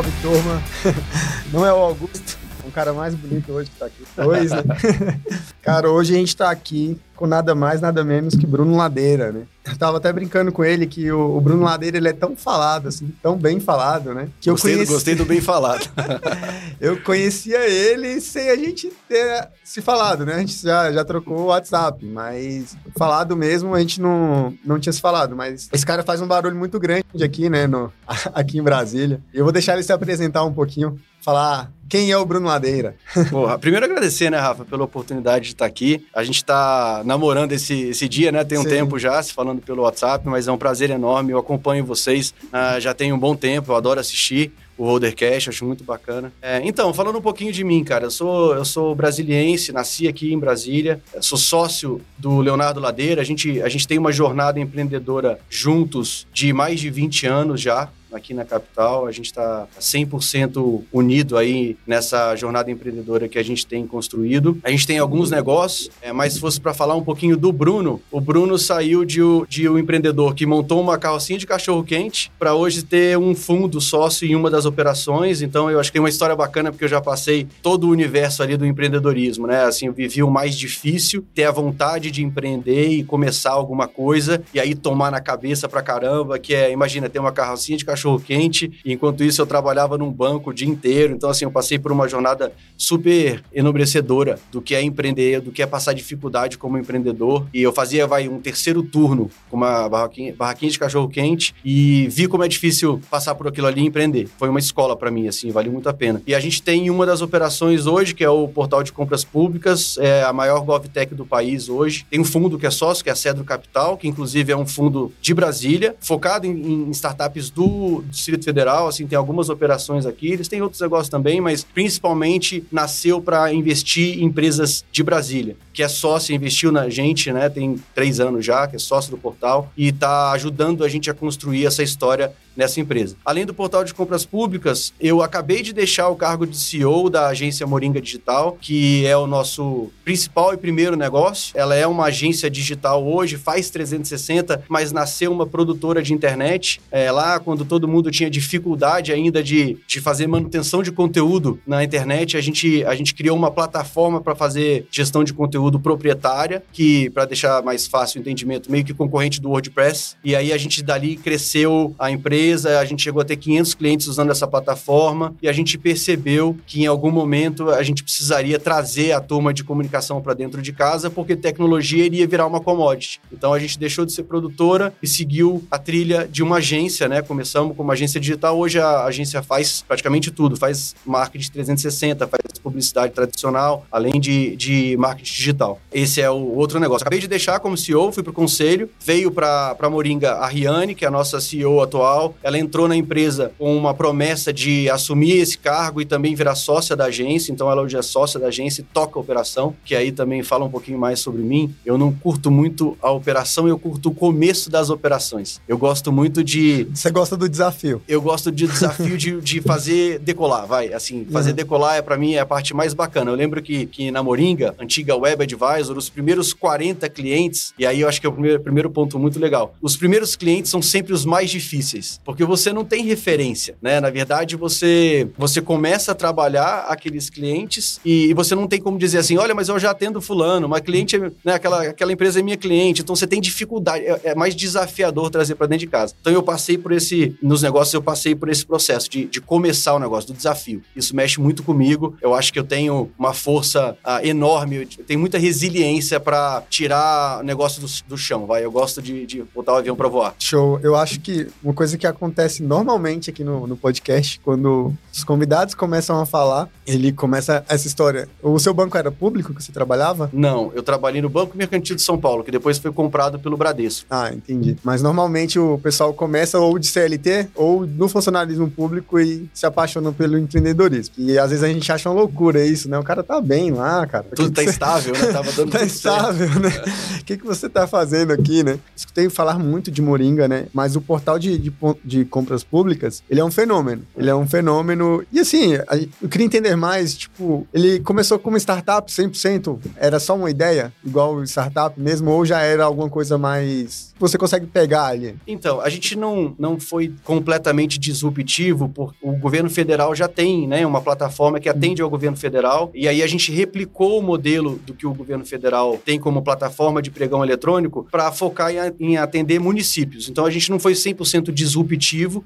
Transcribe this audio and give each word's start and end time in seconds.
salve 0.00 0.10
turma. 0.22 0.62
Não 1.52 1.66
é 1.66 1.72
o 1.72 1.76
Augusto, 1.76 2.29
um 2.70 2.72
cara 2.72 2.92
mais 2.92 3.14
bonito 3.14 3.52
hoje 3.52 3.68
que 3.68 3.76
tá 3.76 3.86
aqui. 3.86 4.04
Dois, 4.16 4.52
né? 4.52 4.62
cara, 5.60 5.90
hoje 5.90 6.14
a 6.14 6.18
gente 6.18 6.36
tá 6.36 6.50
aqui 6.50 6.98
com 7.16 7.26
nada 7.26 7.54
mais, 7.54 7.82
nada 7.82 8.02
menos 8.02 8.34
que 8.34 8.46
Bruno 8.46 8.76
Ladeira, 8.76 9.30
né? 9.30 9.42
Eu 9.66 9.76
tava 9.76 9.98
até 9.98 10.10
brincando 10.10 10.50
com 10.50 10.64
ele 10.64 10.86
que 10.86 11.12
o, 11.12 11.36
o 11.36 11.40
Bruno 11.40 11.64
Ladeira 11.64 11.98
ele 11.98 12.08
é 12.08 12.14
tão 12.14 12.34
falado, 12.34 12.88
assim, 12.88 13.12
tão 13.22 13.36
bem 13.36 13.60
falado, 13.60 14.14
né? 14.14 14.28
Que 14.40 14.50
gostei, 14.50 14.72
eu 14.72 14.76
conheci... 14.76 14.92
gostei 14.92 15.14
do 15.14 15.26
bem 15.26 15.40
falado. 15.40 15.86
eu 16.80 16.98
conhecia 17.02 17.68
ele 17.68 18.22
sem 18.22 18.48
a 18.48 18.56
gente 18.56 18.90
ter 19.06 19.48
se 19.62 19.82
falado, 19.82 20.24
né? 20.24 20.34
A 20.34 20.38
gente 20.38 20.62
já, 20.62 20.90
já 20.90 21.04
trocou 21.04 21.40
o 21.40 21.46
WhatsApp, 21.46 22.02
mas 22.06 22.74
falado 22.96 23.36
mesmo 23.36 23.74
a 23.74 23.80
gente 23.80 24.00
não, 24.00 24.54
não 24.64 24.80
tinha 24.80 24.92
se 24.92 25.00
falado. 25.00 25.36
Mas 25.36 25.68
esse 25.70 25.84
cara 25.84 26.02
faz 26.02 26.22
um 26.22 26.26
barulho 26.26 26.56
muito 26.56 26.80
grande 26.80 27.04
aqui, 27.22 27.50
né? 27.50 27.66
No, 27.66 27.92
aqui 28.32 28.58
em 28.58 28.62
Brasília. 28.62 29.20
E 29.34 29.38
eu 29.38 29.44
vou 29.44 29.52
deixar 29.52 29.74
ele 29.74 29.82
se 29.82 29.92
apresentar 29.92 30.42
um 30.44 30.54
pouquinho, 30.54 30.98
falar 31.20 31.70
quem 31.90 32.12
é 32.12 32.16
o 32.16 32.24
Bruno 32.24 32.46
Ladeira. 32.46 32.94
Porra, 33.30 33.58
primeiro 33.58 33.84
agradecer, 33.84 34.30
né, 34.30 34.38
Rafa, 34.38 34.64
pela 34.64 34.84
oportunidade 34.84 35.46
de 35.46 35.50
estar 35.52 35.66
aqui. 35.66 36.06
A 36.14 36.22
gente 36.22 36.44
tá 36.44 37.02
namorando 37.04 37.50
esse, 37.50 37.88
esse 37.88 38.08
dia, 38.08 38.30
né? 38.30 38.44
Tem 38.44 38.56
um 38.56 38.62
Sim. 38.62 38.68
tempo 38.68 38.98
já, 38.98 39.20
se 39.20 39.32
falando 39.32 39.60
pelo 39.60 39.82
WhatsApp, 39.82 40.26
mas 40.28 40.46
é 40.46 40.52
um 40.52 40.56
prazer 40.56 40.90
enorme. 40.90 41.32
Eu 41.32 41.38
acompanho 41.38 41.84
vocês 41.84 42.32
uh, 42.44 42.80
já 42.80 42.94
tem 42.94 43.12
um 43.12 43.18
bom 43.18 43.34
tempo, 43.34 43.72
eu 43.72 43.76
adoro 43.76 43.98
assistir 43.98 44.52
o 44.78 44.84
Holdercast, 44.84 45.50
acho 45.50 45.64
muito 45.66 45.84
bacana. 45.84 46.32
É, 46.40 46.62
então, 46.64 46.94
falando 46.94 47.18
um 47.18 47.20
pouquinho 47.20 47.52
de 47.52 47.62
mim, 47.62 47.84
cara, 47.84 48.06
eu 48.06 48.10
sou, 48.10 48.54
eu 48.54 48.64
sou 48.64 48.94
brasiliense, 48.94 49.72
nasci 49.72 50.08
aqui 50.08 50.32
em 50.32 50.38
Brasília, 50.38 51.02
sou 51.20 51.36
sócio 51.36 52.00
do 52.16 52.40
Leonardo 52.40 52.80
Ladeira, 52.80 53.20
a 53.20 53.24
gente, 53.24 53.60
a 53.60 53.68
gente 53.68 53.86
tem 53.86 53.98
uma 53.98 54.10
jornada 54.10 54.58
empreendedora 54.58 55.38
juntos 55.50 56.26
de 56.32 56.50
mais 56.54 56.80
de 56.80 56.88
20 56.88 57.26
anos 57.26 57.60
já, 57.60 57.90
aqui 58.12 58.34
na 58.34 58.44
capital. 58.44 59.06
A 59.06 59.12
gente 59.12 59.26
está 59.26 59.66
100% 59.78 60.82
unido 60.92 61.36
aí 61.36 61.76
nessa 61.86 62.34
jornada 62.36 62.70
empreendedora 62.70 63.28
que 63.28 63.38
a 63.38 63.42
gente 63.42 63.66
tem 63.66 63.86
construído. 63.86 64.58
A 64.62 64.70
gente 64.70 64.86
tem 64.86 64.98
alguns 64.98 65.30
negócios, 65.30 65.90
é, 66.02 66.12
mas 66.12 66.34
se 66.34 66.40
fosse 66.40 66.60
para 66.60 66.74
falar 66.74 66.94
um 66.94 67.02
pouquinho 67.02 67.36
do 67.36 67.52
Bruno, 67.52 68.00
o 68.10 68.20
Bruno 68.20 68.58
saiu 68.58 69.04
de, 69.04 69.20
de 69.48 69.68
um 69.68 69.78
empreendedor 69.78 70.34
que 70.34 70.46
montou 70.46 70.80
uma 70.80 70.98
carrocinha 70.98 71.38
de 71.38 71.46
cachorro-quente 71.46 72.30
para 72.38 72.54
hoje 72.54 72.82
ter 72.82 73.16
um 73.18 73.34
fundo 73.34 73.80
sócio 73.80 74.26
em 74.26 74.34
uma 74.34 74.50
das 74.50 74.64
operações. 74.64 75.42
Então, 75.42 75.70
eu 75.70 75.78
acho 75.78 75.90
que 75.90 75.94
tem 75.94 76.02
uma 76.02 76.08
história 76.08 76.34
bacana 76.34 76.70
porque 76.70 76.84
eu 76.84 76.88
já 76.88 77.00
passei 77.00 77.46
todo 77.62 77.84
o 77.84 77.90
universo 77.90 78.42
ali 78.42 78.56
do 78.56 78.66
empreendedorismo, 78.66 79.46
né? 79.46 79.64
Assim, 79.64 79.86
eu 79.86 79.92
vivi 79.92 80.22
o 80.22 80.30
mais 80.30 80.56
difícil, 80.56 81.24
ter 81.34 81.44
a 81.44 81.50
vontade 81.50 82.10
de 82.10 82.22
empreender 82.22 82.88
e 82.88 83.04
começar 83.04 83.52
alguma 83.52 83.86
coisa 83.86 84.42
e 84.52 84.60
aí 84.60 84.74
tomar 84.74 85.10
na 85.10 85.20
cabeça 85.20 85.68
pra 85.68 85.82
caramba, 85.82 86.38
que 86.38 86.54
é, 86.54 86.70
imagina, 86.70 87.08
ter 87.08 87.18
uma 87.18 87.32
carrocinha 87.32 87.78
de 87.78 87.84
cachorro 87.84 87.99
cachorro 88.00 88.20
quente. 88.20 88.80
Enquanto 88.84 89.22
isso, 89.22 89.42
eu 89.42 89.46
trabalhava 89.46 89.98
num 89.98 90.10
banco 90.10 90.50
o 90.50 90.52
dia 90.54 90.68
inteiro. 90.68 91.12
Então, 91.14 91.28
assim, 91.28 91.44
eu 91.44 91.50
passei 91.50 91.78
por 91.78 91.92
uma 91.92 92.08
jornada 92.08 92.52
super 92.76 93.42
enobrecedora 93.52 94.38
do 94.50 94.62
que 94.62 94.74
é 94.74 94.82
empreender, 94.82 95.40
do 95.40 95.52
que 95.52 95.62
é 95.62 95.66
passar 95.66 95.92
dificuldade 95.92 96.56
como 96.56 96.78
empreendedor. 96.78 97.46
E 97.52 97.62
eu 97.62 97.72
fazia, 97.72 98.06
vai, 98.06 98.28
um 98.28 98.40
terceiro 98.40 98.82
turno 98.82 99.30
com 99.50 99.56
uma 99.56 99.88
barraquinha, 99.88 100.34
barraquinha 100.34 100.70
de 100.70 100.78
cachorro 100.78 101.08
quente 101.08 101.54
e 101.64 102.08
vi 102.08 102.26
como 102.26 102.42
é 102.42 102.48
difícil 102.48 103.00
passar 103.10 103.34
por 103.34 103.46
aquilo 103.46 103.66
ali 103.66 103.82
e 103.82 103.86
empreender. 103.86 104.28
Foi 104.38 104.48
uma 104.48 104.58
escola 104.58 104.96
para 104.96 105.10
mim, 105.10 105.28
assim, 105.28 105.50
valeu 105.50 105.72
muito 105.72 105.88
a 105.88 105.92
pena. 105.92 106.22
E 106.26 106.34
a 106.34 106.40
gente 106.40 106.62
tem 106.62 106.88
uma 106.88 107.04
das 107.04 107.20
operações 107.20 107.86
hoje, 107.86 108.14
que 108.14 108.24
é 108.24 108.30
o 108.30 108.48
portal 108.48 108.82
de 108.82 108.92
compras 108.92 109.24
públicas, 109.24 109.98
é 109.98 110.22
a 110.22 110.32
maior 110.32 110.60
GovTech 110.60 111.14
do 111.14 111.26
país 111.26 111.68
hoje. 111.68 112.06
Tem 112.08 112.20
um 112.20 112.24
fundo 112.24 112.58
que 112.58 112.66
é 112.66 112.70
sócio, 112.70 113.04
que 113.04 113.10
é 113.10 113.12
a 113.12 113.16
Cedro 113.16 113.44
Capital, 113.44 113.96
que 113.96 114.08
inclusive 114.08 114.52
é 114.52 114.56
um 114.56 114.66
fundo 114.66 115.12
de 115.20 115.34
Brasília, 115.34 115.94
focado 116.00 116.46
em, 116.46 116.86
em 116.86 116.90
startups 116.90 117.50
do 117.50 117.89
do 117.98 118.04
Distrito 118.08 118.44
Federal, 118.44 118.88
assim, 118.88 119.06
tem 119.06 119.16
algumas 119.16 119.48
operações 119.48 120.06
aqui. 120.06 120.28
Eles 120.28 120.48
têm 120.48 120.62
outros 120.62 120.80
negócios 120.80 121.08
também, 121.08 121.40
mas 121.40 121.64
principalmente 121.64 122.64
nasceu 122.70 123.20
para 123.20 123.52
investir 123.52 124.18
em 124.18 124.24
empresas 124.24 124.84
de 124.92 125.02
Brasília, 125.02 125.56
que 125.72 125.82
é 125.82 125.88
sócio, 125.88 126.34
investiu 126.34 126.70
na 126.70 126.88
gente, 126.88 127.32
né? 127.32 127.48
Tem 127.48 127.76
três 127.94 128.20
anos 128.20 128.44
já, 128.44 128.66
que 128.66 128.76
é 128.76 128.78
sócio 128.78 129.10
do 129.10 129.18
portal 129.18 129.72
e 129.76 129.88
está 129.88 130.30
ajudando 130.32 130.84
a 130.84 130.88
gente 130.88 131.10
a 131.10 131.14
construir 131.14 131.66
essa 131.66 131.82
história 131.82 132.32
nessa 132.56 132.80
empresa. 132.80 133.16
Além 133.24 133.46
do 133.46 133.54
portal 133.54 133.84
de 133.84 133.94
compras 133.94 134.24
públicas, 134.24 134.92
eu 135.00 135.22
acabei 135.22 135.62
de 135.62 135.72
deixar 135.72 136.08
o 136.08 136.16
cargo 136.16 136.46
de 136.46 136.56
CEO 136.56 137.08
da 137.08 137.28
agência 137.28 137.66
Moringa 137.66 138.00
Digital, 138.00 138.58
que 138.60 139.06
é 139.06 139.16
o 139.16 139.26
nosso 139.26 139.90
principal 140.04 140.52
e 140.52 140.56
primeiro 140.56 140.96
negócio. 140.96 141.52
Ela 141.56 141.74
é 141.74 141.86
uma 141.86 142.06
agência 142.06 142.50
digital 142.50 143.06
hoje, 143.06 143.36
faz 143.36 143.70
360, 143.70 144.64
mas 144.68 144.92
nasceu 144.92 145.32
uma 145.32 145.46
produtora 145.46 146.02
de 146.02 146.12
internet. 146.12 146.80
É, 146.90 147.10
lá, 147.10 147.38
quando 147.38 147.64
todo 147.64 147.88
mundo 147.88 148.10
tinha 148.10 148.30
dificuldade 148.30 149.12
ainda 149.12 149.42
de, 149.42 149.78
de 149.86 150.00
fazer 150.00 150.26
manutenção 150.26 150.82
de 150.82 150.90
conteúdo 150.92 151.60
na 151.66 151.84
internet, 151.84 152.36
a 152.36 152.40
gente, 152.40 152.84
a 152.84 152.94
gente 152.94 153.14
criou 153.14 153.36
uma 153.36 153.50
plataforma 153.50 154.20
para 154.20 154.34
fazer 154.34 154.86
gestão 154.90 155.22
de 155.22 155.32
conteúdo 155.32 155.78
proprietária, 155.78 156.62
que, 156.72 157.10
para 157.10 157.24
deixar 157.24 157.62
mais 157.62 157.86
fácil 157.86 158.18
o 158.18 158.20
entendimento, 158.20 158.70
meio 158.70 158.84
que 158.84 158.92
concorrente 158.92 159.40
do 159.40 159.50
WordPress. 159.50 160.16
E 160.24 160.34
aí 160.34 160.52
a 160.52 160.58
gente 160.58 160.82
dali 160.82 161.16
cresceu 161.16 161.94
a 161.98 162.10
empresa 162.10 162.39
empresa, 162.40 162.78
a 162.78 162.84
gente 162.84 163.02
chegou 163.02 163.20
a 163.20 163.24
ter 163.24 163.36
500 163.36 163.74
clientes 163.74 164.06
usando 164.06 164.30
essa 164.30 164.46
plataforma 164.46 165.34
e 165.42 165.48
a 165.48 165.52
gente 165.52 165.76
percebeu 165.76 166.56
que 166.66 166.82
em 166.82 166.86
algum 166.86 167.10
momento 167.10 167.68
a 167.70 167.82
gente 167.82 168.02
precisaria 168.02 168.58
trazer 168.58 169.12
a 169.12 169.20
turma 169.20 169.52
de 169.52 169.62
comunicação 169.62 170.22
para 170.22 170.32
dentro 170.32 170.62
de 170.62 170.72
casa, 170.72 171.10
porque 171.10 171.36
tecnologia 171.36 172.04
iria 172.04 172.26
virar 172.26 172.46
uma 172.46 172.60
commodity. 172.60 173.20
Então 173.30 173.52
a 173.52 173.58
gente 173.58 173.78
deixou 173.78 174.06
de 174.06 174.12
ser 174.12 174.22
produtora 174.24 174.92
e 175.02 175.06
seguiu 175.06 175.62
a 175.70 175.78
trilha 175.78 176.26
de 176.30 176.42
uma 176.42 176.56
agência, 176.56 177.08
né? 177.08 177.20
Começamos 177.20 177.76
como 177.76 177.92
agência 177.92 178.18
digital, 178.18 178.58
hoje 178.58 178.78
a 178.78 179.04
agência 179.04 179.42
faz 179.42 179.84
praticamente 179.86 180.30
tudo, 180.30 180.56
faz 180.56 180.94
marketing 181.04 181.50
360, 181.50 182.26
faz 182.26 182.40
publicidade 182.62 183.12
tradicional, 183.12 183.84
além 183.90 184.18
de, 184.20 184.56
de 184.56 184.96
marketing 184.96 185.32
digital. 185.32 185.80
Esse 185.92 186.20
é 186.20 186.30
o 186.30 186.54
outro 186.56 186.78
negócio. 186.78 187.02
Acabei 187.02 187.18
de 187.18 187.28
deixar 187.28 187.60
como 187.60 187.76
CEO, 187.76 188.12
fui 188.12 188.22
para 188.22 188.30
o 188.30 188.34
conselho, 188.34 188.88
veio 189.04 189.30
para 189.30 189.90
Moringa 189.90 190.32
a 190.32 190.46
Riane, 190.46 190.94
que 190.94 191.04
é 191.04 191.08
a 191.08 191.10
nossa 191.10 191.40
CEO 191.40 191.80
atual, 191.82 192.29
ela 192.42 192.58
entrou 192.58 192.88
na 192.88 192.96
empresa 192.96 193.52
com 193.58 193.76
uma 193.76 193.94
promessa 193.94 194.52
de 194.52 194.88
assumir 194.90 195.38
esse 195.38 195.58
cargo 195.58 196.00
e 196.00 196.04
também 196.04 196.34
virar 196.34 196.54
sócia 196.54 196.96
da 196.96 197.06
agência. 197.06 197.52
Então, 197.52 197.70
ela 197.70 197.82
hoje 197.82 197.96
é 197.96 198.02
sócia 198.02 198.38
da 198.38 198.48
agência 198.48 198.82
e 198.82 198.84
toca 198.84 199.18
a 199.18 199.22
operação, 199.22 199.74
que 199.84 199.94
aí 199.94 200.12
também 200.12 200.42
fala 200.42 200.64
um 200.64 200.70
pouquinho 200.70 200.98
mais 200.98 201.20
sobre 201.20 201.42
mim. 201.42 201.74
Eu 201.84 201.96
não 201.96 202.12
curto 202.12 202.50
muito 202.50 202.96
a 203.00 203.10
operação, 203.10 203.68
eu 203.68 203.78
curto 203.78 204.10
o 204.10 204.14
começo 204.14 204.70
das 204.70 204.90
operações. 204.90 205.60
Eu 205.66 205.78
gosto 205.78 206.12
muito 206.12 206.42
de. 206.42 206.84
Você 206.92 207.10
gosta 207.10 207.36
do 207.36 207.48
desafio? 207.48 208.02
Eu 208.08 208.20
gosto 208.20 208.50
de 208.50 208.66
desafio 208.66 209.16
de, 209.16 209.40
de 209.40 209.60
fazer 209.60 210.18
decolar, 210.18 210.66
vai. 210.66 210.92
Assim, 210.92 211.26
fazer 211.30 211.50
uhum. 211.50 211.56
decolar 211.56 211.96
é 211.96 212.02
para 212.02 212.16
mim 212.16 212.34
é 212.34 212.40
a 212.40 212.46
parte 212.46 212.74
mais 212.74 212.94
bacana. 212.94 213.30
Eu 213.30 213.34
lembro 213.34 213.62
que, 213.62 213.86
que 213.86 214.10
na 214.10 214.22
Moringa, 214.22 214.74
antiga 214.78 215.16
Web 215.16 215.42
Advisor, 215.42 215.96
os 215.96 216.08
primeiros 216.08 216.52
40 216.52 217.08
clientes, 217.08 217.72
e 217.78 217.86
aí 217.86 218.00
eu 218.00 218.08
acho 218.08 218.20
que 218.20 218.26
é 218.26 218.30
o 218.30 218.32
primeiro, 218.32 218.60
primeiro 218.60 218.90
ponto 218.90 219.18
muito 219.18 219.38
legal. 219.38 219.74
Os 219.80 219.96
primeiros 219.96 220.36
clientes 220.36 220.70
são 220.70 220.82
sempre 220.82 221.12
os 221.12 221.24
mais 221.24 221.50
difíceis 221.50 222.19
porque 222.24 222.44
você 222.44 222.72
não 222.72 222.84
tem 222.84 223.04
referência, 223.04 223.76
né? 223.80 224.00
Na 224.00 224.10
verdade, 224.10 224.56
você 224.56 225.28
você 225.36 225.60
começa 225.60 226.12
a 226.12 226.14
trabalhar 226.14 226.86
aqueles 226.88 227.30
clientes 227.30 228.00
e, 228.04 228.32
você 228.34 228.54
não 228.54 228.66
tem 228.66 228.80
como 228.80 228.98
dizer 228.98 229.18
assim, 229.18 229.36
olha, 229.36 229.54
mas 229.54 229.68
eu 229.68 229.78
já 229.78 229.90
atendo 229.90 230.20
fulano, 230.20 230.66
uma 230.66 230.80
cliente, 230.80 231.18
né, 231.18 231.54
aquela, 231.54 231.82
aquela 231.82 232.12
empresa 232.12 232.40
é 232.40 232.42
minha 232.42 232.56
cliente, 232.56 233.02
então 233.02 233.14
você 233.14 233.26
tem 233.26 233.40
dificuldade, 233.40 234.04
é, 234.04 234.20
é 234.24 234.34
mais 234.34 234.54
desafiador 234.54 235.30
trazer 235.30 235.54
para 235.54 235.66
dentro 235.66 235.86
de 235.86 235.86
casa. 235.86 236.14
Então 236.20 236.32
eu 236.32 236.42
passei 236.42 236.78
por 236.78 236.92
esse, 236.92 237.36
nos 237.42 237.62
negócios 237.62 237.92
eu 237.92 238.02
passei 238.02 238.34
por 238.34 238.48
esse 238.48 238.64
processo 238.64 239.10
de, 239.10 239.26
de 239.26 239.40
começar 239.40 239.94
o 239.94 239.98
negócio, 239.98 240.32
do 240.32 240.36
desafio. 240.36 240.82
Isso 240.94 241.14
mexe 241.14 241.40
muito 241.40 241.62
comigo, 241.62 242.16
eu 242.22 242.34
acho 242.34 242.52
que 242.52 242.58
eu 242.58 242.64
tenho 242.64 243.10
uma 243.18 243.34
força 243.34 243.96
ah, 244.04 244.24
enorme, 244.24 244.88
eu 244.98 245.04
tenho 245.04 245.20
muita 245.20 245.38
resiliência 245.38 246.18
para 246.18 246.62
tirar 246.70 247.40
o 247.40 247.42
negócio 247.42 247.80
do, 247.80 247.88
do 248.08 248.16
chão, 248.16 248.46
vai, 248.46 248.64
eu 248.64 248.70
gosto 248.70 249.02
de, 249.02 249.26
de 249.26 249.42
botar 249.54 249.74
o 249.74 249.76
avião 249.76 249.96
para 249.96 250.08
voar. 250.08 250.34
Show, 250.38 250.78
eu 250.82 250.96
acho 250.96 251.20
que 251.20 251.46
uma 251.62 251.74
coisa 251.74 251.96
que 251.98 252.06
acontece 252.10 252.62
normalmente 252.62 253.30
aqui 253.30 253.42
no, 253.44 253.66
no 253.66 253.76
podcast, 253.76 254.40
quando 254.40 254.92
os 255.12 255.24
convidados 255.24 255.74
começam 255.74 256.20
a 256.20 256.26
falar, 256.26 256.68
ele 256.86 257.12
começa 257.12 257.64
essa 257.68 257.86
história. 257.86 258.28
O 258.42 258.58
seu 258.58 258.74
banco 258.74 258.96
era 258.96 259.10
público 259.10 259.54
que 259.54 259.62
você 259.62 259.72
trabalhava? 259.72 260.30
Não, 260.32 260.72
eu 260.74 260.82
trabalhei 260.82 261.22
no 261.22 261.28
Banco 261.28 261.56
Mercantil 261.56 261.96
de 261.96 262.02
São 262.02 262.18
Paulo, 262.18 262.44
que 262.44 262.50
depois 262.50 262.78
foi 262.78 262.92
comprado 262.92 263.38
pelo 263.38 263.56
Bradesco. 263.56 264.06
Ah, 264.10 264.30
entendi. 264.32 264.76
Mas 264.82 265.02
normalmente 265.02 265.58
o 265.58 265.78
pessoal 265.78 266.12
começa 266.12 266.58
ou 266.58 266.78
de 266.78 266.86
CLT 266.86 267.48
ou 267.54 267.86
no 267.86 268.08
funcionalismo 268.08 268.70
público 268.70 269.18
e 269.18 269.48
se 269.54 269.66
apaixona 269.66 270.12
pelo 270.12 270.38
empreendedorismo. 270.38 271.14
E 271.18 271.38
às 271.38 271.50
vezes 271.50 271.64
a 271.64 271.68
gente 271.68 271.90
acha 271.90 272.08
uma 272.08 272.20
loucura 272.20 272.64
isso, 272.64 272.88
né? 272.88 272.98
O 272.98 273.02
cara 273.02 273.22
tá 273.22 273.40
bem 273.40 273.70
lá, 273.70 274.06
cara. 274.06 274.26
Tudo 274.34 274.48
que 274.48 274.54
tá 274.56 274.62
que 274.62 274.70
estável, 274.70 275.12
né? 275.12 275.32
Tava 275.32 275.52
dando 275.52 275.70
Tá 275.80 275.84
estável, 275.84 276.48
certo. 276.48 276.60
né? 276.60 276.70
O 277.20 277.24
que, 277.30 277.36
que 277.36 277.46
você 277.46 277.68
tá 277.68 277.86
fazendo 277.86 278.32
aqui, 278.32 278.64
né? 278.64 278.78
Escutei 278.96 279.28
falar 279.30 279.58
muito 279.58 279.90
de 279.90 280.02
Moringa, 280.02 280.48
né? 280.48 280.66
Mas 280.72 280.96
o 280.96 281.00
portal 281.00 281.38
de, 281.38 281.56
de 281.56 281.72
de 282.04 282.24
compras 282.24 282.62
públicas, 282.62 283.22
ele 283.28 283.40
é 283.40 283.44
um 283.44 283.50
fenômeno. 283.50 284.02
Ele 284.16 284.30
é 284.30 284.34
um 284.34 284.46
fenômeno. 284.46 285.24
E 285.32 285.40
assim, 285.40 285.74
eu 286.22 286.28
queria 286.28 286.46
entender 286.46 286.76
mais, 286.76 287.16
tipo, 287.16 287.66
ele 287.72 288.00
começou 288.00 288.38
como 288.38 288.56
startup 288.56 289.10
100%, 289.10 289.78
era 289.96 290.20
só 290.20 290.36
uma 290.36 290.50
ideia, 290.50 290.92
igual 291.04 291.42
startup 291.44 291.98
mesmo, 292.00 292.30
ou 292.30 292.44
já 292.44 292.60
era 292.60 292.84
alguma 292.84 293.08
coisa 293.08 293.36
mais. 293.36 294.14
Você 294.18 294.36
consegue 294.36 294.66
pegar 294.66 295.06
ali? 295.06 295.34
Então, 295.46 295.80
a 295.80 295.88
gente 295.88 296.16
não, 296.16 296.54
não 296.58 296.78
foi 296.78 297.12
completamente 297.24 297.98
disruptivo, 297.98 298.88
porque 298.88 299.16
o 299.22 299.32
governo 299.32 299.70
federal 299.70 300.14
já 300.14 300.28
tem 300.28 300.68
né, 300.68 300.86
uma 300.86 301.00
plataforma 301.00 301.58
que 301.58 301.68
atende 301.68 302.02
ao 302.02 302.10
governo 302.10 302.36
federal, 302.36 302.90
e 302.94 303.08
aí 303.08 303.22
a 303.22 303.26
gente 303.26 303.50
replicou 303.50 304.18
o 304.18 304.22
modelo 304.22 304.78
do 304.86 304.94
que 304.94 305.06
o 305.06 305.14
governo 305.14 305.44
federal 305.44 305.98
tem 306.04 306.18
como 306.18 306.42
plataforma 306.42 307.00
de 307.00 307.10
pregão 307.10 307.42
eletrônico 307.42 308.06
para 308.10 308.30
focar 308.30 308.70
em, 308.70 308.78
em 309.00 309.16
atender 309.16 309.58
municípios. 309.58 310.28
Então 310.28 310.44
a 310.44 310.50
gente 310.50 310.70
não 310.70 310.78
foi 310.78 310.92
100% 310.92 311.50
disruptivo, 311.52 311.89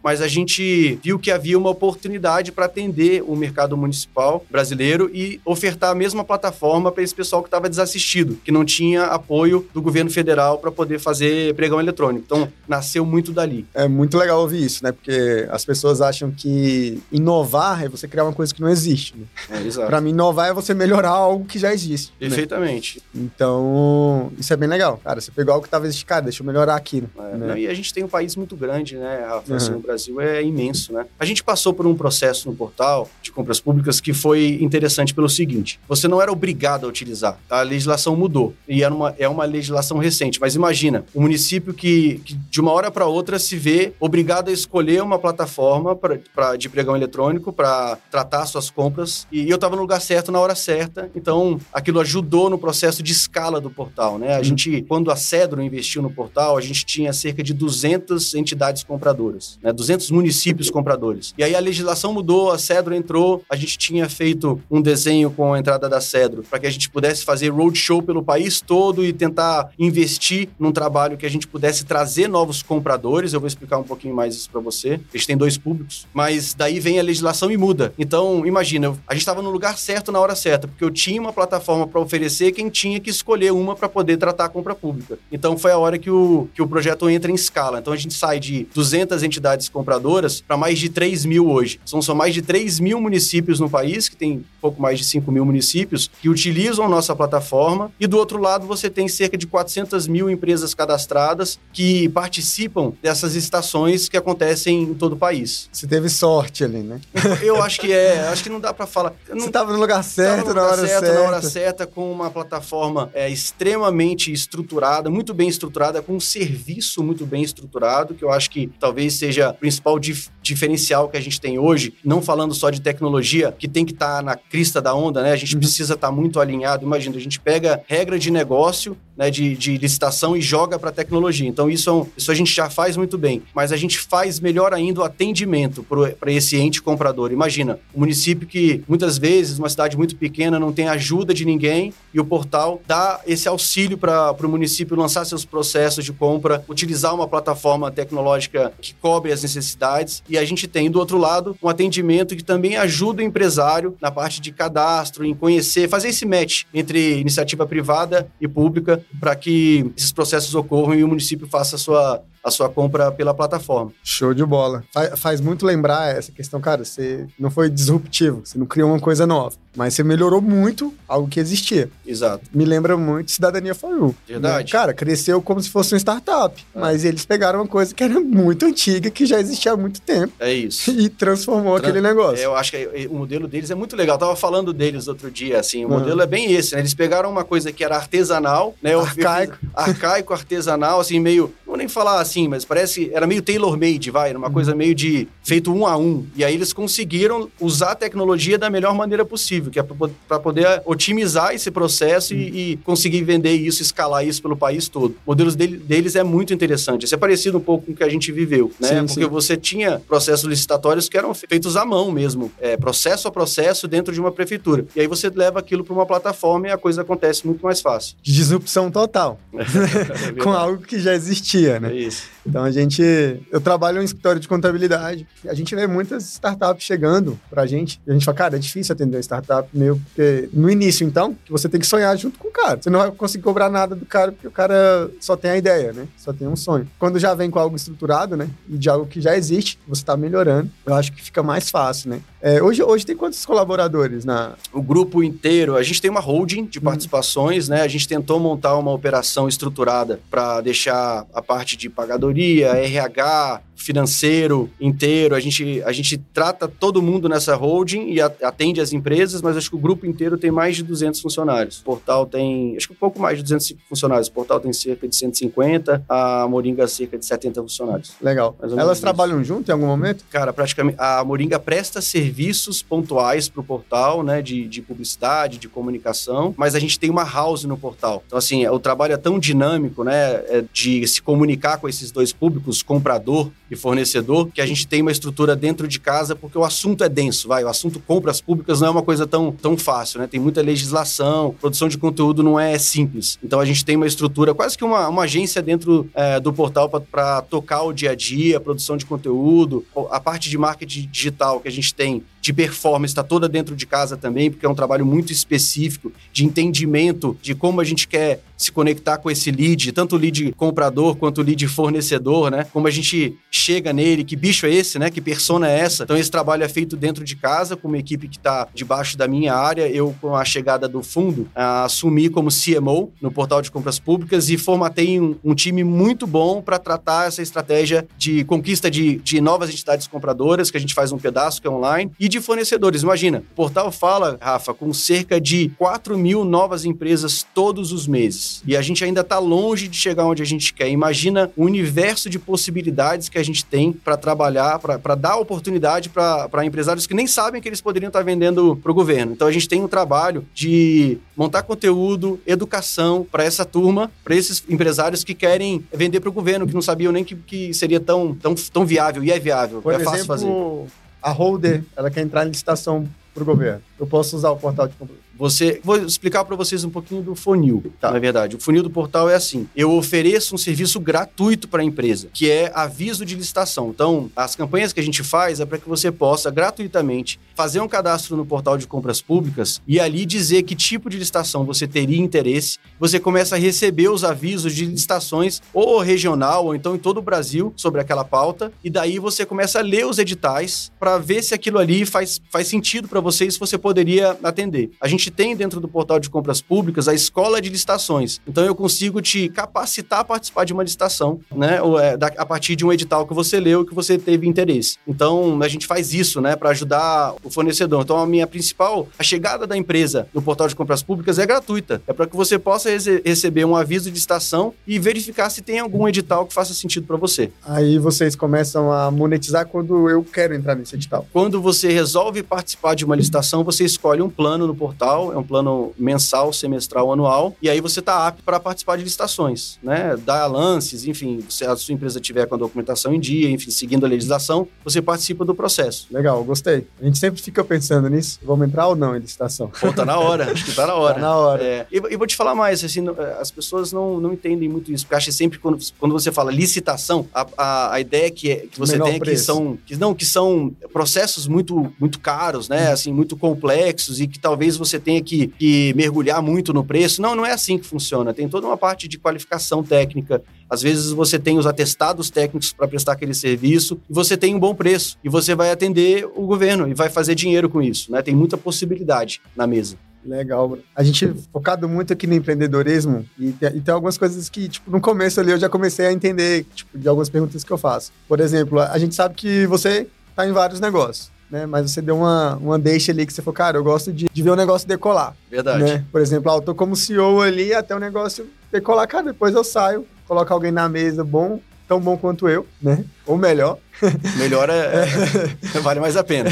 mas 0.02 0.20
a 0.20 0.29
gente 0.29 0.99
viu 1.02 1.19
que 1.19 1.31
havia 1.31 1.58
uma 1.58 1.70
oportunidade 1.70 2.52
para 2.52 2.67
atender 2.67 3.23
o 3.26 3.37
mercado 3.37 3.76
municipal 3.76 4.44
brasileiro 4.50 5.11
e 5.12 5.41
ofertar 5.44 5.91
a 5.91 5.94
mesma 5.94 6.25
plataforma 6.25 6.91
para 6.91 7.02
esse 7.02 7.14
pessoal 7.14 7.43
que 7.43 7.49
estava 7.49 7.69
desassistido, 7.69 8.38
que 8.44 8.52
não 8.52 8.64
tinha 8.64 9.05
apoio 9.05 9.67
do 9.73 9.82
governo 9.82 10.11
federal 10.11 10.58
para 10.58 10.70
poder 10.70 10.99
fazer 10.99 11.55
pregão 11.55 11.81
eletrônico. 11.81 12.25
Então 12.25 12.49
nasceu 12.69 13.05
muito 13.05 13.32
dali. 13.32 13.67
É 13.75 13.88
muito 13.88 14.17
legal 14.19 14.41
ouvir 14.41 14.64
isso, 14.64 14.82
né? 14.82 14.93
Porque 14.93 15.46
as 15.50 15.64
pessoas 15.64 16.00
acham 16.00 16.31
que 16.31 17.00
inovar 17.11 17.85
é 17.85 17.88
você 17.88 18.08
criar 18.08 18.25
uma 18.25 18.32
coisa 18.32 18.55
que 18.55 18.61
não 18.61 18.69
existe. 18.69 19.17
Né? 19.17 19.26
É, 19.50 19.67
exato. 19.67 19.87
Para 19.87 20.00
mim, 20.00 20.11
inovar 20.11 20.49
é 20.49 20.52
você 20.52 20.75
melhorar 20.75 21.11
algo 21.11 21.44
que 21.44 21.58
já 21.58 21.73
existe. 21.73 22.12
Né? 22.20 22.29
Perfeitamente. 22.29 23.02
Né? 23.12 23.23
Então, 23.25 24.32
isso 24.38 24.52
é 24.52 24.56
bem 24.56 24.69
legal. 24.69 25.00
Cara, 25.02 25.20
você 25.20 25.31
pegou 25.31 25.52
algo 25.52 25.62
que 25.62 25.69
estava 25.69 25.87
esticado, 25.87 26.25
deixa 26.25 26.43
eu 26.43 26.46
melhorar 26.46 26.76
aqui. 26.76 27.05
É, 27.19 27.37
né? 27.37 27.61
e 27.61 27.69
a 27.69 27.75
gente 27.75 27.93
tem 27.93 28.05
um 28.05 28.08
país 28.08 28.37
muito 28.37 28.56
grande, 28.56 28.96
né, 28.96 29.25
Rafa? 29.36 29.50
Uhum. 29.50 29.56
Assim, 29.56 29.72
o 29.72 29.81
Brasil 29.81 30.20
é 30.20 30.42
imenso, 30.42 30.92
né? 30.92 31.06
A 31.19 31.25
gente 31.25 31.42
passou 31.42 31.72
por 31.72 31.86
um 31.86 31.94
processo 31.94 32.48
no 32.48 32.56
portal 32.56 33.08
de 33.22 33.31
compras 33.31 33.60
públicas 33.60 34.00
que 34.00 34.12
foi 34.12 34.58
interessante 34.60 35.14
pelo 35.14 35.28
seguinte: 35.28 35.78
você 35.88 36.08
não 36.08 36.20
era 36.20 36.32
obrigado 36.32 36.86
a 36.86 36.88
utilizar. 36.88 37.38
A 37.48 37.62
legislação 37.62 38.16
mudou. 38.16 38.54
E 38.69 38.82
era 38.82 38.94
uma, 38.94 39.14
é 39.19 39.28
uma 39.28 39.44
legislação 39.44 39.98
recente. 39.98 40.40
Mas 40.40 40.54
imagina, 40.54 41.04
um 41.14 41.22
município 41.22 41.72
que, 41.72 42.20
que 42.25 42.34
de 42.34 42.60
uma 42.60 42.72
hora 42.72 42.90
para 42.90 43.06
outra 43.06 43.38
se 43.38 43.56
vê 43.56 43.92
obrigado 44.00 44.48
a 44.48 44.52
escolher 44.52 45.02
uma 45.02 45.19
plataforma 45.19 45.96
pra, 45.96 46.19
pra 46.34 46.56
de 46.56 46.69
pregão 46.69 46.96
eletrônico 46.96 47.52
para 47.52 47.98
tratar 48.10 48.46
suas 48.46 48.70
compras. 48.70 49.26
E 49.31 49.48
eu 49.48 49.56
estava 49.56 49.76
no 49.76 49.82
lugar 49.82 50.00
certo 50.00 50.31
na 50.31 50.40
hora 50.40 50.54
certa. 50.54 51.10
Então, 51.14 51.58
aquilo 51.72 52.00
ajudou 52.00 52.48
no 52.50 52.58
processo 52.58 53.02
de 53.02 53.12
escala 53.12 53.60
do 53.60 53.70
portal, 53.70 54.19
né? 54.19 54.34
A 54.34 54.38
uhum. 54.38 54.44
gente, 54.44 54.82
quando 54.82 55.10
a 55.10 55.16
Cedro 55.16 55.62
investiu 55.62 56.02
no 56.02 56.10
portal, 56.10 56.56
a 56.56 56.60
gente 56.60 56.84
tinha 56.84 57.12
cerca 57.12 57.42
de 57.42 57.52
200 57.52 58.34
entidades 58.34 58.82
compradoras, 58.82 59.23
né? 59.62 59.72
200 59.72 60.10
municípios 60.10 60.70
compradores. 60.70 61.34
E 61.36 61.44
aí 61.44 61.54
a 61.54 61.60
legislação 61.60 62.12
mudou, 62.12 62.52
a 62.52 62.58
Cedro 62.58 62.94
entrou, 62.94 63.42
a 63.48 63.56
gente 63.56 63.78
tinha 63.78 64.08
feito 64.08 64.60
um 64.70 64.80
desenho 64.80 65.30
com 65.30 65.54
a 65.54 65.58
entrada 65.58 65.88
da 65.88 66.00
Cedro 66.00 66.42
para 66.48 66.58
que 66.58 66.66
a 66.66 66.70
gente 66.70 66.90
pudesse 66.90 67.24
fazer 67.24 67.48
roadshow 67.48 68.02
pelo 68.02 68.22
país 68.22 68.60
todo 68.60 69.04
e 69.04 69.12
tentar 69.12 69.70
investir 69.78 70.48
num 70.58 70.72
trabalho 70.72 71.16
que 71.16 71.26
a 71.26 71.30
gente 71.30 71.46
pudesse 71.46 71.84
trazer 71.84 72.28
novos 72.28 72.62
compradores. 72.62 73.32
Eu 73.32 73.40
vou 73.40 73.46
explicar 73.46 73.78
um 73.78 73.84
pouquinho 73.84 74.14
mais 74.14 74.34
isso 74.34 74.50
para 74.50 74.60
você. 74.60 75.00
A 75.12 75.16
gente 75.16 75.26
tem 75.26 75.36
dois 75.36 75.56
públicos, 75.56 76.06
mas 76.12 76.54
daí 76.54 76.80
vem 76.80 76.98
a 76.98 77.02
legislação 77.02 77.50
e 77.50 77.56
muda. 77.56 77.92
Então, 77.98 78.46
imagina, 78.46 78.96
a 79.06 79.14
gente 79.14 79.22
estava 79.22 79.42
no 79.42 79.50
lugar 79.50 79.78
certo 79.78 80.10
na 80.10 80.20
hora 80.20 80.34
certa, 80.34 80.68
porque 80.68 80.84
eu 80.84 80.90
tinha 80.90 81.20
uma 81.20 81.32
plataforma 81.32 81.86
para 81.86 82.00
oferecer, 82.00 82.52
quem 82.52 82.68
tinha 82.68 83.00
que 83.00 83.10
escolher 83.10 83.52
uma 83.52 83.74
para 83.74 83.88
poder 83.88 84.16
tratar 84.16 84.46
a 84.46 84.48
compra 84.48 84.74
pública. 84.74 85.18
Então, 85.30 85.56
foi 85.56 85.72
a 85.72 85.78
hora 85.78 85.98
que 85.98 86.10
o, 86.10 86.48
que 86.54 86.62
o 86.62 86.66
projeto 86.66 87.08
entra 87.08 87.30
em 87.30 87.34
escala. 87.34 87.78
Então, 87.78 87.92
a 87.92 87.96
gente 87.96 88.14
sai 88.14 88.40
de 88.40 88.66
200 88.74 89.13
entidades 89.22 89.69
compradoras 89.69 90.40
para 90.40 90.56
mais 90.56 90.78
de 90.78 90.88
3 90.88 91.25
mil 91.25 91.49
hoje. 91.49 91.81
São 91.84 92.00
só 92.02 92.14
mais 92.14 92.34
de 92.34 92.43
3 92.43 92.81
mil 92.81 93.00
municípios 93.00 93.61
no 93.61 93.69
país, 93.69 94.08
que 94.08 94.16
tem 94.16 94.44
pouco 94.61 94.81
mais 94.81 94.99
de 94.99 95.05
5 95.05 95.31
mil 95.31 95.44
municípios, 95.44 96.11
que 96.20 96.28
utilizam 96.28 96.84
a 96.84 96.88
nossa 96.88 97.14
plataforma. 97.14 97.93
E 97.99 98.06
do 98.06 98.16
outro 98.16 98.38
lado, 98.38 98.66
você 98.66 98.88
tem 98.88 99.08
cerca 99.08 99.37
de 99.37 99.46
400 99.46 100.06
mil 100.06 100.31
empresas 100.31 100.75
cadastradas 100.75 101.58
que 101.72 102.08
participam 102.08 102.93
dessas 103.02 103.34
estações 103.34 104.08
que 104.08 104.16
acontecem 104.16 104.82
em 104.82 104.94
todo 104.94 105.12
o 105.12 105.17
país. 105.17 105.69
Você 105.72 105.87
teve 105.87 106.08
sorte 106.08 106.64
ali, 106.64 106.78
né? 106.78 107.00
Eu 107.43 107.62
acho 107.62 107.81
que 107.81 107.93
é. 107.93 108.28
Acho 108.28 108.43
que 108.43 108.49
não 108.49 108.60
dá 108.60 108.72
para 108.72 108.87
falar. 108.87 109.12
Não, 109.28 109.40
você 109.40 109.46
estava 109.46 109.72
no 109.72 109.78
lugar 109.78 110.02
certo, 110.02 110.43
no 110.43 110.49
lugar 110.49 110.62
na 110.62 110.69
hora 110.69 110.87
certo, 110.87 111.05
certa. 111.05 111.14
Na 111.14 111.28
hora 111.28 111.43
certa, 111.43 111.87
com 111.87 112.12
uma 112.12 112.31
plataforma 112.31 113.10
é, 113.12 113.28
extremamente 113.28 114.32
estruturada, 114.32 115.10
muito 115.10 115.34
bem 115.34 115.49
estruturada, 115.49 116.00
com 116.02 116.14
um 116.14 116.20
serviço 116.20 117.02
muito 117.02 117.26
bem 117.26 117.43
estruturado, 117.43 118.14
que 118.14 118.25
eu 118.25 118.31
acho 118.31 118.50
que 118.50 118.70
talvez 118.81 119.03
seja 119.10 119.50
o 119.50 119.54
principal 119.54 119.98
dif 119.98 120.28
diferencial 120.44 121.08
que 121.08 121.17
a 121.17 121.20
gente 121.20 121.41
tem 121.41 121.58
hoje, 121.58 121.94
não 122.05 122.23
falando 122.23 122.55
só 122.55 122.70
de 122.70 122.81
tecnologia, 122.81 123.52
que 123.58 123.67
tem 123.67 123.85
que 123.85 123.93
estar 123.93 124.17
tá 124.17 124.23
na 124.23 124.37
crista 124.37 124.81
da 124.81 124.94
onda, 124.94 125.23
né? 125.23 125.32
A 125.32 125.37
gente 125.37 125.55
uhum. 125.55 125.61
precisa 125.61 125.94
estar 125.94 126.08
tá 126.08 126.12
muito 126.12 126.38
alinhado. 126.38 126.85
Imagina, 126.85 127.17
a 127.17 127.20
gente 127.20 127.41
pega 127.41 127.82
regra 127.87 128.19
de 128.19 128.31
negócio, 128.31 128.96
né, 129.17 129.31
de, 129.31 129.56
de 129.56 129.79
licitação 129.79 130.37
e 130.37 130.41
joga 130.41 130.79
para 130.79 130.93
tecnologia. 130.93 131.49
Então, 131.49 131.70
isso, 131.70 131.88
é 131.88 131.93
um, 131.93 132.06
isso 132.17 132.31
a 132.31 132.35
gente 132.35 132.52
já 132.52 132.69
faz 132.69 132.96
muito 132.96 133.17
bem. 133.17 133.43
Mas 133.55 133.73
a 133.73 133.76
gente 133.76 133.99
faz 133.99 134.41
melhor 134.41 134.75
ainda 134.75 135.00
o 135.00 135.05
atendimento 135.05 135.85
para 136.19 136.32
esse 136.32 136.56
ente 136.56 136.82
comprador. 136.82 137.32
Imagina, 137.32 137.79
um 137.94 138.00
município 138.00 138.46
que 138.46 138.82
muitas 138.88 139.17
vezes, 139.17 139.58
uma 139.58 139.69
cidade 139.69 139.96
muito 139.96 140.17
pequena, 140.17 140.58
não 140.58 140.73
tem 140.73 140.88
ajuda 140.88 141.32
de 141.32 141.44
ninguém 141.44 141.93
e 142.12 142.20
o 142.20 142.25
portal 142.25 142.82
dá 142.87 143.20
esse 143.26 143.49
auxílio 143.49 143.96
para 143.96 144.32
o 144.32 144.49
município 144.49 144.96
lançar 144.96 145.25
seus 145.25 145.44
processos 145.44 146.05
de 146.05 146.12
compra, 146.12 146.64
utilizar 146.69 147.14
uma 147.14 147.26
plataforma 147.26 147.91
tecnológica 147.91 148.73
que 148.81 148.94
cobre 148.94 149.32
as 149.32 149.43
necessidades. 149.43 150.23
E 150.29 150.33
a 150.38 150.44
gente 150.44 150.66
tem, 150.66 150.90
do 150.90 150.98
outro 150.98 151.19
lado, 151.19 151.56
um 151.62 151.69
atendimento 151.69 152.36
que 152.36 152.42
também 152.42 152.76
ajuda 152.76 153.22
o 153.22 153.25
empresário 153.25 153.96
na 154.00 154.10
parte 154.10 154.40
de 154.40 154.52
cadastro, 154.52 155.25
em 155.25 155.34
conhecer, 155.34 155.88
fazer 155.88 156.08
esse 156.08 156.26
match 156.26 156.64
entre 156.72 157.19
iniciativa 157.19 157.66
privada 157.66 158.28
e 158.40 158.48
pública 158.48 159.04
para 159.20 159.34
que 159.34 159.90
esses 159.96 160.12
processos 160.12 160.54
ocorram 160.54 160.94
e 160.94 161.04
o 161.04 161.08
município 161.08 161.46
faça 161.46 161.76
a 161.76 161.78
sua, 161.78 162.22
a 162.44 162.50
sua 162.50 162.69
compra 162.69 163.11
pela 163.11 163.32
plataforma. 163.32 163.91
Show 164.02 164.35
de 164.35 164.44
bola. 164.44 164.85
Faz, 165.17 165.41
muito 165.41 165.64
lembrar 165.64 166.14
essa 166.14 166.31
questão, 166.31 166.61
cara, 166.61 166.85
você 166.85 167.26
não 167.38 167.50
foi 167.50 167.70
disruptivo, 167.70 168.43
você 168.44 168.58
não 168.58 168.67
criou 168.67 168.91
uma 168.91 169.00
coisa 169.00 169.26
nova, 169.26 169.56
mas 169.75 169.94
você 169.94 170.05
melhorou 170.05 170.43
muito 170.43 170.93
algo 171.08 171.26
que 171.26 171.41
existia. 171.41 171.88
Exato. 172.06 172.44
Me 172.52 172.64
lembra 172.64 172.96
muito 172.96 173.32
Cidadania 173.32 173.75
for 173.75 173.91
You. 173.91 174.14
Verdade. 174.29 174.70
Cara, 174.70 174.93
cresceu 174.93 175.41
como 175.41 175.61
se 175.61 175.70
fosse 175.70 175.94
uma 175.94 175.99
startup, 175.99 176.65
é. 176.74 176.79
mas 176.79 177.05
eles 177.05 177.24
pegaram 177.24 177.60
uma 177.60 177.67
coisa 177.67 177.94
que 177.94 178.05
era 178.05 178.20
muito 178.20 178.67
antiga, 178.67 179.10
que 179.10 179.24
já 179.24 179.41
existia 179.41 179.72
há 179.72 179.77
muito 179.77 180.01
tempo. 180.03 180.32
É 180.39 180.53
isso. 180.53 180.93
E 181.05 181.08
transformou 181.08 181.77
aquele 181.77 182.01
negócio. 182.01 182.39
Eu 182.39 182.55
acho 182.55 182.70
que 182.70 182.77
é, 182.77 183.06
o 183.10 183.15
modelo 183.15 183.48
deles 183.48 183.70
é 183.70 183.74
muito 183.74 183.96
legal. 183.96 184.15
Eu 184.15 184.20
tava 184.20 184.36
falando 184.36 184.72
deles 184.72 185.08
outro 185.08 185.31
dia, 185.31 185.58
assim, 185.58 185.84
o 185.84 185.89
uhum. 185.89 185.98
modelo 185.98 186.22
é 186.22 186.27
bem 186.27 186.53
esse, 186.53 186.74
né? 186.74 186.81
Eles 186.81 186.94
pegaram 186.94 187.31
uma 187.31 187.43
coisa 187.43 187.72
que 187.72 187.82
era 187.82 187.96
artesanal, 187.96 188.74
né? 188.81 188.94
Arcaico. 188.94 189.58
arcaico, 189.74 190.32
artesanal, 190.32 191.01
assim, 191.01 191.19
meio, 191.19 191.53
vou 191.74 191.78
nem 191.78 191.88
falar 191.88 192.20
assim, 192.20 192.46
mas 192.46 192.64
parece 192.64 193.10
era 193.12 193.26
meio 193.26 193.43
tailor-made, 193.43 194.10
vai, 194.10 194.31
era 194.31 194.38
uma 194.38 194.46
uhum. 194.46 194.52
coisa 194.52 194.74
meio 194.76 194.94
de 194.94 195.26
feito 195.43 195.72
um 195.72 195.84
a 195.84 195.96
um. 195.96 196.24
E 196.36 196.44
aí 196.44 196.54
eles 196.54 196.72
conseguiram 196.72 197.50
usar 197.60 197.93
a 197.93 197.94
tecnologia 197.96 198.56
da 198.56 198.70
melhor 198.70 198.94
maneira 198.94 199.24
possível, 199.24 199.72
que 199.72 199.81
é 199.81 199.82
para 199.82 200.38
poder 200.38 200.82
otimizar 200.84 201.52
esse 201.52 201.70
processo 201.72 202.32
uhum. 202.32 202.40
e, 202.40 202.72
e, 202.72 202.76
conseguir 202.78 203.22
vender 203.24 203.54
isso, 203.54 203.82
escalar 203.82 204.24
isso 204.24 204.40
pelo 204.40 204.56
país 204.56 204.86
todo. 204.88 205.16
O 205.26 205.31
modelo 205.31 205.50
dele, 205.52 205.76
deles 205.76 206.14
é 206.14 206.22
muito 206.22 206.54
interessante. 206.54 207.06
Isso 207.06 207.14
é 207.14 207.19
parecido 207.19 207.58
um 207.58 207.60
pouco 207.60 207.86
com 207.86 207.93
o 207.93 207.96
que 207.96 208.04
a 208.04 208.08
gente 208.08 208.31
viveu, 208.31 208.70
né? 208.78 208.88
Sim, 208.88 209.06
Porque 209.06 209.24
sim. 209.24 209.28
você 209.28 209.56
tinha 209.56 210.00
processos 210.06 210.44
licitatórios 210.44 211.08
que 211.08 211.19
eram 211.19 211.34
feitos 211.34 211.76
à 211.76 211.84
mão 211.84 212.12
mesmo, 212.12 212.52
é, 212.60 212.76
processo 212.76 213.26
a 213.26 213.32
processo 213.32 213.88
dentro 213.88 214.14
de 214.14 214.20
uma 214.20 214.31
prefeitura. 214.31 214.86
E 214.94 215.00
aí 215.00 215.08
você 215.08 215.28
leva 215.28 215.58
aquilo 215.58 215.82
para 215.82 215.93
uma 215.93 216.06
plataforma 216.06 216.69
e 216.69 216.70
a 216.70 216.78
coisa 216.78 217.02
acontece 217.02 217.44
muito 217.44 217.64
mais 217.64 217.81
fácil. 217.81 218.16
Disrupção 218.22 218.90
total. 218.90 219.40
É 219.64 220.40
com 220.43 220.50
algo 220.50 220.82
que 220.82 220.98
já 220.98 221.14
existia, 221.14 221.63
né? 221.80 221.90
É 221.90 221.94
isso. 221.94 222.33
Então 222.46 222.65
a 222.65 222.70
gente. 222.70 223.03
Eu 223.51 223.60
trabalho 223.60 224.01
em 224.01 224.05
escritório 224.05 224.41
de 224.41 224.48
contabilidade. 224.48 225.27
A 225.46 225.55
gente 225.55 225.74
vê 225.74 225.86
muitas 225.86 226.24
startups 226.24 226.84
chegando 226.84 227.39
pra 227.51 227.67
gente. 227.67 228.01
E 228.06 228.10
a 228.10 228.15
gente 228.15 228.24
fala, 228.24 228.36
cara, 228.36 228.56
é 228.56 228.58
difícil 228.58 228.93
atender 228.93 229.17
uma 229.17 229.22
startup 229.22 229.69
meu, 229.72 230.01
porque 230.05 230.48
no 230.53 230.70
início, 230.70 231.06
então, 231.06 231.36
que 231.44 231.51
você 231.51 231.69
tem 231.69 231.81
que 231.81 231.86
sonhar 231.86 232.17
junto 232.17 232.39
com 232.39 232.48
o 232.48 232.53
cara. 232.53 232.81
Você 232.81 232.91
não 232.91 232.98
vai 232.98 233.10
conseguir 233.10 233.44
cobrar 233.44 233.69
nada 233.69 233.94
do 233.94 234.06
cara, 234.06 234.32
porque 234.32 234.46
o 234.46 234.51
cara 234.51 235.10
só 235.20 235.36
tem 235.36 235.51
a 235.51 235.56
ideia, 235.56 235.93
né? 235.93 236.06
Só 236.17 236.32
tem 236.32 236.46
um 236.46 236.56
sonho. 236.56 236.89
Quando 236.98 237.19
já 237.19 237.34
vem 237.34 237.51
com 237.51 237.58
algo 237.58 237.77
estruturado, 237.77 238.36
né? 238.36 238.48
E 238.69 238.77
de 238.77 238.89
algo 238.89 239.06
que 239.06 239.20
já 239.20 239.36
existe, 239.36 239.79
você 239.86 240.05
tá 240.05 240.17
melhorando, 240.17 240.70
eu 240.86 240.94
acho 240.94 241.13
que 241.13 241.22
fica 241.22 241.43
mais 241.43 241.70
fácil, 241.70 242.10
né? 242.10 242.20
É, 242.41 242.63
hoje, 242.63 242.82
hoje 242.82 243.06
tem 243.06 243.17
quantos 243.17 243.44
colaboradores 243.46 244.24
na. 244.24 244.53
O 244.70 244.82
grupo 244.82 245.22
inteiro, 245.22 245.77
a 245.77 245.82
gente 245.82 246.03
tem 246.03 246.10
uma 246.10 246.20
holding 246.20 246.67
de 246.67 246.79
hum. 246.79 246.82
participações, 246.82 247.69
hum. 247.69 247.72
né? 247.72 247.81
A 247.81 247.89
gente 247.89 248.06
tentou 248.06 248.39
montar 248.39 248.77
uma 248.77 248.93
operação 248.93 249.48
estruturada 249.48 250.20
para 250.31 250.60
deixar 250.60 251.27
a 251.32 251.41
parte 251.41 251.77
de 251.77 251.89
pagadoria, 252.34 252.74
RH, 252.74 253.62
financeiro 253.76 254.70
inteiro. 254.81 255.34
A 255.34 255.40
gente, 255.40 255.82
a 255.82 255.93
gente 255.93 256.19
trata 256.32 256.69
todo 256.69 257.02
mundo 257.02 257.28
nessa 257.28 257.54
holding 257.54 258.10
e 258.10 258.20
atende 258.20 258.81
as 258.81 258.93
empresas, 258.93 259.43
mas 259.43 259.56
acho 259.56 259.70
que 259.70 259.76
o 259.76 259.78
grupo 259.78 260.06
inteiro 260.06 260.38
tem 260.38 260.50
mais 260.50 260.76
de 260.76 260.82
200 260.82 261.20
funcionários. 261.20 261.81
O 261.81 261.84
portal 261.84 262.26
tem, 262.26 262.76
acho 262.76 262.88
que 262.88 262.93
um 262.93 262.96
pouco 262.96 263.20
mais 263.20 263.38
de 263.38 263.43
200 263.43 263.74
funcionários. 263.88 264.28
O 264.28 264.32
portal 264.32 264.60
tem 264.60 264.72
cerca 264.72 265.08
de 265.08 265.16
150, 265.16 266.04
a 266.08 266.46
Moringa 266.48 266.86
cerca 266.86 267.19
de 267.19 267.26
70 267.26 267.62
funcionários. 267.62 268.12
Legal. 268.20 268.56
Elas 268.60 269.00
trabalham 269.00 269.43
junto 269.43 269.70
em 269.70 269.72
algum 269.72 269.86
momento? 269.86 270.24
Cara, 270.31 270.52
praticamente. 270.52 270.96
A 270.98 271.24
Moringa 271.24 271.58
presta 271.58 272.00
serviços 272.00 272.82
pontuais 272.82 273.48
para 273.48 273.60
o 273.60 273.64
portal, 273.64 274.22
né, 274.22 274.40
de, 274.40 274.66
de 274.66 274.82
publicidade, 274.82 275.58
de 275.58 275.69
comunicação, 275.69 276.54
mas 276.56 276.74
a 276.74 276.78
gente 276.78 276.98
tem 276.98 277.10
uma 277.10 277.24
house 277.24 277.64
no 277.64 277.76
portal. 277.76 278.22
Então, 278.26 278.38
assim, 278.38 278.66
o 278.66 278.78
trabalho 278.78 279.14
é 279.14 279.16
tão 279.16 279.38
dinâmico, 279.38 280.04
né, 280.04 280.34
é 280.48 280.64
de 280.72 281.06
se 281.06 281.20
comunicar 281.20 281.78
com 281.78 281.88
esses 281.88 282.10
dois 282.10 282.32
públicos, 282.32 282.82
comprador 282.82 283.50
e 283.70 283.76
fornecedor, 283.76 284.48
que 284.52 284.60
a 284.60 284.66
gente 284.66 284.86
tem 284.86 285.02
uma 285.02 285.10
estrutura 285.10 285.56
dentro 285.56 285.88
de 285.88 285.98
casa, 285.98 286.36
porque 286.36 286.56
o 286.56 286.64
assunto 286.64 287.02
é 287.02 287.08
denso, 287.08 287.48
vai. 287.48 287.64
O 287.64 287.68
assunto 287.68 287.98
compras 288.00 288.40
públicas 288.40 288.80
não 288.80 288.88
é 288.88 288.90
uma 288.90 289.02
coisa 289.02 289.26
tão, 289.26 289.52
tão 289.52 289.76
fácil, 289.76 290.20
né? 290.20 290.26
Tem 290.26 290.38
muita 290.38 290.60
legislação, 290.60 291.54
produção 291.60 291.88
de 291.88 291.96
conteúdo 291.96 292.42
não 292.42 292.58
é 292.58 292.78
simples. 292.78 293.38
Então 293.42 293.60
a 293.60 293.64
gente 293.64 293.84
tem 293.84 293.96
uma 293.96 294.06
estrutura, 294.06 294.54
quase 294.54 294.76
que 294.76 294.84
uma, 294.84 295.08
uma 295.08 295.22
agência 295.22 295.62
dentro 295.62 296.08
é, 296.14 296.38
do 296.38 296.52
portal 296.52 296.88
para 296.88 297.42
tocar 297.42 297.82
o 297.82 297.92
dia 297.92 298.10
a 298.10 298.14
dia, 298.14 298.60
produção 298.60 298.96
de 298.96 299.06
conteúdo, 299.06 299.84
a 300.10 300.20
parte 300.20 300.50
de 300.50 300.58
marketing 300.58 301.08
digital 301.10 301.60
que 301.60 301.68
a 301.68 301.72
gente 301.72 301.94
tem 301.94 302.22
de 302.44 302.53
performance 302.53 303.13
está 303.13 303.22
toda 303.22 303.48
dentro 303.48 303.74
de 303.74 303.86
casa 303.86 304.19
também, 304.19 304.51
porque 304.51 304.67
é 304.67 304.69
um 304.69 304.74
trabalho 304.74 305.06
muito 305.06 305.32
específico 305.32 306.13
de 306.31 306.44
entendimento 306.44 307.39
de 307.41 307.55
como 307.55 307.81
a 307.81 307.84
gente 307.84 308.06
quer 308.06 308.43
se 308.55 308.70
conectar 308.70 309.17
com 309.17 309.31
esse 309.31 309.51
lead, 309.51 309.93
tanto 309.93 310.15
o 310.15 310.19
lead 310.19 310.53
comprador 310.53 311.17
quanto 311.17 311.39
o 311.39 311.43
lead 311.43 311.67
fornecedor, 311.67 312.51
né? 312.51 312.67
Como 312.70 312.86
a 312.86 312.91
gente 312.91 313.34
chega 313.51 313.94
nele, 313.94 314.24
que 314.24 314.36
bicho 314.36 314.67
é 314.67 314.70
esse, 314.70 314.98
né? 314.98 315.10
Que 315.10 315.22
persona 315.22 315.70
é 315.70 315.79
essa? 315.79 316.05
Então 316.05 316.19
esse 316.19 316.31
trabalho 316.31 316.63
é 316.63 316.69
feito 316.69 316.98
dentro 316.98 317.24
de 317.24 317.34
casa 317.34 317.77
com 317.77 317.89
uma 317.89 317.96
equipe 317.96 318.29
que 318.29 318.36
está 318.36 318.69
debaixo 318.74 319.17
da 319.17 319.27
minha 319.27 319.55
área. 319.55 319.89
Eu 319.89 320.15
com 320.20 320.36
a 320.36 320.44
chegada 320.44 320.86
do 320.86 321.03
fundo 321.03 321.48
assumi 321.55 322.29
como 322.29 322.51
CMO 322.51 323.10
no 323.22 323.32
portal 323.32 323.63
de 323.63 323.70
compras 323.70 323.98
públicas 323.98 324.51
e 324.51 324.58
formatei 324.58 325.19
um, 325.19 325.34
um 325.43 325.55
time 325.55 325.82
muito 325.82 326.27
bom 326.27 326.60
para 326.60 326.79
tratar 326.79 327.29
essa 327.29 327.41
estratégia 327.41 328.06
de 328.19 328.44
conquista 328.44 328.91
de, 328.91 329.17
de 329.17 329.41
novas 329.41 329.70
entidades 329.70 330.06
compradoras 330.06 330.70
que 330.70 330.77
a 330.77 330.81
gente 330.81 330.93
faz 330.93 331.10
um 331.10 331.19
pedaço 331.19 331.63
que 331.63 331.67
é 331.67 331.70
online 331.70 332.13
e 332.20 332.33
de 332.34 332.41
fornecedores. 332.41 333.03
Imagina, 333.03 333.44
o 333.53 333.55
portal 333.55 333.91
fala, 333.93 334.36
Rafa, 334.41 334.74
com 334.74 334.93
cerca 334.93 335.41
de 335.41 335.70
4 335.79 336.19
mil 336.19 336.44
novas 336.44 336.84
empresas 336.84 337.46
todos 337.55 337.93
os 337.93 338.06
meses. 338.06 338.62
E 338.67 338.76
a 338.76 338.82
gente 338.82 339.05
ainda 339.05 339.20
está 339.20 339.38
longe 339.38 339.88
de 339.88 339.96
chegar 339.96 340.24
onde 340.26 340.43
a 340.43 340.46
gente 340.46 340.72
quer. 340.74 340.88
Imagina 340.88 341.50
o 341.56 341.64
universo 341.64 342.29
de 342.29 342.38
possibilidades 342.38 343.29
que 343.29 343.38
a 343.38 343.43
gente 343.43 343.64
tem 343.64 343.93
para 343.93 344.17
trabalhar, 344.17 344.79
para 344.79 345.14
dar 345.14 345.36
oportunidade 345.36 346.08
para 346.08 346.64
empresários 346.64 347.06
que 347.06 347.14
nem 347.14 347.26
sabem 347.26 347.62
que 347.62 347.69
eles 347.69 347.81
poderiam 347.81 348.08
estar 348.08 348.20
tá 348.20 348.24
vendendo 348.24 348.76
para 348.76 348.91
o 348.91 348.94
governo. 348.94 349.32
Então 349.32 349.46
a 349.46 349.53
gente 349.53 349.69
tem 349.69 349.82
um 349.82 349.88
trabalho 349.88 350.46
de 350.53 351.19
montar 351.36 351.62
conteúdo, 351.62 352.41
educação 352.46 353.26
para 353.31 353.44
essa 353.44 353.64
turma, 353.64 354.10
para 354.22 354.34
esses 354.34 354.64
empresários 354.69 355.22
que 355.22 355.34
querem 355.34 355.84
vender 355.93 356.20
para 356.20 356.29
o 356.29 356.32
governo, 356.32 356.67
que 356.67 356.74
não 356.74 356.82
sabiam 356.82 357.12
nem 357.12 357.24
que, 357.24 357.34
que 357.34 357.72
seria 357.72 358.00
tão, 358.00 358.34
tão, 358.34 358.55
tão 358.55 358.84
viável. 358.84 359.22
E 359.22 359.31
é 359.31 359.38
viável, 359.38 359.81
Por 359.81 359.93
é 359.93 359.96
exemplo, 359.96 360.12
fácil 360.12 360.26
fazer. 360.26 361.04
A 361.24 361.31
Holder, 361.31 361.82
ela 361.96 362.10
quer 362.10 362.20
entrar 362.20 362.44
em 362.44 362.50
licitação 362.50 363.08
para 363.32 363.43
o 363.43 363.46
governo. 363.46 363.81
Eu 363.98 364.06
posso 364.06 364.36
usar 364.36 364.50
o 364.50 364.58
portal 364.58 364.86
de 364.86 364.94
você, 365.36 365.81
vou 365.82 365.96
explicar 365.96 366.44
para 366.44 366.56
vocês 366.56 366.84
um 366.84 366.91
pouquinho 366.91 367.22
do 367.22 367.34
funil, 367.34 367.93
tá. 368.00 368.10
na 368.10 368.19
verdade. 368.19 368.56
O 368.56 368.60
funil 368.60 368.82
do 368.82 368.91
portal 368.91 369.29
é 369.29 369.34
assim: 369.34 369.69
eu 369.74 369.93
ofereço 369.93 370.55
um 370.55 370.58
serviço 370.58 371.00
gratuito 371.00 371.69
para 371.69 371.82
a 371.82 371.84
empresa, 371.84 372.29
que 372.32 372.50
é 372.50 372.70
aviso 372.74 373.24
de 373.24 373.34
licitação. 373.34 373.91
Então, 373.91 374.31
as 374.36 374.55
campanhas 374.55 374.93
que 374.93 375.00
a 375.00 375.03
gente 375.03 375.22
faz 375.22 375.60
é 375.60 375.67
para 375.67 375.79
que 375.79 375.88
você 375.88 376.10
possa 376.10 376.50
gratuitamente 376.50 377.38
fazer 377.55 377.81
um 377.81 377.88
cadastro 377.88 378.36
no 378.36 378.44
portal 378.44 378.76
de 378.76 378.86
compras 378.86 379.20
públicas 379.20 379.81
e 379.86 380.00
ali 380.00 380.26
dizer 380.26 380.62
que 380.64 380.74
tipo 380.74 381.08
de 381.08 381.19
licitação 381.19 381.64
você 381.64 381.86
teria 381.86 382.19
interesse. 382.19 382.79
Você 382.98 383.20
começa 383.20 383.55
a 383.55 383.58
receber 383.58 384.08
os 384.08 384.24
avisos 384.24 384.74
de 384.74 384.84
licitações 384.84 385.62
ou 385.72 386.00
regional 386.00 386.67
ou 386.67 386.74
então 386.74 386.94
em 386.94 386.98
todo 386.98 387.19
o 387.19 387.22
Brasil 387.22 387.72
sobre 387.76 388.00
aquela 388.00 388.24
pauta 388.24 388.72
e 388.82 388.91
daí 388.91 389.19
você 389.19 389.46
começa 389.46 389.79
a 389.79 389.82
ler 389.82 390.06
os 390.06 390.19
editais 390.19 390.91
para 390.98 391.19
ver 391.19 391.43
se 391.43 391.55
aquilo 391.55 391.79
ali 391.79 392.05
faz, 392.05 392.41
faz 392.50 392.67
sentido 392.67 393.08
para 393.08 393.20
você 393.20 393.46
e 393.46 393.53
se 393.53 393.58
você 393.58 393.79
poderia 393.79 394.36
atender. 394.43 394.91
A 395.00 395.08
gente 395.08 395.23
gente 395.24 395.31
tem 395.31 395.56
dentro 395.56 395.81
do 395.81 395.88
portal 395.88 396.20
de 396.20 396.28
compras 396.28 396.60
públicas 396.60 397.08
a 397.08 397.14
escola 397.14 397.60
de 397.60 397.70
licitações. 397.70 398.40
Então 398.46 398.64
eu 398.64 398.74
consigo 398.74 399.22
te 399.22 399.48
capacitar 399.48 400.20
a 400.20 400.24
participar 400.24 400.64
de 400.64 400.72
uma 400.72 400.82
licitação, 400.82 401.40
né? 401.54 401.78
É, 402.02 402.19
a 402.36 402.44
partir 402.46 402.76
de 402.76 402.84
um 402.84 402.93
edital 402.93 403.26
que 403.26 403.32
você 403.32 403.58
leu 403.58 403.82
e 403.82 403.86
que 403.86 403.94
você 403.94 404.19
teve 404.19 404.46
interesse. 404.46 404.98
Então 405.06 405.60
a 405.62 405.69
gente 405.69 405.86
faz 405.86 406.12
isso, 406.12 406.40
né, 406.40 406.56
para 406.56 406.70
ajudar 406.70 407.34
o 407.43 407.50
fornecedor. 407.50 408.02
Então 408.02 408.19
a 408.19 408.26
minha 408.26 408.46
principal, 408.46 409.08
a 409.19 409.22
chegada 409.22 409.66
da 409.66 409.76
empresa 409.76 410.28
no 410.34 410.43
portal 410.43 410.69
de 410.69 410.74
compras 410.74 411.02
públicas 411.02 411.38
é 411.38 411.46
gratuita. 411.46 412.02
É 412.06 412.12
para 412.12 412.26
que 412.26 412.36
você 412.36 412.58
possa 412.58 412.90
receber 413.24 413.64
um 413.64 413.76
aviso 413.76 414.06
de 414.06 414.10
licitação 414.10 414.74
e 414.86 414.98
verificar 414.98 415.48
se 415.50 415.62
tem 415.62 415.78
algum 415.78 416.06
edital 416.06 416.46
que 416.46 416.52
faça 416.52 416.74
sentido 416.74 417.06
para 417.06 417.16
você. 417.16 417.50
Aí 417.64 417.98
vocês 417.98 418.36
começam 418.36 418.93
a 418.93 419.10
monetizar 419.10 419.66
quando 419.66 420.10
eu 420.10 420.22
quero 420.24 420.54
entrar 420.54 420.74
nesse 420.74 420.94
edital. 420.94 421.26
Quando 421.32 421.60
você 421.60 421.93
resolve 421.93 422.43
participar 422.43 422.94
de 422.94 423.04
uma 423.04 423.16
licitação, 423.16 423.64
você 423.64 423.84
escolhe 423.84 424.20
um 424.20 424.31
plano 424.31 424.66
no 424.66 424.74
portal 424.74 425.13
mensal, 425.14 425.32
é 425.32 425.38
um 425.38 425.42
plano 425.42 425.92
mensal, 425.96 426.52
semestral, 426.52 427.12
anual, 427.12 427.54
e 427.62 427.70
aí 427.70 427.80
você 427.80 428.00
está 428.00 428.26
apto 428.26 428.42
para 428.42 428.58
participar 428.58 428.96
de 428.96 429.04
licitações, 429.04 429.78
né? 429.82 430.16
Dar 430.24 430.46
lances, 430.46 431.06
enfim, 431.06 431.44
se 431.48 431.64
a 431.64 431.76
sua 431.76 431.94
empresa 431.94 432.20
tiver 432.20 432.46
com 432.46 432.54
a 432.54 432.58
documentação 432.58 433.14
em 433.14 433.20
dia, 433.20 433.48
enfim, 433.50 433.70
seguindo 433.70 434.04
a 434.04 434.08
legislação, 434.08 434.66
você 434.82 435.00
participa 435.00 435.44
do 435.44 435.54
processo. 435.54 436.06
Legal, 436.10 436.42
gostei. 436.44 436.86
A 437.00 437.04
gente 437.04 437.18
sempre 437.18 437.40
fica 437.40 437.64
pensando 437.64 438.08
nisso, 438.08 438.40
vamos 438.42 438.66
entrar 438.66 438.88
ou 438.88 438.96
não 438.96 439.16
em 439.16 439.20
licitação? 439.20 439.70
Pô, 439.80 439.92
tá 439.92 440.04
na 440.04 440.18
hora, 440.18 440.50
acho 440.50 440.64
que 440.64 440.74
tá 440.74 440.86
na 440.86 440.94
hora. 440.94 441.14
tá 441.14 441.20
na 441.20 441.36
hora. 441.36 441.62
É, 441.62 441.86
e, 441.90 441.96
e, 441.96 442.16
vou 442.16 442.26
te 442.26 442.36
falar 442.36 442.54
mais, 442.54 442.82
assim, 442.82 443.04
é, 443.08 443.40
as 443.40 443.50
pessoas 443.50 443.92
não, 443.92 444.20
não 444.20 444.32
entendem 444.32 444.68
muito 444.68 444.92
isso, 444.92 445.04
porque 445.04 445.16
acho 445.16 445.26
que 445.26 445.32
sempre 445.32 445.58
quando, 445.58 445.78
quando 445.98 446.12
você 446.12 446.32
fala 446.32 446.50
licitação, 446.50 447.26
a, 447.32 447.46
a, 447.56 447.94
a 447.94 448.00
ideia 448.00 448.30
que, 448.30 448.50
é, 448.50 448.56
que 448.66 448.78
você 448.78 448.98
tem 448.98 449.16
é 449.16 449.20
que 449.20 449.36
são, 449.36 449.78
que, 449.86 449.96
não, 449.96 450.14
que 450.14 450.24
são 450.24 450.72
processos 450.92 451.46
muito, 451.46 451.92
muito 451.98 452.18
caros, 452.18 452.68
né, 452.68 452.90
assim, 452.90 453.12
muito 453.12 453.36
complexos 453.36 454.20
e 454.20 454.26
que 454.26 454.38
talvez 454.38 454.76
você 454.76 454.98
tenha 455.05 455.23
que, 455.23 455.49
que 455.49 455.93
mergulhar 455.94 456.43
muito 456.43 456.73
no 456.73 456.84
preço. 456.84 457.23
Não, 457.23 457.34
não 457.34 457.46
é 457.46 457.53
assim 457.53 457.79
que 457.79 457.87
funciona. 457.87 458.34
Tem 458.34 458.49
toda 458.49 458.67
uma 458.67 458.77
parte 458.77 459.06
de 459.06 459.19
qualificação 459.19 459.82
técnica. 459.82 460.43
Às 460.69 460.82
vezes 460.82 461.13
você 461.13 461.39
tem 461.39 461.58
os 461.58 461.67
atestados 461.67 462.31
técnicos 462.31 462.73
para 462.73 462.89
prestar 462.89 463.13
aquele 463.13 463.34
serviço 463.34 464.01
e 464.08 464.13
você 464.13 464.37
tem 464.37 464.55
um 464.55 464.58
bom 464.58 464.75
preço 464.75 465.19
e 465.23 465.29
você 465.29 465.55
vai 465.55 465.70
atender 465.70 466.27
o 466.34 466.46
governo 466.46 466.89
e 466.89 466.94
vai 466.94 467.11
fazer 467.11 467.34
dinheiro 467.34 467.69
com 467.69 467.81
isso, 467.82 468.11
né? 468.11 468.23
Tem 468.23 468.34
muita 468.34 468.56
possibilidade 468.56 469.41
na 469.55 469.67
mesa. 469.67 469.96
Legal. 470.25 470.79
A 470.96 471.03
gente 471.03 471.27
é 471.27 471.34
focado 471.53 471.87
muito 471.87 472.13
aqui 472.13 472.27
no 472.27 472.34
empreendedorismo 472.34 473.27
e 473.39 473.53
tem, 473.53 473.77
e 473.77 473.81
tem, 473.81 473.94
algumas 473.94 474.17
coisas 474.17 474.49
que, 474.49 474.69
tipo, 474.69 474.91
no 474.91 475.01
começo 475.01 475.39
ali 475.39 475.51
eu 475.51 475.58
já 475.58 475.69
comecei 475.69 476.06
a 476.06 476.13
entender, 476.13 476.65
tipo, 476.75 476.99
de 476.99 477.06
algumas 477.06 477.29
perguntas 477.29 477.63
que 477.63 477.70
eu 477.70 477.77
faço. 477.77 478.11
Por 478.27 478.41
exemplo, 478.41 478.81
a 478.81 478.96
gente 478.99 479.15
sabe 479.15 479.34
que 479.34 479.67
você 479.67 480.06
está 480.31 480.49
em 480.49 480.53
vários 480.53 480.81
negócios 480.81 481.33
né? 481.55 481.67
Mas 481.67 481.89
você 481.89 482.03
deu 482.03 482.17
uma, 482.17 482.56
uma 482.56 482.79
deixa 482.79 483.13
ali 483.13 483.25
que 483.25 483.32
você 483.32 483.41
falou, 483.41 483.55
cara, 483.55 483.79
eu 483.79 483.84
gosto 483.84 484.13
de, 484.13 484.29
de 484.29 484.43
ver 484.43 484.51
o 484.51 484.56
negócio 484.56 484.89
decolar. 484.89 485.37
Verdade. 485.49 485.84
Né? 485.84 486.05
Por 486.11 486.20
exemplo, 486.20 486.51
ah, 486.51 486.56
eu 486.56 486.61
tô 486.61 486.75
como 486.75 486.96
CEO 486.96 487.41
ali 487.41 487.73
até 487.73 487.94
o 487.94 488.01
negócio 488.01 488.49
decolar, 488.73 489.06
cara, 489.06 489.27
depois 489.27 489.55
eu 489.55 489.63
saio, 489.63 490.05
coloco 490.27 490.53
alguém 490.53 490.73
na 490.73 490.89
mesa 490.89 491.23
bom, 491.23 491.61
tão 491.87 492.01
bom 492.01 492.17
quanto 492.17 492.49
eu, 492.49 492.67
né? 492.82 493.05
Ou 493.25 493.39
melhor. 493.39 493.79
Melhor 494.37 494.69
é, 494.69 495.05
é 495.73 495.81
vale 495.81 496.01
mais 496.01 496.17
a 496.17 496.25
pena. 496.25 496.51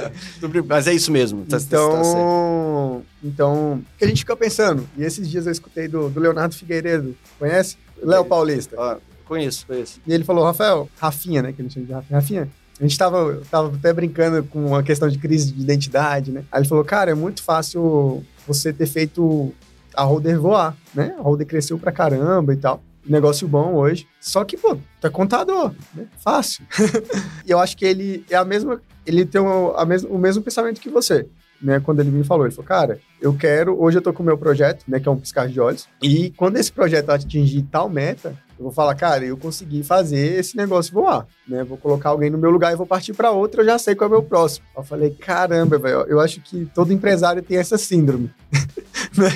Mas 0.66 0.86
é 0.86 0.94
isso 0.94 1.12
mesmo. 1.12 1.44
Tá, 1.44 1.58
então, 1.58 3.02
tá 3.02 3.06
então, 3.22 3.74
o 3.74 3.98
que 3.98 4.04
a 4.06 4.08
gente 4.08 4.20
fica 4.20 4.34
pensando? 4.34 4.88
E 4.96 5.04
esses 5.04 5.28
dias 5.28 5.44
eu 5.44 5.52
escutei 5.52 5.86
do, 5.86 6.08
do 6.08 6.18
Leonardo 6.18 6.54
Figueiredo, 6.54 7.14
conhece? 7.38 7.76
Léo 8.02 8.24
Paulista. 8.24 8.74
Ah, 8.78 8.96
conheço, 9.26 9.66
conheço. 9.66 10.00
E 10.06 10.12
ele 10.14 10.24
falou, 10.24 10.42
Rafael, 10.42 10.88
Rafinha, 10.98 11.42
né? 11.42 11.52
Que 11.52 11.60
a 11.60 11.64
gente 11.64 11.74
chama 11.74 11.86
de 11.86 11.92
Rafinha. 11.92 12.18
Rafinha, 12.18 12.50
a 12.80 12.82
gente 12.82 12.96
tava, 12.96 13.42
tava 13.50 13.76
até 13.76 13.92
brincando 13.92 14.42
com 14.44 14.74
a 14.74 14.82
questão 14.82 15.06
de 15.06 15.18
crise 15.18 15.52
de 15.52 15.60
identidade, 15.60 16.32
né? 16.32 16.44
Aí 16.50 16.60
ele 16.60 16.68
falou, 16.68 16.82
cara, 16.82 17.10
é 17.10 17.14
muito 17.14 17.42
fácil 17.42 18.24
você 18.46 18.72
ter 18.72 18.86
feito 18.86 19.52
a 19.94 20.02
Holder 20.02 20.40
voar, 20.40 20.74
né? 20.94 21.14
A 21.18 21.22
Holder 21.22 21.46
cresceu 21.46 21.78
pra 21.78 21.92
caramba 21.92 22.54
e 22.54 22.56
tal. 22.56 22.82
Negócio 23.06 23.46
bom 23.46 23.74
hoje. 23.74 24.08
Só 24.18 24.44
que, 24.44 24.56
pô, 24.56 24.78
é 25.02 25.10
contador, 25.10 25.74
né? 25.94 26.06
Fácil. 26.18 26.64
e 27.46 27.50
eu 27.50 27.58
acho 27.58 27.76
que 27.76 27.84
ele 27.84 28.24
é 28.30 28.36
a 28.36 28.44
mesma. 28.46 28.80
Ele 29.04 29.26
tem 29.26 29.40
o, 29.40 29.74
a 29.76 29.84
mesmo, 29.84 30.10
o 30.14 30.18
mesmo 30.18 30.42
pensamento 30.42 30.80
que 30.80 30.88
você. 30.88 31.26
Né, 31.62 31.78
quando 31.78 32.00
ele 32.00 32.10
me 32.10 32.24
falou, 32.24 32.46
ele 32.46 32.54
falou, 32.54 32.66
cara, 32.66 33.00
eu 33.20 33.34
quero, 33.34 33.78
hoje 33.78 33.98
eu 33.98 34.02
tô 34.02 34.14
com 34.14 34.22
o 34.22 34.26
meu 34.26 34.38
projeto, 34.38 34.84
né, 34.88 34.98
que 34.98 35.06
é 35.06 35.10
um 35.10 35.16
piscar 35.18 35.46
de 35.46 35.60
olhos, 35.60 35.86
e 36.02 36.30
quando 36.30 36.56
esse 36.56 36.72
projeto 36.72 37.10
atingir 37.10 37.62
tal 37.70 37.86
meta, 37.86 38.34
eu 38.60 38.64
vou 38.64 38.72
falar, 38.72 38.94
cara, 38.94 39.24
eu 39.24 39.38
consegui 39.38 39.82
fazer 39.82 40.38
esse 40.38 40.54
negócio 40.54 40.92
voar, 40.92 41.26
né? 41.48 41.64
Vou 41.64 41.78
colocar 41.78 42.10
alguém 42.10 42.28
no 42.28 42.36
meu 42.36 42.50
lugar 42.50 42.70
e 42.70 42.76
vou 42.76 42.86
partir 42.86 43.14
para 43.14 43.30
outro, 43.30 43.62
eu 43.62 43.64
já 43.64 43.78
sei 43.78 43.94
qual 43.94 44.04
é 44.04 44.12
o 44.12 44.16
meu 44.16 44.22
próximo. 44.22 44.66
Eu 44.76 44.82
falei, 44.82 45.10
caramba, 45.18 45.78
velho, 45.78 46.04
eu 46.06 46.20
acho 46.20 46.42
que 46.42 46.68
todo 46.74 46.92
empresário 46.92 47.42
tem 47.42 47.56
essa 47.56 47.78
síndrome. 47.78 48.30
Né? 49.16 49.28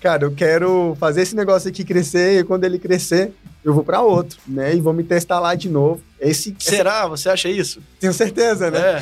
cara, 0.00 0.24
eu 0.24 0.32
quero 0.32 0.96
fazer 0.98 1.22
esse 1.22 1.36
negócio 1.36 1.68
aqui 1.68 1.84
crescer 1.84 2.40
e 2.40 2.44
quando 2.44 2.64
ele 2.64 2.76
crescer, 2.76 3.32
eu 3.64 3.72
vou 3.72 3.84
para 3.84 4.02
outro, 4.02 4.38
né? 4.46 4.74
E 4.74 4.80
vou 4.80 4.92
me 4.92 5.04
testar 5.04 5.38
lá 5.38 5.54
de 5.54 5.68
novo. 5.68 6.02
Esse, 6.20 6.54
Será? 6.58 7.00
Essa... 7.00 7.08
Você 7.08 7.28
acha 7.28 7.48
isso? 7.48 7.80
Tenho 8.00 8.12
certeza, 8.12 8.70
né? 8.70 8.98
É. 8.98 9.00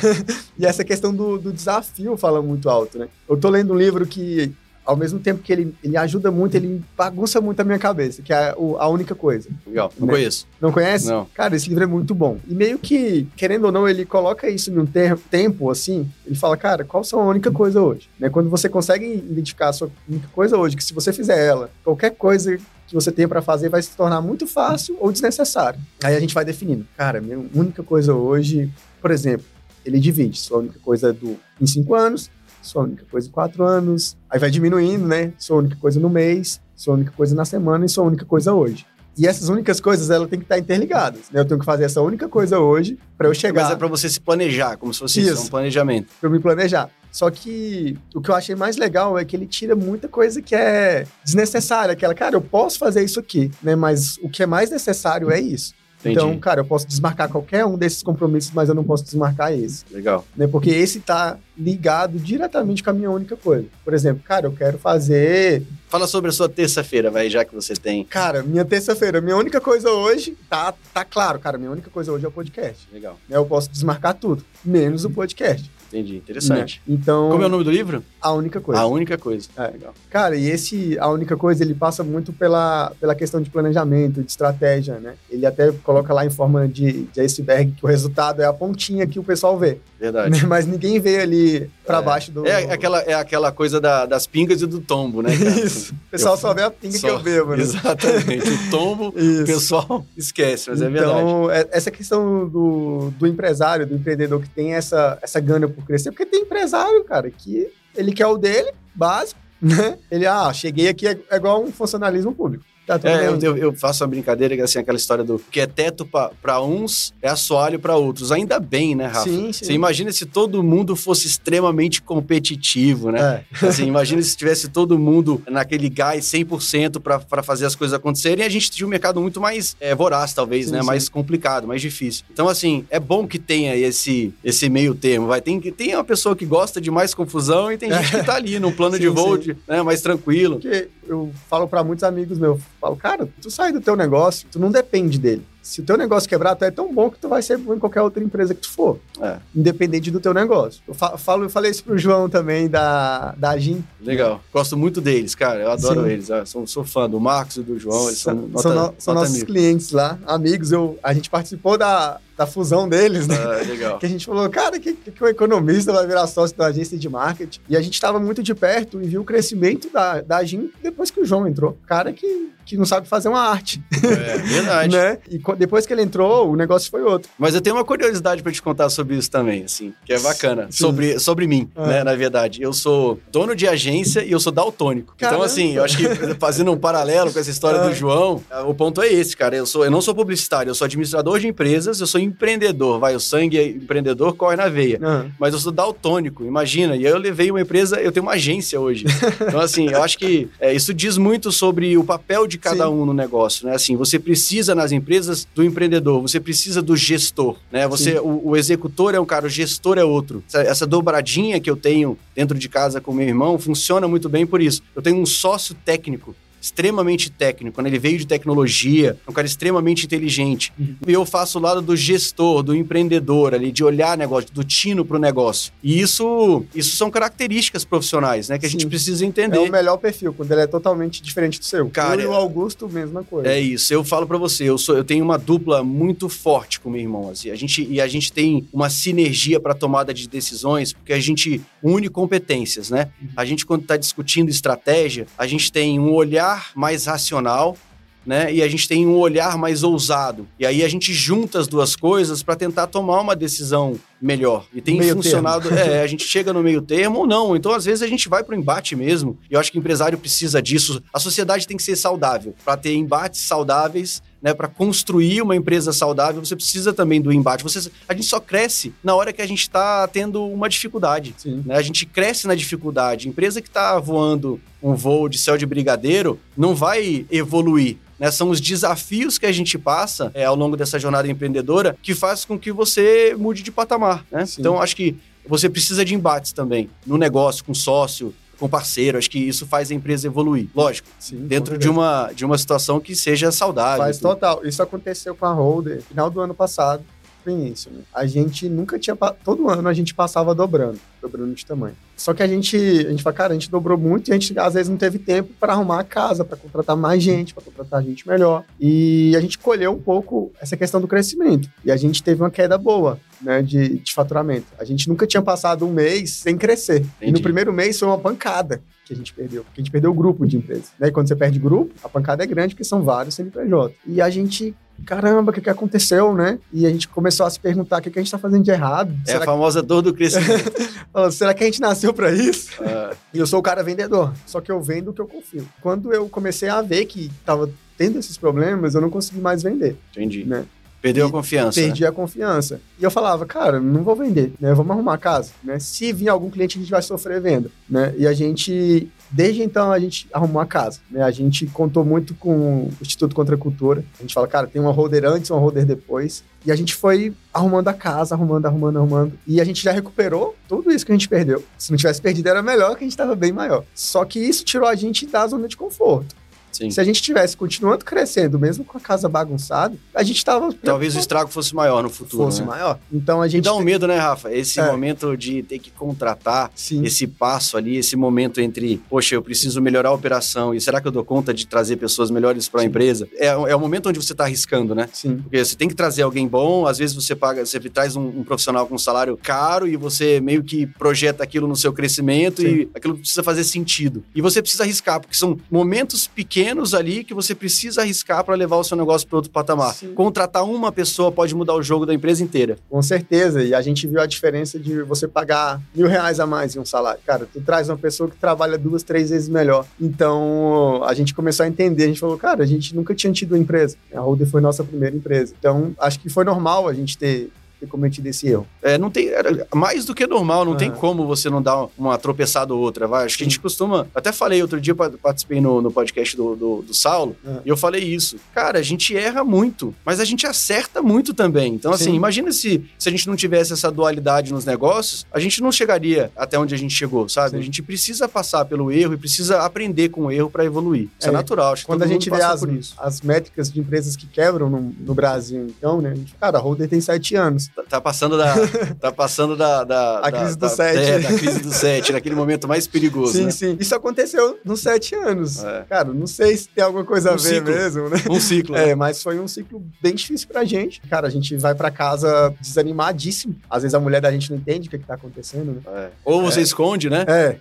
e 0.57 0.65
essa 0.65 0.83
questão 0.83 1.13
do, 1.13 1.37
do 1.37 1.51
desafio 1.51 2.15
fala 2.17 2.41
muito 2.41 2.69
alto, 2.69 2.97
né? 2.99 3.07
Eu 3.27 3.37
tô 3.37 3.49
lendo 3.49 3.73
um 3.73 3.77
livro 3.77 4.05
que 4.05 4.53
ao 4.85 4.97
mesmo 4.97 5.19
tempo 5.19 5.41
que 5.41 5.53
ele, 5.53 5.75
ele 5.83 5.95
ajuda 5.95 6.31
muito, 6.31 6.55
ele 6.55 6.81
bagunça 6.97 7.39
muito 7.39 7.59
a 7.59 7.63
minha 7.63 7.77
cabeça, 7.77 8.21
que 8.21 8.33
é 8.33 8.49
a 8.49 8.87
única 8.87 9.13
coisa. 9.13 9.47
Legal, 9.65 9.91
não 9.97 10.07
né? 10.07 10.13
conheço. 10.13 10.47
Não 10.59 10.71
conhece? 10.71 11.07
Não. 11.07 11.27
Cara, 11.33 11.55
esse 11.55 11.69
livro 11.69 11.83
é 11.83 11.87
muito 11.87 12.15
bom. 12.15 12.37
E 12.47 12.53
meio 12.53 12.79
que, 12.79 13.27
querendo 13.35 13.65
ou 13.65 13.71
não, 13.71 13.87
ele 13.87 14.05
coloca 14.05 14.49
isso 14.49 14.71
num 14.71 14.85
ter, 14.85 15.17
tempo, 15.17 15.69
assim, 15.69 16.09
ele 16.25 16.35
fala, 16.35 16.57
cara, 16.57 16.83
qual 16.83 17.03
são 17.03 17.19
a 17.19 17.25
única 17.25 17.51
coisa 17.51 17.81
hoje? 17.81 18.09
Né? 18.19 18.29
Quando 18.29 18.49
você 18.49 18.67
consegue 18.67 19.05
identificar 19.05 19.69
a 19.69 19.73
sua 19.73 19.89
única 20.09 20.27
coisa 20.33 20.57
hoje, 20.57 20.75
que 20.75 20.83
se 20.83 20.93
você 20.93 21.13
fizer 21.13 21.39
ela, 21.39 21.69
qualquer 21.83 22.11
coisa 22.11 22.57
que 22.91 22.95
você 22.95 23.11
tem 23.11 23.25
para 23.25 23.41
fazer 23.41 23.69
vai 23.69 23.81
se 23.81 23.91
tornar 23.91 24.21
muito 24.21 24.45
fácil 24.45 24.97
ou 24.99 25.11
desnecessário. 25.11 25.79
Aí 26.03 26.13
a 26.13 26.19
gente 26.19 26.33
vai 26.33 26.43
definindo. 26.43 26.85
Cara, 26.97 27.21
minha 27.21 27.39
única 27.55 27.81
coisa 27.81 28.13
hoje, 28.13 28.69
por 29.01 29.11
exemplo, 29.11 29.45
ele 29.85 29.97
divide 29.97 30.37
sua 30.37 30.59
única 30.59 30.77
coisa 30.79 31.13
do 31.13 31.39
em 31.59 31.65
cinco 31.65 31.95
anos, 31.95 32.29
sua 32.61 32.83
única 32.83 33.05
coisa 33.09 33.29
em 33.29 33.31
quatro 33.31 33.63
anos, 33.63 34.17
aí 34.29 34.37
vai 34.37 34.51
diminuindo, 34.51 35.07
né? 35.07 35.31
Sua 35.37 35.57
única 35.57 35.77
coisa 35.77 36.01
no 36.01 36.09
mês, 36.09 36.59
sua 36.75 36.95
única 36.95 37.11
coisa 37.11 37.33
na 37.33 37.45
semana 37.45 37.85
e 37.85 37.89
sua 37.89 38.03
única 38.03 38.25
coisa 38.25 38.53
hoje. 38.53 38.85
E 39.17 39.25
essas 39.25 39.47
únicas 39.47 39.79
coisas, 39.79 40.09
ela 40.09 40.27
tem 40.27 40.39
que 40.39 40.45
estar 40.45 40.57
interligadas. 40.57 41.29
Né? 41.31 41.39
Eu 41.39 41.45
tenho 41.45 41.59
que 41.59 41.65
fazer 41.65 41.85
essa 41.85 42.01
única 42.01 42.27
coisa 42.27 42.59
hoje 42.59 42.99
para 43.17 43.27
eu 43.27 43.33
chegar. 43.33 43.63
Mas 43.63 43.71
é 43.71 43.75
para 43.75 43.87
você 43.87 44.09
se 44.09 44.19
planejar, 44.19 44.77
como 44.77 44.93
se 44.93 44.99
fosse 44.99 45.21
isso, 45.21 45.43
um 45.43 45.47
planejamento. 45.47 46.09
Para 46.19 46.27
eu 46.27 46.31
me 46.31 46.39
planejar. 46.39 46.89
Só 47.11 47.29
que 47.29 47.97
o 48.15 48.21
que 48.21 48.29
eu 48.29 48.35
achei 48.35 48.55
mais 48.55 48.77
legal 48.77 49.19
é 49.19 49.25
que 49.25 49.35
ele 49.35 49.45
tira 49.45 49.75
muita 49.75 50.07
coisa 50.07 50.41
que 50.41 50.55
é 50.55 51.05
desnecessária. 51.23 51.93
Aquela, 51.93 52.15
cara, 52.15 52.35
eu 52.35 52.41
posso 52.41 52.79
fazer 52.79 53.03
isso 53.03 53.19
aqui, 53.19 53.51
né? 53.61 53.75
Mas 53.75 54.17
o 54.21 54.29
que 54.29 54.43
é 54.43 54.45
mais 54.45 54.69
necessário 54.69 55.29
é 55.29 55.39
isso. 55.39 55.73
Entendi. 56.01 56.15
Então, 56.17 56.37
cara, 56.39 56.61
eu 56.61 56.65
posso 56.65 56.87
desmarcar 56.87 57.29
qualquer 57.29 57.63
um 57.63 57.77
desses 57.77 58.01
compromissos, 58.01 58.51
mas 58.51 58.69
eu 58.69 58.75
não 58.75 58.83
posso 58.83 59.03
desmarcar 59.03 59.53
esse. 59.53 59.85
Legal. 59.91 60.25
Né? 60.35 60.47
Porque 60.47 60.71
esse 60.71 60.99
tá 60.99 61.37
ligado 61.55 62.17
diretamente 62.17 62.83
com 62.83 62.89
a 62.89 62.93
minha 62.93 63.11
única 63.11 63.37
coisa. 63.37 63.67
Por 63.83 63.93
exemplo, 63.93 64.23
cara, 64.23 64.47
eu 64.47 64.51
quero 64.51 64.79
fazer. 64.79 65.63
Fala 65.87 66.07
sobre 66.07 66.29
a 66.29 66.33
sua 66.33 66.49
terça-feira, 66.49 67.11
vai, 67.11 67.29
já 67.29 67.45
que 67.45 67.53
você 67.53 67.75
tem. 67.75 68.03
Cara, 68.03 68.41
minha 68.41 68.65
terça-feira, 68.65 69.21
minha 69.21 69.37
única 69.37 69.61
coisa 69.61 69.91
hoje, 69.91 70.35
tá, 70.49 70.73
tá 70.93 71.05
claro, 71.05 71.39
cara, 71.39 71.57
minha 71.57 71.69
única 71.69 71.89
coisa 71.91 72.11
hoje 72.11 72.25
é 72.25 72.27
o 72.27 72.31
podcast. 72.31 72.87
Legal. 72.91 73.19
Né? 73.29 73.37
Eu 73.37 73.45
posso 73.45 73.69
desmarcar 73.69 74.15
tudo, 74.15 74.43
menos 74.65 75.05
o 75.05 75.09
podcast. 75.09 75.69
Entendi, 75.91 76.15
interessante. 76.15 76.81
Né? 76.87 76.95
Então. 76.95 77.29
Como 77.29 77.43
é 77.43 77.45
o 77.45 77.49
nome 77.49 77.63
do 77.65 77.71
livro? 77.71 78.01
A 78.21 78.31
única 78.31 78.61
coisa. 78.61 78.81
A 78.81 78.85
única 78.85 79.17
coisa. 79.17 79.49
É. 79.57 79.67
Legal. 79.67 79.93
Cara, 80.09 80.35
e 80.35 80.49
esse 80.49 80.97
A 80.99 81.09
única 81.09 81.35
coisa, 81.35 81.63
ele 81.63 81.73
passa 81.73 82.03
muito 82.03 82.31
pela, 82.31 82.93
pela 82.99 83.13
questão 83.13 83.41
de 83.41 83.49
planejamento, 83.49 84.21
de 84.21 84.31
estratégia, 84.31 84.99
né? 84.99 85.15
Ele 85.29 85.45
até 85.45 85.71
coloca 85.83 86.13
lá 86.13 86.25
em 86.25 86.29
forma 86.29 86.67
de, 86.67 87.03
de 87.03 87.19
iceberg 87.19 87.73
que 87.73 87.85
o 87.85 87.87
resultado 87.87 88.41
é 88.41 88.45
a 88.45 88.53
pontinha 88.53 89.05
que 89.05 89.19
o 89.19 89.23
pessoal 89.23 89.57
vê. 89.59 89.79
Verdade. 89.99 90.41
Né? 90.41 90.47
Mas 90.47 90.65
ninguém 90.65 90.99
vê 90.99 91.19
ali 91.19 91.69
para 91.91 91.99
é. 91.99 92.01
baixo 92.01 92.31
do. 92.31 92.47
É 92.47 92.71
aquela, 92.71 92.99
é 93.01 93.13
aquela 93.13 93.51
coisa 93.51 93.79
da, 93.79 94.05
das 94.05 94.25
pingas 94.25 94.61
e 94.61 94.65
do 94.65 94.79
tombo, 94.79 95.21
né? 95.21 95.37
Cara? 95.37 95.59
Isso. 95.59 95.93
O 95.93 96.11
pessoal 96.11 96.35
eu, 96.35 96.39
só 96.39 96.53
vê 96.53 96.63
a 96.63 96.71
pinga 96.71 96.97
só, 96.97 97.07
que 97.07 97.13
eu 97.13 97.19
bebo, 97.19 97.55
né? 97.55 97.61
Exatamente. 97.61 98.49
O 98.49 98.69
tombo, 98.69 99.07
o 99.15 99.45
pessoal 99.45 100.05
esquece, 100.17 100.69
mas 100.69 100.81
é 100.81 100.85
então, 100.85 100.97
é 100.97 100.99
verdade. 100.99 101.21
Então, 101.21 101.51
essa 101.71 101.91
questão 101.91 102.47
do, 102.47 103.11
do 103.17 103.27
empresário, 103.27 103.85
do 103.85 103.95
empreendedor 103.95 104.41
que 104.41 104.49
tem 104.49 104.73
essa, 104.73 105.17
essa 105.21 105.39
gana 105.39 105.67
por 105.67 105.85
crescer, 105.85 106.11
porque 106.11 106.25
tem 106.25 106.41
empresário, 106.41 107.03
cara, 107.03 107.29
que 107.29 107.71
ele 107.95 108.13
quer 108.13 108.27
o 108.27 108.37
dele, 108.37 108.71
básico, 108.95 109.39
né? 109.61 109.97
Ele, 110.09 110.25
ah, 110.25 110.51
cheguei 110.53 110.87
aqui, 110.87 111.07
é, 111.07 111.17
é 111.29 111.35
igual 111.35 111.63
um 111.63 111.71
funcionalismo 111.71 112.33
público. 112.33 112.63
Tá 112.85 112.99
é, 113.03 113.27
eu, 113.27 113.57
eu, 113.57 113.73
faço 113.73 114.03
uma 114.03 114.09
brincadeira 114.09 114.55
que 114.55 114.61
assim, 114.61 114.79
aquela 114.79 114.97
história 114.97 115.23
do 115.23 115.39
que 115.39 115.59
é 115.59 115.67
teto 115.67 116.07
para 116.41 116.61
uns, 116.61 117.13
é 117.21 117.29
assoalho 117.29 117.79
para 117.79 117.95
outros. 117.95 118.31
Ainda 118.31 118.59
bem, 118.59 118.95
né, 118.95 119.05
Rafa? 119.05 119.29
Sim, 119.29 119.53
sim. 119.53 119.65
Você 119.65 119.73
imagina 119.73 120.11
se 120.11 120.25
todo 120.25 120.63
mundo 120.63 120.95
fosse 120.95 121.27
extremamente 121.27 122.01
competitivo, 122.01 123.11
né? 123.11 123.43
É. 123.61 123.65
Assim, 123.67 123.85
imagina 123.85 124.21
se 124.21 124.35
tivesse 124.35 124.67
todo 124.67 124.97
mundo 124.97 125.41
naquele 125.49 125.89
gás 125.89 126.25
100% 126.25 126.99
para 126.99 127.43
fazer 127.43 127.65
as 127.65 127.75
coisas 127.75 127.93
acontecerem. 127.93 128.43
E 128.43 128.47
a 128.47 128.49
gente 128.49 128.71
tinha 128.71 128.85
um 128.85 128.89
mercado 128.89 129.21
muito 129.21 129.39
mais 129.39 129.75
é, 129.79 129.93
voraz, 129.93 130.33
talvez, 130.33 130.65
sim, 130.65 130.71
né? 130.71 130.79
Sim. 130.79 130.85
Mais 130.85 131.07
complicado, 131.07 131.67
mais 131.67 131.81
difícil. 131.81 132.25
Então, 132.31 132.49
assim, 132.49 132.85
é 132.89 132.99
bom 132.99 133.27
que 133.27 133.37
tenha 133.37 133.75
esse, 133.75 134.33
esse 134.43 134.69
meio 134.69 134.95
termo. 134.95 135.27
Vai, 135.27 135.39
tem, 135.39 135.59
tem 135.59 135.95
uma 135.95 136.03
pessoa 136.03 136.35
que 136.35 136.45
gosta 136.45 136.81
de 136.81 136.89
mais 136.89 137.13
confusão 137.13 137.71
e 137.71 137.77
tem 137.77 137.91
gente 137.91 138.11
que 138.11 138.23
tá 138.25 138.35
ali 138.35 138.59
num 138.59 138.71
plano 138.71 138.97
de 138.97 139.07
voo 139.07 139.37
né, 139.67 139.81
mais 139.81 140.01
tranquilo. 140.01 140.59
Porque 140.59 140.89
eu 141.07 141.31
falo 141.49 141.67
para 141.67 141.83
muitos 141.83 142.03
amigos 142.03 142.39
meus, 142.39 142.61
falo, 142.81 142.95
cara, 142.95 143.29
tu 143.41 143.49
sai 143.51 143.71
do 143.71 143.79
teu 143.79 143.95
negócio, 143.95 144.47
tu 144.51 144.59
não 144.59 144.71
depende 144.71 145.19
dele. 145.19 145.45
Se 145.61 145.81
o 145.81 145.83
teu 145.83 145.97
negócio 145.97 146.27
quebrar, 146.27 146.55
tu 146.55 146.65
é 146.65 146.71
tão 146.71 146.93
bom 146.93 147.09
que 147.09 147.19
tu 147.19 147.29
vai 147.29 147.41
ser 147.41 147.57
bom 147.57 147.75
em 147.75 147.79
qualquer 147.79 148.01
outra 148.01 148.23
empresa 148.23 148.53
que 148.55 148.61
tu 148.61 148.69
for. 148.69 148.99
É. 149.21 149.37
Independente 149.55 150.09
do 150.09 150.19
teu 150.19 150.33
negócio. 150.33 150.81
Eu 150.87 150.93
falo, 150.93 151.43
eu 151.43 151.49
falei 151.49 151.71
isso 151.71 151.83
pro 151.83 151.97
João 151.97 152.29
também, 152.29 152.67
da, 152.67 153.33
da 153.37 153.51
Agin. 153.51 153.83
Legal. 154.01 154.41
Gosto 154.51 154.75
muito 154.75 154.99
deles, 154.99 155.35
cara. 155.35 155.61
Eu 155.61 155.71
adoro 155.71 156.03
Sim. 156.03 156.09
eles. 156.09 156.29
Eu 156.29 156.45
sou, 156.45 156.65
sou 156.65 156.83
fã 156.83 157.09
do 157.09 157.19
Marcos 157.19 157.57
e 157.57 157.61
do 157.61 157.77
João. 157.77 158.07
Eles 158.07 158.19
são, 158.19 158.33
nota, 158.33 158.61
são, 158.61 158.73
no, 158.73 158.95
são 158.97 159.13
nossos 159.13 159.43
clientes 159.43 159.91
lá, 159.91 160.17
amigos. 160.25 160.71
Eu, 160.71 160.97
a 161.03 161.13
gente 161.13 161.29
participou 161.29 161.77
da, 161.77 162.19
da 162.41 162.47
fusão 162.47 162.89
deles, 162.89 163.27
né? 163.27 163.37
Ah, 163.37 163.63
legal. 163.63 163.99
Que 163.99 164.05
a 164.05 164.09
gente 164.09 164.25
falou, 164.25 164.49
cara, 164.49 164.79
que, 164.79 164.93
que 164.93 165.23
o 165.23 165.27
economista 165.27 165.93
vai 165.93 166.07
virar 166.07 166.25
sócio 166.25 166.57
da 166.57 166.67
agência 166.67 166.97
de 166.97 167.07
marketing? 167.07 167.59
E 167.69 167.77
a 167.77 167.81
gente 167.81 167.93
estava 167.93 168.19
muito 168.19 168.41
de 168.41 168.55
perto 168.55 169.01
e 169.01 169.07
viu 169.07 169.21
o 169.21 169.23
crescimento 169.23 169.89
da, 169.91 170.21
da 170.21 170.37
Agin 170.37 170.71
depois 170.81 171.11
que 171.11 171.19
o 171.19 171.25
João 171.25 171.47
entrou. 171.47 171.77
Cara 171.85 172.11
que, 172.11 172.49
que 172.65 172.75
não 172.75 172.85
sabe 172.85 173.07
fazer 173.07 173.29
uma 173.29 173.41
arte. 173.41 173.83
É, 174.03 174.37
verdade. 174.37 174.95
né? 174.97 175.19
E 175.29 175.37
depois 175.55 175.85
que 175.85 175.93
ele 175.93 176.01
entrou, 176.01 176.51
o 176.51 176.55
negócio 176.55 176.89
foi 176.89 177.01
outro. 177.01 177.29
Mas 177.37 177.55
eu 177.55 177.61
tenho 177.61 177.75
uma 177.75 177.85
curiosidade 177.85 178.41
para 178.43 178.51
te 178.51 178.61
contar 178.61 178.89
sobre 178.89 179.15
isso 179.15 179.29
também, 179.29 179.63
assim, 179.63 179.93
que 180.05 180.13
é 180.13 180.19
bacana. 180.19 180.67
Sobre, 180.71 181.19
sobre 181.19 181.47
mim, 181.47 181.69
ah. 181.75 181.87
né, 181.87 182.03
na 182.03 182.15
verdade. 182.15 182.61
Eu 182.61 182.73
sou 182.73 183.19
dono 183.31 183.55
de 183.55 183.67
agência 183.67 184.23
e 184.23 184.31
eu 184.31 184.39
sou 184.39 184.51
daltônico. 184.51 185.13
Então, 185.15 185.29
Caramba. 185.29 185.45
Então, 185.45 185.45
assim, 185.45 185.75
eu 185.75 185.83
acho 185.83 185.97
que 185.97 186.05
fazendo 186.39 186.71
um 186.71 186.77
paralelo 186.77 187.31
com 187.31 187.39
essa 187.39 187.49
história 187.49 187.81
do 187.81 187.93
João, 187.93 188.41
o 188.65 188.73
ponto 188.73 189.01
é 189.01 189.11
esse, 189.11 189.35
cara. 189.35 189.55
Eu, 189.55 189.65
sou, 189.65 189.85
eu 189.85 189.91
não 189.91 190.01
sou 190.01 190.13
publicitário, 190.13 190.69
eu 190.69 190.75
sou 190.75 190.85
administrador 190.85 191.39
de 191.39 191.47
empresas, 191.47 191.99
eu 191.99 192.07
sou 192.07 192.19
empreendedor, 192.19 192.99
vai, 192.99 193.15
o 193.15 193.19
sangue 193.19 193.57
é 193.57 193.67
empreendedor 193.67 194.33
corre 194.35 194.55
na 194.55 194.67
veia. 194.67 194.99
Uhum. 195.01 195.31
Mas 195.39 195.53
eu 195.53 195.59
sou 195.59 195.71
daltônico, 195.71 196.43
imagina. 196.45 196.95
E 196.95 197.05
aí 197.05 197.11
eu 197.11 197.17
levei 197.17 197.51
uma 197.51 197.61
empresa, 197.61 197.99
eu 197.99 198.11
tenho 198.11 198.25
uma 198.25 198.33
agência 198.33 198.79
hoje. 198.79 199.05
Então, 199.41 199.59
assim, 199.59 199.89
eu 199.89 200.01
acho 200.01 200.17
que 200.17 200.49
é, 200.59 200.73
isso 200.73 200.93
diz 200.93 201.17
muito 201.17 201.51
sobre 201.51 201.97
o 201.97 202.03
papel 202.03 202.47
de 202.47 202.57
cada 202.57 202.85
Sim. 202.85 202.91
um 202.91 203.05
no 203.05 203.13
negócio, 203.13 203.67
né? 203.67 203.75
Assim, 203.75 203.95
você 203.95 204.19
precisa 204.19 204.73
nas 204.75 204.91
empresas 204.91 205.40
do 205.53 205.63
empreendedor, 205.63 206.21
você 206.21 206.39
precisa 206.39 206.81
do 206.81 206.95
gestor, 206.95 207.57
né? 207.71 207.87
Você, 207.87 208.19
o, 208.19 208.49
o, 208.49 208.57
executor 208.57 209.15
é 209.15 209.19
um 209.19 209.25
cara, 209.25 209.45
o 209.45 209.49
gestor 209.49 209.97
é 209.97 210.03
outro. 210.03 210.43
Essa, 210.47 210.61
essa 210.61 210.87
dobradinha 210.87 211.59
que 211.59 211.69
eu 211.69 211.75
tenho 211.75 212.17
dentro 212.35 212.57
de 212.57 212.69
casa 212.69 213.01
com 213.01 213.13
meu 213.13 213.27
irmão 213.27 213.57
funciona 213.59 214.07
muito 214.07 214.29
bem 214.29 214.45
por 214.45 214.61
isso. 214.61 214.81
Eu 214.95 215.01
tenho 215.01 215.17
um 215.17 215.25
sócio 215.25 215.75
técnico 215.85 216.35
extremamente 216.61 217.29
técnico, 217.29 217.75
quando 217.75 217.87
ele 217.87 217.97
veio 217.97 218.17
de 218.17 218.27
tecnologia, 218.27 219.17
é 219.25 219.29
um 219.29 219.33
cara 219.33 219.47
extremamente 219.47 220.05
inteligente. 220.05 220.71
Uhum. 220.79 220.95
E 221.07 221.13
eu 221.13 221.25
faço 221.25 221.57
o 221.57 221.61
lado 221.61 221.81
do 221.81 221.95
gestor, 221.95 222.61
do 222.61 222.75
empreendedor 222.75 223.53
ali, 223.53 223.71
de 223.71 223.83
olhar 223.83 224.17
negócio, 224.17 224.51
do 224.53 224.63
tino 224.63 225.03
para 225.03 225.17
o 225.17 225.19
negócio. 225.19 225.73
E 225.83 225.99
isso, 225.99 226.63
isso 226.75 226.95
são 226.95 227.09
características 227.09 227.83
profissionais, 227.83 228.49
né, 228.49 228.59
que 228.59 228.65
a 228.65 228.69
Sim. 228.69 228.73
gente 228.73 228.87
precisa 228.87 229.25
entender. 229.25 229.57
É 229.57 229.59
o 229.59 229.71
melhor 229.71 229.97
perfil, 229.97 230.33
quando 230.33 230.51
ele 230.51 230.61
é 230.61 230.67
totalmente 230.67 231.21
diferente 231.21 231.59
do 231.59 231.65
seu. 231.65 231.89
Cara, 231.89 232.21
eu 232.21 232.29
e 232.29 232.31
o 232.31 232.33
Augusto, 232.33 232.87
mesma 232.87 233.23
coisa. 233.23 233.49
É 233.49 233.59
isso. 233.59 233.93
Eu 233.93 234.03
falo 234.03 234.27
para 234.27 234.37
você, 234.37 234.65
eu 234.65 234.77
sou, 234.77 234.95
eu 234.95 235.03
tenho 235.03 235.23
uma 235.23 235.37
dupla 235.37 235.83
muito 235.83 236.29
forte 236.29 236.79
com 236.79 236.89
meu 236.89 237.01
irmão, 237.01 237.29
assim. 237.29 237.49
A 237.49 237.55
gente 237.55 237.87
e 237.89 237.99
a 237.99 238.07
gente 238.07 238.31
tem 238.31 238.67
uma 238.71 238.89
sinergia 238.89 239.59
para 239.59 239.73
tomada 239.73 240.13
de 240.13 240.27
decisões, 240.27 240.93
porque 240.93 241.13
a 241.13 241.19
gente 241.19 241.61
une 241.81 242.09
competências, 242.09 242.89
né? 242.89 243.09
Uhum. 243.21 243.29
A 243.35 243.45
gente 243.45 243.65
quando 243.65 243.81
está 243.81 243.97
discutindo 243.97 244.49
estratégia, 244.49 245.25
a 245.37 245.47
gente 245.47 245.71
tem 245.71 245.99
um 245.99 246.13
olhar 246.13 246.50
olhar 246.51 246.71
mais 246.75 247.05
racional, 247.05 247.77
né? 248.25 248.53
E 248.53 248.61
a 248.61 248.67
gente 248.67 248.87
tem 248.87 249.07
um 249.07 249.17
olhar 249.17 249.57
mais 249.57 249.81
ousado. 249.83 250.47
E 250.59 250.65
aí 250.65 250.83
a 250.83 250.87
gente 250.87 251.11
junta 251.11 251.59
as 251.59 251.67
duas 251.67 251.95
coisas 251.95 252.43
para 252.43 252.55
tentar 252.55 252.87
tomar 252.87 253.19
uma 253.19 253.35
decisão 253.35 253.99
melhor. 254.21 254.65
E 254.73 254.79
tem 254.79 254.99
meio 254.99 255.15
funcionado. 255.15 255.73
é, 255.73 256.01
a 256.03 256.07
gente 256.07 256.23
chega 256.25 256.53
no 256.53 256.61
meio 256.61 256.81
termo 256.81 257.19
ou 257.19 257.27
não. 257.27 257.55
Então, 257.55 257.73
às 257.73 257.85
vezes, 257.85 258.03
a 258.03 258.07
gente 258.07 258.29
vai 258.29 258.43
para 258.43 258.55
o 258.55 258.59
embate 258.59 258.95
mesmo. 258.95 259.39
E 259.49 259.55
eu 259.55 259.59
acho 259.59 259.71
que 259.71 259.77
o 259.77 259.79
empresário 259.79 260.17
precisa 260.19 260.61
disso. 260.61 261.01
A 261.11 261.19
sociedade 261.19 261.67
tem 261.67 261.75
que 261.75 261.83
ser 261.83 261.95
saudável. 261.95 262.53
Para 262.63 262.77
ter 262.77 262.93
embates 262.93 263.41
saudáveis, 263.41 264.21
né, 264.41 264.53
para 264.53 264.67
construir 264.67 265.41
uma 265.41 265.55
empresa 265.55 265.93
saudável, 265.93 266.43
você 266.43 266.55
precisa 266.55 266.91
também 266.91 267.21
do 267.21 267.31
embate. 267.31 267.63
Você, 267.63 267.91
a 268.07 268.13
gente 268.13 268.25
só 268.25 268.39
cresce 268.39 268.93
na 269.03 269.13
hora 269.15 269.31
que 269.31 269.41
a 269.41 269.47
gente 269.47 269.61
está 269.61 270.07
tendo 270.07 270.43
uma 270.45 270.67
dificuldade. 270.67 271.35
Né? 271.45 271.75
A 271.75 271.81
gente 271.81 272.05
cresce 272.05 272.47
na 272.47 272.55
dificuldade. 272.55 273.29
Empresa 273.29 273.61
que 273.61 273.67
está 273.67 273.99
voando 273.99 274.59
um 274.81 274.95
voo 274.95 275.29
de 275.29 275.37
céu 275.37 275.57
de 275.57 275.65
brigadeiro 275.65 276.39
não 276.57 276.73
vai 276.73 277.25
evoluir. 277.29 277.97
Né? 278.19 278.31
São 278.31 278.49
os 278.49 278.59
desafios 278.59 279.37
que 279.37 279.45
a 279.45 279.51
gente 279.51 279.77
passa 279.77 280.31
é, 280.33 280.45
ao 280.45 280.55
longo 280.55 280.75
dessa 280.75 280.97
jornada 280.97 281.29
empreendedora 281.29 281.95
que 282.01 282.15
faz 282.15 282.43
com 282.43 282.57
que 282.57 282.71
você 282.71 283.35
mude 283.37 283.61
de 283.61 283.71
patamar. 283.71 284.25
Né? 284.31 284.43
Então, 284.57 284.81
acho 284.81 284.95
que 284.95 285.15
você 285.47 285.69
precisa 285.69 286.03
de 286.03 286.15
embates 286.15 286.51
também 286.51 286.89
no 287.05 287.17
negócio, 287.17 287.63
com 287.63 287.73
sócio, 287.73 288.33
com 288.61 288.69
parceiro. 288.69 289.17
Acho 289.17 289.29
que 289.29 289.39
isso 289.39 289.65
faz 289.65 289.89
a 289.89 289.95
empresa 289.95 290.27
evoluir. 290.27 290.69
Lógico, 290.75 291.09
Sim, 291.19 291.47
dentro 291.47 291.77
de 291.79 291.89
uma, 291.89 292.31
de 292.33 292.45
uma 292.45 292.57
situação 292.57 292.99
que 292.99 293.15
seja 293.15 293.51
saudável. 293.51 294.03
Faz 294.03 294.19
total. 294.19 294.61
Isso 294.63 294.83
aconteceu 294.83 295.35
com 295.35 295.47
a 295.47 295.51
Holder 295.51 296.01
final 296.03 296.29
do 296.29 296.39
ano 296.39 296.53
passado, 296.53 297.03
início. 297.47 297.91
Né? 297.91 298.01
A 298.13 298.27
gente 298.27 298.69
nunca 298.69 298.99
tinha. 298.99 299.15
Todo 299.43 299.67
ano 299.67 299.89
a 299.89 299.93
gente 299.93 300.13
passava 300.13 300.53
dobrando, 300.53 300.99
dobrando 301.19 301.55
de 301.55 301.65
tamanho. 301.65 301.95
Só 302.15 302.35
que 302.35 302.43
a 302.43 302.47
gente, 302.47 302.77
a 302.77 303.09
gente 303.09 303.23
fala, 303.23 303.35
cara, 303.35 303.51
a 303.51 303.55
gente 303.55 303.71
dobrou 303.71 303.97
muito 303.97 304.29
e 304.29 304.31
a 304.31 304.35
gente 304.35 304.57
às 304.59 304.75
vezes 304.75 304.89
não 304.89 304.97
teve 304.97 305.17
tempo 305.17 305.51
para 305.59 305.73
arrumar 305.73 306.01
a 306.01 306.03
casa, 306.03 306.45
para 306.45 306.55
contratar 306.55 306.95
mais 306.95 307.23
gente, 307.23 307.55
para 307.55 307.63
contratar 307.63 308.03
gente 308.03 308.27
melhor. 308.27 308.63
E 308.79 309.35
a 309.35 309.41
gente 309.41 309.57
colheu 309.57 309.91
um 309.91 309.99
pouco 309.99 310.51
essa 310.61 310.77
questão 310.77 311.01
do 311.01 311.07
crescimento. 311.07 311.67
E 311.83 311.91
a 311.91 311.97
gente 311.97 312.21
teve 312.21 312.43
uma 312.43 312.51
queda 312.51 312.77
boa. 312.77 313.19
Né, 313.41 313.61
de, 313.61 313.97
de 313.99 314.13
faturamento. 314.13 314.67
A 314.77 314.83
gente 314.85 315.09
nunca 315.09 315.25
tinha 315.25 315.41
passado 315.41 315.85
um 315.87 315.91
mês 315.91 316.31
sem 316.31 316.57
crescer. 316.57 316.97
E 317.19 317.25
no 317.25 317.29
Entendi. 317.31 317.41
primeiro 317.41 317.73
mês 317.73 317.97
foi 317.97 318.07
uma 318.07 318.17
pancada 318.19 318.81
que 319.05 319.13
a 319.13 319.15
gente 319.15 319.33
perdeu. 319.33 319.63
Porque 319.63 319.81
a 319.81 319.83
gente 319.83 319.91
perdeu 319.91 320.11
o 320.11 320.13
grupo 320.13 320.45
de 320.45 320.57
empresas. 320.57 320.91
Né? 320.99 321.07
E 321.07 321.11
quando 321.11 321.27
você 321.27 321.35
perde 321.35 321.57
grupo, 321.59 321.91
a 322.03 322.07
pancada 322.09 322.43
é 322.43 322.45
grande 322.45 322.75
porque 322.75 322.83
são 322.83 323.01
vários 323.01 323.33
CNPJ. 323.35 323.95
E 324.05 324.21
a 324.21 324.29
gente, 324.29 324.75
caramba, 325.05 325.49
o 325.49 325.53
que, 325.53 325.59
que 325.59 325.69
aconteceu, 325.69 326.33
né? 326.35 326.59
E 326.71 326.85
a 326.85 326.89
gente 326.89 327.07
começou 327.07 327.45
a 327.45 327.49
se 327.49 327.59
perguntar 327.59 327.97
o 327.99 328.01
que, 328.03 328.11
que 328.11 328.19
a 328.19 328.21
gente 328.21 328.31
tá 328.31 328.37
fazendo 328.37 328.63
de 328.63 328.69
errado. 328.71 329.11
É 329.25 329.31
a 329.31 329.33
Será, 329.33 329.45
famosa 329.45 329.81
dor 329.81 330.01
do 330.03 330.13
crescimento. 330.13 330.71
que, 330.71 331.31
será 331.31 331.53
que 331.53 331.63
a 331.63 331.65
gente 331.65 331.81
nasceu 331.81 332.13
para 332.13 332.31
isso? 332.31 332.71
Ah, 332.83 333.15
E 333.33 333.39
eu 333.39 333.47
sou 333.47 333.59
o 333.59 333.63
cara 333.63 333.83
vendedor, 333.83 334.33
só 334.45 334.61
que 334.61 334.71
eu 334.71 334.79
vendo 334.81 335.09
o 335.09 335.13
que 335.13 335.19
eu 335.21 335.27
confio. 335.27 335.67
Quando 335.81 336.13
eu 336.13 336.29
comecei 336.29 336.69
a 336.69 336.81
ver 336.81 337.05
que 337.05 337.31
tava 337.45 337.69
tendo 337.97 338.19
esses 338.19 338.37
problemas, 338.37 338.95
eu 338.95 339.01
não 339.01 339.09
consegui 339.09 339.41
mais 339.41 339.61
vender, 339.63 339.97
entendi. 340.11 340.45
né? 340.45 340.65
Perdeu 341.01 341.25
a 341.27 341.31
confiança. 341.31 341.79
né? 341.81 341.87
Perdi 341.87 342.05
a 342.05 342.11
confiança. 342.11 342.79
E 342.99 343.03
eu 343.03 343.09
falava, 343.09 343.45
cara, 343.45 343.79
não 343.79 344.03
vou 344.03 344.15
vender, 344.15 344.53
né? 344.59 344.73
Vamos 344.73 344.91
arrumar 344.91 345.15
a 345.15 345.17
casa, 345.17 345.51
né? 345.63 345.79
Se 345.79 346.13
vir 346.13 346.29
algum 346.29 346.49
cliente, 346.49 346.77
a 346.77 346.81
gente 346.81 346.91
vai 346.91 347.01
sofrer 347.01 347.41
venda, 347.41 347.71
né? 347.89 348.13
E 348.17 348.27
a 348.27 348.33
gente, 348.33 349.09
desde 349.31 349.63
então, 349.63 349.91
a 349.91 349.99
gente 349.99 350.27
arrumou 350.31 350.61
a 350.61 350.65
casa, 350.65 350.99
né? 351.09 351.23
A 351.23 351.31
gente 351.31 351.65
contou 351.67 352.05
muito 352.05 352.35
com 352.35 352.83
o 352.83 352.91
Instituto 353.01 353.35
Contra 353.35 353.55
a 353.55 353.57
Cultura. 353.57 354.03
A 354.19 354.21
gente 354.21 354.33
fala, 354.33 354.47
cara, 354.47 354.67
tem 354.67 354.79
uma 354.79 354.91
holder 354.91 355.25
antes, 355.25 355.49
uma 355.49 355.59
holder 355.59 355.85
depois. 355.85 356.43
E 356.63 356.71
a 356.71 356.75
gente 356.75 356.93
foi 356.93 357.33
arrumando 357.51 357.87
a 357.87 357.93
casa, 357.93 358.35
arrumando, 358.35 358.67
arrumando, 358.67 358.97
arrumando. 358.97 359.33
E 359.47 359.59
a 359.59 359.63
gente 359.63 359.81
já 359.83 359.91
recuperou 359.91 360.55
tudo 360.67 360.91
isso 360.91 361.03
que 361.03 361.11
a 361.11 361.15
gente 361.15 361.27
perdeu. 361.27 361.63
Se 361.79 361.89
não 361.89 361.97
tivesse 361.97 362.21
perdido, 362.21 362.47
era 362.47 362.61
melhor 362.61 362.91
que 362.95 363.03
a 363.03 363.05
gente 363.05 363.13
estava 363.13 363.35
bem 363.35 363.51
maior. 363.51 363.83
Só 363.95 364.23
que 364.23 364.39
isso 364.39 364.63
tirou 364.63 364.87
a 364.87 364.93
gente 364.93 365.25
da 365.25 365.47
zona 365.47 365.67
de 365.67 365.75
conforto. 365.75 366.35
Sim. 366.71 366.89
Se 366.89 366.99
a 367.01 367.03
gente 367.03 367.21
tivesse 367.21 367.55
continuando 367.57 368.03
crescendo, 368.05 368.57
mesmo 368.59 368.83
com 368.83 368.97
a 368.97 369.01
casa 369.01 369.27
bagunçada, 369.27 369.95
a 370.13 370.23
gente 370.23 370.37
estava 370.37 370.71
Talvez 370.73 371.15
o 371.15 371.19
estrago 371.19 371.49
fosse 371.49 371.73
maior 371.75 372.01
no 372.03 372.09
futuro. 372.09 372.43
fosse 372.45 372.61
né? 372.61 372.67
maior. 372.67 372.99
Então 373.11 373.41
a 373.41 373.47
E 373.47 373.49
gente 373.49 373.63
dá 373.63 373.73
um 373.73 373.81
medo, 373.81 374.07
né, 374.07 374.17
Rafa? 374.17 374.51
Esse 374.53 374.79
É. 374.79 374.85
momento 374.91 375.35
de 375.35 375.63
ter 375.63 375.79
que 375.79 375.91
contratar, 375.91 376.71
Sim. 376.75 377.03
esse 377.05 377.27
passo 377.27 377.77
ali, 377.77 377.97
esse 377.97 378.15
momento 378.15 378.59
entre, 378.61 378.97
poxa, 379.09 379.35
eu 379.35 379.41
preciso 379.41 379.81
melhorar 379.81 380.09
a 380.09 380.13
operação 380.13 380.73
e 380.73 380.81
será 380.81 381.01
que 381.01 381.07
eu 381.07 381.11
dou 381.11 381.23
conta 381.25 381.53
de 381.53 381.65
trazer 381.67 381.97
pessoas 381.97 382.31
melhores 382.31 382.67
para 382.67 382.81
a 382.81 382.83
Sim. 382.83 382.89
empresa? 382.89 383.27
É, 383.35 383.47
é 383.47 383.75
o 383.75 383.79
momento 383.79 384.09
onde 384.09 384.21
você 384.21 384.31
está 384.33 384.45
arriscando, 384.45 384.95
né? 384.95 385.07
Sim. 385.11 385.37
Porque 385.37 385.63
você 385.63 385.75
tem 385.75 385.87
que 385.87 385.95
trazer 385.95 386.21
alguém 386.23 386.47
bom, 386.47 386.85
às 386.87 386.97
vezes 386.97 387.15
você 387.15 387.35
paga, 387.35 387.65
você 387.65 387.79
traz 387.79 388.15
um, 388.15 388.27
um 388.27 388.43
profissional 388.43 388.87
com 388.87 388.95
um 388.95 388.99
salário 388.99 389.37
caro 389.41 389.87
e 389.87 389.95
você 389.97 390.39
meio 390.39 390.63
que 390.63 390.85
projeta 390.87 391.43
aquilo 391.43 391.67
no 391.67 391.75
seu 391.75 391.91
crescimento 391.91 392.61
e 392.65 392.89
aquilo 392.93 393.17
precisa 393.17 393.43
fazer 393.43 393.63
sentido. 393.63 394.23
E 394.35 394.41
você 394.41 394.61
precisa 394.61 394.83
arriscar, 394.83 395.19
porque 395.19 395.35
são 395.35 395.57
momentos 395.69 396.27
pequenos 396.27 396.60
ali 396.93 397.23
que 397.23 397.33
você 397.33 397.53
precisa 397.53 398.01
arriscar 398.01 398.43
para 398.43 398.55
levar 398.55 398.77
o 398.77 398.83
seu 398.83 398.97
negócio 398.97 399.27
para 399.27 399.37
outro 399.37 399.51
patamar. 399.51 399.93
Sim. 399.93 400.13
Contratar 400.13 400.63
uma 400.63 400.91
pessoa 400.91 401.31
pode 401.31 401.55
mudar 401.55 401.75
o 401.75 401.83
jogo 401.83 402.05
da 402.05 402.13
empresa 402.13 402.43
inteira. 402.43 402.77
Com 402.89 403.01
certeza. 403.01 403.63
E 403.63 403.73
a 403.73 403.81
gente 403.81 404.07
viu 404.07 404.19
a 404.19 404.25
diferença 404.25 404.79
de 404.79 405.01
você 405.03 405.27
pagar 405.27 405.81
mil 405.95 406.07
reais 406.07 406.39
a 406.39 406.45
mais 406.45 406.75
em 406.75 406.79
um 406.79 406.85
salário. 406.85 407.21
Cara, 407.25 407.47
tu 407.51 407.61
traz 407.61 407.89
uma 407.89 407.97
pessoa 407.97 408.29
que 408.29 408.37
trabalha 408.37 408.77
duas, 408.77 409.03
três 409.03 409.29
vezes 409.29 409.49
melhor. 409.49 409.85
Então, 409.99 411.03
a 411.03 411.13
gente 411.13 411.33
começou 411.33 411.63
a 411.63 411.67
entender. 411.67 412.03
A 412.03 412.07
gente 412.07 412.19
falou, 412.19 412.37
cara, 412.37 412.63
a 412.63 412.67
gente 412.67 412.95
nunca 412.95 413.13
tinha 413.13 413.31
tido 413.31 413.53
uma 413.53 413.59
empresa. 413.59 413.95
A 414.13 414.19
Holder 414.19 414.47
foi 414.47 414.61
nossa 414.61 414.83
primeira 414.83 415.15
empresa. 415.15 415.53
Então, 415.57 415.93
acho 415.99 416.19
que 416.19 416.29
foi 416.29 416.43
normal 416.43 416.87
a 416.87 416.93
gente 416.93 417.17
ter, 417.17 417.49
ter 417.81 417.87
cometido 417.87 418.27
esse 418.29 418.47
erro. 418.47 418.65
É, 418.81 418.97
não 418.97 419.09
tem, 419.09 419.29
era 419.29 419.67
mais 419.73 420.05
do 420.05 420.13
que 420.13 420.25
normal, 420.27 420.63
não 420.63 420.75
tem 420.77 420.89
Aham. 420.89 420.97
como 420.97 421.25
você 421.25 421.49
não 421.49 421.61
dar 421.61 421.87
uma 421.97 422.17
tropeçada 422.17 422.73
ou 422.73 422.79
outra, 422.79 423.07
vai. 423.07 423.25
Acho 423.25 423.37
que 423.37 423.43
a 423.43 423.47
gente 423.47 423.59
costuma. 423.59 424.07
Até 424.13 424.31
falei 424.31 424.61
outro 424.61 424.79
dia, 424.79 424.93
pa- 424.95 425.09
participei 425.21 425.59
no, 425.59 425.81
no 425.81 425.91
podcast 425.91 426.37
do, 426.37 426.55
do, 426.55 426.81
do 426.83 426.93
Saulo, 426.93 427.35
Aham. 427.45 427.61
e 427.65 427.69
eu 427.69 427.75
falei 427.75 428.03
isso. 428.03 428.37
Cara, 428.53 428.79
a 428.79 428.81
gente 428.83 429.15
erra 429.17 429.43
muito, 429.43 429.93
mas 430.05 430.19
a 430.19 430.25
gente 430.25 430.45
acerta 430.45 431.01
muito 431.01 431.33
também. 431.33 431.73
Então, 431.73 431.91
assim, 431.91 432.05
Sim. 432.11 432.15
imagina 432.15 432.51
se, 432.51 432.83
se 432.99 433.09
a 433.09 433.11
gente 433.11 433.27
não 433.27 433.35
tivesse 433.35 433.73
essa 433.73 433.91
dualidade 433.91 434.53
nos 434.53 434.63
negócios, 434.65 435.25
a 435.33 435.39
gente 435.39 435.61
não 435.61 435.71
chegaria 435.71 436.31
até 436.37 436.57
onde 436.59 436.75
a 436.75 436.77
gente 436.77 436.93
chegou, 436.93 437.27
sabe? 437.27 437.51
Sim. 437.51 437.57
A 437.57 437.61
gente 437.61 437.81
precisa 437.81 438.29
passar 438.29 438.63
pelo 438.65 438.91
erro 438.91 439.13
e 439.13 439.17
precisa 439.17 439.59
aprender 439.61 440.09
com 440.09 440.25
o 440.25 440.31
erro 440.31 440.49
para 440.49 440.63
evoluir. 440.63 441.09
Isso 441.19 441.27
é, 441.27 441.29
É, 441.29 441.33
natural. 441.33 441.73
Acho 441.73 441.81
que 441.83 441.87
Quando 441.87 442.03
a 442.03 442.07
gente 442.07 442.29
vê 442.29 442.41
as, 442.41 442.61
as 442.99 443.21
métricas 443.21 443.71
de 443.71 443.79
empresas 443.79 444.15
que 444.15 444.27
quebram 444.27 444.69
no, 444.69 444.93
no 444.99 445.13
Brasil, 445.15 445.65
então, 445.67 445.99
né? 446.01 446.11
A 446.11 446.15
gente, 446.15 446.35
cara, 446.39 446.57
a 446.57 446.61
Holder 446.61 446.87
tem 446.87 447.01
sete 447.01 447.35
anos. 447.35 447.69
Tá- 447.75 447.83
Tá 447.91 448.01
passando 448.01 448.37
da. 448.37 448.53
tá 448.99 449.11
passando 449.11 449.55
da. 449.57 449.83
da 449.83 450.19
A 450.19 450.29
da- 450.29 450.31
crise 450.39 450.55
do 450.55 450.59
da- 450.61 450.69
sete. 450.69 450.97
É, 450.99 451.19
da 451.19 451.27
crise 451.37 451.59
do 451.59 451.71
7, 451.73 452.11
naquele 452.13 452.35
momento 452.35 452.67
mais 452.67 452.87
perigoso. 452.87 453.33
sim, 453.33 453.45
né? 453.45 453.51
sim. 453.51 453.77
Isso 453.79 453.93
aconteceu 453.95 454.59
nos 454.63 454.79
sete 454.81 455.13
anos. 455.15 455.63
É. 455.63 455.85
Cara, 455.89 456.13
não 456.13 456.27
sei 456.27 456.55
se 456.57 456.69
tem 456.69 456.83
alguma 456.83 457.03
coisa 457.03 457.31
Um 457.31 457.33
a 457.33 457.37
ver 457.37 457.41
ciclo. 457.55 457.71
mesmo, 457.73 458.09
né? 458.09 458.17
Um 458.29 458.39
ciclo. 458.39 458.75
né? 458.75 458.89
É, 458.89 458.95
mas 458.95 459.21
foi 459.21 459.39
um 459.39 459.47
ciclo 459.47 459.83
bem 460.01 460.15
difícil 460.15 460.47
pra 460.47 460.63
gente. 460.63 461.01
Cara, 461.09 461.27
a 461.27 461.29
gente 461.29 461.55
vai 461.57 461.75
pra 461.75 461.91
casa 461.91 462.53
desanimadíssimo. 462.59 463.55
Às 463.69 463.83
vezes 463.83 463.93
a 463.95 463.99
mulher 463.99 464.21
da 464.21 464.31
gente 464.31 464.49
não 464.51 464.57
entende 464.57 464.87
o 464.87 464.91
que, 464.91 464.97
que 464.99 465.05
tá 465.05 465.15
acontecendo, 465.15 465.73
né? 465.73 465.81
É. 465.87 466.09
Ou 466.23 466.41
você 466.41 466.61
esconde, 466.61 467.09
né? 467.09 467.25
É. 467.27 467.55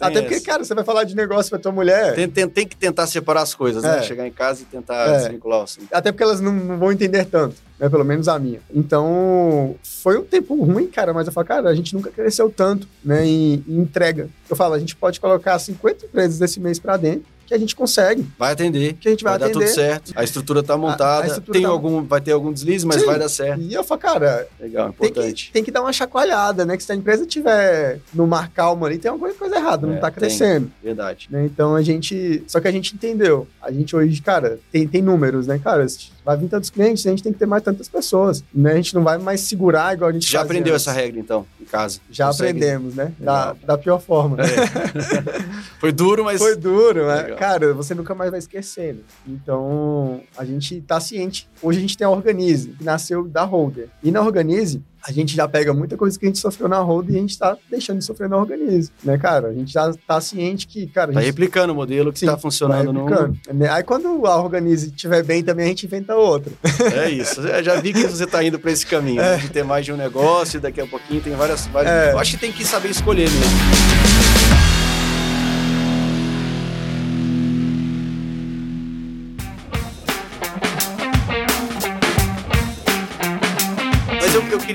Até 0.00 0.20
porque, 0.20 0.34
essa. 0.36 0.44
cara, 0.46 0.64
você 0.64 0.74
vai 0.74 0.84
falar 0.84 1.04
de 1.04 1.14
negócio 1.16 1.50
pra 1.50 1.58
tua 1.58 1.72
mulher. 1.72 2.14
Tem, 2.14 2.28
tem- 2.28 2.48
tem 2.48 2.66
que 2.66 2.76
tentar 2.76 3.06
separar 3.06 3.42
as 3.42 3.54
coisas, 3.54 3.82
né? 3.82 3.98
É. 3.98 4.02
Chegar 4.02 4.26
em 4.26 4.32
casa 4.32 4.62
e 4.62 4.64
tentar 4.64 5.08
É. 5.08 5.18
desvincular 5.18 5.60
o 5.60 5.62
assunto. 5.62 5.88
Até 5.92 6.10
porque 6.12 6.22
elas 6.22 6.40
não, 6.40 6.52
não 6.52 6.78
vão 6.78 6.92
entender 6.92 7.24
tanto, 7.26 7.56
né? 7.78 7.88
Pelo 7.88 8.04
menos 8.04 8.28
a 8.28 8.38
minha. 8.38 8.60
Então, 8.72 9.74
foi 9.82 10.18
um 10.18 10.24
tempo 10.24 10.54
ruim, 10.62 10.86
cara, 10.86 11.12
mas 11.12 11.26
eu 11.26 11.32
falo, 11.32 11.46
cara, 11.46 11.68
a 11.68 11.74
gente 11.74 11.94
nunca 11.94 12.10
cresceu 12.10 12.50
tanto, 12.50 12.86
né? 13.04 13.26
Em, 13.26 13.64
em 13.68 13.78
entrega. 13.80 14.28
Eu 14.48 14.56
falo, 14.56 14.74
a 14.74 14.78
gente 14.78 14.94
pode 14.96 15.20
colocar 15.20 15.58
50 15.58 16.06
empresas 16.06 16.38
desse 16.38 16.60
mês 16.60 16.78
pra 16.78 16.96
dentro, 16.96 17.24
que 17.46 17.54
a 17.54 17.58
gente 17.58 17.76
consegue, 17.76 18.26
Vai 18.36 18.52
atender. 18.52 18.94
que 18.94 19.06
a 19.06 19.10
gente 19.12 19.22
vai, 19.22 19.34
Vai, 19.34 19.38
dar 19.38 19.46
atender. 19.46 19.66
tudo 19.66 19.74
certo. 19.74 20.12
A 20.16 20.24
estrutura 20.24 20.64
tá 20.64 20.76
montada. 20.76 21.28
estrutura 21.28 21.52
tem 21.52 21.62
tá- 21.62 21.68
algum, 21.68 22.02
vai 22.02 22.20
ter 22.20 22.32
algum 22.32 22.52
deslize, 22.52 22.84
mas 22.84 23.00
Sim. 23.00 23.06
vai 23.06 23.18
dar 23.20 23.28
certo. 23.28 23.60
E 23.60 23.72
eu 23.72 23.84
falo, 23.84 24.00
cara, 24.00 24.48
Legal, 24.58 24.92
tem 24.92 25.08
importante. 25.10 25.46
que, 25.46 25.52
tem 25.52 25.62
que 25.62 25.70
dar 25.70 25.82
uma 25.82 25.92
chacoalhada, 25.92 26.64
né? 26.64 26.76
Que 26.76 26.82
se 26.82 26.90
a 26.90 26.96
empresa 26.96 27.24
tiver 27.24 28.00
no 28.12 28.26
mar 28.26 28.50
calmo 28.50 28.84
ali, 28.84 28.98
tem 28.98 29.08
alguma 29.12 29.32
coisa 29.32 29.54
errada, 29.54 29.86
É, 29.86 29.90
não 29.90 30.00
tá 30.00 30.10
tem. 30.10 30.18
crescendo. 30.18 30.72
Verdade. 30.82 31.28
né? 31.30 31.44
Então 31.44 31.76
a 31.76 31.82
gente. 31.82 32.42
Só 32.48 32.58
que 32.60 32.66
a 32.66 32.72
gente 32.72 32.92
entendeu. 32.96 33.46
A 33.62 33.70
gente 33.70 33.94
hoje, 33.94 34.20
cara, 34.22 34.58
tem, 34.72 34.88
tem 34.88 35.00
números, 35.00 35.46
né, 35.46 35.60
cara? 35.62 35.86
Vai 36.26 36.36
vir 36.36 36.48
tantos 36.48 36.70
clientes, 36.70 37.06
a 37.06 37.10
gente 37.10 37.22
tem 37.22 37.32
que 37.32 37.38
ter 37.38 37.46
mais 37.46 37.62
tantas 37.62 37.88
pessoas. 37.88 38.42
Né? 38.52 38.72
A 38.72 38.74
gente 38.74 38.92
não 38.96 39.04
vai 39.04 39.16
mais 39.16 39.40
segurar 39.42 39.94
igual 39.94 40.10
a 40.10 40.12
gente 40.12 40.28
Já 40.28 40.40
aprendeu 40.42 40.74
antes. 40.74 40.84
essa 40.86 40.92
regra, 40.92 41.20
então, 41.20 41.46
em 41.60 41.64
casa? 41.64 42.00
Já 42.10 42.26
Consegue- 42.26 42.58
aprendemos, 42.58 42.96
né? 42.96 43.12
Da, 43.18 43.52
da 43.64 43.78
pior 43.78 44.00
forma. 44.00 44.36
Foi 45.78 45.92
duro, 45.92 46.24
mas. 46.24 46.38
Foi 46.40 46.56
duro, 46.56 47.06
né? 47.06 47.22
Legal. 47.22 47.38
Cara, 47.38 47.72
você 47.74 47.94
nunca 47.94 48.14
mais 48.14 48.30
vai 48.30 48.38
esquecer. 48.40 48.94
né? 48.94 49.00
Então, 49.26 50.20
a 50.36 50.44
gente 50.44 50.80
tá 50.80 50.98
ciente. 51.00 51.48
Hoje 51.62 51.78
a 51.78 51.80
gente 51.80 51.96
tem 51.96 52.04
a 52.06 52.10
Organize, 52.10 52.70
que 52.70 52.82
nasceu 52.84 53.24
da 53.28 53.44
Holder. 53.44 53.88
E 54.02 54.10
na 54.10 54.20
Organize, 54.20 54.82
a 55.06 55.12
gente 55.12 55.36
já 55.36 55.46
pega 55.46 55.72
muita 55.72 55.96
coisa 55.96 56.18
que 56.18 56.24
a 56.24 56.28
gente 56.28 56.38
sofreu 56.38 56.68
na 56.68 56.78
Holder 56.80 57.14
e 57.14 57.18
a 57.18 57.20
gente 57.20 57.38
tá 57.38 57.56
deixando 57.70 57.98
de 57.98 58.04
sofrer 58.04 58.28
na 58.28 58.36
Organize, 58.36 58.90
né, 59.04 59.16
cara? 59.16 59.48
A 59.48 59.52
gente 59.52 59.72
já 59.72 59.92
tá 60.06 60.20
ciente 60.20 60.66
que, 60.66 60.86
cara, 60.88 61.12
a 61.12 61.14
Tá 61.14 61.20
gente 61.20 61.28
replicando 61.28 61.72
o 61.72 61.76
modelo 61.76 62.12
que 62.12 62.18
Sim, 62.18 62.26
tá 62.26 62.36
funcionando 62.36 62.92
vai 62.92 63.18
no. 63.18 63.38
né? 63.54 63.68
Aí 63.70 63.84
quando 63.84 64.26
a 64.26 64.36
Organize 64.42 64.88
estiver 64.88 65.22
bem 65.22 65.44
também, 65.44 65.66
a 65.66 65.68
gente 65.68 65.86
inventa 65.86 66.16
outra. 66.16 66.52
É 66.94 67.08
isso. 67.08 67.40
Eu 67.40 67.62
já 67.62 67.80
vi 67.80 67.92
que 67.92 68.06
você 68.06 68.26
tá 68.26 68.42
indo 68.42 68.58
pra 68.58 68.72
esse 68.72 68.84
caminho, 68.84 69.22
né? 69.22 69.36
de 69.36 69.48
ter 69.48 69.64
mais 69.64 69.84
de 69.84 69.92
um 69.92 69.96
negócio, 69.96 70.58
e 70.58 70.60
daqui 70.60 70.80
a 70.80 70.86
pouquinho 70.86 71.20
tem 71.20 71.34
várias. 71.34 71.66
várias... 71.66 71.92
É. 71.92 72.12
Eu 72.12 72.18
acho 72.18 72.32
que 72.32 72.38
tem 72.38 72.50
que 72.52 72.64
saber 72.64 72.90
escolher 72.90 73.30
mesmo. 73.30 74.35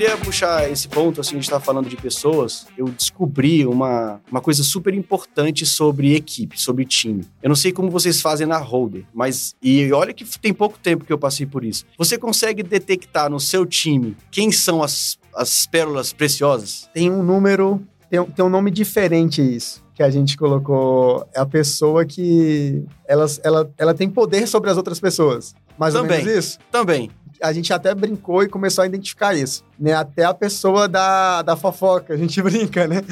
Queria 0.02 0.16
puxar 0.16 0.68
esse 0.68 0.88
ponto, 0.88 1.20
assim, 1.20 1.36
a 1.36 1.40
gente 1.40 1.48
tá 1.48 1.60
falando 1.60 1.88
de 1.88 1.96
pessoas, 1.96 2.66
eu 2.76 2.86
descobri 2.86 3.64
uma, 3.64 4.20
uma 4.28 4.40
coisa 4.40 4.64
super 4.64 4.92
importante 4.94 5.64
sobre 5.64 6.16
equipe, 6.16 6.60
sobre 6.60 6.84
time. 6.84 7.24
Eu 7.40 7.48
não 7.48 7.54
sei 7.54 7.70
como 7.70 7.88
vocês 7.88 8.20
fazem 8.20 8.44
na 8.44 8.58
Holder, 8.58 9.04
mas, 9.14 9.54
e 9.62 9.92
olha 9.92 10.12
que 10.12 10.24
tem 10.40 10.52
pouco 10.52 10.76
tempo 10.76 11.04
que 11.04 11.12
eu 11.12 11.18
passei 11.18 11.46
por 11.46 11.64
isso. 11.64 11.84
Você 11.96 12.18
consegue 12.18 12.64
detectar 12.64 13.30
no 13.30 13.38
seu 13.38 13.64
time 13.64 14.16
quem 14.28 14.50
são 14.50 14.82
as, 14.82 15.18
as 15.36 15.66
pérolas 15.66 16.12
preciosas? 16.12 16.90
Tem 16.92 17.08
um 17.08 17.22
número, 17.22 17.80
tem, 18.10 18.18
um- 18.18 18.24
tem 18.26 18.44
um 18.44 18.48
nome 18.48 18.72
diferente 18.72 19.40
isso. 19.40 19.80
Que 19.94 20.02
a 20.02 20.08
gente 20.10 20.36
colocou. 20.38 21.28
É 21.34 21.40
a 21.40 21.44
pessoa 21.46 22.04
que. 22.06 22.82
Ela, 23.06 23.26
ela, 23.44 23.70
ela 23.76 23.92
tem 23.94 24.08
poder 24.08 24.48
sobre 24.48 24.70
as 24.70 24.76
outras 24.78 24.98
pessoas. 24.98 25.54
Mais 25.78 25.94
ou 25.94 26.00
Também. 26.00 26.24
menos 26.24 26.44
isso. 26.46 26.58
Também. 26.72 27.10
A 27.42 27.52
gente 27.52 27.72
até 27.72 27.94
brincou 27.94 28.42
e 28.42 28.48
começou 28.48 28.82
a 28.82 28.86
identificar 28.86 29.34
isso, 29.34 29.64
né? 29.78 29.94
Até 29.94 30.24
a 30.24 30.32
pessoa 30.34 30.88
da, 30.88 31.42
da 31.42 31.56
fofoca, 31.56 32.14
a 32.14 32.16
gente 32.16 32.40
brinca, 32.42 32.86
né? 32.86 33.02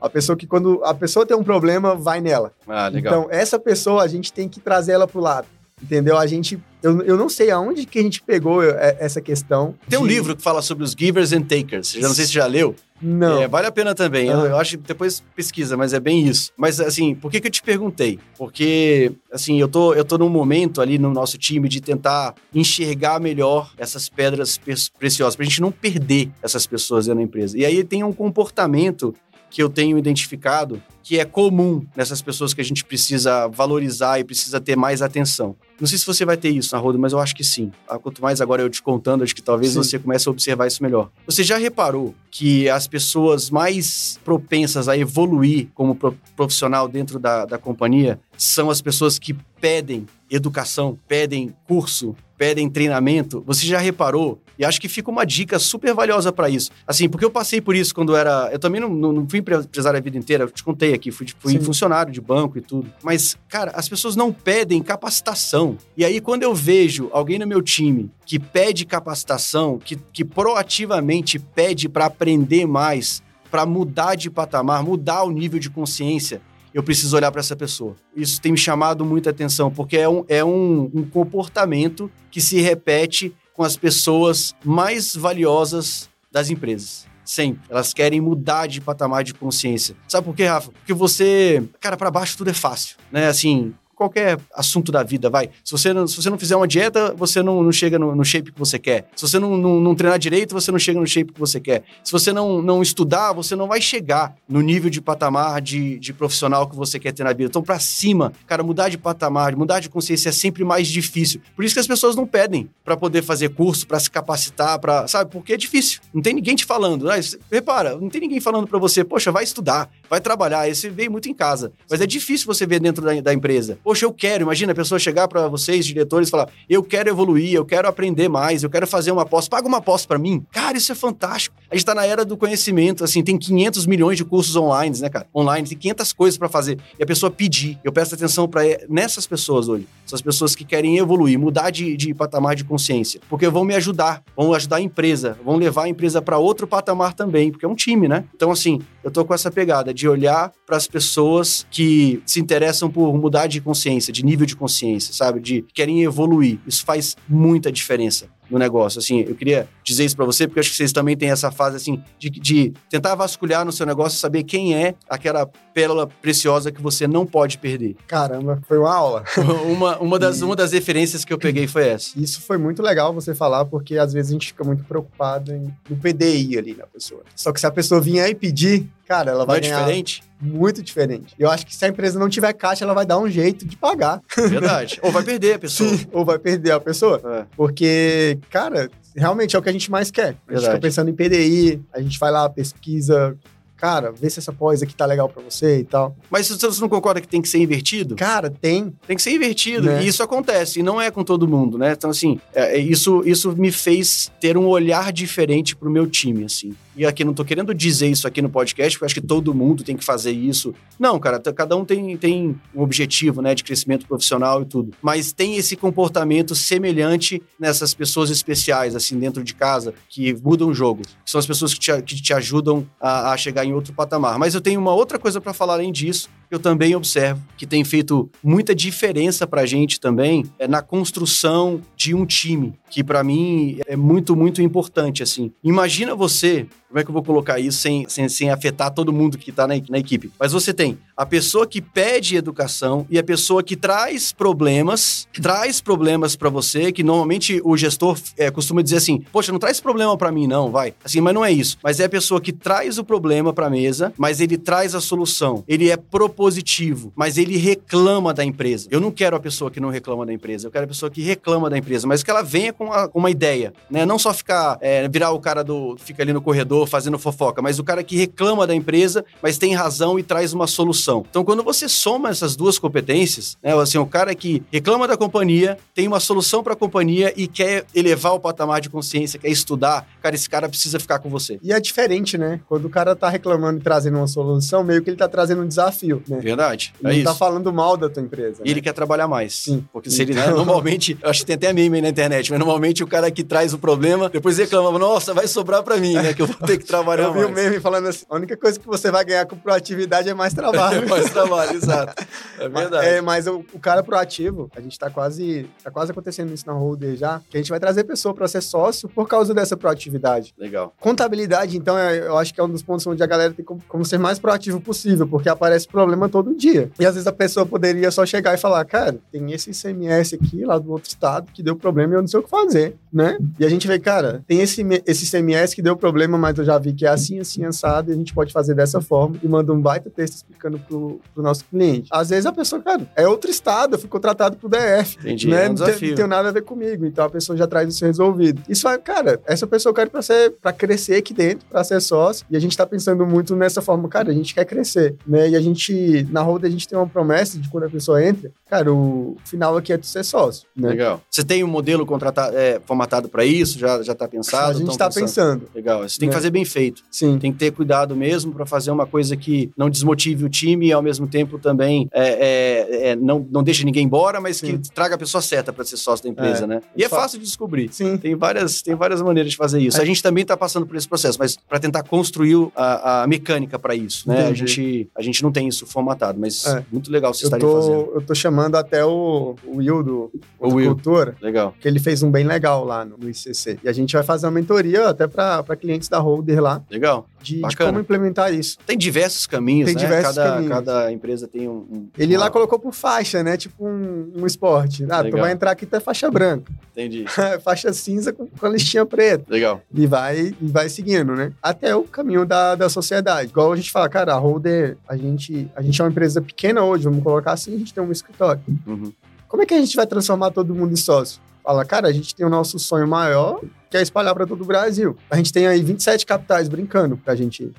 A 0.00 0.08
pessoa 0.08 0.36
que 0.36 0.46
quando 0.46 0.82
a 0.84 0.94
pessoa 0.94 1.26
tem 1.26 1.36
um 1.36 1.44
problema, 1.44 1.94
vai 1.94 2.20
nela. 2.20 2.52
Ah, 2.66 2.88
legal. 2.88 3.12
Então, 3.22 3.28
essa 3.30 3.58
pessoa, 3.58 4.02
a 4.02 4.08
gente 4.08 4.32
tem 4.32 4.48
que 4.48 4.60
trazer 4.60 4.92
ela 4.92 5.06
pro 5.06 5.20
lado. 5.20 5.46
Entendeu? 5.82 6.18
A 6.18 6.26
gente. 6.26 6.58
Eu, 6.82 7.00
eu 7.02 7.16
não 7.16 7.28
sei 7.28 7.50
aonde 7.50 7.86
que 7.86 7.98
a 7.98 8.02
gente 8.02 8.22
pegou 8.22 8.62
é, 8.62 8.96
essa 9.00 9.20
questão. 9.20 9.74
Tem 9.88 9.98
um 9.98 10.02
de- 10.02 10.08
livro 10.08 10.36
que 10.36 10.42
fala 10.42 10.60
sobre 10.60 10.84
os 10.84 10.92
givers 10.92 11.32
and 11.32 11.42
takers. 11.42 11.94
Eu 11.94 12.02
não 12.02 12.14
sei 12.14 12.26
se 12.26 12.32
você 12.32 12.38
já 12.38 12.46
leu. 12.46 12.74
Não. 13.02 13.42
É, 13.42 13.48
vale 13.48 13.66
a 13.66 13.72
pena 13.72 13.94
também. 13.94 14.28
Eu, 14.28 14.40
Ah. 14.42 14.46
eu 14.48 14.56
acho 14.58 14.72
que 14.78 14.84
depois 14.84 15.22
pesquisa, 15.34 15.76
mas 15.76 15.92
é 15.92 16.00
bem 16.00 16.26
isso. 16.26 16.52
Mas 16.56 16.78
assim, 16.80 17.14
por 17.14 17.30
que, 17.30 17.40
que 17.40 17.46
eu 17.46 17.50
te 17.50 17.62
perguntei? 17.62 18.18
Porque, 18.36 19.12
assim, 19.32 19.58
eu 19.60 19.68
tô, 19.68 19.94
eu 19.94 20.04
tô 20.04 20.18
num 20.18 20.28
momento 20.28 20.80
ali 20.80 20.98
no 20.98 21.10
nosso 21.10 21.38
time 21.38 21.68
de 21.68 21.80
tentar 21.80 22.34
enxergar 22.54 23.20
melhor 23.20 23.72
essas 23.78 24.08
pedras 24.08 24.58
pe- 24.58 24.74
preciosas, 24.98 25.36
pra 25.36 25.44
gente 25.44 25.60
não 25.60 25.70
perder 25.72 26.30
essas 26.42 26.66
pessoas 26.66 27.06
dentro 27.06 27.18
da 27.20 27.24
empresa. 27.24 27.56
E 27.58 27.64
aí 27.64 27.82
tem 27.84 28.04
um 28.04 28.12
comportamento 28.12 29.14
que 29.50 29.62
eu 29.62 29.68
tenho 29.68 29.98
identificado 29.98 30.80
que 31.02 31.18
é 31.18 31.24
comum 31.24 31.84
nessas 31.96 32.22
pessoas 32.22 32.54
que 32.54 32.60
a 32.60 32.64
gente 32.64 32.84
precisa 32.84 33.48
valorizar 33.48 34.20
e 34.20 34.24
precisa 34.24 34.60
ter 34.60 34.76
mais 34.76 35.02
atenção. 35.02 35.56
Não 35.80 35.88
sei 35.88 35.98
se 35.98 36.06
você 36.06 36.24
vai 36.24 36.36
ter 36.36 36.50
isso 36.50 36.72
na 36.74 36.80
roda, 36.80 36.98
mas 36.98 37.12
eu 37.12 37.18
acho 37.18 37.34
que 37.34 37.42
sim. 37.42 37.72
Ah, 37.88 37.98
Quanto 37.98 38.22
mais 38.22 38.40
agora 38.40 38.62
eu 38.62 38.70
te 38.70 38.80
contando, 38.80 39.24
acho 39.24 39.34
que 39.34 39.42
talvez 39.42 39.72
Sim. 39.72 39.78
você 39.78 39.98
comece 39.98 40.28
a 40.28 40.30
observar 40.30 40.68
isso 40.68 40.80
melhor. 40.82 41.10
Você 41.26 41.42
já 41.42 41.56
reparou 41.56 42.14
que 42.30 42.68
as 42.68 42.86
pessoas 42.86 43.50
mais 43.50 44.20
propensas 44.24 44.88
a 44.88 44.96
evoluir 44.96 45.68
como 45.74 45.96
pro- 45.96 46.16
profissional 46.36 46.86
dentro 46.86 47.18
da, 47.18 47.44
da 47.44 47.58
companhia 47.58 48.20
são 48.36 48.70
as 48.70 48.80
pessoas 48.80 49.18
que 49.18 49.34
pedem 49.60 50.06
educação, 50.30 50.96
pedem 51.08 51.52
curso, 51.66 52.14
pedem 52.38 52.68
treinamento? 52.70 53.42
Você 53.46 53.66
já 53.66 53.78
reparou? 53.78 54.40
E 54.60 54.64
acho 54.64 54.78
que 54.78 54.88
fica 54.90 55.10
uma 55.10 55.24
dica 55.24 55.58
super 55.58 55.94
valiosa 55.94 56.30
para 56.30 56.50
isso. 56.50 56.70
Assim, 56.86 57.08
porque 57.08 57.24
eu 57.24 57.30
passei 57.30 57.62
por 57.62 57.74
isso 57.74 57.94
quando 57.94 58.14
era. 58.14 58.50
Eu 58.52 58.58
também 58.58 58.78
não, 58.78 58.90
não, 58.90 59.10
não 59.10 59.26
fui 59.26 59.38
empresário 59.38 59.96
a 59.98 60.02
vida 60.02 60.18
inteira, 60.18 60.44
eu 60.44 60.50
te 60.50 60.62
contei 60.62 60.92
aqui, 60.92 61.10
fui, 61.10 61.26
fui 61.38 61.52
Sim. 61.52 61.60
funcionário 61.60 62.12
de 62.12 62.20
banco 62.20 62.58
e 62.58 62.60
tudo. 62.60 62.92
Mas, 63.02 63.38
cara, 63.48 63.70
as 63.74 63.88
pessoas 63.88 64.16
não 64.16 64.30
pedem 64.30 64.82
capacitação. 64.82 65.78
E 65.96 66.04
aí, 66.04 66.20
quando 66.20 66.42
eu 66.42 66.54
vejo 66.54 67.08
alguém 67.10 67.38
no 67.38 67.46
meu 67.46 67.62
time 67.62 68.10
que 68.26 68.38
pede 68.38 68.84
capacitação, 68.84 69.78
que, 69.78 69.96
que 70.12 70.26
proativamente 70.26 71.38
pede 71.38 71.88
para 71.88 72.04
aprender 72.04 72.66
mais, 72.66 73.22
para 73.50 73.64
mudar 73.64 74.14
de 74.14 74.28
patamar, 74.28 74.82
mudar 74.82 75.22
o 75.22 75.30
nível 75.30 75.58
de 75.58 75.70
consciência, 75.70 76.42
eu 76.72 76.82
preciso 76.82 77.16
olhar 77.16 77.32
para 77.32 77.40
essa 77.40 77.56
pessoa. 77.56 77.96
Isso 78.14 78.38
tem 78.40 78.52
me 78.52 78.58
chamado 78.58 79.06
muita 79.06 79.30
atenção, 79.30 79.70
porque 79.70 79.96
é 79.96 80.08
um, 80.08 80.24
é 80.28 80.44
um, 80.44 80.90
um 80.94 81.02
comportamento 81.02 82.10
que 82.30 82.40
se 82.42 82.60
repete 82.60 83.34
com 83.60 83.64
as 83.64 83.76
pessoas 83.76 84.54
mais 84.64 85.14
valiosas 85.14 86.08
das 86.32 86.48
empresas. 86.48 87.06
Sempre. 87.22 87.60
Elas 87.68 87.92
querem 87.92 88.18
mudar 88.18 88.66
de 88.66 88.80
patamar 88.80 89.22
de 89.22 89.34
consciência. 89.34 89.94
Sabe 90.08 90.24
por 90.24 90.34
quê, 90.34 90.46
Rafa? 90.46 90.70
Porque 90.70 90.94
você. 90.94 91.62
Cara, 91.78 91.94
para 91.94 92.10
baixo 92.10 92.38
tudo 92.38 92.48
é 92.48 92.54
fácil. 92.54 92.96
Né? 93.12 93.26
Assim, 93.26 93.74
qualquer 94.00 94.38
assunto 94.54 94.90
da 94.90 95.02
vida, 95.02 95.28
vai. 95.28 95.50
Se 95.62 95.72
você 95.72 95.92
não, 95.92 96.06
se 96.06 96.16
você 96.16 96.30
não 96.30 96.38
fizer 96.38 96.56
uma 96.56 96.66
dieta, 96.66 97.14
você 97.14 97.42
não, 97.42 97.62
não 97.62 97.70
chega 97.70 97.98
no, 97.98 98.16
no 98.16 98.24
shape 98.24 98.50
que 98.50 98.58
você 98.58 98.78
quer. 98.78 99.06
Se 99.14 99.28
você 99.28 99.38
não, 99.38 99.58
não, 99.58 99.78
não 99.78 99.94
treinar 99.94 100.18
direito, 100.18 100.54
você 100.54 100.72
não 100.72 100.78
chega 100.78 100.98
no 100.98 101.06
shape 101.06 101.34
que 101.34 101.38
você 101.38 101.60
quer. 101.60 101.84
Se 102.02 102.10
você 102.10 102.32
não, 102.32 102.62
não 102.62 102.80
estudar, 102.80 103.34
você 103.34 103.54
não 103.54 103.68
vai 103.68 103.78
chegar 103.82 104.34
no 104.48 104.62
nível 104.62 104.88
de 104.88 105.02
patamar 105.02 105.60
de, 105.60 105.98
de 105.98 106.14
profissional 106.14 106.66
que 106.66 106.74
você 106.74 106.98
quer 106.98 107.12
ter 107.12 107.24
na 107.24 107.32
vida. 107.34 107.50
Então, 107.50 107.62
pra 107.62 107.78
cima, 107.78 108.32
cara, 108.46 108.62
mudar 108.62 108.88
de 108.88 108.96
patamar, 108.96 109.54
mudar 109.54 109.80
de 109.80 109.90
consciência 109.90 110.30
é 110.30 110.32
sempre 110.32 110.64
mais 110.64 110.88
difícil. 110.88 111.42
Por 111.54 111.62
isso 111.62 111.74
que 111.74 111.80
as 111.80 111.86
pessoas 111.86 112.16
não 112.16 112.26
pedem 112.26 112.70
pra 112.82 112.96
poder 112.96 113.22
fazer 113.22 113.50
curso, 113.50 113.86
pra 113.86 114.00
se 114.00 114.10
capacitar, 114.10 114.78
para 114.78 115.06
sabe? 115.08 115.30
Porque 115.30 115.52
é 115.52 115.56
difícil. 115.58 116.00
Não 116.14 116.22
tem 116.22 116.32
ninguém 116.32 116.56
te 116.56 116.64
falando. 116.64 117.12
Isso- 117.14 117.38
repara, 117.52 117.96
não 117.96 118.08
tem 118.08 118.22
ninguém 118.22 118.40
falando 118.40 118.66
pra 118.66 118.78
você, 118.78 119.04
poxa, 119.04 119.30
vai 119.30 119.44
estudar, 119.44 119.90
vai 120.08 120.22
trabalhar. 120.22 120.66
Esse 120.66 120.88
veio 120.88 121.10
muito 121.10 121.28
em 121.28 121.34
casa. 121.34 121.70
Mas 121.90 122.00
é 122.00 122.06
difícil 122.06 122.46
você 122.46 122.64
ver 122.66 122.80
dentro 122.80 123.04
da, 123.04 123.20
da 123.20 123.34
empresa. 123.34 123.78
Poxa, 123.90 124.04
eu 124.04 124.12
quero. 124.12 124.44
Imagina 124.44 124.70
a 124.70 124.74
pessoa 124.74 125.00
chegar 125.00 125.26
pra 125.26 125.48
vocês, 125.48 125.84
diretores, 125.84 126.28
e 126.28 126.30
falar: 126.30 126.48
eu 126.68 126.80
quero 126.80 127.10
evoluir, 127.10 127.52
eu 127.52 127.64
quero 127.64 127.88
aprender 127.88 128.28
mais, 128.28 128.62
eu 128.62 128.70
quero 128.70 128.86
fazer 128.86 129.10
uma 129.10 129.26
pós. 129.26 129.48
Paga 129.48 129.66
uma 129.66 129.82
pós 129.82 130.06
pra 130.06 130.16
mim. 130.16 130.46
Cara, 130.52 130.78
isso 130.78 130.92
é 130.92 130.94
fantástico. 130.94 131.56
A 131.68 131.74
gente 131.74 131.84
tá 131.84 131.92
na 131.92 132.06
era 132.06 132.24
do 132.24 132.36
conhecimento, 132.36 133.02
assim, 133.02 133.20
tem 133.20 133.36
500 133.36 133.86
milhões 133.86 134.16
de 134.16 134.24
cursos 134.24 134.54
online, 134.54 134.96
né, 135.00 135.08
cara? 135.08 135.26
Online, 135.34 135.66
tem 135.66 135.76
500 135.76 136.12
coisas 136.12 136.38
pra 136.38 136.48
fazer. 136.48 136.78
E 137.00 137.02
a 137.02 137.06
pessoa 137.06 137.32
pedir. 137.32 137.80
Eu 137.82 137.90
presto 137.90 138.14
atenção 138.14 138.46
para 138.46 138.62
nessas 138.88 139.26
pessoas 139.26 139.68
hoje. 139.68 139.88
São 140.06 140.16
as 140.16 140.22
pessoas 140.22 140.54
que 140.54 140.64
querem 140.64 140.96
evoluir, 140.96 141.36
mudar 141.36 141.70
de, 141.70 141.96
de 141.96 142.14
patamar 142.14 142.54
de 142.54 142.62
consciência. 142.62 143.20
Porque 143.28 143.48
vão 143.48 143.64
me 143.64 143.74
ajudar, 143.74 144.22
vão 144.36 144.54
ajudar 144.54 144.76
a 144.76 144.80
empresa, 144.80 145.36
vão 145.44 145.56
levar 145.56 145.86
a 145.86 145.88
empresa 145.88 146.22
para 146.22 146.38
outro 146.38 146.64
patamar 146.64 147.12
também, 147.12 147.50
porque 147.50 147.66
é 147.66 147.68
um 147.68 147.74
time, 147.74 148.06
né? 148.06 148.22
Então, 148.36 148.52
assim, 148.52 148.80
eu 149.02 149.10
tô 149.10 149.24
com 149.24 149.34
essa 149.34 149.50
pegada 149.50 149.92
de 149.94 150.08
olhar 150.08 150.52
para 150.66 150.76
as 150.76 150.86
pessoas 150.86 151.66
que 151.70 152.22
se 152.26 152.40
interessam 152.40 152.90
por 152.90 153.16
mudar 153.16 153.46
de 153.46 153.60
consciência, 153.60 154.12
de 154.12 154.24
nível 154.24 154.46
de 154.46 154.56
consciência, 154.56 155.14
sabe? 155.14 155.40
De 155.40 155.62
querem 155.74 156.02
evoluir. 156.02 156.58
Isso 156.66 156.84
faz 156.84 157.16
muita 157.28 157.72
diferença 157.72 158.28
no 158.50 158.58
negócio. 158.58 158.98
Assim, 158.98 159.20
eu 159.20 159.34
queria 159.34 159.68
dizer 159.84 160.04
isso 160.04 160.16
para 160.16 160.24
você, 160.24 160.46
porque 160.46 160.60
acho 160.60 160.70
que 160.70 160.76
vocês 160.76 160.92
também 160.92 161.16
têm 161.16 161.30
essa 161.30 161.50
fase, 161.50 161.76
assim, 161.76 162.02
de, 162.18 162.30
de 162.30 162.72
tentar 162.88 163.14
vasculhar 163.14 163.64
no 163.64 163.72
seu 163.72 163.86
negócio, 163.86 164.18
saber 164.18 164.42
quem 164.42 164.74
é 164.74 164.94
aquela 165.08 165.46
pérola 165.72 166.06
preciosa 166.06 166.72
que 166.72 166.82
você 166.82 167.06
não 167.06 167.24
pode 167.24 167.58
perder. 167.58 167.96
Caramba, 168.06 168.60
foi 168.66 168.78
uma 168.78 168.92
aula. 168.92 169.24
uma, 169.66 169.98
uma, 169.98 170.18
das, 170.18 170.42
uma 170.42 170.56
das 170.56 170.72
referências 170.72 171.24
que 171.24 171.32
eu 171.32 171.38
peguei 171.38 171.66
foi 171.66 171.88
essa. 171.88 172.18
Isso 172.18 172.40
foi 172.40 172.58
muito 172.58 172.82
legal 172.82 173.14
você 173.14 173.34
falar, 173.34 173.64
porque 173.64 173.96
às 173.96 174.12
vezes 174.12 174.30
a 174.30 174.32
gente 174.32 174.48
fica 174.48 174.64
muito 174.64 174.84
preocupado 174.84 175.52
em, 175.52 175.72
no 175.88 175.96
PDI 175.96 176.58
ali 176.58 176.74
na 176.74 176.86
pessoa. 176.86 177.22
Só 177.34 177.52
que 177.52 177.60
se 177.60 177.66
a 177.66 177.70
pessoa 177.70 178.00
vier 178.00 178.28
e 178.28 178.34
pedir, 178.34 178.88
cara, 179.10 179.32
ela 179.32 179.40
Não 179.40 179.46
vai 179.46 179.58
é 179.58 179.60
ganhar 179.62 179.80
diferente? 179.80 180.22
muito 180.40 180.80
diferente. 180.84 181.34
Eu 181.36 181.50
acho 181.50 181.66
que 181.66 181.74
se 181.74 181.84
a 181.84 181.88
empresa 181.88 182.16
não 182.16 182.28
tiver 182.28 182.52
caixa, 182.52 182.84
ela 182.84 182.94
vai 182.94 183.04
dar 183.04 183.18
um 183.18 183.28
jeito 183.28 183.66
de 183.66 183.76
pagar. 183.76 184.20
Verdade. 184.36 185.00
Ou 185.02 185.10
vai 185.10 185.24
perder 185.24 185.54
a 185.54 185.58
pessoa. 185.58 185.90
Sim, 185.90 186.06
ou 186.12 186.24
vai 186.24 186.38
perder 186.38 186.70
a 186.70 186.78
pessoa. 186.78 187.20
É. 187.24 187.44
Porque, 187.56 188.38
cara, 188.48 188.88
realmente 189.16 189.56
é 189.56 189.58
o 189.58 189.62
que 189.62 189.68
a 189.68 189.72
gente 189.72 189.90
mais 189.90 190.12
quer. 190.12 190.22
A 190.22 190.26
gente 190.28 190.38
Verdade. 190.46 190.66
fica 190.66 190.80
pensando 190.80 191.10
em 191.10 191.14
PDI, 191.14 191.80
a 191.92 192.00
gente 192.00 192.20
vai 192.20 192.30
lá, 192.30 192.48
pesquisa, 192.48 193.36
cara, 193.76 194.12
vê 194.12 194.30
se 194.30 194.38
essa 194.38 194.52
pós 194.52 194.80
aqui 194.80 194.94
tá 194.94 195.06
legal 195.06 195.28
pra 195.28 195.42
você 195.42 195.80
e 195.80 195.84
tal. 195.84 196.14
Mas 196.30 196.48
você 196.48 196.80
não 196.80 196.88
concorda 196.88 197.20
que 197.20 197.26
tem 197.26 197.42
que 197.42 197.48
ser 197.48 197.58
invertido? 197.58 198.14
Cara, 198.14 198.48
tem. 198.48 198.94
Tem 199.08 199.16
que 199.16 199.22
ser 199.22 199.32
invertido. 199.32 199.86
Né? 199.86 200.04
E 200.04 200.06
isso 200.06 200.22
acontece. 200.22 200.78
E 200.78 200.82
não 200.84 201.00
é 201.00 201.10
com 201.10 201.24
todo 201.24 201.48
mundo, 201.48 201.76
né? 201.76 201.92
Então, 201.92 202.10
assim, 202.10 202.38
é, 202.54 202.76
é, 202.76 202.78
isso, 202.78 203.22
isso 203.26 203.56
me 203.56 203.72
fez 203.72 204.30
ter 204.40 204.56
um 204.56 204.66
olhar 204.66 205.12
diferente 205.12 205.74
pro 205.74 205.90
meu 205.90 206.06
time, 206.06 206.44
assim. 206.44 206.76
E 206.96 207.06
aqui, 207.06 207.24
não 207.24 207.32
tô 207.32 207.44
querendo 207.44 207.74
dizer 207.74 208.08
isso 208.08 208.26
aqui 208.26 208.42
no 208.42 208.50
podcast, 208.50 208.98
porque 208.98 209.06
acho 209.06 209.14
que 209.14 209.20
todo 209.20 209.54
mundo 209.54 209.84
tem 209.84 209.96
que 209.96 210.04
fazer 210.04 210.32
isso. 210.32 210.74
Não, 210.98 211.18
cara, 211.18 211.38
cada 211.38 211.76
um 211.76 211.84
tem, 211.84 212.16
tem 212.16 212.56
um 212.74 212.82
objetivo, 212.82 213.40
né, 213.40 213.54
de 213.54 213.62
crescimento 213.62 214.06
profissional 214.06 214.62
e 214.62 214.64
tudo. 214.64 214.92
Mas 215.00 215.32
tem 215.32 215.56
esse 215.56 215.76
comportamento 215.76 216.54
semelhante 216.54 217.40
nessas 217.58 217.94
pessoas 217.94 218.30
especiais, 218.30 218.94
assim, 218.96 219.18
dentro 219.18 219.42
de 219.44 219.54
casa, 219.54 219.94
que 220.08 220.34
mudam 220.42 220.68
o 220.68 220.74
jogo. 220.74 221.02
São 221.24 221.38
as 221.38 221.46
pessoas 221.46 221.74
que 221.74 221.80
te, 221.80 222.02
que 222.02 222.20
te 222.20 222.34
ajudam 222.34 222.86
a, 223.00 223.32
a 223.32 223.36
chegar 223.36 223.64
em 223.64 223.72
outro 223.72 223.92
patamar. 223.92 224.38
Mas 224.38 224.54
eu 224.54 224.60
tenho 224.60 224.80
uma 224.80 224.94
outra 224.94 225.18
coisa 225.18 225.40
para 225.40 225.52
falar 225.52 225.74
além 225.74 225.92
disso, 225.92 226.28
eu 226.50 226.58
também 226.58 226.96
observo, 226.96 227.40
que 227.56 227.64
tem 227.64 227.84
feito 227.84 228.28
muita 228.42 228.74
diferença 228.74 229.46
pra 229.46 229.64
gente 229.64 230.00
também, 230.00 230.44
é 230.58 230.66
na 230.66 230.82
construção 230.82 231.80
de 231.96 232.12
um 232.12 232.26
time, 232.26 232.74
que 232.90 233.04
pra 233.04 233.22
mim 233.22 233.78
é 233.86 233.96
muito, 233.96 234.34
muito 234.34 234.60
importante, 234.60 235.22
assim. 235.22 235.52
Imagina 235.62 236.14
você, 236.14 236.66
como 236.90 236.98
é 236.98 237.04
que 237.04 237.08
eu 237.08 237.12
vou 237.12 237.22
colocar 237.22 237.60
isso 237.60 237.78
sem, 237.78 238.04
sem, 238.08 238.28
sem 238.28 238.50
afetar 238.50 238.92
todo 238.92 239.12
mundo 239.12 239.38
que 239.38 239.52
tá 239.52 239.64
na, 239.64 239.74
na 239.88 239.98
equipe? 239.98 240.32
Mas 240.36 240.50
você 240.50 240.74
tem 240.74 240.98
a 241.16 241.24
pessoa 241.24 241.64
que 241.64 241.80
pede 241.80 242.34
educação 242.34 243.06
e 243.08 243.16
a 243.16 243.22
pessoa 243.22 243.62
que 243.62 243.76
traz 243.76 244.32
problemas, 244.32 245.28
traz 245.40 245.80
problemas 245.80 246.34
pra 246.34 246.50
você, 246.50 246.90
que 246.90 247.04
normalmente 247.04 247.60
o 247.64 247.76
gestor 247.76 248.18
é, 248.36 248.50
costuma 248.50 248.82
dizer 248.82 248.96
assim, 248.96 249.22
poxa, 249.30 249.52
não 249.52 249.60
traz 249.60 249.80
problema 249.80 250.16
pra 250.16 250.32
mim 250.32 250.48
não, 250.48 250.72
vai. 250.72 250.92
Assim, 251.04 251.20
mas 251.20 251.32
não 251.32 251.44
é 251.44 251.52
isso. 251.52 251.78
Mas 251.80 252.00
é 252.00 252.06
a 252.06 252.08
pessoa 252.08 252.40
que 252.40 252.52
traz 252.52 252.98
o 252.98 253.04
problema 253.04 253.52
pra 253.52 253.70
mesa, 253.70 254.12
mas 254.18 254.40
ele 254.40 254.58
traz 254.58 254.92
a 254.92 255.00
solução. 255.00 255.62
Ele 255.68 255.90
é 255.90 255.96
propositivo, 255.96 257.12
mas 257.14 257.38
ele 257.38 257.56
reclama 257.56 258.34
da 258.34 258.44
empresa. 258.44 258.88
Eu 258.90 259.00
não 259.00 259.12
quero 259.12 259.36
a 259.36 259.40
pessoa 259.40 259.70
que 259.70 259.78
não 259.78 259.90
reclama 259.90 260.26
da 260.26 260.32
empresa, 260.32 260.66
eu 260.66 260.72
quero 260.72 260.86
a 260.86 260.88
pessoa 260.88 261.08
que 261.08 261.22
reclama 261.22 261.70
da 261.70 261.78
empresa, 261.78 262.04
mas 262.08 262.24
que 262.24 262.30
ela 262.32 262.42
venha 262.42 262.72
com 262.72 262.86
uma, 262.86 263.08
uma 263.14 263.30
ideia, 263.30 263.72
né? 263.88 264.04
Não 264.04 264.18
só 264.18 264.34
ficar, 264.34 264.76
é, 264.80 265.06
virar 265.08 265.30
o 265.30 265.38
cara 265.38 265.62
do, 265.62 265.96
fica 265.96 266.24
ali 266.24 266.32
no 266.32 266.42
corredor 266.42 266.79
fazendo 266.86 267.18
fofoca, 267.18 267.60
mas 267.62 267.78
o 267.78 267.84
cara 267.84 268.02
que 268.02 268.16
reclama 268.16 268.66
da 268.66 268.74
empresa, 268.74 269.24
mas 269.42 269.58
tem 269.58 269.74
razão 269.74 270.18
e 270.18 270.22
traz 270.22 270.52
uma 270.52 270.66
solução. 270.66 271.24
Então, 271.28 271.44
quando 271.44 271.62
você 271.62 271.88
soma 271.88 272.28
essas 272.30 272.54
duas 272.56 272.78
competências, 272.78 273.56
né? 273.62 273.72
Assim, 273.80 273.98
o 273.98 274.06
cara 274.06 274.34
que 274.34 274.62
reclama 274.72 275.06
da 275.08 275.16
companhia, 275.16 275.78
tem 275.94 276.06
uma 276.06 276.20
solução 276.20 276.62
para 276.62 276.74
a 276.74 276.76
companhia 276.76 277.32
e 277.36 277.46
quer 277.46 277.84
elevar 277.94 278.34
o 278.34 278.40
patamar 278.40 278.80
de 278.80 278.90
consciência, 278.90 279.38
quer 279.38 279.48
estudar, 279.48 280.06
cara, 280.22 280.34
esse 280.34 280.48
cara 280.48 280.68
precisa 280.68 280.98
ficar 281.00 281.18
com 281.18 281.28
você. 281.30 281.58
E 281.62 281.72
é 281.72 281.80
diferente, 281.80 282.36
né? 282.36 282.60
Quando 282.68 282.84
o 282.86 282.90
cara 282.90 283.14
tá 283.16 283.28
reclamando 283.28 283.78
e 283.80 283.82
trazendo 283.82 284.18
uma 284.18 284.26
solução, 284.26 284.82
meio 284.84 285.02
que 285.02 285.10
ele 285.10 285.16
tá 285.16 285.28
trazendo 285.28 285.62
um 285.62 285.66
desafio, 285.68 286.22
né? 286.28 286.38
Verdade. 286.40 286.92
É 287.02 287.08
Não 287.08 287.12
isso. 287.12 287.24
tá 287.24 287.34
falando 287.34 287.72
mal 287.72 287.96
da 287.96 288.08
tua 288.08 288.22
empresa. 288.22 288.62
E 288.64 288.70
ele 288.70 288.80
né? 288.80 288.84
quer 288.84 288.92
trabalhar 288.92 289.28
mais. 289.28 289.54
Sim. 289.54 289.84
Porque 289.92 290.10
se 290.10 290.22
ele, 290.22 290.34
né, 290.34 290.42
Então- 290.44 290.56
normalmente, 290.64 291.16
eu 291.22 291.30
acho 291.30 291.40
que 291.40 291.46
tem 291.46 291.56
até 291.56 291.72
meme 291.72 291.96
aí 291.96 292.02
na 292.02 292.08
internet, 292.08 292.50
mas 292.50 292.58
normalmente 292.58 293.02
o 293.02 293.06
cara 293.06 293.30
que 293.30 293.42
traz 293.44 293.72
o 293.72 293.78
problema, 293.78 294.28
depois 294.28 294.58
reclama, 294.58 294.98
nossa, 294.98 295.32
vai 295.34 295.46
sobrar 295.46 295.82
para 295.82 295.96
mim, 295.96 296.14
né? 296.14 296.34
Que 296.34 296.42
eu 296.42 296.46
vou 296.46 296.56
ter 296.70 296.78
que 296.78 296.86
trabalhar 296.86 297.24
eu 297.24 297.34
mais. 297.34 297.46
Vi 297.46 297.52
o 297.52 297.54
meme 297.54 297.80
falando 297.80 298.08
assim, 298.08 298.24
a 298.28 298.36
única 298.36 298.56
coisa 298.56 298.78
que 298.78 298.86
você 298.86 299.10
vai 299.10 299.24
ganhar 299.24 299.46
com 299.46 299.56
proatividade 299.56 300.28
é 300.28 300.34
mais 300.34 300.54
trabalho. 300.54 301.02
é 301.04 301.06
mais 301.06 301.30
trabalho, 301.30 301.74
exato. 301.74 302.14
É 302.58 302.68
verdade. 302.68 303.06
É, 303.06 303.20
mas 303.22 303.46
o, 303.46 303.64
o, 303.72 303.78
cara 303.78 304.02
proativo, 304.02 304.70
a 304.76 304.80
gente 304.82 304.98
tá 304.98 305.08
quase, 305.08 305.66
tá 305.82 305.90
quase 305.90 306.12
acontecendo 306.12 306.52
isso 306.52 306.66
na 306.66 306.74
Holder 306.74 307.16
já, 307.16 307.40
que 307.48 307.56
a 307.56 307.60
gente 307.60 307.70
vai 307.70 307.80
trazer 307.80 308.04
pessoa 308.04 308.34
para 308.34 308.46
ser 308.46 308.60
sócio 308.60 309.08
por 309.08 309.26
causa 309.26 309.54
dessa 309.54 309.78
proatividade. 309.78 310.54
Legal. 310.58 310.92
Contabilidade, 311.00 311.78
então, 311.78 311.98
é, 311.98 312.18
eu 312.18 312.36
acho 312.36 312.52
que 312.52 312.60
é 312.60 312.62
um 312.62 312.68
dos 312.68 312.82
pontos 312.82 313.06
onde 313.06 313.22
a 313.22 313.26
galera 313.26 313.54
tem 313.54 313.64
como, 313.64 313.82
como 313.88 314.04
ser 314.04 314.18
mais 314.18 314.38
proativo 314.38 314.78
possível, 314.78 315.26
porque 315.26 315.48
aparece 315.48 315.88
problema 315.88 316.28
todo 316.28 316.54
dia. 316.54 316.90
E 317.00 317.06
às 317.06 317.14
vezes 317.14 317.26
a 317.26 317.32
pessoa 317.32 317.64
poderia 317.64 318.10
só 318.10 318.26
chegar 318.26 318.52
e 318.52 318.58
falar, 318.58 318.84
cara, 318.84 319.16
tem 319.32 319.52
esse 319.52 319.70
ICMS 319.70 320.34
aqui 320.34 320.64
lá 320.66 320.78
do 320.78 320.92
outro 320.92 321.08
estado 321.08 321.50
que 321.52 321.62
deu 321.62 321.76
problema 321.76 322.12
e 322.12 322.16
eu 322.16 322.20
não 322.20 322.28
sei 322.28 322.40
o 322.40 322.42
que 322.42 322.50
fazer, 322.50 322.94
né? 323.10 323.38
E 323.58 323.64
a 323.64 323.70
gente 323.70 323.86
vê, 323.86 323.98
cara, 323.98 324.44
tem 324.46 324.60
esse, 324.60 324.82
esse 325.06 325.24
ICMS 325.24 325.74
que 325.74 325.80
deu 325.80 325.96
problema, 325.96 326.36
mas 326.36 326.58
eu 326.60 326.64
já 326.64 326.78
vi 326.78 326.92
que 326.92 327.06
é 327.06 327.08
assim, 327.08 327.38
assim, 327.38 327.64
assado, 327.64 328.10
e 328.10 328.14
a 328.14 328.16
gente 328.16 328.34
pode 328.34 328.52
fazer 328.52 328.74
dessa 328.74 329.00
forma 329.00 329.36
e 329.42 329.48
manda 329.48 329.72
um 329.72 329.80
baita 329.80 330.10
texto 330.10 330.34
explicando 330.34 330.78
pro, 330.78 331.20
pro 331.34 331.42
nosso 331.42 331.64
cliente. 331.64 332.08
Às 332.10 332.30
vezes 332.30 332.46
a 332.46 332.52
pessoa, 332.52 332.80
cara, 332.82 333.06
é 333.16 333.26
outro 333.26 333.50
estado, 333.50 333.94
eu 333.94 333.98
fui 333.98 334.08
contratado 334.08 334.56
pro 334.56 334.68
DF. 334.68 335.18
Entendi, 335.20 335.48
né? 335.48 335.66
é 335.66 335.70
um 335.70 335.74
não, 335.74 335.86
tem, 335.86 336.08
não 336.08 336.16
tem 336.16 336.26
nada 336.26 336.48
a 336.48 336.52
ver 336.52 336.62
comigo. 336.62 337.04
Então 337.06 337.24
a 337.24 337.30
pessoa 337.30 337.56
já 337.56 337.66
traz 337.66 337.88
isso 337.88 338.04
resolvido. 338.04 338.62
Isso 338.68 338.88
é, 338.88 338.98
cara, 338.98 339.40
essa 339.46 339.66
pessoa 339.66 339.94
quer 339.94 340.08
para 340.08 340.22
ser 340.22 340.50
para 340.60 340.72
crescer 340.72 341.16
aqui 341.16 341.32
dentro, 341.32 341.66
para 341.68 341.82
ser 341.84 342.00
sócio, 342.00 342.46
e 342.50 342.56
a 342.56 342.60
gente 342.60 342.76
tá 342.76 342.86
pensando 342.86 343.26
muito 343.26 343.54
nessa 343.56 343.80
forma, 343.80 344.08
cara, 344.08 344.30
a 344.30 344.34
gente 344.34 344.54
quer 344.54 344.64
crescer, 344.64 345.16
né? 345.26 345.50
E 345.50 345.56
a 345.56 345.60
gente 345.60 346.26
na 346.30 346.42
roda 346.42 346.66
a 346.66 346.70
gente 346.70 346.86
tem 346.86 346.98
uma 346.98 347.06
promessa 347.06 347.58
de 347.58 347.68
quando 347.68 347.84
a 347.84 347.90
pessoa 347.90 348.24
entra, 348.24 348.50
cara, 348.68 348.92
o 348.92 349.36
final 349.44 349.76
aqui 349.76 349.92
é 349.92 349.96
de 349.96 350.06
ser 350.06 350.24
sócio, 350.24 350.66
né? 350.76 350.90
Legal. 350.90 351.20
Você 351.30 351.44
tem 351.44 351.64
um 351.64 351.68
modelo 351.68 352.04
contratado, 352.04 352.56
é, 352.56 352.80
formatado 352.84 353.28
para 353.28 353.44
isso? 353.44 353.78
Já 353.78 354.02
já 354.02 354.14
tá 354.14 354.28
pensado? 354.28 354.70
A 354.70 354.74
gente 354.74 354.98
tá 354.98 355.08
pensando. 355.08 355.60
pensando. 355.60 355.68
Legal. 355.74 356.08
Você 356.08 356.18
tem 356.18 356.28
né? 356.28 356.32
que 356.32 356.36
fazer 356.36 356.49
bem 356.50 356.64
feito. 356.64 357.02
Sim. 357.10 357.38
Tem 357.38 357.52
que 357.52 357.58
ter 357.58 357.72
cuidado 357.72 358.16
mesmo 358.16 358.52
para 358.52 358.66
fazer 358.66 358.90
uma 358.90 359.06
coisa 359.06 359.36
que 359.36 359.70
não 359.76 359.88
desmotive 359.90 360.44
o 360.44 360.48
time 360.48 360.88
e 360.88 360.92
ao 360.92 361.02
mesmo 361.02 361.26
tempo 361.26 361.58
também 361.58 362.08
é, 362.12 362.28
é, 362.28 363.08
é, 363.10 363.16
não, 363.16 363.46
não 363.50 363.62
deixe 363.62 363.84
ninguém 363.84 364.04
embora, 364.04 364.40
mas 364.40 364.58
Sim. 364.58 364.78
que 364.78 364.90
traga 364.90 365.14
a 365.14 365.18
pessoa 365.18 365.40
certa 365.42 365.72
para 365.72 365.84
ser 365.84 365.96
sócio 365.96 366.24
da 366.24 366.30
empresa, 366.30 366.64
é. 366.64 366.66
né? 366.66 366.82
E 366.96 367.04
é 367.04 367.08
fácil 367.08 367.38
de 367.38 367.44
descobrir. 367.44 367.92
Sim. 367.92 368.16
Tem 368.16 368.34
várias, 368.34 368.82
tem 368.82 368.94
várias 368.94 369.22
maneiras 369.22 369.52
de 369.52 369.56
fazer 369.56 369.80
isso. 369.80 370.00
A 370.00 370.04
gente 370.04 370.22
também 370.22 370.42
está 370.42 370.56
passando 370.56 370.86
por 370.86 370.96
esse 370.96 371.08
processo, 371.08 371.38
mas 371.38 371.56
para 371.56 371.78
tentar 371.78 372.02
construir 372.02 372.70
a, 372.74 373.22
a 373.22 373.26
mecânica 373.26 373.78
para 373.78 373.94
isso, 373.94 374.28
né? 374.28 374.46
A 374.46 374.54
gente, 374.54 375.08
a 375.16 375.22
gente 375.22 375.42
não 375.42 375.52
tem 375.52 375.68
isso 375.68 375.86
formatado, 375.86 376.38
mas 376.38 376.66
é. 376.66 376.84
muito 376.90 377.10
legal 377.10 377.32
vocês 377.32 377.44
estarem 377.44 377.66
fazendo. 377.66 378.12
Eu 378.14 378.22
tô 378.22 378.34
chamando 378.34 378.76
até 378.76 379.04
o, 379.04 379.54
o 379.64 379.76
Will 379.76 380.02
do, 380.02 380.32
o 380.58 380.74
Will. 380.74 380.94
Cultura. 380.94 381.36
Legal. 381.40 381.74
Que 381.80 381.88
ele 381.88 381.98
fez 381.98 382.22
um 382.22 382.30
bem 382.30 382.44
legal 382.44 382.84
lá 382.84 383.04
no, 383.04 383.16
no 383.16 383.28
ICC. 383.28 383.78
E 383.82 383.88
a 383.88 383.92
gente 383.92 384.12
vai 384.12 384.22
fazer 384.22 384.46
uma 384.46 384.52
mentoria 384.52 385.08
até 385.08 385.26
para 385.26 385.76
clientes 385.76 386.08
da 386.08 386.18
Holder 386.40 386.60
lá. 386.60 386.82
Legal. 386.90 387.26
De, 387.42 387.60
de, 387.60 387.76
como 387.76 388.00
implementar 388.00 388.52
isso. 388.52 388.78
Tem 388.86 388.96
diversos 388.96 389.46
caminhos, 389.46 389.86
tem 389.86 389.94
né? 389.94 390.00
Diversos 390.00 390.36
cada, 390.36 390.50
caminhos. 390.50 390.72
cada 390.72 391.12
empresa 391.12 391.46
tem 391.46 391.68
um. 391.68 391.86
um 391.90 392.08
ele 392.18 392.34
uma... 392.34 392.44
lá 392.44 392.50
colocou 392.50 392.78
por 392.78 392.92
faixa, 392.92 393.42
né? 393.42 393.56
Tipo 393.56 393.86
um, 393.86 394.32
um 394.36 394.46
esporte. 394.46 395.04
Ah, 395.04 395.20
Legal. 395.20 395.38
tu 395.38 395.42
vai 395.42 395.52
entrar 395.52 395.70
aqui, 395.70 395.86
tu 395.86 395.96
é 395.96 396.00
faixa 396.00 396.30
branca. 396.30 396.70
Entendi. 396.92 397.24
faixa 397.62 397.92
cinza 397.92 398.32
com, 398.32 398.46
com 398.46 398.66
a 398.66 398.68
listinha 398.68 399.06
preta. 399.06 399.44
Legal. 399.48 399.80
E 399.92 400.06
vai, 400.06 400.54
e 400.60 400.68
vai 400.68 400.88
seguindo, 400.88 401.34
né? 401.34 401.52
Até 401.62 401.94
o 401.94 402.04
caminho 402.04 402.44
da, 402.44 402.74
da 402.74 402.88
sociedade. 402.88 403.50
Igual 403.50 403.72
a 403.72 403.76
gente 403.76 403.90
fala, 403.90 404.08
cara, 404.08 404.34
a 404.34 404.38
Holder, 404.38 404.96
a 405.08 405.16
gente, 405.16 405.70
a 405.74 405.82
gente 405.82 406.00
é 406.00 406.04
uma 406.04 406.10
empresa 406.10 406.40
pequena 406.40 406.82
hoje, 406.82 407.04
vamos 407.04 407.22
colocar 407.22 407.52
assim, 407.52 407.74
a 407.74 407.78
gente 407.78 407.94
tem 407.94 408.02
um 408.02 408.12
escritório. 408.12 408.60
Uhum. 408.86 409.12
Como 409.48 409.62
é 409.62 409.66
que 409.66 409.74
a 409.74 409.80
gente 409.80 409.96
vai 409.96 410.06
transformar 410.06 410.50
todo 410.50 410.74
mundo 410.74 410.92
em 410.92 410.96
sócio? 410.96 411.40
Fala, 411.64 411.84
cara, 411.84 412.08
a 412.08 412.12
gente 412.12 412.34
tem 412.34 412.46
o 412.46 412.50
nosso 412.50 412.78
sonho 412.78 413.06
maior, 413.06 413.60
que 413.90 413.96
é 413.96 414.02
espalhar 414.02 414.32
para 414.34 414.46
todo 414.46 414.62
o 414.62 414.64
Brasil. 414.64 415.16
A 415.28 415.36
gente 415.36 415.52
tem 415.52 415.66
aí 415.66 415.82
27 415.82 416.24
capitais 416.24 416.68
brincando 416.68 417.16
pra 417.16 417.34
gente 417.34 417.64
ir. 417.64 417.74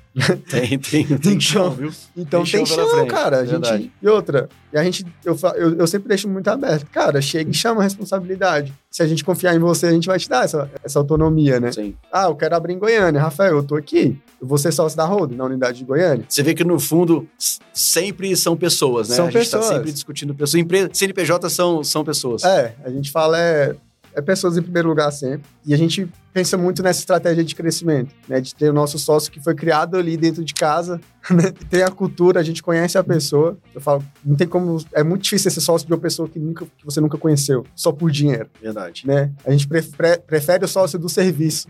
Tem, 0.50 0.78
tem, 0.78 1.06
tem 1.06 1.40
chão, 1.40 1.70
viu? 1.70 1.90
Então 2.14 2.44
tem, 2.44 2.64
tem 2.64 2.66
chão, 2.66 3.06
cara. 3.06 3.38
A 3.38 3.46
gente, 3.46 3.90
e 4.00 4.08
outra, 4.08 4.46
e 4.70 4.76
a 4.76 4.84
gente, 4.84 5.06
eu, 5.24 5.34
eu, 5.56 5.78
eu, 5.78 5.86
sempre 5.86 6.08
deixo 6.08 6.28
muito 6.28 6.48
aberto. 6.48 6.86
Cara, 6.90 7.22
chega 7.22 7.50
e 7.50 7.54
chama 7.54 7.80
a 7.80 7.84
responsabilidade. 7.84 8.74
Se 8.90 9.02
a 9.02 9.06
gente 9.06 9.24
confiar 9.24 9.54
em 9.54 9.58
você, 9.58 9.86
a 9.86 9.90
gente 9.90 10.06
vai 10.06 10.18
te 10.18 10.28
dar 10.28 10.44
essa, 10.44 10.70
essa 10.84 10.98
autonomia, 10.98 11.58
né? 11.58 11.72
Sim. 11.72 11.94
Ah, 12.12 12.24
eu 12.24 12.36
quero 12.36 12.54
abrir 12.54 12.74
em 12.74 12.78
Goiânia. 12.78 13.18
Rafael, 13.18 13.56
eu 13.56 13.62
tô 13.62 13.74
aqui. 13.74 14.18
Eu 14.38 14.46
vou 14.46 14.58
ser 14.58 14.70
sócio 14.70 14.96
da 14.96 15.06
Road, 15.06 15.34
na 15.34 15.44
unidade 15.46 15.78
de 15.78 15.84
Goiânia. 15.84 16.26
Você 16.28 16.42
vê 16.42 16.52
que, 16.52 16.62
no 16.62 16.78
fundo, 16.78 17.26
sempre 17.72 18.36
são 18.36 18.54
pessoas, 18.54 19.08
né? 19.08 19.16
São 19.16 19.26
a 19.28 19.30
gente 19.30 19.38
pessoas. 19.40 19.66
tá 19.66 19.74
sempre 19.76 19.92
discutindo 19.92 20.34
pessoas. 20.34 20.62
Empresa, 20.62 20.90
CNPJ 20.92 21.48
são, 21.48 21.82
são 21.82 22.04
pessoas. 22.04 22.44
É, 22.44 22.74
a 22.84 22.90
gente 22.90 23.10
fala 23.10 23.38
é 23.38 23.74
é 24.14 24.20
pessoas 24.20 24.56
em 24.56 24.62
primeiro 24.62 24.88
lugar 24.88 25.10
sempre. 25.10 25.42
E 25.64 25.72
a 25.72 25.76
gente 25.76 26.08
pensa 26.32 26.56
muito 26.56 26.82
nessa 26.82 27.00
estratégia 27.00 27.44
de 27.44 27.54
crescimento, 27.54 28.14
né? 28.26 28.40
De 28.40 28.54
ter 28.54 28.70
o 28.70 28.72
nosso 28.72 28.98
sócio 28.98 29.30
que 29.30 29.40
foi 29.40 29.54
criado 29.54 29.96
ali 29.96 30.16
dentro 30.16 30.44
de 30.44 30.54
casa, 30.54 31.00
né? 31.30 31.52
Tem 31.68 31.82
a 31.82 31.90
cultura, 31.90 32.40
a 32.40 32.42
gente 32.42 32.62
conhece 32.62 32.96
a 32.96 33.04
pessoa. 33.04 33.58
Eu 33.74 33.80
falo, 33.80 34.02
não 34.24 34.34
tem 34.34 34.46
como... 34.46 34.82
É 34.94 35.02
muito 35.02 35.22
difícil 35.22 35.50
ser 35.50 35.60
sócio 35.60 35.86
de 35.86 35.92
uma 35.92 36.00
pessoa 36.00 36.28
que, 36.28 36.38
nunca, 36.38 36.64
que 36.64 36.84
você 36.84 37.00
nunca 37.00 37.18
conheceu, 37.18 37.64
só 37.76 37.92
por 37.92 38.10
dinheiro. 38.10 38.48
Verdade. 38.60 39.06
Né? 39.06 39.30
A 39.44 39.50
gente 39.50 39.68
prefere, 39.68 40.18
prefere 40.20 40.64
o 40.64 40.68
sócio 40.68 40.98
do 40.98 41.08
serviço. 41.08 41.68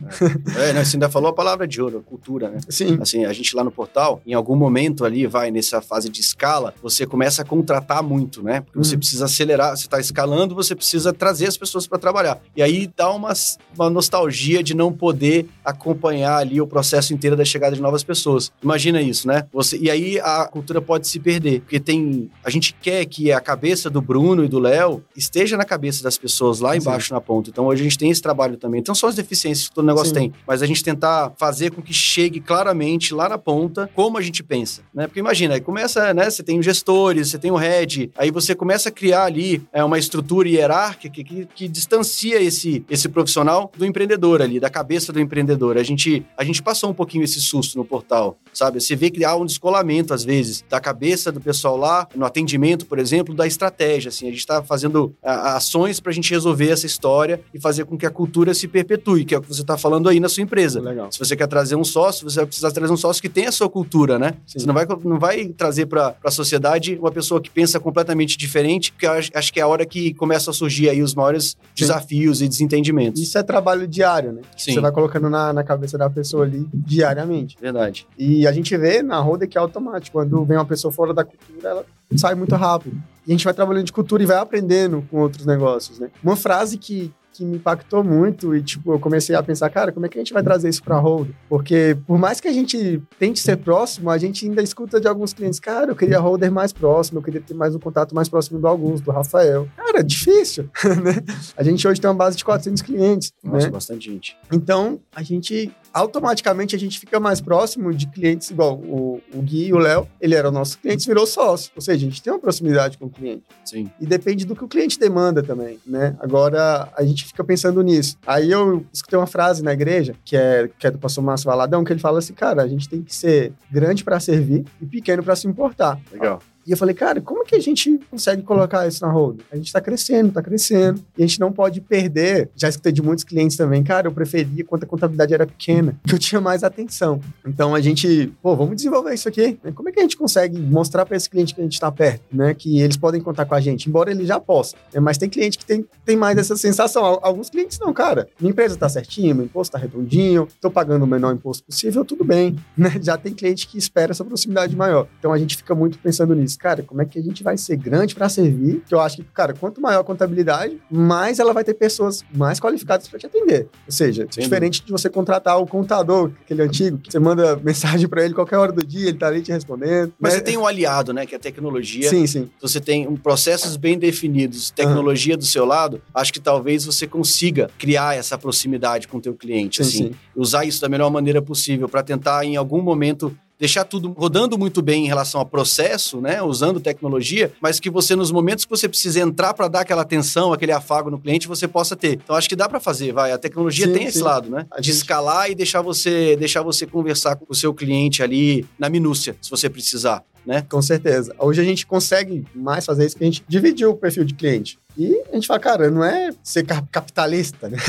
É, 0.56 0.70
é 0.70 0.72
né? 0.72 0.84
Você 0.84 0.96
ainda 0.96 1.08
falou 1.08 1.30
a 1.30 1.34
palavra 1.34 1.66
de 1.66 1.82
ouro, 1.82 2.02
cultura, 2.02 2.50
né? 2.50 2.58
Sim. 2.68 2.98
Assim, 3.00 3.24
a 3.24 3.32
gente 3.32 3.54
lá 3.56 3.64
no 3.64 3.70
portal, 3.70 4.22
em 4.24 4.34
algum 4.34 4.56
momento 4.56 5.04
ali, 5.04 5.26
vai 5.26 5.50
nessa 5.50 5.80
fase 5.80 6.08
de 6.08 6.20
escala, 6.20 6.74
você 6.80 7.04
começa 7.04 7.42
a 7.42 7.44
contratar 7.44 8.02
muito, 8.02 8.42
né? 8.42 8.60
Porque 8.60 8.78
uhum. 8.78 8.84
você 8.84 8.96
precisa 8.96 9.24
acelerar, 9.24 9.76
você 9.76 9.86
está 9.86 9.98
escalando, 9.98 10.54
você 10.54 10.74
precisa 10.74 11.12
trazer 11.12 11.46
as 11.46 11.56
pessoas 11.56 11.86
para 11.86 11.98
trabalhar. 11.98 12.40
E 12.56 12.62
aí 12.62 12.90
dá 12.96 13.10
uma, 13.10 13.32
uma 13.74 13.81
nostalgia 13.90 14.62
de 14.62 14.74
não 14.74 14.92
poder 14.92 15.46
acompanhar 15.64 16.38
ali 16.38 16.60
o 16.60 16.66
processo 16.66 17.14
inteiro 17.14 17.36
da 17.36 17.44
chegada 17.44 17.74
de 17.74 17.82
novas 17.82 18.02
pessoas. 18.02 18.52
Imagina 18.62 19.00
isso, 19.00 19.26
né? 19.26 19.44
Você, 19.52 19.78
e 19.78 19.90
aí 19.90 20.18
a 20.20 20.46
cultura 20.46 20.80
pode 20.80 21.08
se 21.08 21.18
perder, 21.18 21.60
porque 21.60 21.80
tem. 21.80 22.30
A 22.44 22.50
gente 22.50 22.74
quer 22.80 23.04
que 23.06 23.32
a 23.32 23.40
cabeça 23.40 23.90
do 23.90 24.00
Bruno 24.00 24.44
e 24.44 24.48
do 24.48 24.58
Léo 24.58 25.02
esteja 25.16 25.56
na 25.56 25.64
cabeça 25.64 26.02
das 26.02 26.18
pessoas 26.18 26.60
lá 26.60 26.76
embaixo 26.76 27.08
Sim. 27.08 27.14
na 27.14 27.20
ponta. 27.20 27.50
Então 27.50 27.66
hoje 27.66 27.82
a 27.82 27.84
gente 27.84 27.98
tem 27.98 28.10
esse 28.10 28.22
trabalho 28.22 28.56
também. 28.56 28.80
Então 28.80 28.94
são 28.94 29.08
as 29.08 29.14
deficiências 29.14 29.68
que 29.68 29.74
todo 29.74 29.86
negócio 29.86 30.08
Sim. 30.08 30.14
tem. 30.14 30.32
Mas 30.46 30.62
a 30.62 30.66
gente 30.66 30.82
tentar 30.82 31.32
fazer 31.36 31.70
com 31.70 31.82
que 31.82 31.92
chegue 31.92 32.40
claramente 32.40 33.14
lá 33.14 33.28
na 33.28 33.38
ponta 33.38 33.90
como 33.94 34.18
a 34.18 34.22
gente 34.22 34.42
pensa, 34.42 34.82
né? 34.94 35.06
Porque 35.06 35.20
imagina, 35.20 35.54
aí 35.54 35.60
começa, 35.60 36.12
né? 36.14 36.28
Você 36.28 36.42
tem 36.42 36.58
os 36.58 36.64
gestores, 36.64 37.30
você 37.30 37.38
tem 37.38 37.50
o 37.50 37.56
head, 37.56 38.10
aí 38.16 38.30
você 38.30 38.54
começa 38.54 38.88
a 38.88 38.92
criar 38.92 39.24
ali 39.24 39.62
é, 39.72 39.82
uma 39.82 39.98
estrutura 39.98 40.48
hierárquica 40.48 41.12
que, 41.12 41.24
que, 41.24 41.46
que 41.46 41.68
distancia 41.68 42.40
esse, 42.40 42.84
esse 42.88 43.08
profissional 43.08 43.71
do 43.76 43.84
empreendedor 43.84 44.42
ali, 44.42 44.60
da 44.60 44.70
cabeça 44.70 45.12
do 45.12 45.20
empreendedor. 45.20 45.76
A 45.76 45.82
gente, 45.82 46.24
a 46.36 46.44
gente 46.44 46.62
passou 46.62 46.90
um 46.90 46.94
pouquinho 46.94 47.24
esse 47.24 47.40
susto 47.40 47.76
no 47.78 47.84
portal, 47.84 48.36
sabe? 48.52 48.80
Você 48.80 48.94
vê 48.94 49.10
que 49.10 49.24
há 49.24 49.34
um 49.34 49.46
descolamento, 49.46 50.12
às 50.12 50.24
vezes, 50.24 50.64
da 50.68 50.80
cabeça 50.80 51.32
do 51.32 51.40
pessoal 51.40 51.76
lá, 51.76 52.08
no 52.14 52.24
atendimento, 52.24 52.86
por 52.86 52.98
exemplo, 52.98 53.34
da 53.34 53.46
estratégia. 53.46 54.08
Assim, 54.08 54.26
a 54.26 54.30
gente 54.30 54.40
está 54.40 54.62
fazendo 54.62 55.14
a, 55.22 55.56
ações 55.56 56.00
para 56.00 56.10
a 56.10 56.14
gente 56.14 56.30
resolver 56.30 56.70
essa 56.70 56.86
história 56.86 57.40
e 57.52 57.60
fazer 57.60 57.84
com 57.84 57.96
que 57.96 58.06
a 58.06 58.10
cultura 58.10 58.54
se 58.54 58.68
perpetue, 58.68 59.24
que 59.24 59.34
é 59.34 59.38
o 59.38 59.42
que 59.42 59.48
você 59.48 59.62
está 59.62 59.76
falando 59.76 60.08
aí 60.08 60.20
na 60.20 60.28
sua 60.28 60.42
empresa. 60.42 60.80
Legal. 60.80 61.10
Se 61.10 61.18
você 61.18 61.36
quer 61.36 61.46
trazer 61.46 61.76
um 61.76 61.84
sócio, 61.84 62.28
você 62.28 62.36
vai 62.36 62.46
precisar 62.46 62.70
trazer 62.70 62.92
um 62.92 62.96
sócio 62.96 63.22
que 63.22 63.28
tenha 63.28 63.48
a 63.48 63.52
sua 63.52 63.68
cultura, 63.68 64.18
né? 64.18 64.34
Sim. 64.46 64.60
Você 64.60 64.66
não 64.66 64.74
vai, 64.74 64.86
não 65.04 65.18
vai 65.18 65.46
trazer 65.48 65.86
para 65.86 66.14
a 66.24 66.30
sociedade 66.30 66.96
uma 66.98 67.10
pessoa 67.10 67.40
que 67.40 67.50
pensa 67.50 67.78
completamente 67.80 68.36
diferente, 68.36 68.92
porque 68.92 69.06
eu 69.06 69.12
acho, 69.12 69.30
acho 69.34 69.52
que 69.52 69.60
é 69.60 69.62
a 69.62 69.68
hora 69.68 69.84
que 69.86 70.14
começam 70.14 70.50
a 70.50 70.54
surgir 70.54 70.88
aí 70.88 71.02
os 71.02 71.14
maiores 71.14 71.50
Sim. 71.50 71.56
desafios 71.76 72.42
e 72.42 72.48
desentendimentos. 72.48 73.20
Isso 73.20 73.38
é 73.38 73.42
trabalho 73.62 73.86
diário, 73.86 74.32
né? 74.32 74.42
Sim. 74.56 74.74
Você 74.74 74.80
vai 74.80 74.90
colocando 74.90 75.30
na, 75.30 75.52
na 75.52 75.62
cabeça 75.62 75.96
da 75.96 76.10
pessoa 76.10 76.44
ali 76.44 76.68
diariamente. 76.74 77.56
Verdade. 77.60 78.06
E 78.18 78.46
a 78.46 78.52
gente 78.52 78.76
vê 78.76 79.02
na 79.02 79.18
roda 79.20 79.46
que 79.46 79.56
é 79.56 79.60
automático. 79.60 80.18
Quando 80.18 80.44
vem 80.44 80.56
uma 80.56 80.64
pessoa 80.64 80.92
fora 80.92 81.14
da 81.14 81.24
cultura, 81.24 81.68
ela 81.68 81.86
sai 82.16 82.34
muito 82.34 82.54
rápido. 82.56 83.00
E 83.26 83.30
a 83.30 83.34
gente 83.34 83.44
vai 83.44 83.54
trabalhando 83.54 83.84
de 83.84 83.92
cultura 83.92 84.22
e 84.22 84.26
vai 84.26 84.36
aprendendo 84.36 85.06
com 85.10 85.20
outros 85.20 85.46
negócios, 85.46 85.98
né? 86.00 86.10
Uma 86.22 86.34
frase 86.34 86.76
que, 86.76 87.12
que 87.32 87.44
me 87.44 87.56
impactou 87.56 88.04
muito 88.04 88.54
e, 88.54 88.62
tipo, 88.62 88.92
eu 88.92 88.98
comecei 89.00 89.34
a 89.34 89.42
pensar, 89.42 89.70
cara, 89.70 89.90
como 89.90 90.06
é 90.06 90.08
que 90.08 90.18
a 90.18 90.20
gente 90.20 90.32
vai 90.32 90.42
trazer 90.42 90.68
isso 90.68 90.82
pra 90.82 90.98
Hold? 90.98 91.30
Porque, 91.48 91.96
por 92.06 92.18
mais 92.18 92.40
que 92.40 92.48
a 92.48 92.52
gente 92.52 93.02
tente 93.18 93.40
ser 93.40 93.56
próximo, 93.56 94.10
a 94.10 94.18
gente 94.18 94.46
ainda 94.46 94.62
escuta 94.62 95.00
de 95.00 95.08
alguns 95.08 95.32
clientes, 95.32 95.58
cara, 95.58 95.90
eu 95.90 95.96
queria 95.96 96.20
Holder 96.20 96.52
mais 96.52 96.72
próximo, 96.72 97.18
eu 97.18 97.22
queria 97.22 97.40
ter 97.40 97.54
mais 97.54 97.74
um 97.74 97.78
contato 97.78 98.14
mais 98.14 98.28
próximo 98.28 98.60
do 98.60 98.66
Augusto, 98.66 99.04
do 99.04 99.10
Rafael. 99.10 99.66
Cara, 99.76 100.00
é 100.00 100.02
difícil, 100.02 100.68
né? 101.02 101.16
A 101.56 101.62
gente 101.62 101.86
hoje 101.86 102.00
tem 102.00 102.08
uma 102.08 102.16
base 102.16 102.36
de 102.36 102.44
400 102.44 102.82
clientes, 102.82 103.32
Nossa, 103.42 103.66
né? 103.66 103.72
bastante 103.72 104.10
gente. 104.10 104.36
Então, 104.52 105.00
a 105.14 105.22
gente 105.22 105.72
automaticamente 105.92 106.74
a 106.74 106.78
gente 106.78 106.98
fica 106.98 107.20
mais 107.20 107.40
próximo 107.40 107.92
de 107.92 108.06
clientes 108.06 108.50
igual 108.50 108.76
o, 108.76 109.20
o 109.32 109.42
Gui 109.42 109.66
e 109.66 109.72
o 109.72 109.78
Léo, 109.78 110.08
ele 110.20 110.34
era 110.34 110.48
o 110.48 110.52
nosso 110.52 110.78
cliente, 110.78 111.06
virou 111.06 111.26
sócio. 111.26 111.70
Ou 111.76 111.82
seja, 111.82 112.06
a 112.06 112.10
gente 112.10 112.22
tem 112.22 112.32
uma 112.32 112.38
proximidade 112.38 112.98
com 112.98 113.06
o 113.06 113.10
cliente. 113.10 113.44
Sim. 113.64 113.90
E 114.00 114.06
depende 114.06 114.44
do 114.44 114.54
que 114.56 114.64
o 114.64 114.68
cliente 114.68 114.98
demanda 114.98 115.42
também, 115.42 115.78
né? 115.86 116.16
Agora, 116.20 116.88
a 116.96 117.04
gente 117.04 117.24
fica 117.24 117.44
pensando 117.44 117.82
nisso. 117.82 118.16
Aí 118.26 118.50
eu 118.50 118.84
escutei 118.92 119.18
uma 119.18 119.26
frase 119.26 119.62
na 119.62 119.72
igreja, 119.72 120.14
que 120.24 120.36
é, 120.36 120.68
que 120.78 120.86
é 120.86 120.90
do 120.90 120.98
pastor 120.98 121.22
Márcio 121.22 121.46
Valadão, 121.46 121.84
que 121.84 121.92
ele 121.92 122.00
fala 122.00 122.18
assim, 122.18 122.32
cara, 122.32 122.62
a 122.62 122.68
gente 122.68 122.88
tem 122.88 123.02
que 123.02 123.14
ser 123.14 123.52
grande 123.70 124.04
para 124.04 124.18
servir 124.20 124.64
e 124.80 124.86
pequeno 124.86 125.22
para 125.22 125.36
se 125.36 125.46
importar. 125.46 125.98
Legal. 126.12 126.40
E 126.66 126.70
eu 126.70 126.76
falei, 126.76 126.94
cara, 126.94 127.20
como 127.20 127.44
que 127.44 127.54
a 127.54 127.60
gente 127.60 127.98
consegue 128.10 128.42
colocar 128.42 128.86
isso 128.86 129.04
na 129.04 129.10
roda? 129.10 129.42
A 129.50 129.56
gente 129.56 129.66
está 129.66 129.80
crescendo, 129.80 130.28
está 130.28 130.42
crescendo, 130.42 131.02
e 131.16 131.22
a 131.22 131.26
gente 131.26 131.40
não 131.40 131.52
pode 131.52 131.80
perder. 131.80 132.50
Já 132.54 132.68
escutei 132.68 132.92
de 132.92 133.02
muitos 133.02 133.24
clientes 133.24 133.56
também, 133.56 133.82
cara, 133.82 134.06
eu 134.06 134.12
preferia 134.12 134.64
quando 134.64 134.84
a 134.84 134.86
contabilidade 134.86 135.34
era 135.34 135.46
pequena, 135.46 135.96
que 136.06 136.14
eu 136.14 136.18
tinha 136.18 136.40
mais 136.40 136.62
atenção. 136.62 137.20
Então 137.46 137.74
a 137.74 137.80
gente, 137.80 138.32
pô, 138.42 138.54
vamos 138.56 138.76
desenvolver 138.76 139.14
isso 139.14 139.28
aqui. 139.28 139.58
Né? 139.62 139.72
Como 139.72 139.88
é 139.88 139.92
que 139.92 139.98
a 139.98 140.02
gente 140.02 140.16
consegue 140.16 140.58
mostrar 140.58 141.04
para 141.04 141.16
esse 141.16 141.28
cliente 141.28 141.54
que 141.54 141.60
a 141.60 141.64
gente 141.64 141.74
está 141.74 141.90
perto, 141.90 142.22
né? 142.32 142.54
Que 142.54 142.80
eles 142.80 142.96
podem 142.96 143.20
contar 143.20 143.44
com 143.44 143.54
a 143.54 143.60
gente, 143.60 143.88
embora 143.88 144.10
ele 144.10 144.24
já 144.24 144.38
possa. 144.38 144.76
Né? 144.92 145.00
Mas 145.00 145.18
tem 145.18 145.28
cliente 145.28 145.58
que 145.58 145.64
tem, 145.64 145.84
tem 146.04 146.16
mais 146.16 146.38
essa 146.38 146.56
sensação. 146.56 147.18
Alguns 147.22 147.50
clientes 147.50 147.78
não, 147.78 147.92
cara. 147.92 148.28
Minha 148.40 148.50
empresa 148.50 148.74
está 148.74 148.88
certinha, 148.88 149.34
meu 149.34 149.44
imposto 149.44 149.76
está 149.76 149.78
redondinho, 149.78 150.46
estou 150.48 150.70
pagando 150.70 151.02
o 151.02 151.06
menor 151.06 151.34
imposto 151.34 151.64
possível, 151.64 152.04
tudo 152.04 152.24
bem. 152.24 152.56
Né? 152.82 152.98
Já 153.02 153.16
tem 153.16 153.34
cliente 153.34 153.68
que 153.68 153.76
espera 153.78 154.12
essa 154.12 154.24
proximidade 154.24 154.74
maior. 154.74 155.06
Então 155.18 155.32
a 155.32 155.38
gente 155.38 155.56
fica 155.56 155.74
muito 155.74 155.98
pensando 155.98 156.34
nisso. 156.34 156.51
Cara, 156.56 156.82
como 156.82 157.02
é 157.02 157.04
que 157.04 157.18
a 157.18 157.22
gente 157.22 157.42
vai 157.42 157.56
ser 157.56 157.76
grande 157.76 158.14
para 158.14 158.28
servir? 158.28 158.82
Que 158.86 158.94
eu 158.94 159.00
acho 159.00 159.16
que, 159.16 159.24
cara, 159.24 159.54
quanto 159.54 159.80
maior 159.80 160.00
a 160.00 160.04
contabilidade, 160.04 160.78
mais 160.90 161.38
ela 161.38 161.52
vai 161.52 161.64
ter 161.64 161.74
pessoas 161.74 162.24
mais 162.34 162.60
qualificadas 162.60 163.08
para 163.08 163.18
te 163.18 163.26
atender. 163.26 163.68
Ou 163.86 163.92
seja, 163.92 164.26
Sim. 164.30 164.40
diferente 164.40 164.84
de 164.84 164.92
você 164.92 165.08
contratar 165.08 165.58
o 165.58 165.66
contador, 165.66 166.30
aquele 166.42 166.62
antigo, 166.62 166.98
que 166.98 167.10
você 167.10 167.18
manda 167.18 167.56
mensagem 167.62 168.08
para 168.08 168.24
ele 168.24 168.34
qualquer 168.34 168.56
hora 168.56 168.72
do 168.72 168.84
dia, 168.84 169.08
ele 169.08 169.18
tá 169.18 169.28
ali 169.28 169.42
te 169.42 169.52
respondendo. 169.52 170.12
Mas 170.18 170.32
né? 170.32 170.38
você 170.38 170.44
tem 170.44 170.56
um 170.56 170.66
aliado, 170.66 171.12
né, 171.12 171.26
que 171.26 171.34
é 171.34 171.38
a 171.38 171.40
tecnologia. 171.40 172.08
Sim, 172.08 172.26
sim. 172.26 172.50
Você 172.60 172.80
tem 172.80 173.06
um 173.06 173.16
processos 173.16 173.76
bem 173.76 173.98
definidos, 173.98 174.70
tecnologia 174.70 175.34
uhum. 175.34 175.38
do 175.38 175.44
seu 175.44 175.64
lado, 175.64 176.02
acho 176.14 176.32
que 176.32 176.40
talvez 176.40 176.84
você 176.84 177.06
consiga 177.06 177.70
criar 177.78 178.16
essa 178.16 178.36
proximidade 178.36 179.08
com 179.08 179.18
o 179.18 179.20
teu 179.20 179.34
cliente, 179.34 179.82
sim, 179.82 179.82
assim, 179.82 180.12
sim. 180.12 180.18
usar 180.34 180.64
isso 180.64 180.80
da 180.80 180.88
melhor 180.88 181.10
maneira 181.10 181.40
possível 181.40 181.88
para 181.88 182.02
tentar 182.02 182.44
em 182.44 182.56
algum 182.56 182.82
momento 182.82 183.36
deixar 183.62 183.84
tudo 183.84 184.10
rodando 184.10 184.58
muito 184.58 184.82
bem 184.82 185.04
em 185.04 185.06
relação 185.06 185.40
ao 185.40 185.46
processo, 185.46 186.20
né, 186.20 186.42
usando 186.42 186.80
tecnologia, 186.80 187.52
mas 187.60 187.78
que 187.78 187.88
você 187.88 188.16
nos 188.16 188.32
momentos 188.32 188.64
que 188.64 188.70
você 188.72 188.88
precisa 188.88 189.20
entrar 189.20 189.54
para 189.54 189.68
dar 189.68 189.82
aquela 189.82 190.02
atenção, 190.02 190.52
aquele 190.52 190.72
afago 190.72 191.12
no 191.12 191.18
cliente, 191.20 191.46
você 191.46 191.68
possa 191.68 191.94
ter. 191.94 192.14
Então 192.14 192.34
acho 192.34 192.48
que 192.48 192.56
dá 192.56 192.68
para 192.68 192.80
fazer, 192.80 193.12
vai. 193.12 193.30
A 193.30 193.38
tecnologia 193.38 193.86
sim, 193.86 193.92
tem 193.92 194.02
sim. 194.02 194.08
esse 194.08 194.20
lado, 194.20 194.50
né? 194.50 194.66
A 194.68 194.80
de 194.80 194.88
gente... 194.88 194.96
escalar 194.96 195.48
e 195.48 195.54
deixar 195.54 195.80
você 195.80 196.34
deixar 196.34 196.62
você 196.62 196.88
conversar 196.88 197.36
com 197.36 197.46
o 197.48 197.54
seu 197.54 197.72
cliente 197.72 198.20
ali 198.20 198.66
na 198.76 198.90
minúcia, 198.90 199.36
se 199.40 199.48
você 199.48 199.70
precisar. 199.70 200.24
Né? 200.44 200.66
Com 200.68 200.82
certeza. 200.82 201.32
Hoje 201.38 201.60
a 201.60 201.64
gente 201.64 201.86
consegue 201.86 202.44
mais 202.52 202.84
fazer 202.84 203.06
isso 203.06 203.16
que 203.16 203.22
a 203.22 203.26
gente 203.26 203.44
dividiu 203.46 203.90
o 203.90 203.96
perfil 203.96 204.24
de 204.24 204.34
cliente. 204.34 204.76
E 204.96 205.22
a 205.30 205.34
gente 205.34 205.46
fala, 205.46 205.60
cara, 205.60 205.90
não 205.90 206.04
é 206.04 206.30
ser 206.42 206.64
capitalista, 206.64 207.68
né? 207.68 207.78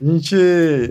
A 0.00 0.04
gente, 0.04 0.36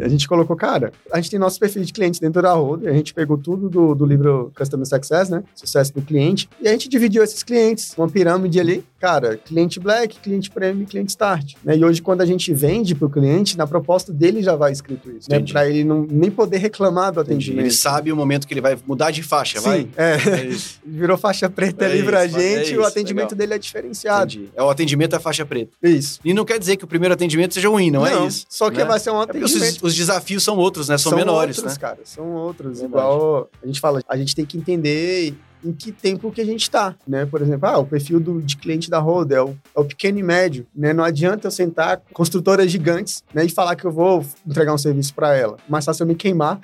a 0.03 0.07
gente 0.07 0.27
colocou, 0.27 0.55
cara, 0.55 0.91
a 1.11 1.17
gente 1.17 1.29
tem 1.29 1.39
nosso 1.39 1.59
perfil 1.59 1.83
de 1.83 1.93
cliente 1.93 2.19
dentro 2.19 2.41
da 2.41 2.53
Roda, 2.53 2.89
a 2.89 2.93
gente 2.93 3.13
pegou 3.13 3.37
tudo 3.37 3.69
do, 3.69 3.93
do 3.93 4.05
livro 4.05 4.51
Customer 4.55 4.85
Success, 4.85 5.29
né? 5.29 5.43
Sucesso 5.55 5.93
do 5.93 6.01
cliente, 6.01 6.49
e 6.61 6.67
a 6.67 6.71
gente 6.71 6.89
dividiu 6.89 7.23
esses 7.23 7.43
clientes, 7.43 7.93
uma 7.97 8.09
pirâmide 8.09 8.59
ali, 8.59 8.83
cara, 8.99 9.37
cliente 9.37 9.79
Black, 9.79 10.19
cliente 10.19 10.49
Premium 10.49 10.83
e 10.83 10.85
cliente 10.85 11.09
Start. 11.09 11.55
Né? 11.63 11.77
E 11.77 11.83
hoje, 11.85 12.01
quando 12.01 12.21
a 12.21 12.25
gente 12.25 12.53
vende 12.53 12.95
para 12.95 13.05
o 13.05 13.09
cliente, 13.09 13.57
na 13.57 13.67
proposta 13.67 14.13
dele 14.13 14.41
já 14.41 14.55
vai 14.55 14.71
escrito 14.71 15.11
isso, 15.11 15.29
né? 15.29 15.37
Entendi. 15.37 15.53
né? 15.53 15.59
Para 15.59 15.69
ele 15.69 15.83
não, 15.83 16.07
nem 16.09 16.31
poder 16.31 16.57
reclamar 16.57 17.11
do 17.11 17.19
atendimento. 17.19 17.59
Entendi. 17.59 17.67
Ele 17.67 17.71
sabe 17.71 18.11
o 18.11 18.15
momento 18.15 18.47
que 18.47 18.53
ele 18.53 18.61
vai 18.61 18.77
mudar 18.87 19.11
de 19.11 19.21
faixa, 19.21 19.59
Sim, 19.59 19.65
vai? 19.65 19.87
É. 19.97 20.13
é 20.13 20.49
Virou 20.85 21.17
faixa 21.17 21.49
preta 21.49 21.85
é 21.85 21.91
ali 21.91 22.03
pra 22.03 22.25
gente, 22.27 22.41
é 22.41 22.61
isso, 22.63 22.79
o 22.79 22.85
atendimento 22.85 23.31
legal. 23.31 23.37
dele 23.37 23.53
é 23.53 23.57
diferenciado. 23.57 24.33
Entendi. 24.33 24.49
É 24.55 24.63
o 24.63 24.69
atendimento 24.69 25.15
à 25.15 25.19
faixa 25.19 25.42
preta. 25.45 25.71
Isso. 25.81 26.19
E 26.23 26.33
não 26.33 26.45
quer 26.45 26.59
dizer 26.59 26.77
que 26.77 26.83
o 26.83 26.87
primeiro 26.87 27.13
atendimento 27.13 27.53
seja 27.53 27.69
ruim, 27.69 27.91
não, 27.91 28.05
é 28.05 28.11
não 28.11 28.23
é 28.23 28.27
isso. 28.27 28.45
Só 28.49 28.69
que 28.69 28.77
né? 28.77 28.85
vai 28.85 28.99
ser 28.99 29.11
um 29.11 29.19
é 29.19 29.23
atendimento. 29.23 29.77
Os, 29.77 29.83
os, 29.83 29.95
desafios 29.95 30.43
são 30.43 30.57
outros, 30.57 30.89
né? 30.89 30.97
São, 30.97 31.11
são 31.11 31.19
menores, 31.19 31.57
outros, 31.57 31.75
né? 31.75 31.79
cara. 31.79 31.99
São 32.03 32.33
outros. 32.33 32.79
Verdade. 32.79 33.03
Igual 33.03 33.49
a 33.61 33.65
gente 33.67 33.79
fala, 33.79 34.01
a 34.07 34.17
gente 34.17 34.35
tem 34.35 34.45
que 34.45 34.57
entender 34.57 35.35
em 35.63 35.71
que 35.71 35.91
tempo 35.91 36.31
que 36.31 36.41
a 36.41 36.45
gente 36.45 36.63
está, 36.63 36.95
né? 37.07 37.25
Por 37.25 37.41
exemplo, 37.41 37.67
ah, 37.67 37.77
o 37.77 37.85
perfil 37.85 38.19
do, 38.19 38.41
de 38.41 38.57
cliente 38.57 38.89
da 38.89 38.99
Roda 38.99 39.35
é 39.35 39.41
o, 39.41 39.55
é 39.75 39.79
o 39.79 39.85
pequeno 39.85 40.19
e 40.19 40.23
médio, 40.23 40.67
né? 40.75 40.93
Não 40.93 41.03
adianta 41.03 41.47
eu 41.47 41.51
sentar 41.51 42.01
construtoras 42.11 42.69
gigantes, 42.69 43.23
né? 43.33 43.45
E 43.45 43.49
falar 43.49 43.75
que 43.75 43.85
eu 43.85 43.91
vou 43.91 44.25
entregar 44.45 44.73
um 44.73 44.77
serviço 44.77 45.13
para 45.13 45.35
ela. 45.35 45.57
Mais 45.67 45.85
fácil 45.85 46.03
eu 46.03 46.07
me 46.07 46.15
queimar 46.15 46.59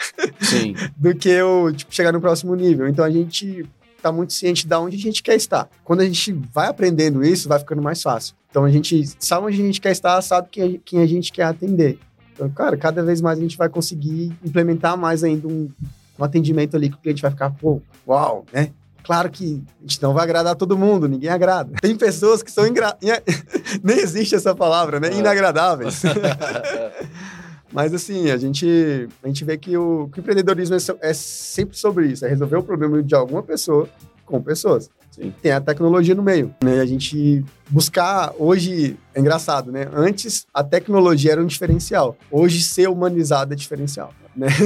do 0.97 1.15
que 1.15 1.29
eu 1.29 1.71
tipo, 1.73 1.93
chegar 1.93 2.11
no 2.11 2.21
próximo 2.21 2.53
nível. 2.55 2.87
Então 2.87 3.05
a 3.05 3.09
gente 3.09 3.65
está 3.95 4.11
muito 4.11 4.33
ciente 4.33 4.67
de 4.67 4.75
onde 4.75 4.95
a 4.95 4.99
gente 4.99 5.23
quer 5.23 5.35
estar. 5.35 5.69
Quando 5.83 6.01
a 6.01 6.05
gente 6.05 6.31
vai 6.53 6.67
aprendendo 6.67 7.23
isso, 7.23 7.47
vai 7.47 7.59
ficando 7.59 7.81
mais 7.81 8.01
fácil. 8.01 8.35
Então 8.49 8.65
a 8.65 8.69
gente 8.69 9.03
sabe 9.19 9.47
onde 9.47 9.61
a 9.61 9.65
gente 9.65 9.79
quer 9.79 9.91
estar, 9.91 10.21
sabe 10.21 10.47
quem, 10.51 10.81
quem 10.83 11.01
a 11.01 11.05
gente 11.05 11.31
quer 11.31 11.43
atender. 11.43 11.99
Então, 12.33 12.49
cara, 12.49 12.77
cada 12.77 13.03
vez 13.03 13.21
mais 13.21 13.37
a 13.37 13.41
gente 13.41 13.57
vai 13.57 13.69
conseguir 13.69 14.33
implementar 14.43 14.97
mais 14.97 15.23
ainda 15.23 15.47
um, 15.47 15.69
um 16.17 16.23
atendimento 16.23 16.75
ali 16.75 16.89
que 16.89 16.95
o 16.95 16.99
cliente 16.99 17.21
vai 17.21 17.31
ficar, 17.31 17.51
pô, 17.51 17.81
uau, 18.07 18.45
né? 18.51 18.71
Claro 19.03 19.29
que 19.29 19.63
a 19.79 19.81
gente 19.81 20.01
não 20.01 20.13
vai 20.13 20.23
agradar 20.23 20.55
todo 20.55 20.77
mundo, 20.77 21.07
ninguém 21.07 21.29
agrada. 21.29 21.73
Tem 21.81 21.95
pessoas 21.95 22.43
que 22.43 22.51
são 22.51 22.67
ingra... 22.67 22.97
nem 23.83 23.97
existe 23.97 24.35
essa 24.35 24.53
palavra, 24.53 24.99
né? 24.99 25.09
É. 25.09 25.17
Inagradáveis. 25.17 26.01
Mas 27.71 27.93
assim, 27.93 28.29
a 28.31 28.37
gente, 28.37 29.07
a 29.23 29.27
gente 29.27 29.45
vê 29.45 29.57
que 29.57 29.77
o, 29.77 30.09
que 30.11 30.19
o 30.19 30.21
empreendedorismo 30.21 30.75
é, 30.75 31.09
é, 31.09 31.13
sempre 31.13 31.77
sobre 31.77 32.07
isso, 32.07 32.25
é 32.25 32.29
resolver 32.29 32.57
o 32.57 32.63
problema 32.63 33.01
de 33.01 33.15
alguma 33.15 33.43
pessoa 33.43 33.87
com 34.25 34.41
pessoas. 34.41 34.89
Sim. 35.19 35.33
Tem 35.41 35.51
a 35.51 35.59
tecnologia 35.59 36.15
no 36.15 36.23
meio, 36.23 36.53
né? 36.63 36.79
A 36.79 36.85
gente 36.85 37.43
buscar 37.69 38.33
hoje 38.39 38.97
é 39.13 39.19
engraçado, 39.19 39.71
né? 39.71 39.87
Antes 39.93 40.45
a 40.53 40.63
tecnologia 40.63 41.33
era 41.33 41.43
um 41.43 41.47
diferencial. 41.47 42.17
Hoje 42.31 42.61
ser 42.61 42.87
humanizado 42.87 43.53
é 43.53 43.55
diferencial, 43.55 44.13
né? 44.35 44.47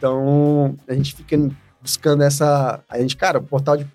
Então, 0.00 0.76
a 0.88 0.94
gente 0.94 1.14
fica 1.14 1.36
buscando 1.80 2.22
essa. 2.22 2.82
A 2.88 2.98
gente, 2.98 3.16
cara, 3.16 3.40
portal 3.40 3.76
de 3.76 3.86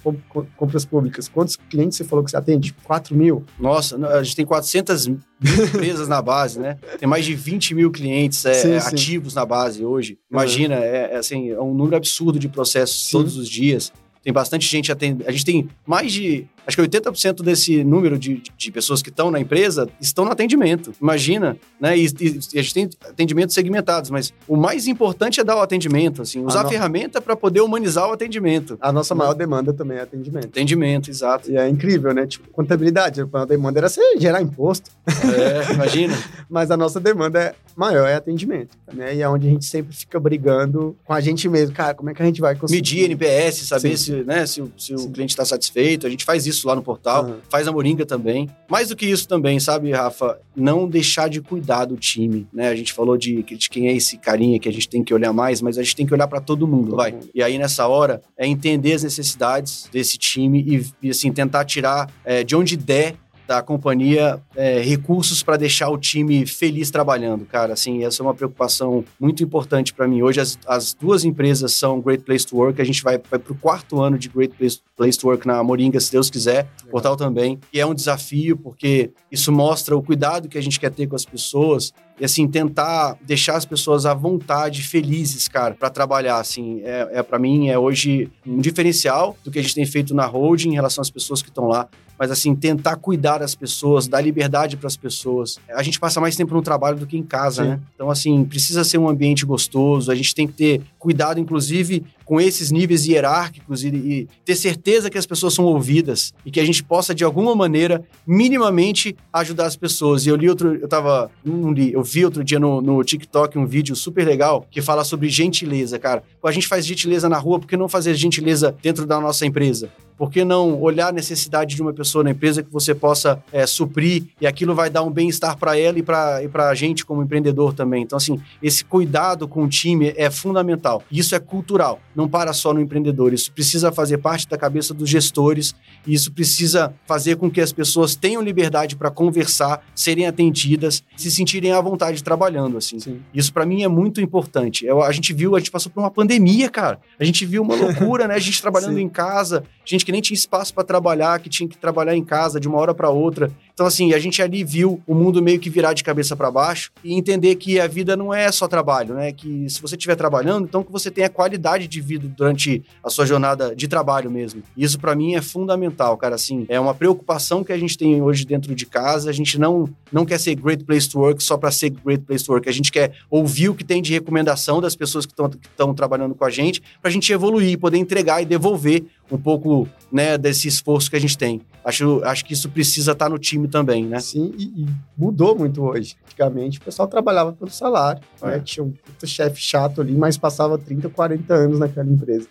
compras 0.57 0.85
públicas, 0.85 1.27
quantos 1.27 1.55
clientes 1.55 1.97
você 1.97 2.03
falou 2.03 2.23
que 2.23 2.31
você 2.31 2.37
atende? 2.37 2.73
4 2.83 3.15
mil? 3.15 3.43
Nossa, 3.59 3.95
a 4.07 4.23
gente 4.23 4.35
tem 4.35 4.45
400 4.45 5.07
mil 5.07 5.19
empresas 5.41 6.07
na 6.07 6.21
base, 6.21 6.59
né? 6.59 6.77
Tem 6.97 7.07
mais 7.07 7.25
de 7.25 7.35
20 7.35 7.75
mil 7.75 7.91
clientes 7.91 8.45
é, 8.45 8.53
sim, 8.53 8.79
sim. 8.79 8.87
ativos 8.87 9.33
na 9.33 9.45
base 9.45 9.85
hoje. 9.85 10.17
Imagina, 10.29 10.75
uhum. 10.75 10.83
é, 10.83 11.13
é, 11.13 11.17
assim, 11.17 11.49
é 11.49 11.59
um 11.59 11.73
número 11.73 11.95
absurdo 11.95 12.39
de 12.39 12.47
processos 12.47 13.05
sim. 13.05 13.11
todos 13.11 13.37
os 13.37 13.47
dias. 13.47 13.91
Tem 14.25 14.33
bastante 14.33 14.67
gente 14.67 14.91
atendendo. 14.91 15.29
A 15.29 15.31
gente 15.31 15.45
tem 15.45 15.69
mais 15.85 16.11
de 16.11 16.47
Acho 16.67 16.77
que 16.77 16.83
80% 16.83 17.43
desse 17.43 17.83
número 17.83 18.17
de, 18.17 18.41
de 18.57 18.71
pessoas 18.71 19.01
que 19.01 19.09
estão 19.09 19.29
na 19.29 19.39
empresa 19.39 19.87
estão 20.01 20.25
no 20.25 20.31
atendimento. 20.31 20.93
Imagina, 20.99 21.57
né? 21.79 21.97
E, 21.97 22.05
e, 22.05 22.59
a 22.59 22.61
gente 22.61 22.73
tem 22.73 22.89
atendimentos 23.07 23.53
segmentados, 23.53 24.09
mas 24.09 24.33
o 24.47 24.55
mais 24.55 24.87
importante 24.87 25.39
é 25.39 25.43
dar 25.43 25.57
o 25.57 25.61
atendimento, 25.61 26.23
assim, 26.23 26.43
usar 26.43 26.61
a, 26.61 26.63
no... 26.63 26.69
a 26.69 26.71
ferramenta 26.71 27.21
para 27.21 27.35
poder 27.35 27.61
humanizar 27.61 28.09
o 28.09 28.13
atendimento. 28.13 28.77
A 28.81 28.91
nossa 28.91 29.13
maior 29.13 29.33
demanda 29.33 29.73
também 29.73 29.97
é 29.97 30.01
atendimento. 30.01 30.47
Atendimento, 30.47 31.09
exato. 31.09 31.51
E 31.51 31.57
é 31.57 31.69
incrível, 31.69 32.13
né? 32.13 32.25
Tipo, 32.25 32.49
contabilidade, 32.49 33.21
a 33.21 33.45
demanda 33.45 33.79
era 33.79 33.89
você 33.89 34.17
gerar 34.17 34.41
imposto. 34.41 34.89
É, 35.07 35.73
imagina. 35.73 36.17
mas 36.49 36.71
a 36.71 36.77
nossa 36.77 36.99
demanda 36.99 37.39
é 37.39 37.55
maior 37.75 38.07
é 38.07 38.15
atendimento, 38.15 38.75
né? 38.91 39.15
E 39.15 39.21
é 39.21 39.29
onde 39.29 39.47
a 39.47 39.49
gente 39.51 39.65
sempre 39.65 39.95
fica 39.95 40.19
brigando 40.19 40.95
com 41.03 41.13
a 41.13 41.21
gente 41.21 41.47
mesmo. 41.47 41.75
Cara, 41.75 41.93
como 41.93 42.09
é 42.09 42.13
que 42.13 42.21
a 42.21 42.25
gente 42.25 42.41
vai 42.41 42.55
conseguir? 42.55 42.77
Medir 42.77 43.03
NPS, 43.05 43.67
saber 43.67 43.97
se, 43.97 44.14
né, 44.23 44.45
se, 44.45 44.63
se 44.77 44.93
o 44.93 45.09
cliente 45.09 45.31
está 45.31 45.45
satisfeito. 45.45 46.07
A 46.07 46.09
gente 46.09 46.23
faz 46.23 46.45
isso 46.45 46.67
lá 46.67 46.75
no 46.75 46.81
portal, 46.81 47.25
uhum. 47.25 47.35
faz 47.49 47.67
a 47.67 47.71
Moringa 47.71 48.05
também. 48.05 48.49
Mais 48.69 48.89
do 48.89 48.95
que 48.95 49.05
isso 49.05 49.27
também, 49.27 49.59
sabe, 49.59 49.91
Rafa? 49.91 50.39
Não 50.55 50.87
deixar 50.87 51.29
de 51.29 51.41
cuidar 51.41 51.85
do 51.85 51.97
time, 51.97 52.47
né? 52.53 52.69
A 52.69 52.75
gente 52.75 52.93
falou 52.93 53.17
de, 53.17 53.43
de 53.43 53.69
quem 53.69 53.87
é 53.87 53.93
esse 53.93 54.17
carinha 54.17 54.59
que 54.59 54.69
a 54.69 54.71
gente 54.71 54.87
tem 54.87 55.03
que 55.03 55.13
olhar 55.13 55.33
mais, 55.33 55.61
mas 55.61 55.77
a 55.77 55.83
gente 55.83 55.95
tem 55.95 56.05
que 56.05 56.13
olhar 56.13 56.27
para 56.27 56.39
todo 56.39 56.67
mundo, 56.67 56.89
todo 56.89 56.97
vai. 56.97 57.11
Mundo. 57.11 57.29
E 57.33 57.43
aí, 57.43 57.57
nessa 57.57 57.87
hora, 57.87 58.21
é 58.37 58.47
entender 58.47 58.93
as 58.93 59.03
necessidades 59.03 59.89
desse 59.91 60.17
time 60.17 60.63
e, 60.67 61.07
e 61.07 61.09
assim, 61.09 61.31
tentar 61.31 61.65
tirar 61.65 62.09
é, 62.23 62.43
de 62.43 62.55
onde 62.55 62.77
der 62.77 63.15
da 63.47 63.61
companhia 63.61 64.41
é, 64.55 64.79
recursos 64.79 65.43
para 65.43 65.57
deixar 65.57 65.89
o 65.89 65.97
time 65.97 66.45
feliz 66.45 66.89
trabalhando, 66.89 67.45
cara. 67.45 67.73
Assim, 67.73 68.03
essa 68.03 68.21
é 68.21 68.23
uma 68.23 68.33
preocupação 68.33 69.03
muito 69.19 69.43
importante 69.43 69.93
para 69.93 70.07
mim. 70.07 70.21
Hoje 70.21 70.39
as, 70.39 70.57
as, 70.67 70.93
duas 70.93 71.23
empresas 71.23 71.73
são 71.73 72.01
Great 72.01 72.23
Place 72.23 72.45
to 72.45 72.57
Work. 72.57 72.81
A 72.81 72.85
gente 72.85 73.03
vai, 73.03 73.17
vai 73.17 73.39
para 73.39 73.51
o 73.51 73.55
quarto 73.55 74.01
ano 74.01 74.17
de 74.17 74.29
Great 74.29 74.55
Place, 74.55 74.79
Place, 74.95 75.19
to 75.19 75.27
Work 75.27 75.45
na 75.45 75.63
Moringa, 75.63 75.99
se 75.99 76.11
Deus 76.11 76.29
quiser. 76.29 76.67
O 76.87 76.91
portal 76.91 77.15
também. 77.15 77.59
E 77.71 77.79
é 77.79 77.85
um 77.85 77.93
desafio 77.93 78.57
porque 78.57 79.11
isso 79.31 79.51
mostra 79.51 79.95
o 79.95 80.01
cuidado 80.01 80.47
que 80.47 80.57
a 80.57 80.61
gente 80.61 80.79
quer 80.79 80.91
ter 80.91 81.07
com 81.07 81.15
as 81.15 81.25
pessoas 81.25 81.93
e 82.19 82.23
assim 82.23 82.47
tentar 82.47 83.17
deixar 83.21 83.57
as 83.57 83.65
pessoas 83.65 84.05
à 84.05 84.13
vontade, 84.13 84.81
felizes, 84.81 85.47
cara, 85.47 85.75
para 85.75 85.89
trabalhar. 85.89 86.39
Assim, 86.39 86.81
é, 86.83 87.09
é 87.13 87.23
para 87.23 87.37
mim 87.37 87.67
é 87.67 87.77
hoje 87.77 88.29
um 88.45 88.59
diferencial 88.59 89.35
do 89.43 89.51
que 89.51 89.59
a 89.59 89.61
gente 89.61 89.75
tem 89.75 89.85
feito 89.85 90.15
na 90.15 90.25
holding 90.25 90.69
em 90.69 90.75
relação 90.75 91.01
às 91.01 91.09
pessoas 91.09 91.41
que 91.41 91.49
estão 91.49 91.67
lá 91.67 91.89
mas 92.17 92.31
assim, 92.31 92.55
tentar 92.55 92.95
cuidar 92.95 93.39
das 93.39 93.55
pessoas, 93.55 94.07
dar 94.07 94.21
liberdade 94.21 94.77
para 94.77 94.87
as 94.87 94.97
pessoas. 94.97 95.59
A 95.69 95.83
gente 95.83 95.99
passa 95.99 96.21
mais 96.21 96.35
tempo 96.35 96.53
no 96.53 96.61
trabalho 96.61 96.97
do 96.97 97.05
que 97.05 97.17
em 97.17 97.23
casa, 97.23 97.63
Sim. 97.63 97.69
né? 97.69 97.79
Então, 97.93 98.09
assim, 98.09 98.43
precisa 98.45 98.83
ser 98.83 98.97
um 98.97 99.07
ambiente 99.07 99.45
gostoso, 99.45 100.11
a 100.11 100.15
gente 100.15 100.33
tem 100.33 100.47
que 100.47 100.53
ter 100.53 100.81
cuidado, 100.97 101.39
inclusive, 101.39 102.03
com 102.25 102.41
esses 102.41 102.71
níveis 102.71 103.07
hierárquicos 103.07 103.83
e, 103.83 103.87
e, 103.89 104.27
ter 104.43 104.55
certeza 104.55 105.09
que 105.09 105.17
as 105.17 105.25
pessoas 105.25 105.53
são 105.53 105.63
ouvidas 105.65 106.33
e 106.45 106.51
que 106.51 106.59
a 106.59 106.65
gente 106.65 106.83
possa, 106.83 107.13
de 107.13 107.23
alguma 107.23 107.55
maneira, 107.55 108.03
minimamente 108.25 109.15
ajudar 109.31 109.67
as 109.67 109.75
pessoas. 109.75 110.25
E 110.25 110.29
eu 110.29 110.35
li 110.35 110.49
outro, 110.49 110.75
eu 110.75 110.87
tava, 110.87 111.29
não 111.43 111.71
li, 111.71 111.93
eu 111.93 112.03
vi 112.03 112.25
outro 112.25 112.43
dia 112.43 112.59
no, 112.59 112.81
no 112.81 113.03
TikTok 113.03 113.57
um 113.57 113.65
vídeo 113.65 113.95
super 113.95 114.25
legal 114.25 114.65
que 114.71 114.81
fala 114.81 115.03
sobre 115.03 115.29
gentileza, 115.29 115.99
cara. 115.99 116.23
A 116.43 116.51
gente 116.51 116.67
faz 116.67 116.85
gentileza 116.85 117.29
na 117.29 117.37
rua, 117.37 117.59
por 117.59 117.67
que 117.67 117.77
não 117.77 117.87
fazer 117.87 118.13
gentileza 118.15 118.75
dentro 118.81 119.05
da 119.05 119.19
nossa 119.19 119.45
empresa? 119.45 119.89
Por 120.17 120.31
que 120.31 120.45
não 120.45 120.81
olhar 120.81 121.09
a 121.09 121.11
necessidade 121.11 121.75
de 121.75 121.81
uma 121.81 121.93
pessoa 121.93 122.23
na 122.23 122.31
empresa 122.31 122.63
que 122.63 122.71
você 122.71 122.95
possa 122.95 123.43
é, 123.51 123.67
suprir 123.67 124.23
e 124.39 124.47
aquilo 124.47 124.73
vai 124.73 124.89
dar 124.89 125.03
um 125.03 125.11
bem-estar 125.11 125.57
para 125.57 125.77
ela 125.77 125.99
e 125.99 126.03
para 126.03 126.41
e 126.41 126.49
a 126.53 126.73
gente 126.73 127.05
como 127.05 127.21
empreendedor 127.21 127.73
também. 127.73 128.03
Então, 128.03 128.15
assim, 128.17 128.39
esse 128.63 128.85
cuidado 128.85 129.47
com 129.47 129.63
o 129.63 129.67
time 129.67 130.13
é 130.15 130.29
fundamental. 130.29 131.03
Isso 131.11 131.35
é 131.35 131.39
cultural, 131.39 131.99
não 132.15 132.27
para 132.27 132.53
só 132.53 132.73
no 132.73 132.79
empreendedor. 132.79 133.33
Isso 133.33 133.51
precisa 133.51 133.91
fazer 133.91 134.17
parte 134.19 134.47
da 134.47 134.57
cabeça 134.57 134.93
dos 134.93 135.09
gestores 135.09 135.75
e 136.07 136.13
isso 136.13 136.31
precisa 136.31 136.93
fazer 137.05 137.35
com 137.35 137.49
que 137.49 137.61
as 137.61 137.73
pessoas 137.73 138.15
tenham 138.15 138.41
liberdade 138.41 138.95
para 138.95 139.11
conversar, 139.11 139.83
serem 139.93 140.25
atendidas, 140.25 141.03
se 141.17 141.29
sentirem 141.29 141.71
à 141.71 141.81
vontade 141.81 142.23
trabalhando, 142.23 142.77
assim. 142.77 142.99
Sim. 142.99 143.21
Isso 143.33 143.51
para 143.53 143.65
mim 143.65 143.83
é 143.83 143.87
muito 143.87 144.21
importante. 144.21 144.85
Eu, 144.85 145.01
a 145.01 145.11
gente 145.11 145.33
viu, 145.33 145.55
a 145.55 145.59
gente 145.59 145.71
passou 145.71 145.91
por 145.91 145.99
uma 145.99 146.11
pandemia, 146.11 146.69
cara. 146.69 146.99
A 147.19 147.23
gente 147.23 147.45
viu 147.45 147.61
uma 147.61 147.75
loucura, 147.77 148.27
né? 148.27 148.35
A 148.35 148.39
gente 148.39 148.61
trabalhando 148.61 148.95
Sim. 148.95 149.01
em 149.01 149.09
casa, 149.09 149.63
gente 149.83 150.05
que 150.05 150.11
nem 150.11 150.21
tinha 150.21 150.35
espaço 150.35 150.73
para 150.73 150.83
trabalhar, 150.83 151.39
que 151.39 151.49
tinha 151.49 151.67
que 151.67 151.77
trabalhar 151.77 152.15
em 152.15 152.23
casa 152.23 152.59
de 152.59 152.67
uma 152.67 152.77
hora 152.77 152.93
para 152.93 153.09
outra. 153.09 153.51
Então, 153.75 153.85
assim, 153.85 154.13
a 154.13 154.19
gente 154.19 154.41
ali 154.41 154.63
viu 154.63 155.01
o 155.05 155.13
mundo 155.13 155.41
meio 155.41 155.59
que 155.59 155.69
virar 155.69 155.91
de 155.91 156.01
cabeça 156.01 156.33
para 156.33 156.49
baixo 156.49 156.93
e 157.03 157.13
entender 157.13 157.55
que 157.55 157.77
a 157.77 157.87
vida 157.87 158.15
não 158.15 158.33
é 158.33 158.49
só 158.49 158.69
trabalho, 158.69 159.15
né? 159.15 159.33
Que 159.33 159.69
se 159.69 159.81
você 159.81 159.97
estiver 159.97 160.15
trabalhando, 160.15 160.63
então 160.63 160.81
que 160.81 160.89
você 160.89 161.11
tenha 161.11 161.27
qualidade 161.27 161.85
de 161.85 161.99
vida 161.99 162.25
durante 162.25 162.81
a 163.03 163.09
sua 163.09 163.25
jornada 163.25 163.75
de 163.75 163.85
trabalho 163.89 164.31
mesmo. 164.31 164.63
Isso 164.77 164.97
para 164.97 165.13
mim 165.13 165.35
é 165.35 165.41
fundamental, 165.41 166.15
cara. 166.15 166.35
Assim, 166.35 166.65
é 166.69 166.79
uma 166.79 166.93
preocupação 166.93 167.65
que 167.65 167.73
a 167.73 167.77
gente 167.77 167.97
tem 167.97 168.21
hoje 168.21 168.45
dentro 168.45 168.73
de 168.73 168.85
casa. 168.85 169.29
A 169.29 169.33
gente 169.33 169.59
não, 169.59 169.89
não 170.09 170.25
quer 170.25 170.39
ser 170.39 170.55
great 170.55 170.85
place 170.85 171.09
to 171.09 171.19
work 171.19 171.43
só 171.43 171.57
para 171.57 171.69
ser 171.69 171.89
great 171.89 172.23
place 172.23 172.45
to 172.45 172.53
work. 172.53 172.69
A 172.69 172.73
gente 172.73 172.93
quer 172.93 173.11
ouvir 173.29 173.67
o 173.67 173.75
que 173.75 173.83
tem 173.83 174.01
de 174.01 174.13
recomendação 174.13 174.79
das 174.79 174.95
pessoas 174.95 175.25
que 175.25 175.33
estão 175.33 175.93
trabalhando 175.93 176.33
com 176.33 176.45
a 176.45 176.49
gente 176.49 176.81
para 177.01 177.09
a 177.09 177.11
gente 177.11 177.29
evoluir, 177.29 177.77
poder 177.77 177.97
entregar 177.97 178.41
e 178.41 178.45
devolver 178.45 179.03
um 179.29 179.37
pouco 179.37 179.85
né, 180.09 180.37
desse 180.37 180.69
esforço 180.69 181.09
que 181.09 181.17
a 181.17 181.19
gente 181.19 181.37
tem. 181.37 181.59
Acho, 181.85 182.19
acho 182.23 182.43
que 182.43 182.53
isso 182.53 182.67
precisa 182.67 183.11
estar 183.11 183.25
tá 183.25 183.29
no 183.29 183.37
time 183.37 183.67
também, 183.67 184.07
né? 184.07 184.19
Sim, 184.19 184.51
e, 184.57 184.81
e 184.81 184.87
mudou 185.15 185.55
muito 185.55 185.83
hoje. 185.83 186.15
Antigamente 186.25 186.79
o 186.79 186.81
pessoal 186.81 187.07
trabalhava 187.07 187.53
pelo 187.53 187.69
salário, 187.69 188.21
né? 188.41 188.53
é. 188.53 188.57
né? 188.57 188.59
tinha 188.59 188.83
um 188.83 188.93
chefe 189.23 189.61
chato 189.61 190.01
ali, 190.01 190.15
mas 190.15 190.35
passava 190.35 190.79
30, 190.79 191.09
40 191.09 191.53
anos 191.53 191.77
naquela 191.77 192.09
empresa. 192.09 192.47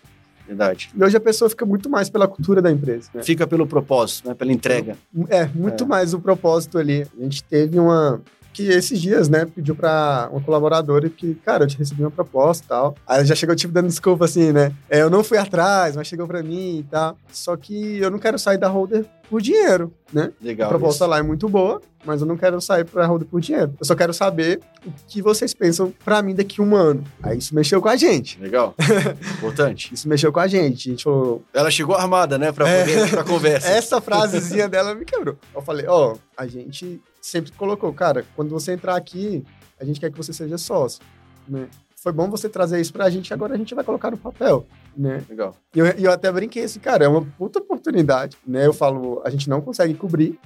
Verdade. 0.47 0.89
E 0.95 1.03
hoje 1.03 1.17
a 1.17 1.19
pessoa 1.19 1.49
fica 1.49 1.65
muito 1.65 1.89
mais 1.89 2.09
pela 2.09 2.29
cultura 2.29 2.61
da 2.61 2.71
empresa. 2.71 3.09
Né? 3.13 3.23
Fica 3.23 3.45
pelo 3.45 3.67
propósito, 3.67 4.29
né? 4.29 4.33
pela 4.35 4.53
entrega. 4.53 4.95
É, 5.27 5.45
muito 5.47 5.83
é. 5.83 5.87
mais 5.87 6.13
o 6.13 6.19
propósito 6.19 6.77
ali. 6.77 7.05
A 7.19 7.23
gente 7.23 7.43
teve 7.43 7.77
uma, 7.77 8.21
que 8.55 8.69
esses 8.69 9.01
dias, 9.01 9.27
né, 9.27 9.45
pediu 9.45 9.75
pra 9.75 10.29
uma 10.31 10.39
colaboradora 10.39 11.09
que, 11.09 11.35
cara, 11.35 11.65
eu 11.65 11.67
te 11.67 11.77
recebi 11.77 12.01
uma 12.01 12.09
proposta 12.11 12.63
e 12.63 12.67
tal. 12.69 12.95
Aí 13.05 13.25
já 13.25 13.35
chegou, 13.35 13.53
tipo, 13.53 13.73
dando 13.73 13.87
desculpa 13.87 14.23
assim, 14.23 14.53
né? 14.53 14.71
É, 14.89 15.01
eu 15.01 15.09
não 15.09 15.25
fui 15.25 15.37
atrás, 15.37 15.95
mas 15.95 16.07
chegou 16.07 16.25
pra 16.25 16.41
mim 16.41 16.79
e 16.79 16.83
tal. 16.83 17.17
Só 17.29 17.57
que 17.57 17.97
eu 17.97 18.09
não 18.09 18.17
quero 18.17 18.39
sair 18.39 18.57
da 18.57 18.69
holder 18.69 19.05
por 19.29 19.41
dinheiro, 19.41 19.91
né? 20.13 20.31
Legal. 20.41 20.67
A 20.67 20.69
proposta 20.69 21.03
isso. 21.03 21.11
lá 21.11 21.17
é 21.17 21.21
muito 21.21 21.49
boa, 21.49 21.81
mas 22.05 22.21
eu 22.21 22.27
não 22.27 22.37
quero 22.37 22.61
sair 22.61 22.85
pra 22.85 23.05
holder 23.05 23.27
por 23.27 23.41
dinheiro. 23.41 23.73
Eu 23.77 23.85
só 23.85 23.93
quero 23.93 24.13
saber 24.13 24.61
o 24.85 24.91
que 25.07 25.21
vocês 25.21 25.53
pensam 25.53 25.93
pra 26.05 26.21
mim 26.21 26.33
daqui 26.33 26.61
a 26.61 26.63
um 26.63 26.75
ano. 26.75 27.03
Aí 27.21 27.37
isso 27.37 27.53
mexeu 27.53 27.81
com 27.81 27.89
a 27.89 27.97
gente. 27.97 28.39
Legal. 28.39 28.73
Importante. 29.37 29.93
Isso 29.93 30.07
mexeu 30.07 30.31
com 30.31 30.39
a 30.39 30.47
gente. 30.47 30.87
A 30.87 30.91
gente 30.91 31.03
falou... 31.03 31.43
Ela 31.53 31.69
chegou 31.69 31.95
armada, 31.95 32.37
né, 32.37 32.53
pra, 32.53 32.65
poder, 32.65 32.99
é... 32.99 33.07
pra 33.07 33.23
conversa. 33.25 33.67
Essa 33.75 33.99
frasezinha 33.99 34.69
dela 34.69 34.95
me 34.95 35.03
quebrou. 35.03 35.35
Eu 35.53 35.61
falei, 35.61 35.85
ó, 35.87 36.13
oh, 36.13 36.17
a 36.37 36.47
gente 36.47 37.01
sempre 37.25 37.51
colocou, 37.53 37.91
cara, 37.91 38.23
quando 38.35 38.49
você 38.49 38.73
entrar 38.73 38.95
aqui, 38.95 39.43
a 39.79 39.85
gente 39.85 39.99
quer 39.99 40.11
que 40.11 40.17
você 40.17 40.31
seja 40.31 40.57
sócio, 40.57 41.01
né? 41.47 41.67
Foi 41.95 42.11
bom 42.11 42.29
você 42.29 42.47
trazer 42.47 42.79
isso 42.79 42.93
pra 42.93 43.09
gente, 43.09 43.33
agora 43.33 43.55
a 43.55 43.57
gente 43.57 43.73
vai 43.73 43.83
colocar 43.83 44.11
no 44.11 44.17
papel, 44.17 44.63
né? 44.95 45.23
Legal. 45.27 45.55
E 45.73 45.79
eu, 45.79 45.85
eu 45.87 46.11
até 46.11 46.31
brinquei 46.31 46.63
assim, 46.63 46.79
cara, 46.79 47.03
é 47.03 47.07
uma 47.07 47.23
puta 47.23 47.57
oportunidade, 47.57 48.37
né? 48.45 48.67
Eu 48.67 48.73
falo, 48.73 49.23
a 49.25 49.29
gente 49.31 49.49
não 49.49 49.59
consegue 49.59 49.95
cobrir. 49.95 50.39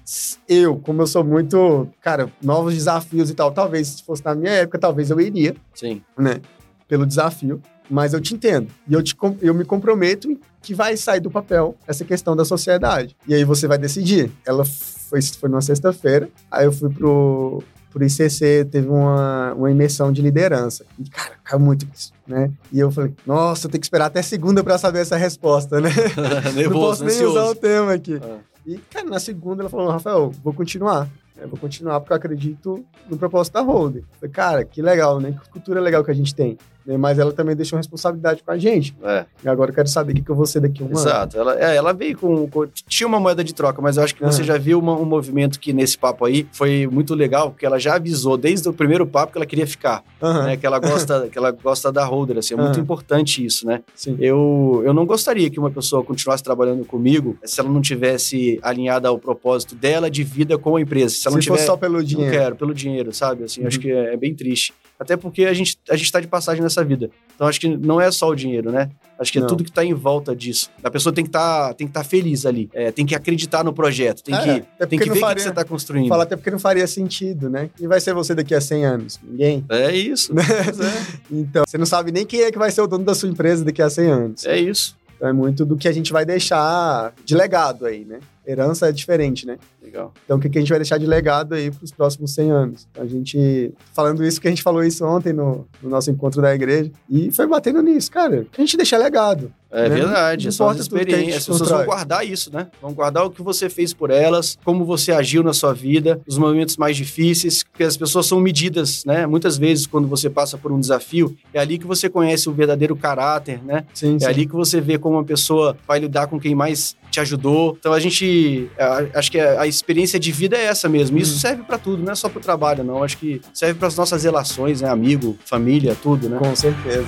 Eu, 0.48 0.78
como 0.78 1.02
eu 1.02 1.08
sou 1.08 1.22
muito, 1.22 1.90
cara, 2.00 2.32
novos 2.42 2.74
desafios 2.74 3.30
e 3.30 3.34
tal, 3.34 3.52
talvez 3.52 3.88
se 3.90 4.04
fosse 4.04 4.24
na 4.24 4.34
minha 4.34 4.52
época, 4.52 4.80
talvez 4.80 5.10
eu 5.10 5.20
iria. 5.20 5.54
Sim. 5.74 6.02
Né? 6.18 6.40
Pelo 6.88 7.06
desafio. 7.06 7.62
Mas 7.90 8.14
eu 8.14 8.22
te 8.22 8.34
entendo. 8.34 8.72
E 8.88 8.94
eu, 8.94 9.04
te, 9.04 9.18
eu 9.42 9.54
me 9.54 9.66
comprometo 9.66 10.30
que 10.62 10.74
vai 10.74 10.96
sair 10.98 11.20
do 11.20 11.32
papel 11.32 11.76
essa 11.88 12.04
questão 12.04 12.36
da 12.36 12.44
sociedade. 12.46 13.16
E 13.28 13.34
aí 13.34 13.44
você 13.44 13.68
vai 13.68 13.78
decidir. 13.78 14.32
Ela 14.46 14.64
foi, 14.66 15.22
foi 15.22 15.50
numa 15.50 15.62
sexta-feira, 15.62 16.30
aí 16.52 16.66
eu 16.66 16.72
fui 16.72 16.90
pro, 16.90 17.64
pro 17.92 18.04
ICC, 18.06 18.66
teve 18.72 18.88
uma, 18.88 19.54
uma 19.54 19.72
imersão 19.72 20.12
de 20.12 20.22
liderança. 20.22 20.86
E, 21.00 21.10
cara, 21.10 21.34
caiu 21.44 21.60
muito 21.60 21.88
isso, 21.94 22.14
né? 22.28 22.52
E 22.72 22.80
eu 22.80 22.92
falei, 22.92 23.14
nossa, 23.26 23.68
eu 23.68 23.72
tenho 23.72 23.82
que 23.82 23.86
esperar 23.86 24.06
até 24.06 24.22
segunda 24.22 24.64
para 24.64 24.78
saber 24.78 25.00
essa 25.00 25.18
resposta, 25.18 25.82
né? 25.82 25.90
Nervoso, 26.54 26.70
Não 26.70 26.72
posso 26.72 27.06
nem 27.06 27.16
ansioso. 27.16 27.40
usar 27.40 27.50
o 27.50 27.56
tema 27.56 27.94
aqui. 27.94 28.20
Ah. 28.22 28.38
E, 28.66 28.78
cara, 28.92 29.08
na 29.08 29.20
segunda 29.20 29.64
ela 29.64 29.70
falou, 29.70 29.90
Rafael, 29.90 30.32
vou 30.44 30.54
continuar. 30.54 31.08
Eu 31.42 31.48
vou 31.48 31.58
continuar 31.58 32.02
porque 32.02 32.12
eu 32.12 32.18
acredito 32.18 32.86
no 33.10 33.18
propósito 33.18 33.54
da 33.54 33.62
Holder. 33.62 34.04
Falei, 34.20 34.32
cara, 34.32 34.66
que 34.66 34.82
legal, 34.82 35.20
né? 35.22 35.32
Que 35.42 35.50
cultura 35.50 35.80
legal 35.80 36.04
que 36.04 36.12
a 36.12 36.14
gente 36.14 36.36
tem. 36.36 36.58
Né? 36.86 36.98
Mas 36.98 37.20
ela 37.20 37.32
também 37.32 37.56
deixou 37.56 37.78
responsabilidade 37.78 38.44
com 38.44 38.52
a 38.52 38.58
gente. 38.58 38.96
É. 39.04 39.26
E 39.44 39.50
agora 39.50 39.72
eu 39.72 39.76
quero 39.76 39.88
saber 39.88 40.14
o 40.14 40.16
que, 40.16 40.22
que 40.22 40.30
eu 40.30 40.36
vou 40.36 40.46
ser 40.46 40.60
daqui 40.60 40.84
a 40.84 40.86
um 40.86 40.92
Exato. 40.92 41.40
ano. 41.40 41.50
Exato. 41.50 41.60
Ela, 41.60 41.72
é, 41.72 41.76
ela 41.76 41.94
veio 41.94 42.18
com, 42.18 42.48
com, 42.48 42.68
Tinha 42.88 43.08
uma 43.08 43.20
moeda 43.20 43.44
de 43.44 43.54
troca, 43.54 43.82
mas 43.82 43.98
eu 43.98 44.04
acho 44.04 44.16
que 44.16 44.24
você 44.24 44.44
já 44.44 44.58
viu 44.58 44.80
uma, 44.80 44.94
um 44.94 45.06
movimento 45.06 45.60
que 45.60 45.74
nesse 45.74 45.98
papo 45.98 46.26
aí 46.26 46.48
foi 46.52 46.88
muito 46.88 47.14
legal, 47.14 47.52
porque 47.52 47.66
ela 47.66 47.80
já 47.80 47.96
avisou 47.96 48.38
desde 48.38 48.68
o 48.68 48.74
primeiro 48.74 49.06
papo 49.06 49.34
que 49.34 49.38
ela 49.38 49.46
queria 49.46 49.68
ficar. 49.68 50.04
Uhum. 50.22 50.44
Né? 50.44 50.58
Que, 50.58 50.66
ela 50.66 50.80
gosta, 50.80 51.28
que 51.32 51.38
ela 51.38 51.52
gosta 51.52 51.92
da 51.92 52.06
holder. 52.06 52.38
Assim, 52.38 52.54
é 52.54 52.58
muito 52.58 52.80
importante 52.80 53.46
isso, 53.46 53.66
né? 53.66 53.82
Sim. 53.96 54.18
Eu, 54.20 54.82
eu 54.86 54.94
não 54.94 55.06
gostaria 55.06 55.50
que 55.50 55.60
uma 55.60 55.72
pessoa 55.72 56.04
continuasse 56.04 56.44
trabalhando 56.44 56.86
comigo 56.86 57.38
se 57.44 57.60
ela 57.60 57.70
não 57.70 57.82
tivesse 57.82 58.60
alinhada 58.62 59.08
ao 59.08 59.18
propósito 59.18 59.76
dela 59.76 60.10
de 60.10 60.24
vida 60.24 60.58
com 60.58 60.76
a 60.76 60.82
empresa. 60.82 61.16
Se 61.16 61.28
ela 61.28 61.42
se 61.42 61.50
não 61.50 61.56
tiver, 61.56 61.66
só 61.66 61.78
pelo 61.78 62.04
dinheiro. 62.04 62.32
Não 62.32 62.40
quero, 62.40 62.56
pelo 62.56 62.74
dinheiro, 62.74 63.14
sabe? 63.14 63.44
Assim, 63.44 63.62
uhum. 63.62 63.68
acho 63.68 63.80
que 63.80 63.92
é, 63.92 64.14
é 64.14 64.18
bem 64.18 64.34
triste. 64.34 64.74
Até 65.00 65.16
porque 65.16 65.46
a 65.46 65.54
gente, 65.54 65.80
a 65.90 65.96
gente 65.96 66.12
tá 66.12 66.20
de 66.20 66.28
passagem 66.28 66.62
nessa 66.62 66.84
vida. 66.84 67.10
Então 67.34 67.48
acho 67.48 67.60
que 67.60 67.70
não 67.70 68.02
é 68.02 68.12
só 68.12 68.30
o 68.30 68.36
dinheiro, 68.36 68.72
né? 68.72 68.90
Acho 69.18 69.32
que 69.32 69.38
é 69.38 69.42
não. 69.42 69.48
tudo 69.48 69.64
que 69.64 69.70
está 69.70 69.84
em 69.84 69.94
volta 69.94 70.36
disso. 70.36 70.70
A 70.84 70.92
pessoa 70.92 71.14
tem 71.14 71.24
que 71.24 71.30
tá, 71.30 71.74
estar 71.78 71.92
tá 71.92 72.04
feliz 72.04 72.46
ali, 72.46 72.70
é, 72.74 72.92
tem 72.92 73.06
que 73.06 73.16
acreditar 73.16 73.64
no 73.64 73.74
projeto, 73.74 74.24
tem 74.24 74.36
é, 74.36 74.40
que, 74.40 74.88
tem 74.88 75.00
que 75.00 75.10
ver 75.10 75.24
o 75.24 75.36
que 75.36 75.42
você 75.42 75.50
está 75.50 75.64
construindo. 75.64 76.10
Fala 76.10 76.24
até 76.24 76.36
porque 76.36 76.52
não 76.52 76.60
faria 76.60 76.86
sentido, 76.86 77.50
né? 77.50 77.70
E 77.80 77.88
vai 77.88 78.00
ser 78.00 78.14
você 78.14 78.36
daqui 78.36 78.54
a 78.54 78.62
100 78.62 78.86
anos? 78.86 79.20
Ninguém? 79.24 79.66
É 79.70 79.96
isso. 79.96 80.34
É. 80.38 81.20
então, 81.32 81.64
você 81.68 81.78
não 81.78 81.86
sabe 81.86 82.12
nem 82.12 82.26
quem 82.26 82.42
é 82.42 82.52
que 82.52 82.58
vai 82.58 82.72
ser 82.72 82.82
o 82.82 82.88
dono 82.88 83.06
da 83.06 83.16
sua 83.16 83.30
empresa 83.30 83.64
daqui 83.64 83.82
a 83.82 83.90
100 83.90 84.08
anos. 84.08 84.46
É 84.46 84.58
isso. 84.58 84.98
Então, 85.16 85.28
é 85.28 85.34
muito 85.34 85.66
do 85.66 85.76
que 85.76 85.88
a 85.88 85.92
gente 85.92 86.14
vai 86.14 86.26
deixar 86.26 87.14
de 87.26 87.36
legado 87.36 87.86
aí, 87.86 88.06
né? 88.06 88.20
Herança 88.50 88.90
é 88.90 88.92
diferente, 88.92 89.46
né? 89.46 89.60
Legal. 89.80 90.12
Então, 90.26 90.38
o 90.38 90.40
que 90.40 90.48
a 90.48 90.60
gente 90.60 90.70
vai 90.70 90.80
deixar 90.80 90.98
de 90.98 91.06
legado 91.06 91.54
aí 91.54 91.70
para 91.70 91.84
os 91.84 91.92
próximos 91.92 92.34
100 92.34 92.52
anos? 92.52 92.88
A 92.98 93.06
gente, 93.06 93.72
falando 93.94 94.26
isso, 94.26 94.42
que 94.42 94.48
a 94.48 94.50
gente 94.50 94.64
falou 94.64 94.84
isso 94.84 95.06
ontem 95.06 95.32
no, 95.32 95.68
no 95.84 95.90
nosso 95.90 96.10
encontro 96.10 96.42
da 96.42 96.54
igreja, 96.54 96.92
e 97.08 97.32
foi 97.32 97.46
batendo 97.46 97.80
nisso, 97.84 98.12
cara, 98.12 98.48
a 98.58 98.62
gente 98.62 98.76
deixa 98.76 98.98
legado. 98.98 99.54
É 99.72 99.88
né? 99.88 99.96
verdade, 99.96 100.46
não 100.46 100.52
são 100.52 100.70
as 100.70 100.80
experiências. 100.80 101.38
As 101.38 101.46
pessoas 101.48 101.70
vão 101.70 101.86
guardar 101.86 102.26
isso, 102.26 102.52
né? 102.52 102.68
Vão 102.82 102.94
guardar 102.94 103.26
o 103.26 103.30
que 103.30 103.42
você 103.42 103.70
fez 103.70 103.94
por 103.94 104.10
elas, 104.10 104.58
como 104.64 104.84
você 104.84 105.12
agiu 105.12 105.44
na 105.44 105.54
sua 105.54 105.74
vida, 105.74 106.20
os 106.28 106.38
momentos 106.38 106.78
mais 106.78 106.98
difíceis, 106.98 107.64
porque 107.64 107.84
as 107.84 107.96
pessoas 107.96 108.26
são 108.26 108.40
medidas, 108.40 109.06
né? 109.06 109.28
Muitas 109.28 109.58
vezes, 109.58 109.86
quando 109.86 110.08
você 110.08 110.30
passa 110.30 110.58
por 110.58 110.72
um 110.72 110.80
desafio, 110.80 111.36
é 111.54 111.60
ali 111.60 111.78
que 111.78 111.86
você 111.86 112.10
conhece 112.10 112.50
o 112.50 112.52
verdadeiro 112.52 112.96
caráter, 112.96 113.64
né? 113.64 113.86
Sim, 113.94 114.16
é 114.16 114.20
sim. 114.20 114.26
ali 114.26 114.46
que 114.46 114.54
você 114.54 114.82
vê 114.82 114.98
como 114.98 115.16
uma 115.16 115.24
pessoa 115.24 115.78
vai 115.88 116.00
lidar 116.00 116.28
com 116.28 116.40
quem 116.40 116.56
mais 116.56 116.96
te 117.12 117.20
ajudou. 117.20 117.76
Então 117.80 117.94
a 117.94 118.00
gente, 118.00 118.70
acho 119.14 119.32
que 119.32 119.40
a 119.40 119.68
experiência 119.68 120.20
de 120.20 120.32
vida 120.32 120.58
é 120.58 120.66
essa 120.66 120.90
mesmo. 120.90 121.18
Isso 121.18 121.34
uhum. 121.34 121.40
serve 121.40 121.64
para 121.64 121.78
tudo, 121.78 122.04
não 122.04 122.12
é 122.12 122.16
só 122.16 122.30
para 122.30 122.40
o 122.40 122.42
trabalho, 122.42 122.84
não. 122.84 123.04
Acho 123.04 123.18
que 123.18 123.42
serve 123.54 123.78
para 123.80 123.88
as 123.88 123.96
nossas 123.96 124.24
relações, 124.24 124.82
né? 124.82 124.90
Amigo, 124.90 125.38
família, 125.46 125.96
tudo, 126.02 126.30
né? 126.30 126.38
Com 126.38 126.56
certeza. 126.56 127.08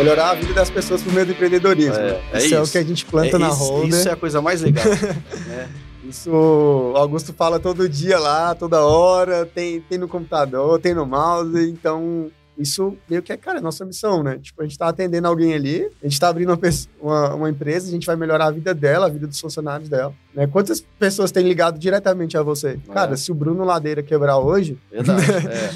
Melhorar 0.00 0.30
a 0.30 0.34
vida 0.34 0.54
das 0.54 0.70
pessoas 0.70 1.02
por 1.02 1.12
meio 1.12 1.26
do 1.26 1.32
empreendedorismo. 1.32 1.94
É, 1.94 2.20
é 2.32 2.38
isso, 2.38 2.46
isso, 2.46 2.54
é 2.54 2.62
o 2.62 2.66
que 2.68 2.78
a 2.78 2.82
gente 2.82 3.04
planta 3.04 3.36
é 3.36 3.38
na 3.38 3.48
roda. 3.48 3.88
Isso 3.88 4.08
é 4.08 4.12
a 4.12 4.16
coisa 4.16 4.40
mais 4.40 4.62
legal. 4.62 4.84
né? 5.46 5.68
Isso 6.08 6.30
o 6.30 6.96
Augusto 6.96 7.32
fala 7.32 7.60
todo 7.60 7.88
dia 7.88 8.18
lá, 8.18 8.54
toda 8.54 8.82
hora, 8.84 9.46
tem, 9.46 9.80
tem 9.80 9.98
no 9.98 10.08
computador, 10.08 10.80
tem 10.80 10.94
no 10.94 11.06
mouse, 11.06 11.70
então 11.70 12.30
isso 12.58 12.96
meio 13.08 13.22
que 13.22 13.32
é, 13.32 13.36
cara, 13.36 13.60
nossa 13.60 13.84
missão, 13.84 14.22
né? 14.22 14.38
Tipo, 14.38 14.62
a 14.62 14.64
gente 14.64 14.76
tá 14.76 14.88
atendendo 14.88 15.28
alguém 15.28 15.54
ali, 15.54 15.88
a 16.02 16.06
gente 16.06 16.18
tá 16.18 16.28
abrindo 16.28 16.52
uma, 16.52 16.58
uma, 17.00 17.34
uma 17.34 17.50
empresa, 17.50 17.88
a 17.88 17.90
gente 17.90 18.06
vai 18.06 18.16
melhorar 18.16 18.46
a 18.46 18.50
vida 18.50 18.74
dela, 18.74 19.06
a 19.06 19.08
vida 19.08 19.26
dos 19.26 19.40
funcionários 19.40 19.88
dela. 19.88 20.12
Né? 20.34 20.46
Quantas 20.46 20.84
pessoas 20.98 21.30
têm 21.30 21.46
ligado 21.46 21.78
diretamente 21.78 22.36
a 22.36 22.42
você? 22.42 22.78
É. 22.88 22.92
Cara, 22.92 23.16
se 23.16 23.32
o 23.32 23.34
Bruno 23.34 23.64
Ladeira 23.64 24.02
quebrar 24.02 24.38
hoje. 24.38 24.78
Verdade. 24.90 25.22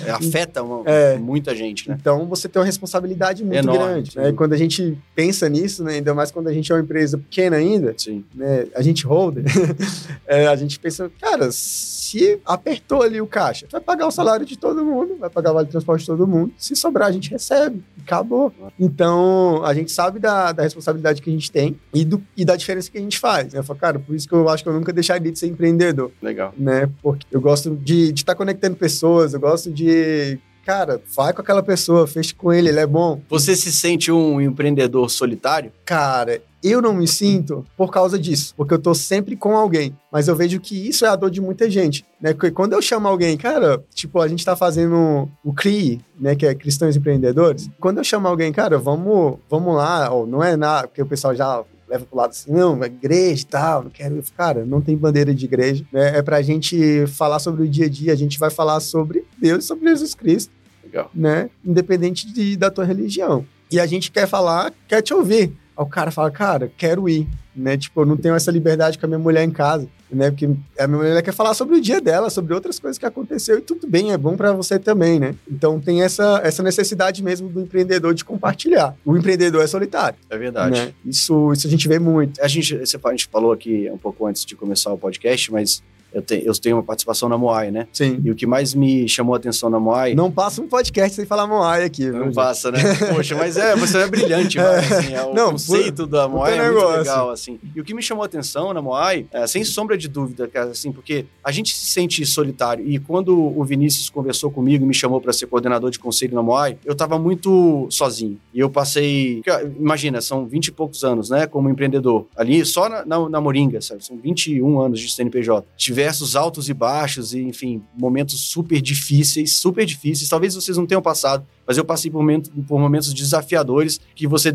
é, 0.06 0.08
é, 0.08 0.10
afeta 0.10 0.62
uma, 0.62 0.82
é, 0.84 1.16
muita 1.18 1.54
gente, 1.54 1.88
né? 1.88 1.96
Então 1.98 2.26
você 2.26 2.48
tem 2.48 2.60
uma 2.60 2.66
responsabilidade 2.66 3.42
muito 3.44 3.56
Enorme, 3.56 3.84
grande. 3.84 4.16
Né? 4.16 4.28
E 4.28 4.32
quando 4.32 4.52
a 4.52 4.56
gente 4.56 4.96
pensa 5.14 5.48
nisso, 5.48 5.82
né? 5.82 5.94
ainda 5.94 6.14
mais 6.14 6.30
quando 6.30 6.48
a 6.48 6.52
gente 6.52 6.70
é 6.70 6.74
uma 6.74 6.82
empresa 6.82 7.18
pequena 7.18 7.56
ainda, 7.56 7.94
sim. 7.96 8.24
Né? 8.34 8.66
a 8.74 8.82
gente 8.82 9.06
holder, 9.06 9.44
é, 10.26 10.46
a 10.46 10.56
gente 10.56 10.78
pensa, 10.78 11.10
cara, 11.20 11.50
se 11.50 12.40
apertou 12.44 13.02
ali 13.02 13.20
o 13.20 13.26
caixa, 13.26 13.66
vai 13.70 13.80
pagar 13.80 14.06
o 14.06 14.10
salário 14.10 14.46
de 14.46 14.56
todo 14.56 14.84
mundo, 14.84 15.16
vai 15.18 15.30
pagar 15.30 15.50
o 15.50 15.54
vale 15.54 15.66
de 15.66 15.72
transporte 15.72 16.02
de 16.02 16.06
todo 16.06 16.26
mundo. 16.26 16.52
Se 16.56 16.76
sobrar, 16.76 17.08
a 17.08 17.12
gente 17.12 17.30
recebe. 17.30 17.82
Acabou. 18.04 18.52
Então, 18.78 19.64
a 19.64 19.72
gente 19.74 19.90
sabe 19.90 20.18
da, 20.18 20.52
da 20.52 20.62
responsabilidade 20.62 21.22
que 21.22 21.30
a 21.30 21.32
gente 21.32 21.50
tem 21.50 21.78
e, 21.92 22.04
do, 22.04 22.22
e 22.36 22.44
da 22.44 22.54
diferença 22.54 22.90
que 22.90 22.98
a 22.98 23.00
gente 23.00 23.18
faz. 23.18 23.52
Né? 23.52 23.58
Eu 23.58 23.64
falo, 23.64 23.78
cara, 23.78 23.98
por 23.98 24.14
isso 24.14 24.28
que 24.28 24.34
eu 24.34 24.43
acho 24.48 24.62
que 24.62 24.68
eu 24.68 24.74
nunca 24.74 24.92
deixaria 24.92 25.30
de 25.30 25.38
ser 25.38 25.46
empreendedor. 25.48 26.10
Legal. 26.22 26.52
Né? 26.56 26.88
Porque 27.02 27.26
eu 27.30 27.40
gosto 27.40 27.74
de 27.76 28.12
estar 28.12 28.32
tá 28.32 28.36
conectando 28.36 28.76
pessoas, 28.76 29.34
eu 29.34 29.40
gosto 29.40 29.70
de 29.70 30.38
cara, 30.64 31.00
vai 31.14 31.32
com 31.32 31.42
aquela 31.42 31.62
pessoa, 31.62 32.06
feche 32.06 32.34
com 32.34 32.52
ele, 32.52 32.70
ele 32.70 32.80
é 32.80 32.86
bom. 32.86 33.20
Você 33.28 33.54
se 33.54 33.70
sente 33.70 34.10
um 34.10 34.40
empreendedor 34.40 35.10
solitário? 35.10 35.70
Cara, 35.84 36.40
eu 36.62 36.80
não 36.80 36.94
me 36.94 37.06
sinto 37.06 37.64
por 37.76 37.92
causa 37.92 38.18
disso, 38.18 38.54
porque 38.56 38.72
eu 38.72 38.78
tô 38.78 38.94
sempre 38.94 39.36
com 39.36 39.54
alguém. 39.54 39.94
Mas 40.10 40.26
eu 40.26 40.34
vejo 40.34 40.58
que 40.58 40.88
isso 40.88 41.04
é 41.04 41.08
a 41.08 41.16
dor 41.16 41.30
de 41.30 41.40
muita 41.40 41.68
gente, 41.68 42.04
né? 42.18 42.32
Porque 42.32 42.50
quando 42.50 42.72
eu 42.72 42.80
chamo 42.80 43.06
alguém, 43.06 43.36
cara, 43.36 43.84
tipo, 43.94 44.18
a 44.20 44.26
gente 44.26 44.44
tá 44.44 44.56
fazendo 44.56 45.28
o 45.44 45.52
CRI, 45.52 46.00
né? 46.18 46.34
Que 46.34 46.46
é 46.46 46.54
Cristãos 46.54 46.96
Empreendedores. 46.96 47.68
Quando 47.78 47.98
eu 47.98 48.04
chamo 48.04 48.26
alguém, 48.26 48.50
cara, 48.50 48.78
vamos, 48.78 49.38
vamos 49.50 49.76
lá, 49.76 50.10
ou 50.10 50.26
não 50.26 50.42
é 50.42 50.56
nada, 50.56 50.88
porque 50.88 51.02
o 51.02 51.06
pessoal 51.06 51.34
já 51.34 51.62
leva 51.88 52.04
pro 52.04 52.16
lado 52.16 52.30
assim, 52.30 52.50
não, 52.50 52.82
é 52.82 52.86
igreja 52.86 53.42
e 53.42 53.46
tal, 53.46 53.84
não 53.84 53.90
quero. 53.90 54.22
Cara, 54.36 54.64
não 54.64 54.80
tem 54.80 54.96
bandeira 54.96 55.34
de 55.34 55.44
igreja. 55.44 55.84
Né? 55.92 56.18
É 56.18 56.22
pra 56.22 56.42
gente 56.42 57.06
falar 57.06 57.38
sobre 57.38 57.64
o 57.64 57.68
dia 57.68 57.86
a 57.86 57.88
dia, 57.88 58.12
a 58.12 58.16
gente 58.16 58.38
vai 58.38 58.50
falar 58.50 58.80
sobre 58.80 59.24
Deus 59.38 59.64
e 59.64 59.66
sobre 59.66 59.88
Jesus 59.88 60.14
Cristo. 60.14 60.52
Legal. 60.82 61.10
Né? 61.14 61.50
Independente 61.64 62.32
de, 62.32 62.56
da 62.56 62.70
tua 62.70 62.84
religião. 62.84 63.44
E 63.70 63.80
a 63.80 63.86
gente 63.86 64.10
quer 64.10 64.28
falar, 64.28 64.72
quer 64.86 65.02
te 65.02 65.12
ouvir. 65.12 65.52
Aí 65.76 65.84
o 65.84 65.86
cara 65.86 66.10
fala, 66.10 66.30
cara, 66.30 66.70
quero 66.76 67.08
ir, 67.08 67.28
né? 67.54 67.76
Tipo, 67.76 68.02
eu 68.02 68.06
não 68.06 68.16
tenho 68.16 68.34
essa 68.34 68.50
liberdade 68.50 68.98
com 68.98 69.06
a 69.06 69.08
minha 69.08 69.18
mulher 69.18 69.44
em 69.44 69.50
casa, 69.50 69.88
né? 70.10 70.30
Porque 70.30 70.46
a 70.78 70.86
minha 70.86 70.98
mulher 70.98 71.22
quer 71.22 71.32
falar 71.32 71.54
sobre 71.54 71.76
o 71.76 71.80
dia 71.80 72.00
dela, 72.00 72.30
sobre 72.30 72.54
outras 72.54 72.78
coisas 72.78 72.98
que 72.98 73.06
aconteceu 73.06 73.58
e 73.58 73.60
tudo 73.60 73.86
bem, 73.86 74.12
é 74.12 74.18
bom 74.18 74.36
para 74.36 74.52
você 74.52 74.78
também, 74.78 75.18
né? 75.18 75.34
Então 75.50 75.80
tem 75.80 76.02
essa, 76.02 76.40
essa 76.44 76.62
necessidade 76.62 77.22
mesmo 77.22 77.48
do 77.48 77.60
empreendedor 77.60 78.14
de 78.14 78.24
compartilhar. 78.24 78.96
O 79.04 79.16
empreendedor 79.16 79.62
é 79.62 79.66
solitário. 79.66 80.18
É 80.30 80.38
verdade. 80.38 80.80
Né? 80.80 80.92
Isso, 81.04 81.52
isso 81.52 81.66
a 81.66 81.70
gente 81.70 81.88
vê 81.88 81.98
muito. 81.98 82.40
A 82.42 82.48
gente, 82.48 82.74
a 82.76 83.10
gente 83.10 83.28
falou 83.28 83.52
aqui 83.52 83.90
um 83.90 83.98
pouco 83.98 84.26
antes 84.26 84.44
de 84.44 84.54
começar 84.54 84.92
o 84.92 84.98
podcast, 84.98 85.52
mas 85.52 85.82
eu, 86.14 86.22
te, 86.22 86.42
eu 86.44 86.52
tenho 86.54 86.76
uma 86.76 86.82
participação 86.82 87.28
na 87.28 87.36
Moai, 87.36 87.70
né? 87.70 87.86
Sim. 87.92 88.20
E 88.24 88.30
o 88.30 88.34
que 88.34 88.46
mais 88.46 88.72
me 88.72 89.08
chamou 89.08 89.34
a 89.34 89.36
atenção 89.36 89.68
na 89.68 89.80
Moai. 89.80 90.14
Não 90.14 90.30
passa 90.30 90.62
um 90.62 90.68
podcast 90.68 91.16
sem 91.16 91.26
falar 91.26 91.46
Moai 91.46 91.84
aqui, 91.84 92.06
Não 92.06 92.24
viu, 92.24 92.32
passa, 92.32 92.70
né? 92.70 92.78
Poxa, 93.12 93.34
mas 93.34 93.56
é, 93.56 93.74
você 93.74 93.98
é 93.98 94.06
brilhante, 94.06 94.58
é. 94.60 94.62
assim, 94.62 95.14
é, 95.14 95.22
o 95.22 95.34
Não, 95.34 95.52
conceito 95.52 96.04
por, 96.04 96.06
da 96.06 96.28
Moai 96.28 96.58
é 96.58 96.70
muito 96.70 96.86
legal, 96.86 97.30
assim. 97.30 97.58
E 97.74 97.80
o 97.80 97.84
que 97.84 97.92
me 97.92 98.02
chamou 98.02 98.22
a 98.22 98.26
atenção 98.26 98.72
na 98.72 98.80
Moai, 98.80 99.26
é, 99.32 99.46
sem 99.46 99.64
sombra 99.64 99.98
de 99.98 100.08
dúvida, 100.08 100.46
cara, 100.46 100.70
assim, 100.70 100.92
porque 100.92 101.26
a 101.42 101.50
gente 101.50 101.74
se 101.74 101.86
sente 101.86 102.24
solitário. 102.24 102.86
E 102.86 102.98
quando 102.98 103.36
o 103.36 103.64
Vinícius 103.64 104.08
conversou 104.08 104.50
comigo 104.50 104.84
e 104.84 104.86
me 104.86 104.94
chamou 104.94 105.20
para 105.20 105.32
ser 105.32 105.46
coordenador 105.46 105.90
de 105.90 105.98
conselho 105.98 106.34
na 106.34 106.42
Moai, 106.42 106.78
eu 106.84 106.94
tava 106.94 107.18
muito 107.18 107.88
sozinho. 107.90 108.38
E 108.52 108.60
eu 108.60 108.70
passei, 108.70 109.42
imagina, 109.78 110.20
são 110.20 110.46
20 110.46 110.68
e 110.68 110.72
poucos 110.72 111.02
anos, 111.02 111.30
né, 111.30 111.46
como 111.46 111.68
empreendedor. 111.68 112.26
Ali, 112.36 112.64
só 112.64 112.88
na, 112.88 113.04
na, 113.04 113.28
na 113.28 113.40
Moringa, 113.40 113.80
sabe? 113.80 114.04
São 114.04 114.16
21 114.16 114.80
anos 114.80 115.00
de 115.00 115.10
CNPJ. 115.10 115.66
Tiver 115.76 116.03
diversos 116.04 116.36
altos 116.36 116.68
e 116.68 116.74
baixos, 116.74 117.32
e, 117.32 117.40
enfim, 117.40 117.82
momentos 117.98 118.38
super 118.38 118.80
difíceis, 118.80 119.56
super 119.56 119.86
difíceis. 119.86 120.28
Talvez 120.28 120.54
vocês 120.54 120.76
não 120.76 120.86
tenham 120.86 121.00
passado, 121.00 121.46
mas 121.66 121.78
eu 121.78 121.84
passei 121.84 122.10
por 122.10 122.18
momentos, 122.18 122.50
por 122.68 122.78
momentos 122.78 123.12
desafiadores 123.14 123.98
que 124.14 124.26
você 124.26 124.54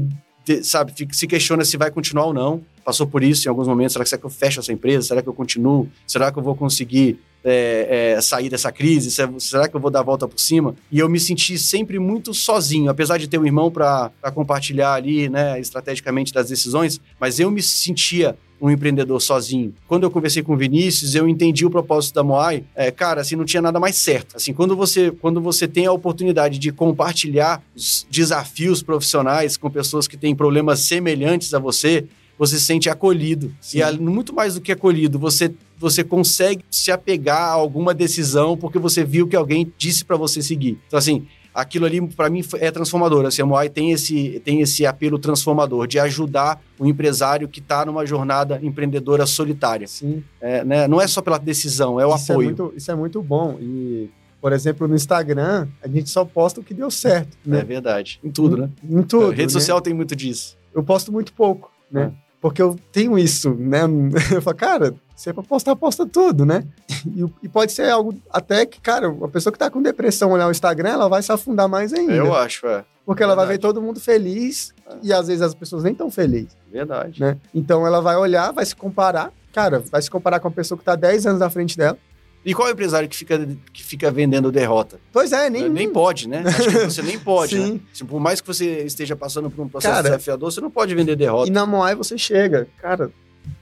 sabe, 0.64 0.94
se 1.12 1.28
questiona 1.28 1.66
se 1.66 1.76
vai 1.76 1.90
continuar 1.90 2.26
ou 2.26 2.34
não. 2.34 2.62
Passou 2.86 3.08
por 3.08 3.24
isso 3.24 3.48
em 3.48 3.50
alguns 3.50 3.68
momentos. 3.68 3.94
Será 3.94 4.04
que, 4.04 4.10
será 4.10 4.20
que 4.20 4.26
eu 4.26 4.30
fecho 4.30 4.60
essa 4.60 4.72
empresa? 4.72 5.08
Será 5.08 5.22
que 5.22 5.30
eu 5.30 5.34
continuo? 5.34 5.90
Será 6.08 6.32
que 6.32 6.40
eu 6.40 6.44
vou 6.44 6.56
conseguir 6.56 7.20
é, 7.44 8.14
é, 8.16 8.22
sair 8.22 8.50
dessa 8.50 8.72
crise? 8.72 9.12
Será 9.40 9.68
que 9.68 9.76
eu 9.76 9.80
vou 9.80 9.92
dar 9.92 10.00
a 10.00 10.04
volta 10.04 10.28
por 10.28 10.40
cima? 10.40 10.76
E 10.92 11.00
eu 11.00 11.10
me 11.10 11.20
senti 11.20 11.58
sempre 11.58 12.00
muito 12.00 12.34
sozinho, 12.34 12.90
apesar 12.90 13.18
de 13.18 13.28
ter 13.28 13.40
um 13.40 13.46
irmão 13.46 13.72
para 13.72 14.12
compartilhar 14.34 14.94
ali, 14.94 15.30
né, 15.30 15.60
estrategicamente 15.60 16.34
das 16.34 16.50
decisões, 16.50 17.00
mas 17.20 17.40
eu 17.40 17.52
me 17.52 17.62
sentia 17.62 18.38
um 18.62 18.70
empreendedor 18.70 19.22
sozinho. 19.22 19.74
Quando 19.88 20.04
eu 20.04 20.12
conversei 20.12 20.44
com 20.44 20.54
o 20.54 20.58
Vinícius, 20.58 21.16
eu 21.16 21.28
entendi 21.28 21.66
o 21.66 21.70
propósito 21.70 22.16
da 22.16 22.24
Moai. 22.24 22.64
É, 22.76 22.92
cara, 22.92 23.22
assim, 23.22 23.36
não 23.36 23.46
tinha 23.46 23.62
nada 23.62 23.80
mais 23.80 23.96
certo. 23.96 24.36
Assim, 24.36 24.54
quando 24.54 24.76
você, 24.76 25.12
quando 25.12 25.42
você 25.42 25.68
tem 25.68 25.86
a 25.86 25.92
oportunidade 25.92 26.60
de 26.60 26.72
compartilhar 26.72 27.64
os 27.76 28.06
desafios 28.10 28.84
profissionais 28.84 29.58
com 29.58 29.70
pessoas 29.70 30.08
que 30.08 30.18
têm 30.18 30.36
problemas 30.36 30.80
semelhantes 30.82 31.54
a 31.54 31.60
você, 31.60 32.06
você 32.40 32.58
se 32.58 32.66
sente 32.66 32.90
acolhido. 32.90 33.54
Sim. 33.60 33.80
E 33.80 33.98
muito 33.98 34.34
mais 34.34 34.54
do 34.54 34.62
que 34.62 34.72
acolhido, 34.72 35.20
você, 35.20 35.54
você 35.78 36.06
consegue 36.06 36.64
se 36.72 36.90
apegar 36.90 37.42
a 37.42 37.52
alguma 37.52 37.94
decisão 37.94 38.56
porque 38.56 38.80
você 38.80 39.04
viu 39.04 39.28
que 39.28 39.36
alguém 39.36 39.72
disse 39.78 40.06
para 40.06 40.16
você 40.16 40.42
seguir. 40.42 40.78
Então, 40.88 40.98
assim, 40.98 41.28
aquilo 41.54 41.86
ali 41.86 42.06
para 42.08 42.30
mim 42.30 42.42
é 42.60 42.72
transformador. 42.72 43.26
A 43.26 43.46
Moai 43.46 43.70
tem 43.70 43.92
esse, 43.92 44.42
tem 44.44 44.62
esse 44.62 44.86
apelo 44.86 45.20
transformador 45.20 45.88
de 45.88 46.00
ajudar 46.00 46.62
o 46.78 46.86
empresário 46.86 47.48
que 47.48 47.60
está 47.60 47.86
numa 47.86 48.06
jornada 48.06 48.60
empreendedora 48.62 49.26
solitária. 49.26 49.88
Sim. 49.88 50.24
É, 50.40 50.64
né? 50.64 50.88
Não 50.88 51.02
é 51.02 51.08
só 51.08 51.22
pela 51.22 51.38
decisão, 51.38 52.00
é 52.00 52.06
o 52.06 52.16
isso 52.16 52.32
é 52.32 52.34
apoio. 52.34 52.46
É 52.46 52.50
muito, 52.50 52.74
isso 52.76 52.92
é 52.92 52.96
muito 52.96 53.22
bom. 53.22 53.58
E, 53.60 54.10
por 54.42 54.54
exemplo, 54.54 54.88
no 54.88 54.96
Instagram, 54.96 55.68
a 55.84 55.88
gente 55.88 56.10
só 56.10 56.24
posta 56.24 56.62
o 56.62 56.64
que 56.64 56.74
deu 56.74 56.90
certo. 56.90 57.38
Né? 57.46 57.60
É 57.60 57.64
verdade. 57.64 58.20
Em 58.24 58.32
tudo, 58.32 58.58
né? 58.58 58.70
Em 58.84 59.02
tudo. 59.04 59.28
A 59.28 59.30
rede 59.30 59.54
né? 59.54 59.60
social 59.60 59.82
tem 59.82 59.94
muito 59.94 60.16
disso. 60.16 60.58
Eu 60.74 60.84
posto 60.84 61.12
muito 61.12 61.34
pouco, 61.34 61.72
né? 61.92 62.14
É. 62.26 62.29
Porque 62.42 62.62
eu 62.62 62.78
tenho 62.92 63.18
isso, 63.18 63.54
né? 63.54 63.82
Eu 64.34 64.42
falo, 64.42 64.56
cara, 64.56 64.96
se 65.16 65.30
é 65.30 65.34
pra 65.34 65.44
postar, 65.44 65.76
posta 65.76 66.06
tudo, 66.06 66.46
né? 66.46 66.64
E, 67.06 67.26
e, 67.44 67.48
pode 67.48 67.72
ser 67.72 67.90
algo 67.90 68.14
até 68.30 68.66
que, 68.66 68.82
cara, 68.82 69.08
a 69.08 69.28
pessoa 69.30 69.54
que 69.54 69.58
tá 69.58 69.70
com 69.70 69.82
depressão 69.82 70.32
olhar 70.32 70.50
o 70.50 70.52
Instagram, 70.52 70.90
ela 70.90 71.08
vai 71.08 71.24
se 71.24 71.32
afundar 71.32 71.70
mais 71.70 71.94
ainda. 71.94 72.12
Eu 72.12 72.36
acho, 72.36 72.68
é. 72.68 72.84
Porque 73.06 73.24
ela 73.24 73.36
vai 73.36 73.48
ver 73.48 73.58
todo 73.58 73.82
mundo 73.82 74.02
feliz 74.02 74.74
é. 74.86 74.98
e 75.02 75.14
às 75.14 75.28
vezes 75.28 75.42
as 75.42 75.56
pessoas 75.56 75.84
nem 75.86 75.96
tão 75.96 76.12
felizes. 76.12 76.58
Verdade. 76.70 77.22
Né? 77.22 77.38
Então 77.56 77.88
ela 77.88 78.02
vai 78.02 78.18
olhar, 78.18 78.52
vai 78.52 78.66
se 78.66 78.76
comparar. 78.76 79.32
Cara, 79.54 79.80
vai 79.90 80.02
se 80.02 80.12
comparar 80.12 80.42
com 80.42 80.50
a 80.50 80.52
pessoa 80.52 80.78
que 80.78 80.84
tá 80.84 80.94
10 80.94 81.26
anos 81.26 81.40
na 81.40 81.50
frente 81.50 81.78
dela. 81.78 81.98
E 82.44 82.54
qual 82.54 82.68
é 82.68 82.72
o 82.72 82.74
empresário 82.74 83.10
que 83.10 83.18
fica, 83.18 83.48
que 83.74 83.84
fica 83.84 84.10
vendendo 84.10 84.52
derrota? 84.52 85.00
Pois 85.12 85.32
é, 85.34 85.50
nem. 85.50 85.70
Nem 85.70 85.92
pode, 85.92 86.28
né? 86.28 86.44
Acho 86.46 86.70
que 86.70 86.86
você 86.86 87.02
nem 87.02 87.20
pode, 87.20 87.56
Sim. 87.58 87.74
né? 87.74 87.80
Tipo, 87.94 88.12
por 88.12 88.20
mais 88.20 88.40
que 88.40 88.48
você 88.48 88.84
esteja 88.84 89.16
passando 89.16 89.50
por 89.50 89.62
um 89.64 89.68
processo 89.68 89.94
cara, 89.94 90.10
desafiador, 90.10 90.52
você 90.52 90.62
não 90.62 90.72
pode 90.72 90.96
vender 90.96 91.16
derrota. 91.16 91.50
E 91.50 91.52
na 91.52 91.66
Moai 91.66 91.96
você 91.96 92.18
chega, 92.18 92.68
cara. 92.82 93.12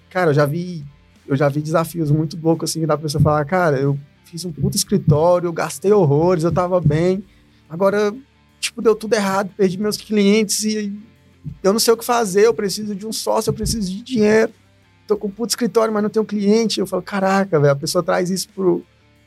Cara, 0.09 0.29
eu 0.29 0.33
já 0.33 0.45
vi. 0.45 0.85
Eu 1.27 1.35
já 1.35 1.49
vi 1.49 1.61
desafios 1.61 2.11
muito 2.11 2.39
loucos 2.41 2.69
assim 2.69 2.85
da 2.85 2.97
pessoa 2.97 3.21
falar, 3.21 3.43
cara, 3.45 3.77
eu 3.77 3.99
fiz 4.23 4.45
um 4.45 4.51
puto 4.51 4.77
escritório, 4.77 5.47
eu 5.47 5.53
gastei 5.53 5.91
horrores, 5.91 6.43
eu 6.43 6.51
tava 6.51 6.79
bem. 6.79 7.23
Agora, 7.69 8.13
tipo, 8.61 8.81
deu 8.81 8.95
tudo 8.95 9.13
errado, 9.13 9.49
perdi 9.57 9.77
meus 9.77 9.97
clientes 9.97 10.63
e 10.63 10.93
eu 11.61 11.73
não 11.73 11.79
sei 11.79 11.93
o 11.93 11.97
que 11.97 12.05
fazer, 12.05 12.45
eu 12.45 12.53
preciso 12.53 12.95
de 12.95 13.05
um 13.05 13.11
sócio, 13.11 13.49
eu 13.49 13.53
preciso 13.53 13.91
de 13.91 14.01
dinheiro 14.01 14.53
tô 15.07 15.17
com 15.17 15.27
um 15.27 15.31
puto 15.31 15.51
escritório, 15.51 15.93
mas 15.93 16.03
não 16.03 16.09
tenho 16.09 16.25
cliente. 16.25 16.79
Eu 16.79 16.87
falo, 16.87 17.01
caraca, 17.01 17.59
velho, 17.59 17.71
a 17.71 17.75
pessoa 17.75 18.03
traz 18.03 18.29
isso 18.29 18.49
pro, 18.49 18.83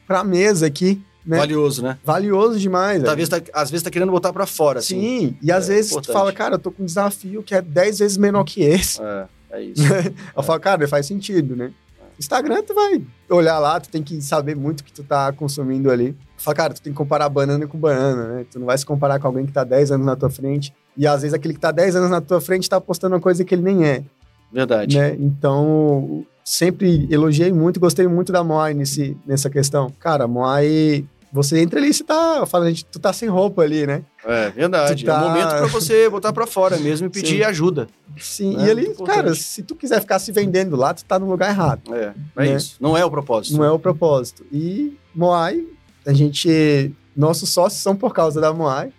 pra 0.07 0.23
mesa 0.23 0.67
aqui. 0.67 1.03
Né? 1.25 1.39
Valioso, 1.39 1.83
né? 1.83 1.99
Valioso 2.05 2.59
demais. 2.59 3.03
Talvez 3.03 3.29
tá, 3.29 3.41
às 3.53 3.71
vezes 3.71 3.85
tá 3.85 3.91
querendo 3.91 4.11
botar 4.11 4.33
para 4.33 4.47
fora, 4.47 4.79
assim. 4.79 5.01
Sim, 5.01 5.37
e 5.43 5.53
às 5.53 5.69
é 5.69 5.75
vezes 5.75 5.91
importante. 5.93 6.07
tu 6.07 6.13
fala, 6.13 6.33
cara, 6.33 6.55
eu 6.55 6.59
tô 6.59 6.71
com 6.71 6.83
um 6.83 6.87
desafio 6.87 7.43
que 7.43 7.55
é 7.55 7.61
10 7.61 7.99
vezes 7.99 8.17
menor 8.17 8.45
que 8.45 8.63
esse. 8.63 9.01
É, 9.03 9.27
é 9.51 9.63
isso. 9.63 9.83
eu 9.83 10.41
é. 10.41 10.43
falo, 10.43 10.61
cara, 10.61 10.89
faz 10.89 11.07
sentido, 11.07 11.57
né? 11.57 11.73
Instagram, 12.19 12.63
tu 12.63 12.75
vai 12.75 13.03
olhar 13.31 13.59
lá, 13.59 13.81
tu 13.81 13.89
tem 13.89 14.03
que 14.03 14.21
saber 14.21 14.55
muito 14.55 14.81
o 14.81 14.85
que 14.85 14.93
tu 14.93 15.03
tá 15.03 15.33
consumindo 15.33 15.91
ali. 15.91 16.15
Fala, 16.37 16.55
cara, 16.55 16.75
tu 16.75 16.83
tem 16.83 16.93
que 16.93 16.97
comparar 16.97 17.29
banana 17.31 17.67
com 17.67 17.79
banana, 17.79 18.35
né? 18.35 18.47
Tu 18.51 18.59
não 18.59 18.67
vai 18.67 18.77
se 18.77 18.85
comparar 18.85 19.19
com 19.19 19.27
alguém 19.27 19.47
que 19.47 19.53
tá 19.53 19.65
10 19.65 19.93
anos 19.93 20.07
na 20.07 20.15
tua 20.15 20.29
frente. 20.29 20.73
E 20.97 21.07
às 21.07 21.23
vezes 21.23 21.33
aquele 21.33 21.55
que 21.55 21.61
tá 21.61 21.71
10 21.71 21.97
anos 21.97 22.11
na 22.11 22.21
tua 22.21 22.41
frente 22.41 22.69
tá 22.69 22.79
postando 22.79 23.15
uma 23.15 23.21
coisa 23.21 23.43
que 23.43 23.55
ele 23.55 23.63
nem 23.63 23.87
é. 23.87 24.05
Verdade. 24.53 24.99
Né? 24.99 25.17
Então, 25.19 26.25
sempre 26.45 27.07
elogiei 27.11 27.53
muito, 27.53 27.81
gostei 27.81 28.07
muito 28.07 28.33
da 28.33 28.43
Moai 28.43 28.75
nesse, 28.75 29.17
nessa 29.27 29.49
questão. 29.49 29.93
Cara, 29.99 30.27
Moai, 30.27 31.05
você 31.33 31.61
entra 31.61 31.79
ali 31.79 31.91
e 31.91 31.95
você 31.95 32.03
tá, 32.03 32.45
fala, 32.47 32.67
tu 32.91 32.99
tá 32.99 33.13
sem 33.13 33.29
roupa 33.29 33.63
ali, 33.63 33.87
né? 33.87 34.03
É, 34.25 34.51
verdade. 34.51 35.05
Tá... 35.05 35.15
É 35.15 35.19
um 35.19 35.29
momento 35.29 35.49
para 35.49 35.67
você 35.67 36.11
botar 36.11 36.33
para 36.33 36.47
fora 36.47 36.77
mesmo 36.79 37.07
e 37.07 37.11
pedir 37.11 37.39
Sim. 37.39 37.43
ajuda. 37.45 37.89
Sim, 38.19 38.57
né? 38.57 38.67
e 38.67 38.71
ali, 38.71 38.95
cara, 39.07 39.35
se 39.35 39.63
tu 39.63 39.75
quiser 39.75 40.01
ficar 40.01 40.19
se 40.19 40.33
vendendo 40.33 40.77
lá, 40.77 40.93
tu 40.93 41.05
tá 41.05 41.19
no 41.19 41.29
lugar 41.29 41.51
errado. 41.51 41.95
É, 41.95 42.13
é 42.37 42.47
né? 42.47 42.57
isso. 42.57 42.77
Não 42.81 42.97
é 42.97 43.05
o 43.05 43.11
propósito. 43.11 43.57
Não 43.57 43.65
é 43.65 43.71
o 43.71 43.79
propósito. 43.79 44.45
E 44.53 44.97
Moai, 45.15 45.65
a 46.07 46.13
gente, 46.13 46.93
nossos 47.17 47.51
sócios 47.51 47.81
são 47.81 47.95
por 47.95 48.13
causa 48.13 48.41
da 48.41 48.53
Moai, 48.53 48.93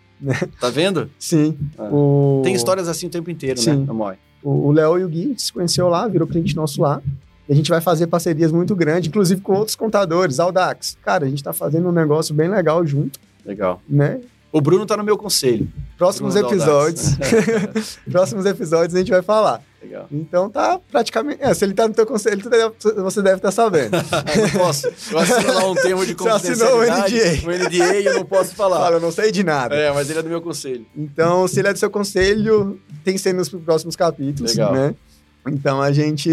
Tá 0.59 0.69
vendo? 0.69 1.09
Sim. 1.17 1.57
Ah. 1.77 1.89
O... 1.91 2.41
Tem 2.43 2.53
histórias 2.53 2.87
assim 2.87 3.07
o 3.07 3.09
tempo 3.09 3.29
inteiro, 3.31 3.59
Sim. 3.59 3.77
né, 3.77 3.85
na 3.87 3.93
Moai? 3.93 4.17
O 4.43 4.71
Léo 4.71 4.99
e 4.99 5.03
o 5.03 5.09
Gui 5.09 5.35
se 5.37 5.53
conheceu 5.53 5.87
lá, 5.87 6.07
virou 6.07 6.27
cliente 6.27 6.55
nosso 6.55 6.81
lá. 6.81 7.01
E 7.47 7.53
a 7.53 7.55
gente 7.55 7.69
vai 7.69 7.81
fazer 7.81 8.07
parcerias 8.07 8.51
muito 8.51 8.75
grandes, 8.75 9.09
inclusive 9.09 9.41
com 9.41 9.53
outros 9.53 9.75
contadores, 9.75 10.39
Audax. 10.39 10.97
Cara, 11.03 11.25
a 11.25 11.29
gente 11.29 11.43
tá 11.43 11.53
fazendo 11.53 11.89
um 11.89 11.91
negócio 11.91 12.33
bem 12.33 12.49
legal 12.49 12.85
junto, 12.85 13.19
Legal. 13.45 13.81
né? 13.87 14.21
O 14.51 14.59
Bruno 14.59 14.85
tá 14.85 14.97
no 14.97 15.03
meu 15.03 15.17
conselho. 15.17 15.67
Próximos 15.97 16.33
Bruno 16.33 16.49
episódios. 16.49 17.15
Próximos 18.09 18.45
episódios 18.45 18.95
a 18.95 18.99
gente 18.99 19.11
vai 19.11 19.21
falar. 19.21 19.61
Legal. 19.81 20.07
Então 20.11 20.49
tá 20.49 20.79
praticamente. 20.91 21.41
É, 21.41 21.53
se 21.53 21.65
ele 21.65 21.73
tá 21.73 21.87
no 21.87 21.93
teu 21.93 22.05
conselho, 22.05 22.47
deve- 22.49 22.75
você 23.01 23.21
deve 23.21 23.37
estar 23.37 23.51
sabendo. 23.51 23.95
Eu 24.35 24.41
não 24.43 24.49
posso. 24.51 24.87
Eu 25.11 25.17
assino 25.19 25.53
lá 25.53 25.67
um 25.71 25.75
termo 25.75 26.05
de 26.05 26.13
Você 26.15 26.29
assinou 26.29 26.81
o 26.83 26.85
confidencialidade. 26.85 27.41
NDA. 27.41 27.47
O 27.47 27.51
NDA 27.67 28.01
eu 28.01 28.13
não 28.15 28.25
posso 28.25 28.53
falar. 28.55 28.79
Fala, 28.79 28.95
eu 28.97 28.99
não 29.01 29.11
sei 29.11 29.31
de 29.31 29.43
nada. 29.43 29.75
É, 29.75 29.91
mas 29.91 30.09
ele 30.09 30.19
é 30.19 30.21
do 30.23 30.29
meu 30.29 30.41
conselho. 30.41 30.85
Então, 30.95 31.47
se 31.47 31.59
ele 31.59 31.69
é 31.69 31.73
do 31.73 31.79
seu 31.79 31.89
conselho, 31.89 32.79
tem 33.03 33.15
que 33.15 33.19
ser 33.19 33.33
nos 33.33 33.49
próximos 33.49 33.95
capítulos, 33.95 34.51
Legal. 34.51 34.71
né? 34.73 34.95
Então 35.47 35.81
a 35.81 35.91
gente 35.91 36.29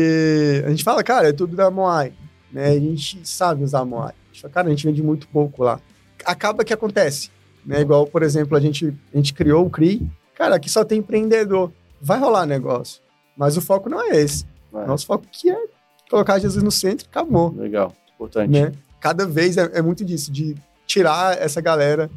a 0.67 0.69
gente 0.69 0.85
fala, 0.85 1.03
cara, 1.03 1.31
é 1.31 1.33
tudo 1.33 1.57
da 1.57 1.71
Moai, 1.71 2.13
né? 2.53 2.69
A 2.73 2.79
gente 2.79 3.21
sabe 3.27 3.65
usar 3.65 3.81
a 3.81 3.85
Moai. 3.85 4.13
Cara, 4.53 4.67
a 4.67 4.71
gente 4.71 4.87
vende 4.87 5.03
muito 5.03 5.27
pouco 5.29 5.65
lá. 5.65 5.81
Acaba 6.25 6.63
que 6.65 6.73
acontece, 6.75 7.31
né? 7.65 7.81
Igual, 7.81 8.07
por 8.07 8.23
exemplo, 8.23 8.57
a 8.57 8.61
gente 8.61 8.95
a 9.13 9.17
gente 9.17 9.33
criou 9.33 9.65
o 9.67 9.71
CRI. 9.71 10.07
Cara, 10.35 10.57
aqui 10.57 10.69
só 10.71 10.85
tem 10.85 10.99
empreendedor. 10.99 11.73
Vai 12.01 12.19
rolar 12.19 12.45
negócio. 12.47 13.01
Mas 13.39 13.57
o 13.57 13.61
foco 13.61 13.89
não 13.89 14.03
é 14.03 14.17
esse. 14.17 14.45
Vai. 14.73 14.85
Nosso 14.85 15.07
foco 15.07 15.25
aqui 15.27 15.49
é 15.49 15.67
colocar 16.11 16.39
Jesus 16.41 16.63
no 16.63 16.73
centro 16.73 17.07
e 17.07 17.09
acabou, 17.09 17.55
Legal. 17.57 17.95
Importante. 18.15 18.51
né? 18.51 18.73
Cada 19.01 19.25
vez 19.25 19.57
é, 19.57 19.71
é 19.75 19.81
muito 19.81 20.05
disso, 20.05 20.33
de 20.33 20.57
tirar 20.87 21.41
essa 21.41 21.61
galera 21.61 22.11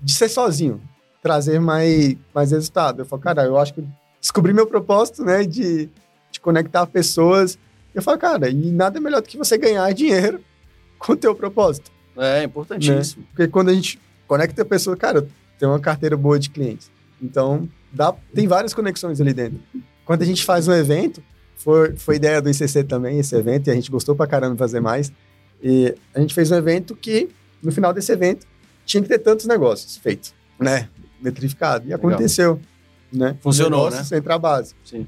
de 0.00 0.12
ser 0.12 0.28
sozinho, 0.28 0.80
trazer 1.20 1.58
mais, 1.58 2.14
mais 2.32 2.52
resultado. 2.52 3.02
Eu 3.02 3.06
falo, 3.06 3.20
cara, 3.20 3.44
eu 3.44 3.58
acho 3.58 3.74
que 3.74 3.84
descobri 4.20 4.52
meu 4.52 4.66
propósito, 4.66 5.24
né, 5.24 5.44
de, 5.44 5.88
de 6.30 6.40
conectar 6.40 6.86
pessoas. 6.86 7.58
Eu 7.92 8.02
falo, 8.02 8.18
cara, 8.18 8.48
e 8.48 8.70
nada 8.70 9.00
melhor 9.00 9.20
do 9.20 9.28
que 9.28 9.36
você 9.36 9.58
ganhar 9.58 9.92
dinheiro 9.92 10.40
com 10.98 11.12
o 11.12 11.16
teu 11.16 11.34
propósito. 11.34 11.90
É, 12.16 12.44
importantíssimo. 12.44 13.24
Porque 13.30 13.48
quando 13.48 13.70
a 13.70 13.74
gente 13.74 13.98
conecta 14.26 14.62
a 14.62 14.64
pessoa, 14.64 14.96
cara, 14.96 15.26
tem 15.58 15.68
uma 15.68 15.80
carteira 15.80 16.16
boa 16.16 16.38
de 16.38 16.50
clientes. 16.50 16.90
Então, 17.20 17.68
dá, 17.92 18.14
tem 18.34 18.46
várias 18.46 18.74
conexões 18.74 19.20
ali 19.20 19.32
dentro. 19.32 19.58
Quando 20.08 20.22
a 20.22 20.24
gente 20.24 20.42
faz 20.42 20.66
um 20.66 20.72
evento, 20.72 21.22
foi, 21.54 21.94
foi 21.94 22.16
ideia 22.16 22.40
do 22.40 22.48
ICC 22.48 22.82
também, 22.84 23.18
esse 23.18 23.36
evento, 23.36 23.68
e 23.68 23.70
a 23.70 23.74
gente 23.74 23.90
gostou 23.90 24.16
pra 24.16 24.26
caramba 24.26 24.54
de 24.54 24.58
fazer 24.58 24.80
mais. 24.80 25.12
E 25.62 25.94
a 26.14 26.20
gente 26.20 26.32
fez 26.32 26.50
um 26.50 26.54
evento 26.54 26.96
que, 26.96 27.28
no 27.62 27.70
final 27.70 27.92
desse 27.92 28.10
evento, 28.10 28.46
tinha 28.86 29.02
que 29.02 29.08
ter 29.10 29.18
tantos 29.18 29.44
negócios 29.44 29.98
feitos, 29.98 30.32
né? 30.58 30.88
Metrificado. 31.20 31.84
E 31.84 31.90
Legal. 31.90 31.98
aconteceu, 31.98 32.58
né? 33.12 33.36
Funcionou, 33.42 33.90
Negócios 33.90 34.10
Entra 34.10 34.36
a 34.36 34.38
base. 34.38 34.74
Sim. 34.82 35.06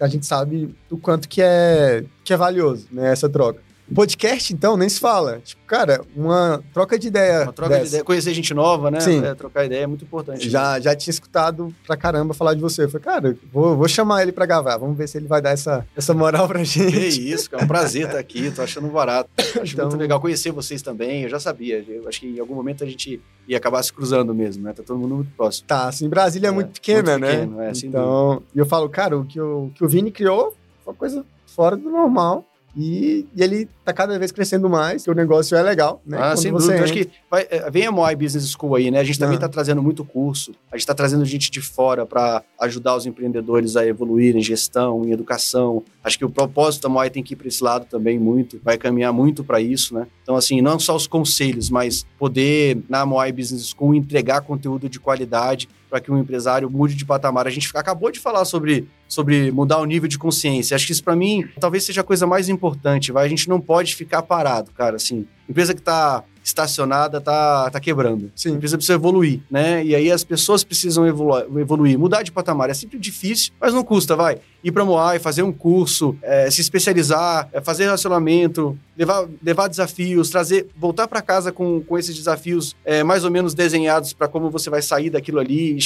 A 0.00 0.08
gente 0.08 0.24
sabe 0.24 0.74
o 0.90 0.96
quanto 0.96 1.28
que 1.28 1.42
é, 1.42 2.06
que 2.24 2.32
é 2.32 2.36
valioso, 2.38 2.88
né? 2.90 3.12
Essa 3.12 3.28
troca. 3.28 3.60
Podcast, 3.94 4.52
então, 4.52 4.76
nem 4.76 4.88
se 4.88 5.00
fala. 5.00 5.40
Tipo, 5.44 5.62
cara, 5.66 6.02
uma 6.16 6.62
troca 6.72 6.98
de 6.98 7.08
ideia. 7.08 7.44
Uma 7.44 7.52
troca 7.52 7.74
de 7.74 7.80
dessa. 7.80 7.88
ideia, 7.90 8.04
conhecer 8.04 8.34
gente 8.34 8.52
nova, 8.54 8.90
né? 8.90 9.00
Sim. 9.00 9.24
É, 9.24 9.34
trocar 9.34 9.64
ideia 9.64 9.84
é 9.84 9.86
muito 9.86 10.04
importante. 10.04 10.48
Já, 10.48 10.78
já 10.78 10.94
tinha 10.94 11.10
escutado 11.10 11.74
pra 11.86 11.96
caramba 11.96 12.34
falar 12.34 12.54
de 12.54 12.60
você. 12.60 12.84
Eu 12.84 12.88
falei, 12.90 13.04
cara, 13.04 13.36
vou, 13.52 13.76
vou 13.76 13.88
chamar 13.88 14.22
ele 14.22 14.32
pra 14.32 14.46
gravar. 14.46 14.76
Vamos 14.76 14.96
ver 14.96 15.08
se 15.08 15.16
ele 15.18 15.26
vai 15.26 15.40
dar 15.40 15.50
essa, 15.50 15.86
essa 15.96 16.12
moral 16.14 16.46
pra 16.46 16.58
Que 16.60 16.64
gente. 16.64 17.30
isso, 17.30 17.50
cara. 17.50 17.62
É 17.62 17.64
um 17.64 17.68
prazer 17.68 18.06
estar 18.06 18.18
aqui. 18.18 18.50
Tô 18.50 18.62
achando 18.62 18.88
barato. 18.88 19.30
Acho 19.38 19.72
Então- 19.74 19.88
muito 19.88 20.00
legal 20.00 20.20
conhecer 20.20 20.50
vocês 20.52 20.82
também. 20.82 21.22
Eu 21.22 21.28
já 21.28 21.40
sabia. 21.40 21.84
Eu 21.88 22.08
acho 22.08 22.20
que 22.20 22.26
em 22.26 22.40
algum 22.40 22.54
momento 22.54 22.84
a 22.84 22.86
gente 22.86 23.20
ia 23.46 23.56
acabar 23.56 23.82
se 23.82 23.92
cruzando 23.92 24.34
mesmo, 24.34 24.64
né? 24.64 24.72
Tá 24.72 24.82
todo 24.82 24.98
mundo 24.98 25.14
muito 25.16 25.30
próximo. 25.36 25.66
Tá, 25.66 25.88
assim, 25.88 26.08
Brasília 26.08 26.48
é, 26.48 26.50
É, 26.50 26.52
muito 26.52 26.72
pequena, 26.72 27.12
muito 27.12 27.20
né? 27.22 27.32
pequeno, 27.40 27.60
é, 27.62 27.74
sem 27.74 27.88
então, 27.88 28.42
e 28.54 28.58
eu 28.58 28.66
falo, 28.66 28.88
cara, 28.88 29.16
o 29.18 29.24
que 29.24 29.40
o, 29.40 29.70
que 29.74 29.84
o 29.84 29.88
Vini 29.88 30.10
criou 30.10 30.54
foi 30.84 30.92
uma 30.92 30.98
coisa 30.98 31.24
fora 31.46 31.76
do 31.76 31.88
normal. 31.90 32.44
E, 32.76 33.26
e 33.34 33.42
ele 33.42 33.68
tá 33.88 33.92
cada 33.94 34.18
vez 34.18 34.30
crescendo 34.32 34.68
mais, 34.68 35.04
que 35.04 35.10
o 35.10 35.14
negócio 35.14 35.56
é 35.56 35.62
legal, 35.62 36.02
né? 36.06 36.16
Ah, 36.18 36.30
Quando 36.30 36.38
sem 36.38 36.52
você 36.52 36.66
dúvida. 36.68 36.84
Acho 36.84 36.92
entra- 36.94 37.04
que 37.10 37.16
vai, 37.30 37.46
é, 37.50 37.70
vem 37.70 37.86
a 37.86 37.90
Moai 37.92 38.14
Business 38.14 38.50
School 38.50 38.74
aí, 38.76 38.90
né? 38.90 39.00
A 39.00 39.04
gente 39.04 39.18
também 39.18 39.34
Ah. 39.34 39.38
está 39.38 39.48
trazendo 39.48 39.82
muito 39.82 40.04
curso. 40.04 40.52
A 40.70 40.76
gente 40.76 40.82
está 40.82 40.94
trazendo 40.94 41.24
gente 41.24 41.50
de 41.50 41.60
fora 41.60 42.04
para 42.06 42.42
ajudar 42.60 42.96
os 42.96 43.06
empreendedores 43.06 43.76
a 43.76 43.86
evoluírem 43.86 44.40
em 44.40 44.44
gestão, 44.44 45.04
em 45.04 45.10
educação. 45.12 45.82
Acho 46.04 46.18
que 46.18 46.24
o 46.24 46.30
propósito 46.30 46.82
da 46.82 46.88
Moai 46.88 47.10
tem 47.10 47.22
que 47.22 47.34
ir 47.34 47.36
para 47.36 47.48
esse 47.48 47.62
lado 47.62 47.86
também 47.86 48.18
muito. 48.18 48.60
Vai 48.62 48.76
caminhar 48.78 49.12
muito 49.12 49.42
para 49.44 49.60
isso, 49.60 49.94
né? 49.94 50.06
Então, 50.22 50.36
assim, 50.36 50.60
não 50.60 50.78
só 50.78 50.94
os 50.94 51.06
conselhos, 51.06 51.70
mas 51.70 52.04
poder, 52.18 52.78
na 52.88 53.06
Moai 53.06 53.32
Business 53.32 53.68
School, 53.76 53.94
entregar 53.94 54.40
conteúdo 54.42 54.88
de 54.88 55.00
qualidade 55.00 55.68
para 55.88 56.00
que 56.00 56.10
o 56.12 56.18
empresário 56.18 56.68
mude 56.68 56.94
de 56.94 57.04
patamar. 57.06 57.46
A 57.46 57.50
gente 57.50 57.70
acabou 57.74 58.10
de 58.10 58.20
falar 58.20 58.44
sobre, 58.44 58.86
sobre 59.08 59.50
mudar 59.50 59.78
o 59.78 59.86
nível 59.86 60.06
de 60.06 60.18
consciência. 60.18 60.74
Acho 60.74 60.84
que 60.86 60.92
isso, 60.92 61.02
para 61.02 61.16
mim, 61.16 61.46
talvez 61.58 61.84
seja 61.84 62.02
a 62.02 62.04
coisa 62.04 62.26
mais 62.26 62.50
importante. 62.50 63.10
Vai? 63.10 63.24
A 63.24 63.28
gente 63.28 63.48
não 63.48 63.58
pode 63.58 63.77
ficar 63.86 64.22
parado, 64.22 64.70
cara. 64.72 64.96
Assim, 64.96 65.26
empresa 65.48 65.74
que 65.74 65.80
está 65.80 66.24
estacionada 66.48 67.20
tá, 67.20 67.70
tá 67.70 67.78
quebrando. 67.78 68.26
A 68.26 68.30
Sim, 68.34 68.52
empresa 68.52 68.76
precisa 68.76 68.94
evoluir, 68.94 69.40
né? 69.50 69.84
E 69.84 69.94
aí 69.94 70.10
as 70.10 70.24
pessoas 70.24 70.64
precisam 70.64 71.06
evolu- 71.06 71.60
evoluir, 71.60 71.98
mudar 71.98 72.22
de 72.22 72.32
patamar. 72.32 72.70
É 72.70 72.74
sempre 72.74 72.98
difícil, 72.98 73.52
mas 73.60 73.74
não 73.74 73.84
custa, 73.84 74.16
vai. 74.16 74.38
Ir 74.64 74.72
para 74.72 74.84
Moai, 74.84 75.18
fazer 75.18 75.42
um 75.42 75.52
curso, 75.52 76.16
é, 76.22 76.50
se 76.50 76.60
especializar, 76.60 77.48
é, 77.52 77.60
fazer 77.60 77.84
relacionamento, 77.84 78.78
levar, 78.96 79.28
levar 79.42 79.68
desafios, 79.68 80.30
trazer, 80.30 80.66
voltar 80.76 81.06
para 81.06 81.20
casa 81.20 81.52
com, 81.52 81.80
com 81.82 81.98
esses 81.98 82.16
desafios 82.16 82.74
é, 82.84 83.04
mais 83.04 83.24
ou 83.24 83.30
menos 83.30 83.54
desenhados 83.54 84.12
para 84.12 84.26
como 84.26 84.50
você 84.50 84.70
vai 84.70 84.80
sair 84.82 85.10
daquilo 85.10 85.38
ali. 85.38 85.76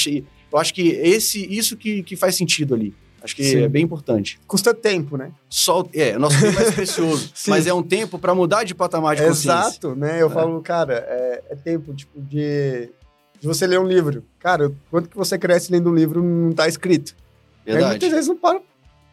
Eu 0.51 0.57
acho 0.57 0.73
que 0.73 0.89
esse, 0.89 1.45
isso 1.53 1.75
que, 1.75 2.03
que 2.03 2.15
faz 2.15 2.35
sentido 2.35 2.73
ali. 2.73 2.93
Acho 3.23 3.35
que 3.35 3.43
Sim. 3.43 3.63
é 3.63 3.69
bem 3.69 3.83
importante. 3.83 4.37
custa 4.45 4.73
tempo, 4.73 5.15
né? 5.15 5.31
Só, 5.49 5.87
é, 5.93 6.15
o 6.17 6.19
nosso 6.19 6.37
tempo 6.39 6.51
é 6.59 6.63
mais 6.63 6.75
precioso, 6.75 7.31
Sim. 7.33 7.51
mas 7.51 7.65
é 7.65 7.73
um 7.73 7.81
tempo 7.81 8.19
para 8.19 8.35
mudar 8.35 8.63
de 8.65 8.75
patamar 8.75 9.15
de 9.15 9.21
consciência. 9.23 9.51
Exato, 9.69 9.95
né? 9.95 10.21
Eu 10.21 10.27
É. 10.27 10.29
falo, 10.29 10.61
cara, 10.61 10.95
é, 11.07 11.43
é 11.51 11.55
tempo, 11.55 11.93
tipo, 11.93 12.19
de, 12.19 12.89
de 13.39 13.47
você 13.47 13.65
ler 13.65 13.79
um 13.79 13.87
livro. 13.87 14.23
Cara, 14.39 14.71
quanto 14.91 15.07
que 15.09 15.15
você 15.15 15.37
cresce 15.37 15.71
lendo 15.71 15.89
um 15.89 15.95
livro 15.95 16.21
não 16.21 16.51
tá 16.51 16.67
escrito. 16.67 17.15
Aí 17.65 17.71
Verdade. 17.73 17.91
muitas 17.91 18.11
vezes 18.11 18.27
não 18.27 18.35
para, 18.35 18.57
a 18.57 18.61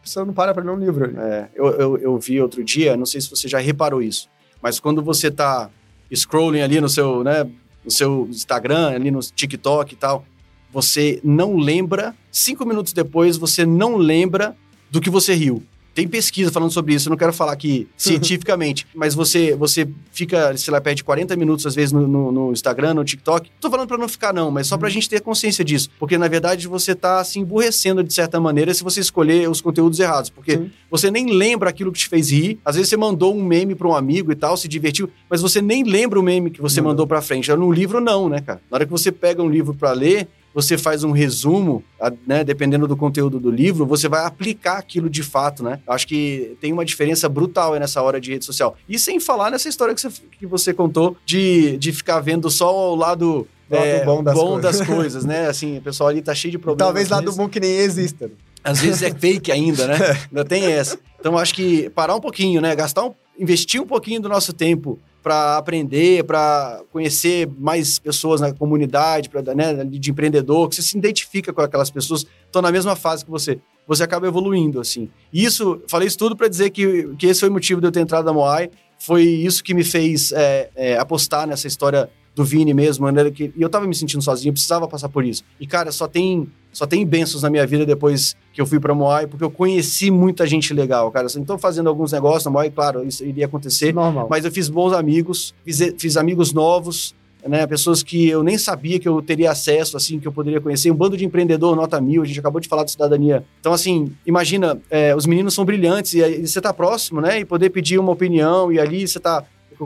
pessoa 0.03 0.25
não 0.25 0.33
para 0.33 0.53
pra 0.53 0.61
ler 0.61 0.71
um 0.71 0.79
livro. 0.79 1.05
ali. 1.05 1.15
É, 1.17 1.47
eu, 1.55 1.67
eu, 1.67 1.97
eu 1.97 2.17
vi 2.19 2.41
outro 2.41 2.61
dia, 2.65 2.97
não 2.97 3.05
sei 3.05 3.21
se 3.21 3.29
você 3.29 3.47
já 3.47 3.59
reparou 3.59 4.01
isso, 4.01 4.27
mas 4.61 4.77
quando 4.77 5.01
você 5.01 5.31
tá 5.31 5.69
scrolling 6.13 6.59
ali 6.61 6.81
no 6.81 6.89
seu, 6.89 7.23
né, 7.23 7.49
no 7.85 7.89
seu 7.89 8.27
Instagram, 8.29 8.89
ali 8.89 9.09
no 9.09 9.21
TikTok 9.21 9.93
e 9.93 9.95
tal, 9.97 10.25
você 10.73 11.19
não 11.23 11.57
lembra, 11.57 12.15
cinco 12.31 12.65
minutos 12.65 12.93
depois, 12.93 13.37
você 13.37 13.65
não 13.65 13.97
lembra 13.97 14.55
do 14.89 14.99
que 15.01 15.09
você 15.09 15.33
riu. 15.33 15.63
Tem 15.93 16.07
pesquisa 16.07 16.49
falando 16.49 16.71
sobre 16.71 16.93
isso, 16.93 17.09
eu 17.09 17.11
não 17.11 17.17
quero 17.17 17.33
falar 17.33 17.51
aqui 17.51 17.85
cientificamente, 17.97 18.87
mas 18.95 19.13
você 19.13 19.53
você 19.55 19.87
fica, 20.11 20.55
sei 20.55 20.71
lá, 20.71 20.79
perde 20.79 21.03
40 21.03 21.35
minutos 21.35 21.65
às 21.65 21.75
vezes 21.75 21.91
no, 21.91 22.07
no- 22.07 22.31
no 22.31 22.51
Instagram, 22.53 22.93
no 22.93 23.03
TikTok. 23.03 23.49
Tô 23.59 23.69
falando 23.69 23.87
pra 23.87 23.97
não 23.97 24.07
ficar 24.07 24.33
não, 24.33 24.49
mas 24.51 24.67
só 24.67 24.77
pra 24.77 24.87
gente 24.89 25.09
ter 25.09 25.19
consciência 25.21 25.65
disso, 25.65 25.89
porque 25.99 26.17
na 26.17 26.27
verdade 26.29 26.67
você 26.67 26.95
tá 26.95 27.21
se 27.25 27.39
emburrecendo 27.39 28.03
de 28.03 28.13
certa 28.13 28.39
maneira 28.39 28.73
se 28.73 28.83
você 28.85 28.99
escolher 29.01 29.49
os 29.49 29.59
conteúdos 29.59 29.99
errados, 29.99 30.29
porque 30.29 30.53
Sim. 30.57 30.71
você 30.89 31.09
nem 31.11 31.31
lembra 31.33 31.69
aquilo 31.69 31.91
que 31.91 31.99
te 31.99 32.07
fez 32.07 32.31
rir. 32.31 32.59
Às 32.63 32.75
vezes 32.75 32.89
você 32.89 32.95
mandou 32.97 33.35
um 33.35 33.43
meme 33.43 33.75
pra 33.75 33.87
um 33.87 33.93
amigo 33.95 34.31
e 34.31 34.35
tal, 34.35 34.55
se 34.55 34.67
divertiu, 34.69 35.09
mas 35.29 35.41
você 35.41 35.61
nem 35.61 35.83
lembra 35.83 36.19
o 36.19 36.23
meme 36.23 36.51
que 36.51 36.61
você 36.61 36.79
Não. 36.79 36.87
mandou 36.89 37.05
pra 37.07 37.21
frente. 37.21 37.51
No 37.53 37.71
livro 37.71 37.99
não, 37.99 38.29
né, 38.29 38.39
cara? 38.39 38.61
Na 38.71 38.75
hora 38.77 38.85
que 38.85 38.91
você 38.91 39.11
pega 39.11 39.41
um 39.43 39.49
livro 39.49 39.73
pra 39.73 39.91
ler, 39.91 40.27
você 40.53 40.77
faz 40.77 41.03
um 41.03 41.11
resumo, 41.11 41.83
né, 42.25 42.43
dependendo 42.43 42.87
do 42.87 42.97
conteúdo 42.97 43.39
do 43.39 43.49
livro, 43.49 43.85
você 43.85 44.07
vai 44.07 44.25
aplicar 44.25 44.77
aquilo 44.77 45.09
de 45.09 45.23
fato, 45.23 45.63
né? 45.63 45.79
Acho 45.87 46.07
que 46.07 46.57
tem 46.59 46.73
uma 46.73 46.83
diferença 46.85 47.29
brutal 47.29 47.73
aí 47.73 47.79
nessa 47.79 48.01
hora 48.01 48.19
de 48.19 48.31
rede 48.31 48.45
social. 48.45 48.75
E 48.87 48.99
sem 48.99 49.19
falar 49.19 49.49
nessa 49.49 49.69
história 49.69 49.93
que 49.95 50.01
você, 50.01 50.09
que 50.39 50.45
você 50.45 50.73
contou 50.73 51.15
de, 51.25 51.77
de 51.77 51.91
ficar 51.91 52.19
vendo 52.19 52.49
só 52.49 52.91
o 52.91 52.95
lado, 52.95 53.47
é, 53.69 54.03
Lado 54.03 54.05
bom 54.05 54.23
das 54.23 54.35
coisas. 54.35 54.61
das 54.61 54.87
coisas, 54.87 55.25
né? 55.25 55.47
Assim, 55.47 55.77
o 55.77 55.81
pessoal 55.81 56.09
ali 56.09 56.21
tá 56.21 56.35
cheio 56.35 56.51
de 56.51 56.57
problemas. 56.57 56.87
Talvez 56.87 57.09
lá 57.09 57.17
às 57.17 57.21
do 57.23 57.25
vezes. 57.25 57.37
bom 57.37 57.47
que 57.47 57.59
nem 57.59 57.71
exista. 57.77 58.29
Às 58.63 58.81
vezes 58.81 59.01
é 59.01 59.11
fake 59.11 59.51
ainda, 59.51 59.87
né? 59.87 59.97
Ainda 60.29 60.45
tem 60.45 60.65
essa. 60.65 60.99
Então 61.19 61.37
acho 61.37 61.53
que 61.53 61.89
parar 61.91 62.15
um 62.15 62.19
pouquinho, 62.19 62.61
né? 62.61 62.75
Gastar 62.75 63.05
um, 63.05 63.13
investir 63.39 63.81
um 63.81 63.87
pouquinho 63.87 64.21
do 64.21 64.29
nosso 64.29 64.53
tempo 64.53 64.99
para 65.21 65.57
aprender, 65.57 66.23
para 66.23 66.81
conhecer 66.91 67.47
mais 67.59 67.99
pessoas 67.99 68.41
na 68.41 68.53
comunidade, 68.53 69.29
pra, 69.29 69.41
né, 69.53 69.85
de 69.85 70.11
empreendedor, 70.11 70.67
que 70.67 70.75
você 70.75 70.81
se 70.81 70.97
identifica 70.97 71.53
com 71.53 71.61
aquelas 71.61 71.89
pessoas, 71.89 72.23
que 72.23 72.29
estão 72.45 72.61
na 72.61 72.71
mesma 72.71 72.95
fase 72.95 73.23
que 73.23 73.31
você. 73.31 73.59
Você 73.87 74.03
acaba 74.03 74.27
evoluindo, 74.27 74.79
assim. 74.79 75.09
E 75.33 75.43
isso, 75.43 75.81
falei 75.87 76.07
isso 76.07 76.17
tudo 76.17 76.35
para 76.35 76.47
dizer 76.47 76.69
que, 76.69 77.13
que 77.17 77.25
esse 77.25 77.39
foi 77.41 77.49
o 77.49 77.51
motivo 77.51 77.81
de 77.81 77.87
eu 77.87 77.91
ter 77.91 77.99
entrado 77.99 78.23
na 78.23 78.31
Moai. 78.31 78.69
Foi 78.97 79.23
isso 79.23 79.63
que 79.63 79.73
me 79.73 79.83
fez 79.83 80.31
é, 80.31 80.69
é, 80.75 80.97
apostar 80.97 81.47
nessa 81.47 81.67
história 81.67 82.09
do 82.35 82.45
Vini 82.45 82.73
mesmo, 82.73 83.05
maneira 83.05 83.29
que 83.29 83.51
e 83.55 83.61
eu 83.61 83.69
tava 83.69 83.85
me 83.85 83.95
sentindo 83.95 84.21
sozinho, 84.21 84.49
eu 84.49 84.53
precisava 84.53 84.87
passar 84.87 85.09
por 85.09 85.25
isso. 85.25 85.43
E 85.59 85.67
cara, 85.67 85.91
só 85.91 86.07
tem 86.07 86.49
só 86.71 86.85
tem 86.85 87.05
bênçãos 87.05 87.43
na 87.43 87.49
minha 87.49 87.65
vida 87.65 87.85
depois 87.85 88.35
que 88.53 88.61
eu 88.61 88.65
fui 88.65 88.79
pra 88.79 88.93
Moai, 88.93 89.27
porque 89.27 89.43
eu 89.43 89.51
conheci 89.51 90.09
muita 90.11 90.45
gente 90.47 90.73
legal, 90.73 91.11
cara. 91.11 91.27
Então 91.37 91.57
fazendo 91.57 91.89
alguns 91.89 92.11
negócios 92.11 92.45
na 92.45 92.51
Moai, 92.51 92.69
claro, 92.69 93.05
isso 93.05 93.23
iria 93.23 93.45
acontecer, 93.45 93.93
Normal. 93.93 94.27
mas 94.29 94.45
eu 94.45 94.51
fiz 94.51 94.69
bons 94.69 94.93
amigos, 94.93 95.53
fiz, 95.65 95.93
fiz 95.97 96.17
amigos 96.17 96.53
novos, 96.53 97.13
né? 97.47 97.65
Pessoas 97.65 98.03
que 98.03 98.29
eu 98.29 98.43
nem 98.43 98.57
sabia 98.57 98.99
que 98.99 99.07
eu 99.07 99.21
teria 99.21 99.51
acesso, 99.51 99.97
assim, 99.97 100.19
que 100.19 100.27
eu 100.27 100.31
poderia 100.31 100.61
conhecer. 100.61 100.91
Um 100.91 100.95
bando 100.95 101.17
de 101.17 101.25
empreendedor, 101.25 101.75
nota 101.75 101.99
mil, 101.99 102.21
a 102.21 102.25
gente 102.25 102.39
acabou 102.39 102.61
de 102.61 102.67
falar 102.67 102.83
de 102.83 102.91
cidadania. 102.91 103.43
Então, 103.59 103.73
assim, 103.73 104.13
imagina, 104.25 104.79
é, 104.89 105.15
os 105.15 105.25
meninos 105.25 105.53
são 105.53 105.65
brilhantes 105.65 106.13
e, 106.13 106.23
aí 106.23 106.45
você 106.45 106.61
tá 106.61 106.73
próximo, 106.73 107.21
né? 107.21 107.39
E 107.39 107.45
poder 107.45 107.69
pedir 107.69 107.99
uma 107.99 108.11
opinião 108.11 108.71
e 108.71 108.79
ali 108.79 109.07
você 109.07 109.19
tá 109.19 109.43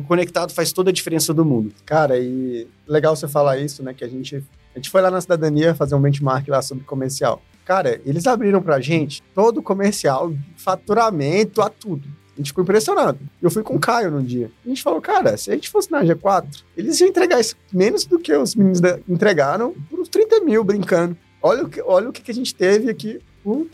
conectado 0.08 0.52
faz 0.52 0.74
toda 0.74 0.90
a 0.90 0.94
diferença 0.94 1.34
do 1.34 1.46
mundo. 1.46 1.72
Cara, 1.86 2.20
e 2.20 2.68
legal 2.88 3.16
você 3.16 3.28
falar 3.28 3.58
isso, 3.60 3.82
né? 3.82 3.94
Que 3.94 4.04
a 4.04 4.08
gente, 4.08 4.44
a 4.76 4.78
gente 4.78 4.90
foi 4.90 5.02
lá 5.02 5.10
na 5.10 5.22
cidadania 5.22 5.74
fazer 5.74 5.96
um 5.96 6.02
benchmark 6.02 6.50
lá 6.50 6.62
sobre 6.62 6.84
comercial. 6.84 7.42
Cara, 7.64 8.00
eles 8.06 8.28
abriram 8.28 8.62
pra 8.62 8.82
gente 8.82 9.24
todo 9.34 9.60
o 9.60 9.64
comercial, 9.64 10.34
faturamento, 10.58 11.62
a 11.62 11.70
tudo. 11.70 12.08
A 12.34 12.38
gente 12.38 12.48
ficou 12.48 12.64
impressionado. 12.64 13.18
Eu 13.42 13.50
fui 13.50 13.64
com 13.64 13.76
o 13.76 13.80
Caio 13.80 14.12
num 14.12 14.22
dia. 14.22 14.52
A 14.66 14.68
gente 14.68 14.84
falou, 14.84 15.00
cara, 15.00 15.38
se 15.38 15.50
a 15.50 15.54
gente 15.54 15.70
fosse 15.70 15.90
na 15.90 16.04
G4, 16.04 16.64
eles 16.76 17.00
iam 17.00 17.08
entregar 17.08 17.40
isso 17.40 17.56
menos 17.72 18.06
do 18.06 18.20
que 18.20 18.36
os 18.36 18.54
meninos 18.54 18.82
entregaram 19.08 19.74
por 19.90 20.00
uns 20.02 20.10
30 20.10 20.42
mil 20.42 20.62
brincando. 20.62 21.16
Olha 21.42 21.64
o 21.64 21.70
que, 21.70 21.82
olha 21.82 22.10
o 22.10 22.12
que 22.12 22.30
a 22.30 22.34
gente 22.34 22.54
teve 22.54 22.90
aqui. 22.90 23.22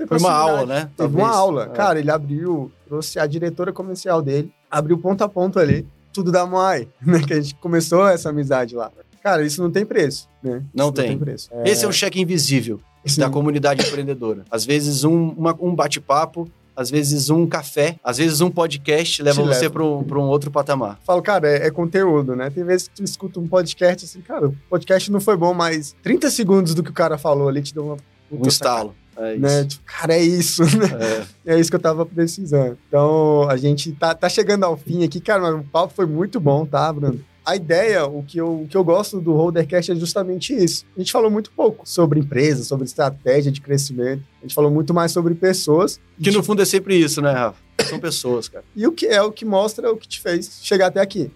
Foi 0.08 0.20
uma 0.20 0.32
aula, 0.32 0.66
né? 0.66 0.82
Teve 0.82 0.94
Talvez. 0.98 1.24
uma 1.24 1.36
aula. 1.36 1.64
É. 1.64 1.70
Cara, 1.70 2.00
ele 2.00 2.12
abriu, 2.12 2.72
trouxe 2.86 3.18
a 3.18 3.26
diretora 3.26 3.74
comercial 3.74 4.22
dele, 4.22 4.54
abriu 4.70 4.98
ponto 4.98 5.24
a 5.24 5.30
ponto 5.30 5.58
ali, 5.58 5.88
tudo 6.14 6.32
da 6.32 6.46
Moai, 6.46 6.88
né? 7.02 7.20
Que 7.26 7.34
a 7.34 7.42
gente 7.42 7.56
começou 7.56 8.08
essa 8.08 8.30
amizade 8.30 8.76
lá. 8.76 8.92
Cara, 9.22 9.46
isso 9.46 9.62
não 9.62 9.72
tem 9.72 9.86
preço, 9.86 10.28
né? 10.42 10.64
Não, 10.74 10.92
tem. 10.92 11.10
não 11.10 11.12
tem. 11.12 11.20
preço. 11.20 11.50
É... 11.52 11.70
Esse 11.70 11.86
é 11.86 11.88
o 11.88 11.92
cheque 11.92 12.20
invisível 12.20 12.80
Sim. 13.06 13.22
da 13.22 13.30
comunidade 13.30 13.86
empreendedora. 13.86 14.44
Às 14.50 14.66
vezes, 14.66 15.04
um, 15.04 15.30
uma, 15.30 15.56
um 15.60 15.76
bate-papo 15.76 16.50
às 16.76 16.90
vezes 16.90 17.30
um 17.30 17.46
café, 17.46 17.98
às 18.04 18.18
vezes 18.18 18.42
um 18.42 18.50
podcast 18.50 19.22
leva 19.22 19.42
Te 19.42 19.48
você 19.48 19.70
para 19.70 19.84
um, 19.84 20.00
um 20.00 20.30
outro 20.30 20.50
patamar. 20.50 21.00
Falo, 21.04 21.22
cara, 21.22 21.48
é, 21.48 21.68
é, 21.68 21.72
conteúdo, 21.72 22.36
né? 22.36 22.50
Tem 22.50 22.64
vezes 22.64 22.88
que 22.88 22.96
tu 22.96 23.04
escuta 23.04 23.40
um 23.40 23.48
podcast 23.48 24.06
assim, 24.06 24.22
cara, 24.22 24.48
o 24.48 24.56
podcast 24.70 25.12
não 25.12 25.20
foi 25.20 25.36
bom, 25.36 25.54
mas 25.54 25.96
30 26.02 26.30
segundos 26.30 26.74
do 26.74 26.82
que 26.82 26.90
o 26.90 26.94
cara 26.94 27.18
falou 27.18 27.50
ali 27.50 27.62
te 27.62 27.74
deu 27.74 27.86
uma. 27.86 27.98
Um 28.32 28.48
estalo. 28.48 28.96
É 29.18 29.38
né? 29.38 29.66
Tipo, 29.66 29.84
cara, 29.86 30.14
é 30.14 30.22
isso, 30.22 30.64
né? 30.64 30.88
É. 31.46 31.54
é. 31.54 31.60
isso 31.60 31.70
que 31.70 31.76
eu 31.76 31.82
tava 31.82 32.06
precisando. 32.06 32.78
Então, 32.88 33.48
a 33.50 33.58
gente 33.58 33.92
tá, 33.92 34.16
tá 34.16 34.30
chegando 34.30 34.64
ao 34.64 34.78
fim 34.78 35.04
aqui, 35.04 35.20
cara, 35.20 35.42
mas 35.42 35.54
o 35.54 35.64
papo 35.64 35.94
foi 35.94 36.06
muito 36.06 36.40
bom, 36.40 36.66
tá, 36.66 36.92
Bruno? 36.92 37.20
A 37.46 37.56
ideia, 37.56 38.06
o 38.06 38.24
que, 38.24 38.38
eu, 38.38 38.62
o 38.62 38.68
que 38.68 38.78
eu 38.78 38.84
gosto 38.84 39.20
do 39.20 39.34
Holdercast 39.34 39.92
é 39.92 39.96
justamente 39.96 40.54
isso. 40.54 40.86
A 40.96 41.00
gente 41.00 41.12
falou 41.12 41.30
muito 41.30 41.52
pouco 41.52 41.88
sobre 41.88 42.20
empresa, 42.20 42.64
sobre 42.64 42.86
estratégia 42.86 43.52
de 43.52 43.60
crescimento. 43.60 44.24
A 44.40 44.46
gente 44.46 44.54
falou 44.54 44.70
muito 44.70 44.94
mais 44.94 45.12
sobre 45.12 45.34
pessoas. 45.34 46.00
Que 46.22 46.32
no 46.32 46.44
fundo 46.44 46.62
é 46.62 46.66
sempre 46.66 46.96
isso, 46.96 47.22
né, 47.22 47.32
Rafa? 47.32 47.58
São 47.90 48.00
pessoas, 48.00 48.48
cara. 48.48 48.64
e 48.76 48.86
o 48.86 48.92
que 48.92 49.08
é 49.08 49.22
o 49.22 49.32
que 49.32 49.44
mostra 49.44 49.92
o 49.92 49.98
que 49.98 50.08
te 50.08 50.22
fez 50.22 50.60
chegar 50.62 50.88
até 50.88 51.02
aqui. 51.02 51.32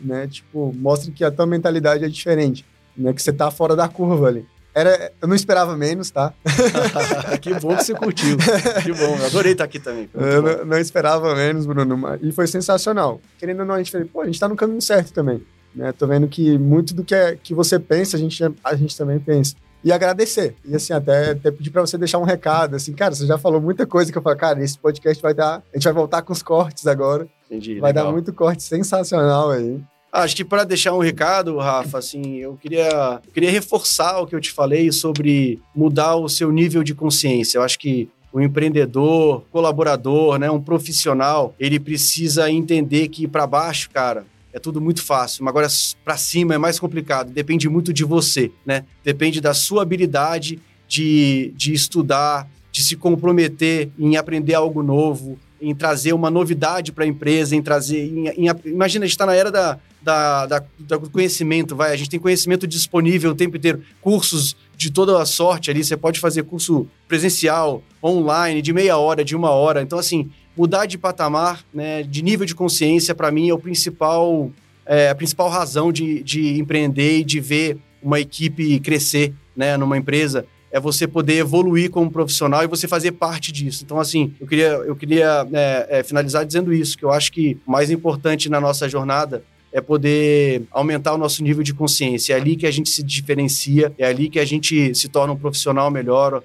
Né? 0.00 0.26
Tipo, 0.26 0.72
mostra 0.74 1.12
que 1.12 1.22
a 1.22 1.30
tua 1.30 1.46
mentalidade 1.46 2.04
é 2.04 2.08
diferente. 2.08 2.64
Né? 2.96 3.12
Que 3.12 3.22
você 3.22 3.32
tá 3.32 3.50
fora 3.50 3.76
da 3.76 3.88
curva 3.88 4.28
ali. 4.28 4.46
Era, 4.74 5.12
eu 5.20 5.28
não 5.28 5.34
esperava 5.34 5.76
menos, 5.76 6.10
tá? 6.10 6.32
que 7.40 7.52
bom 7.54 7.76
que 7.76 7.84
você 7.84 7.94
curtiu. 7.94 8.38
Que 8.82 8.92
bom, 8.92 9.16
eu 9.18 9.26
adorei 9.26 9.52
estar 9.52 9.64
aqui 9.64 9.78
também. 9.78 10.08
Eu 10.14 10.42
não, 10.42 10.64
não, 10.64 10.78
esperava 10.78 11.34
menos, 11.34 11.66
Bruno. 11.66 12.18
E 12.22 12.32
foi 12.32 12.46
sensacional. 12.46 13.20
Querendo 13.38 13.60
ou 13.60 13.66
não, 13.66 13.74
a 13.74 13.78
gente 13.78 13.90
falou, 13.92 14.06
pô, 14.10 14.20
a 14.22 14.26
gente 14.26 14.40
tá 14.40 14.48
no 14.48 14.56
caminho 14.56 14.80
certo 14.80 15.12
também. 15.12 15.42
Né? 15.74 15.92
Tô 15.92 16.06
vendo 16.06 16.26
que 16.26 16.58
muito 16.58 16.94
do 16.94 17.04
que, 17.04 17.14
é, 17.14 17.36
que 17.36 17.54
você 17.54 17.78
pensa, 17.78 18.16
a 18.16 18.20
gente, 18.20 18.42
a 18.64 18.74
gente 18.74 18.96
também 18.96 19.18
pensa. 19.18 19.56
E 19.84 19.90
agradecer. 19.90 20.54
E 20.64 20.76
assim, 20.76 20.92
até, 20.92 21.32
até 21.32 21.50
pedir 21.50 21.70
para 21.70 21.80
você 21.80 21.98
deixar 21.98 22.18
um 22.18 22.24
recado. 22.24 22.76
Assim, 22.76 22.92
cara, 22.92 23.14
você 23.14 23.26
já 23.26 23.36
falou 23.36 23.60
muita 23.60 23.84
coisa 23.84 24.12
que 24.12 24.16
eu 24.16 24.22
falo, 24.22 24.36
cara, 24.36 24.62
esse 24.62 24.78
podcast 24.78 25.20
vai 25.20 25.34
dar. 25.34 25.62
A 25.72 25.76
gente 25.76 25.84
vai 25.84 25.92
voltar 25.92 26.22
com 26.22 26.32
os 26.32 26.42
cortes 26.42 26.86
agora. 26.86 27.26
Entendi. 27.46 27.80
Vai 27.80 27.90
legal. 27.90 28.06
dar 28.06 28.12
muito 28.12 28.32
corte 28.32 28.62
sensacional 28.62 29.50
aí. 29.50 29.82
Acho 30.12 30.36
que 30.36 30.44
para 30.44 30.64
deixar 30.64 30.92
um 30.92 30.98
recado, 30.98 31.56
Rafa, 31.56 31.96
assim, 31.96 32.36
eu 32.36 32.58
queria, 32.58 33.18
queria 33.32 33.50
reforçar 33.50 34.20
o 34.20 34.26
que 34.26 34.36
eu 34.36 34.40
te 34.42 34.52
falei 34.52 34.92
sobre 34.92 35.58
mudar 35.74 36.16
o 36.16 36.28
seu 36.28 36.52
nível 36.52 36.84
de 36.84 36.94
consciência. 36.94 37.56
Eu 37.56 37.62
acho 37.62 37.78
que 37.78 38.10
o 38.30 38.38
empreendedor, 38.38 39.42
colaborador, 39.50 40.38
né, 40.38 40.50
um 40.50 40.60
profissional, 40.60 41.54
ele 41.58 41.80
precisa 41.80 42.50
entender 42.50 43.08
que 43.08 43.26
para 43.26 43.46
baixo, 43.46 43.88
cara, 43.88 44.26
é 44.52 44.58
tudo 44.58 44.82
muito 44.82 45.02
fácil, 45.02 45.44
mas 45.44 45.50
agora 45.50 45.68
para 46.04 46.18
cima 46.18 46.54
é 46.54 46.58
mais 46.58 46.78
complicado. 46.78 47.32
Depende 47.32 47.66
muito 47.70 47.90
de 47.90 48.04
você, 48.04 48.52
né? 48.66 48.84
Depende 49.02 49.40
da 49.40 49.54
sua 49.54 49.80
habilidade 49.80 50.60
de, 50.86 51.54
de 51.56 51.72
estudar, 51.72 52.46
de 52.70 52.82
se 52.82 52.96
comprometer 52.96 53.90
em 53.98 54.18
aprender 54.18 54.52
algo 54.52 54.82
novo, 54.82 55.38
em 55.58 55.74
trazer 55.74 56.12
uma 56.12 56.30
novidade 56.30 56.92
para 56.92 57.04
a 57.04 57.06
empresa, 57.06 57.56
em 57.56 57.62
trazer. 57.62 58.06
Em, 58.06 58.28
em, 58.28 58.50
imagina, 58.66 59.06
a 59.06 59.08
gente 59.08 59.14
está 59.14 59.24
na 59.24 59.34
era 59.34 59.50
da, 59.50 59.78
da, 60.02 60.46
da, 60.46 60.58
do 60.78 61.10
conhecimento, 61.10 61.76
vai. 61.76 61.92
A 61.92 61.96
gente 61.96 62.10
tem 62.10 62.20
conhecimento 62.20 62.66
disponível 62.66 63.30
o 63.30 63.34
tempo 63.34 63.56
inteiro, 63.56 63.82
cursos 64.00 64.56
de 64.76 64.90
toda 64.90 65.20
a 65.20 65.24
sorte 65.24 65.70
ali. 65.70 65.82
Você 65.82 65.96
pode 65.96 66.20
fazer 66.20 66.42
curso 66.44 66.86
presencial, 67.06 67.82
online, 68.02 68.60
de 68.60 68.72
meia 68.72 68.96
hora, 68.96 69.24
de 69.24 69.36
uma 69.36 69.50
hora. 69.50 69.82
Então, 69.82 69.98
assim, 69.98 70.30
mudar 70.56 70.86
de 70.86 70.98
patamar, 70.98 71.64
né, 71.72 72.02
de 72.02 72.22
nível 72.22 72.46
de 72.46 72.54
consciência, 72.54 73.14
para 73.14 73.30
mim, 73.30 73.48
é 73.48 73.54
o 73.54 73.58
principal. 73.58 74.50
É, 74.84 75.10
a 75.10 75.14
principal 75.14 75.48
razão 75.48 75.92
de, 75.92 76.24
de 76.24 76.58
empreender 76.58 77.18
e 77.18 77.24
de 77.24 77.38
ver 77.38 77.78
uma 78.02 78.18
equipe 78.18 78.80
crescer 78.80 79.32
né, 79.56 79.76
numa 79.76 79.96
empresa 79.96 80.44
é 80.72 80.80
você 80.80 81.06
poder 81.06 81.34
evoluir 81.34 81.90
como 81.90 82.10
profissional 82.10 82.64
e 82.64 82.66
você 82.66 82.88
fazer 82.88 83.12
parte 83.12 83.52
disso. 83.52 83.84
Então, 83.84 84.00
assim, 84.00 84.34
eu 84.40 84.46
queria, 84.46 84.68
eu 84.68 84.96
queria 84.96 85.46
é, 85.52 85.98
é, 85.98 86.02
finalizar 86.02 86.46
dizendo 86.46 86.72
isso, 86.72 86.96
que 86.96 87.04
eu 87.04 87.12
acho 87.12 87.30
que 87.30 87.58
o 87.66 87.70
mais 87.70 87.90
importante 87.90 88.48
na 88.48 88.60
nossa 88.60 88.88
jornada 88.88 89.44
é 89.72 89.80
poder 89.80 90.64
aumentar 90.70 91.14
o 91.14 91.18
nosso 91.18 91.42
nível 91.42 91.62
de 91.62 91.72
consciência. 91.72 92.34
É 92.34 92.36
ali 92.36 92.56
que 92.56 92.66
a 92.66 92.70
gente 92.70 92.90
se 92.90 93.02
diferencia, 93.02 93.92
é 93.98 94.06
ali 94.06 94.28
que 94.28 94.38
a 94.38 94.44
gente 94.44 94.94
se 94.94 95.08
torna 95.08 95.32
um 95.32 95.36
profissional 95.36 95.90
melhor, 95.90 96.42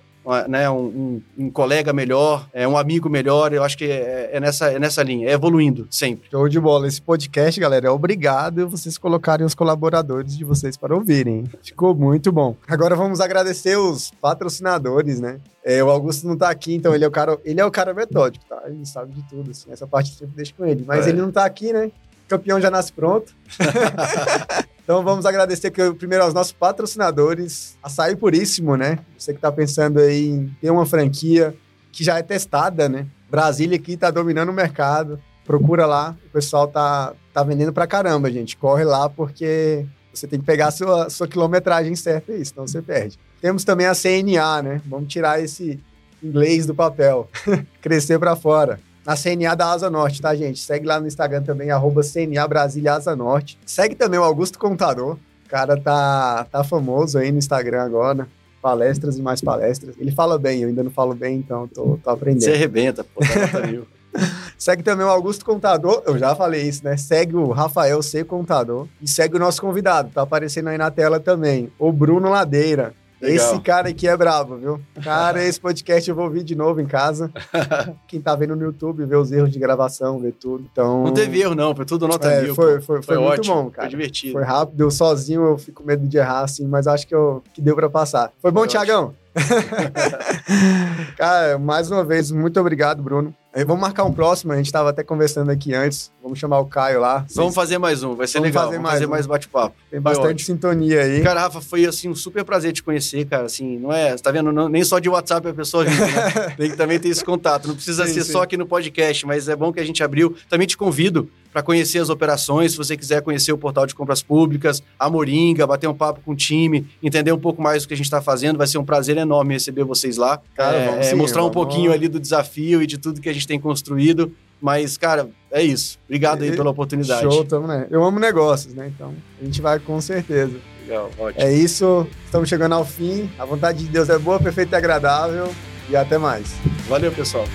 né, 0.47 0.69
um, 0.69 0.75
um, 0.77 1.21
um, 1.37 1.49
colega 1.49 1.93
melhor, 1.93 2.49
é, 2.53 2.67
um 2.67 2.77
amigo 2.77 3.09
melhor. 3.09 3.53
Eu 3.53 3.63
acho 3.63 3.77
que 3.77 3.85
é, 3.85 4.31
é, 4.33 4.39
nessa, 4.39 4.71
é 4.71 4.79
nessa 4.79 5.01
linha, 5.01 5.29
é 5.29 5.31
evoluindo 5.31 5.87
sempre. 5.89 6.29
Show 6.29 6.49
de 6.49 6.59
bola. 6.59 6.87
Esse 6.87 7.01
podcast, 7.01 7.59
galera, 7.59 7.87
é 7.87 7.89
obrigado 7.89 8.67
vocês 8.67 8.97
colocarem 8.97 9.45
os 9.45 9.55
colaboradores 9.55 10.37
de 10.37 10.43
vocês 10.43 10.75
para 10.75 10.93
ouvirem. 10.93 11.45
Ficou 11.63 11.95
muito 11.95 12.31
bom. 12.31 12.55
Agora 12.67 12.95
vamos 12.95 13.21
agradecer 13.21 13.77
os 13.77 14.11
patrocinadores, 14.21 15.19
né? 15.21 15.39
É, 15.63 15.83
o 15.83 15.89
Augusto 15.89 16.27
não 16.27 16.37
tá 16.37 16.49
aqui, 16.49 16.73
então 16.73 16.93
ele 16.93 17.03
é 17.03 17.07
o 17.07 17.11
cara, 17.11 17.37
ele 17.43 17.59
é 17.59 17.65
o 17.65 17.71
cara 17.71 17.93
metódico, 17.93 18.45
tá? 18.47 18.63
Ele 18.67 18.85
sabe 18.85 19.13
de 19.13 19.21
tudo, 19.23 19.51
assim. 19.51 19.71
Essa 19.71 19.87
parte 19.87 20.15
sempre 20.15 20.35
deixa 20.35 20.53
com 20.55 20.65
ele. 20.65 20.83
Mas 20.85 21.05
é. 21.05 21.09
ele 21.09 21.21
não 21.21 21.31
tá 21.31 21.45
aqui, 21.45 21.73
né? 21.73 21.91
Campeão 22.27 22.59
já 22.59 22.69
nasce 22.69 22.91
pronto. 22.91 23.33
então 24.83 25.03
vamos 25.03 25.25
agradecer 25.25 25.71
que, 25.71 25.93
primeiro 25.93 26.23
aos 26.23 26.33
nossos 26.33 26.51
patrocinadores, 26.51 27.77
Açaí 27.81 28.15
Puríssimo, 28.15 28.75
né? 28.75 28.99
Você 29.17 29.31
que 29.31 29.37
está 29.37 29.51
pensando 29.51 29.99
aí 29.99 30.27
em 30.27 30.55
ter 30.61 30.69
uma 30.69 30.85
franquia 30.85 31.55
que 31.91 32.03
já 32.03 32.17
é 32.19 32.23
testada, 32.23 32.87
né? 32.87 33.07
Brasília 33.29 33.77
aqui 33.77 33.93
está 33.93 34.11
dominando 34.11 34.49
o 34.49 34.53
mercado. 34.53 35.19
Procura 35.45 35.85
lá, 35.85 36.15
o 36.27 36.29
pessoal 36.29 36.67
tá, 36.67 37.13
tá 37.33 37.41
vendendo 37.41 37.71
pra 37.71 37.87
caramba, 37.87 38.29
gente. 38.29 38.57
Corre 38.57 38.83
lá 38.83 39.09
porque 39.09 39.85
você 40.13 40.27
tem 40.27 40.39
que 40.39 40.45
pegar 40.45 40.67
a 40.67 40.71
sua, 40.71 41.09
sua 41.09 41.27
quilometragem 41.27 41.95
certa 41.95 42.33
aí, 42.33 42.43
senão 42.43 42.67
você 42.67 42.81
perde. 42.81 43.17
Temos 43.39 43.63
também 43.63 43.87
a 43.87 43.93
CNA, 43.93 44.61
né? 44.61 44.81
Vamos 44.85 45.11
tirar 45.11 45.41
esse 45.41 45.79
inglês 46.21 46.65
do 46.65 46.75
papel. 46.75 47.29
Crescer 47.81 48.19
para 48.19 48.35
fora 48.35 48.79
na 49.07 49.15
CNA 49.15 49.55
da 49.55 49.71
Asa 49.71 49.89
Norte, 49.89 50.21
tá, 50.21 50.35
gente? 50.35 50.59
Segue 50.59 50.85
lá 50.85 50.99
no 50.99 51.07
Instagram 51.07 51.41
também, 51.41 51.71
arroba 51.71 52.01
CNA 52.03 52.45
Brasília 52.45 52.95
Asa 52.95 53.15
Norte. 53.15 53.57
Segue 53.65 53.95
também 53.95 54.19
o 54.19 54.23
Augusto 54.23 54.59
Contador. 54.59 55.13
O 55.45 55.49
cara 55.49 55.77
tá, 55.77 56.45
tá 56.51 56.61
famoso 56.61 57.17
aí 57.17 57.31
no 57.31 57.37
Instagram 57.37 57.83
agora. 57.83 58.27
Palestras 58.61 59.17
e 59.17 59.21
mais 59.21 59.39
palestras. 59.39 59.95
Ele 59.97 60.11
fala 60.11 60.37
bem, 60.37 60.61
eu 60.61 60.67
ainda 60.67 60.83
não 60.83 60.91
falo 60.91 61.15
bem, 61.15 61.37
então 61.37 61.69
tô, 61.69 61.97
tô 62.03 62.09
aprendendo. 62.09 62.43
Você 62.43 62.51
arrebenta, 62.51 63.01
pô, 63.05 63.21
tá 63.21 64.19
Segue 64.57 64.83
também 64.83 65.05
o 65.05 65.09
Augusto 65.09 65.45
Contador, 65.45 66.03
eu 66.05 66.17
já 66.17 66.35
falei 66.35 66.63
isso, 66.63 66.83
né? 66.83 66.97
Segue 66.97 67.37
o 67.37 67.51
Rafael 67.51 68.03
C. 68.03 68.25
Contador 68.25 68.87
e 69.01 69.07
segue 69.07 69.37
o 69.37 69.39
nosso 69.39 69.61
convidado, 69.61 70.09
tá 70.13 70.23
aparecendo 70.23 70.67
aí 70.67 70.77
na 70.77 70.91
tela 70.91 71.17
também, 71.17 71.71
o 71.79 71.93
Bruno 71.93 72.29
Ladeira. 72.29 72.93
Legal. 73.21 73.35
Esse 73.35 73.61
cara 73.61 73.89
aqui 73.89 74.07
é 74.07 74.15
brabo, 74.15 74.57
viu? 74.57 74.81
Cara, 75.03 75.43
esse 75.43 75.59
podcast 75.59 76.07
eu 76.07 76.15
vou 76.15 76.25
ouvir 76.25 76.43
de 76.43 76.55
novo 76.55 76.79
em 76.79 76.85
casa. 76.85 77.31
Quem 78.07 78.21
tá 78.21 78.35
vendo 78.35 78.55
no 78.55 78.63
YouTube, 78.63 79.05
vê 79.05 79.15
os 79.15 79.31
erros 79.31 79.51
de 79.51 79.57
gravação, 79.57 80.19
vê 80.19 80.31
tudo. 80.31 80.67
Então... 80.71 81.03
Não 81.03 81.13
teve 81.13 81.41
erro, 81.41 81.55
não. 81.55 81.75
Foi 81.75 81.85
tudo 81.85 82.07
nota 82.07 82.31
é, 82.31 82.43
mil. 82.43 82.55
Foi, 82.55 82.73
foi, 82.73 82.81
foi, 82.81 83.01
foi, 83.01 83.17
muito 83.17 83.31
ótimo, 83.31 83.55
bom, 83.55 83.69
cara. 83.71 83.87
Foi 83.87 83.89
divertido. 83.89 84.33
Foi 84.33 84.43
rápido. 84.43 84.79
Eu 84.81 84.91
sozinho, 84.91 85.43
eu 85.43 85.57
fico 85.57 85.81
com 85.81 85.87
medo 85.87 86.07
de 86.07 86.17
errar, 86.17 86.41
assim, 86.41 86.67
mas 86.67 86.85
acho 86.85 87.07
que, 87.07 87.15
eu, 87.15 87.43
que 87.53 87.61
deu 87.61 87.75
pra 87.75 87.89
passar. 87.89 88.31
Foi 88.39 88.51
bom, 88.51 88.67
Tiagão? 88.67 89.15
Cara, 91.17 91.57
mais 91.57 91.89
uma 91.89 92.03
vez, 92.03 92.31
muito 92.31 92.59
obrigado, 92.59 93.01
Bruno. 93.01 93.33
Vamos 93.65 93.81
marcar 93.81 94.03
um 94.03 94.13
próximo, 94.13 94.53
a 94.53 94.55
gente 94.55 94.67
estava 94.67 94.91
até 94.91 95.03
conversando 95.03 95.49
aqui 95.49 95.73
antes. 95.73 96.11
Vamos 96.21 96.37
chamar 96.37 96.59
o 96.59 96.65
Caio 96.65 96.99
lá. 96.99 97.25
Vamos 97.33 97.55
fazer 97.55 97.79
mais 97.79 98.03
um, 98.03 98.13
vai 98.13 98.27
ser 98.27 98.37
Vamos 98.37 98.49
legal. 98.49 98.65
Fazer 98.65 98.75
Vamos 98.75 98.83
mais 98.83 98.93
fazer 98.95 99.05
um. 99.07 99.09
mais 99.09 99.25
bate-papo. 99.25 99.75
Tem 99.89 99.99
bastante 99.99 100.43
sintonia 100.43 101.01
aí. 101.01 101.23
Cara, 101.23 101.41
Rafa, 101.41 101.59
foi 101.59 101.85
assim 101.85 102.07
um 102.07 102.13
super 102.13 102.43
prazer 102.43 102.71
te 102.71 102.83
conhecer, 102.83 103.25
cara. 103.25 103.45
Assim, 103.45 103.79
não 103.79 103.91
é, 103.91 104.11
você 104.15 104.21
tá 104.21 104.29
vendo, 104.29 104.51
não, 104.51 104.69
nem 104.69 104.83
só 104.83 104.99
de 104.99 105.09
WhatsApp 105.09 105.47
a 105.47 105.53
pessoa 105.53 105.83
vive, 105.85 105.99
né? 105.99 106.31
Tem 106.55 106.69
que 106.69 106.77
também 106.77 106.99
ter 106.99 107.09
esse 107.09 107.25
contato. 107.25 107.67
Não 107.67 107.73
precisa 107.73 108.05
sim, 108.05 108.13
ser 108.13 108.25
sim. 108.25 108.31
só 108.33 108.43
aqui 108.43 108.57
no 108.57 108.67
podcast, 108.67 109.25
mas 109.25 109.49
é 109.49 109.55
bom 109.55 109.73
que 109.73 109.79
a 109.79 109.85
gente 109.85 110.03
abriu. 110.03 110.35
Também 110.49 110.67
te 110.67 110.77
convido 110.77 111.27
para 111.57 111.63
conhecer 111.63 111.97
as 111.97 112.09
operações. 112.09 112.73
Se 112.73 112.77
você 112.77 112.95
quiser 112.95 113.19
conhecer 113.23 113.51
o 113.51 113.57
portal 113.57 113.87
de 113.87 113.95
compras 113.95 114.21
públicas, 114.21 114.83
a 114.99 115.09
Moringa, 115.09 115.65
bater 115.65 115.87
um 115.87 115.93
papo 115.93 116.21
com 116.23 116.33
o 116.33 116.35
time, 116.35 116.85
entender 117.01 117.31
um 117.31 117.39
pouco 117.39 117.59
mais 117.63 117.81
do 117.81 117.87
que 117.87 117.95
a 117.95 117.97
gente 117.97 118.05
está 118.05 118.21
fazendo, 118.21 118.57
vai 118.57 118.67
ser 118.67 118.77
um 118.77 118.85
prazer 118.85 119.17
enorme 119.17 119.55
receber 119.55 119.83
vocês 119.83 120.17
lá. 120.17 120.39
Cara, 120.55 120.77
é, 120.77 121.01
sim, 121.01 121.15
mostrar 121.15 121.43
um 121.43 121.49
pouquinho 121.49 121.91
ali 121.91 122.07
do 122.07 122.19
desafio 122.19 122.79
e 122.83 122.85
de 122.85 122.99
tudo 122.99 123.19
que 123.19 123.27
a 123.27 123.33
gente 123.33 123.47
tem 123.47 123.59
construído. 123.59 124.31
Mas, 124.61 124.99
cara, 124.99 125.29
é 125.49 125.63
isso. 125.63 125.97
Obrigado 126.05 126.43
aí 126.43 126.51
pela 126.51 126.69
oportunidade. 126.69 127.21
Show, 127.21 127.43
tamo, 127.43 127.65
né? 127.65 127.87
Eu 127.89 128.03
amo 128.03 128.19
negócios, 128.19 128.75
né? 128.75 128.91
Então, 128.93 129.15
a 129.41 129.43
gente 129.43 129.59
vai 129.59 129.79
com 129.79 129.99
certeza. 129.99 130.57
Legal, 130.83 131.09
ótimo. 131.17 131.43
É 131.43 131.51
isso. 131.51 132.05
Estamos 132.23 132.47
chegando 132.47 132.73
ao 132.73 132.85
fim. 132.85 133.31
A 133.39 133.45
vontade 133.45 133.79
de 133.79 133.89
Deus 133.89 134.09
é 134.09 134.17
boa, 134.19 134.39
perfeita 134.39 134.75
e 134.75 134.77
agradável. 134.77 135.51
E 135.89 135.95
até 135.95 136.19
mais. 136.19 136.53
Valeu, 136.87 137.11
pessoal. 137.11 137.45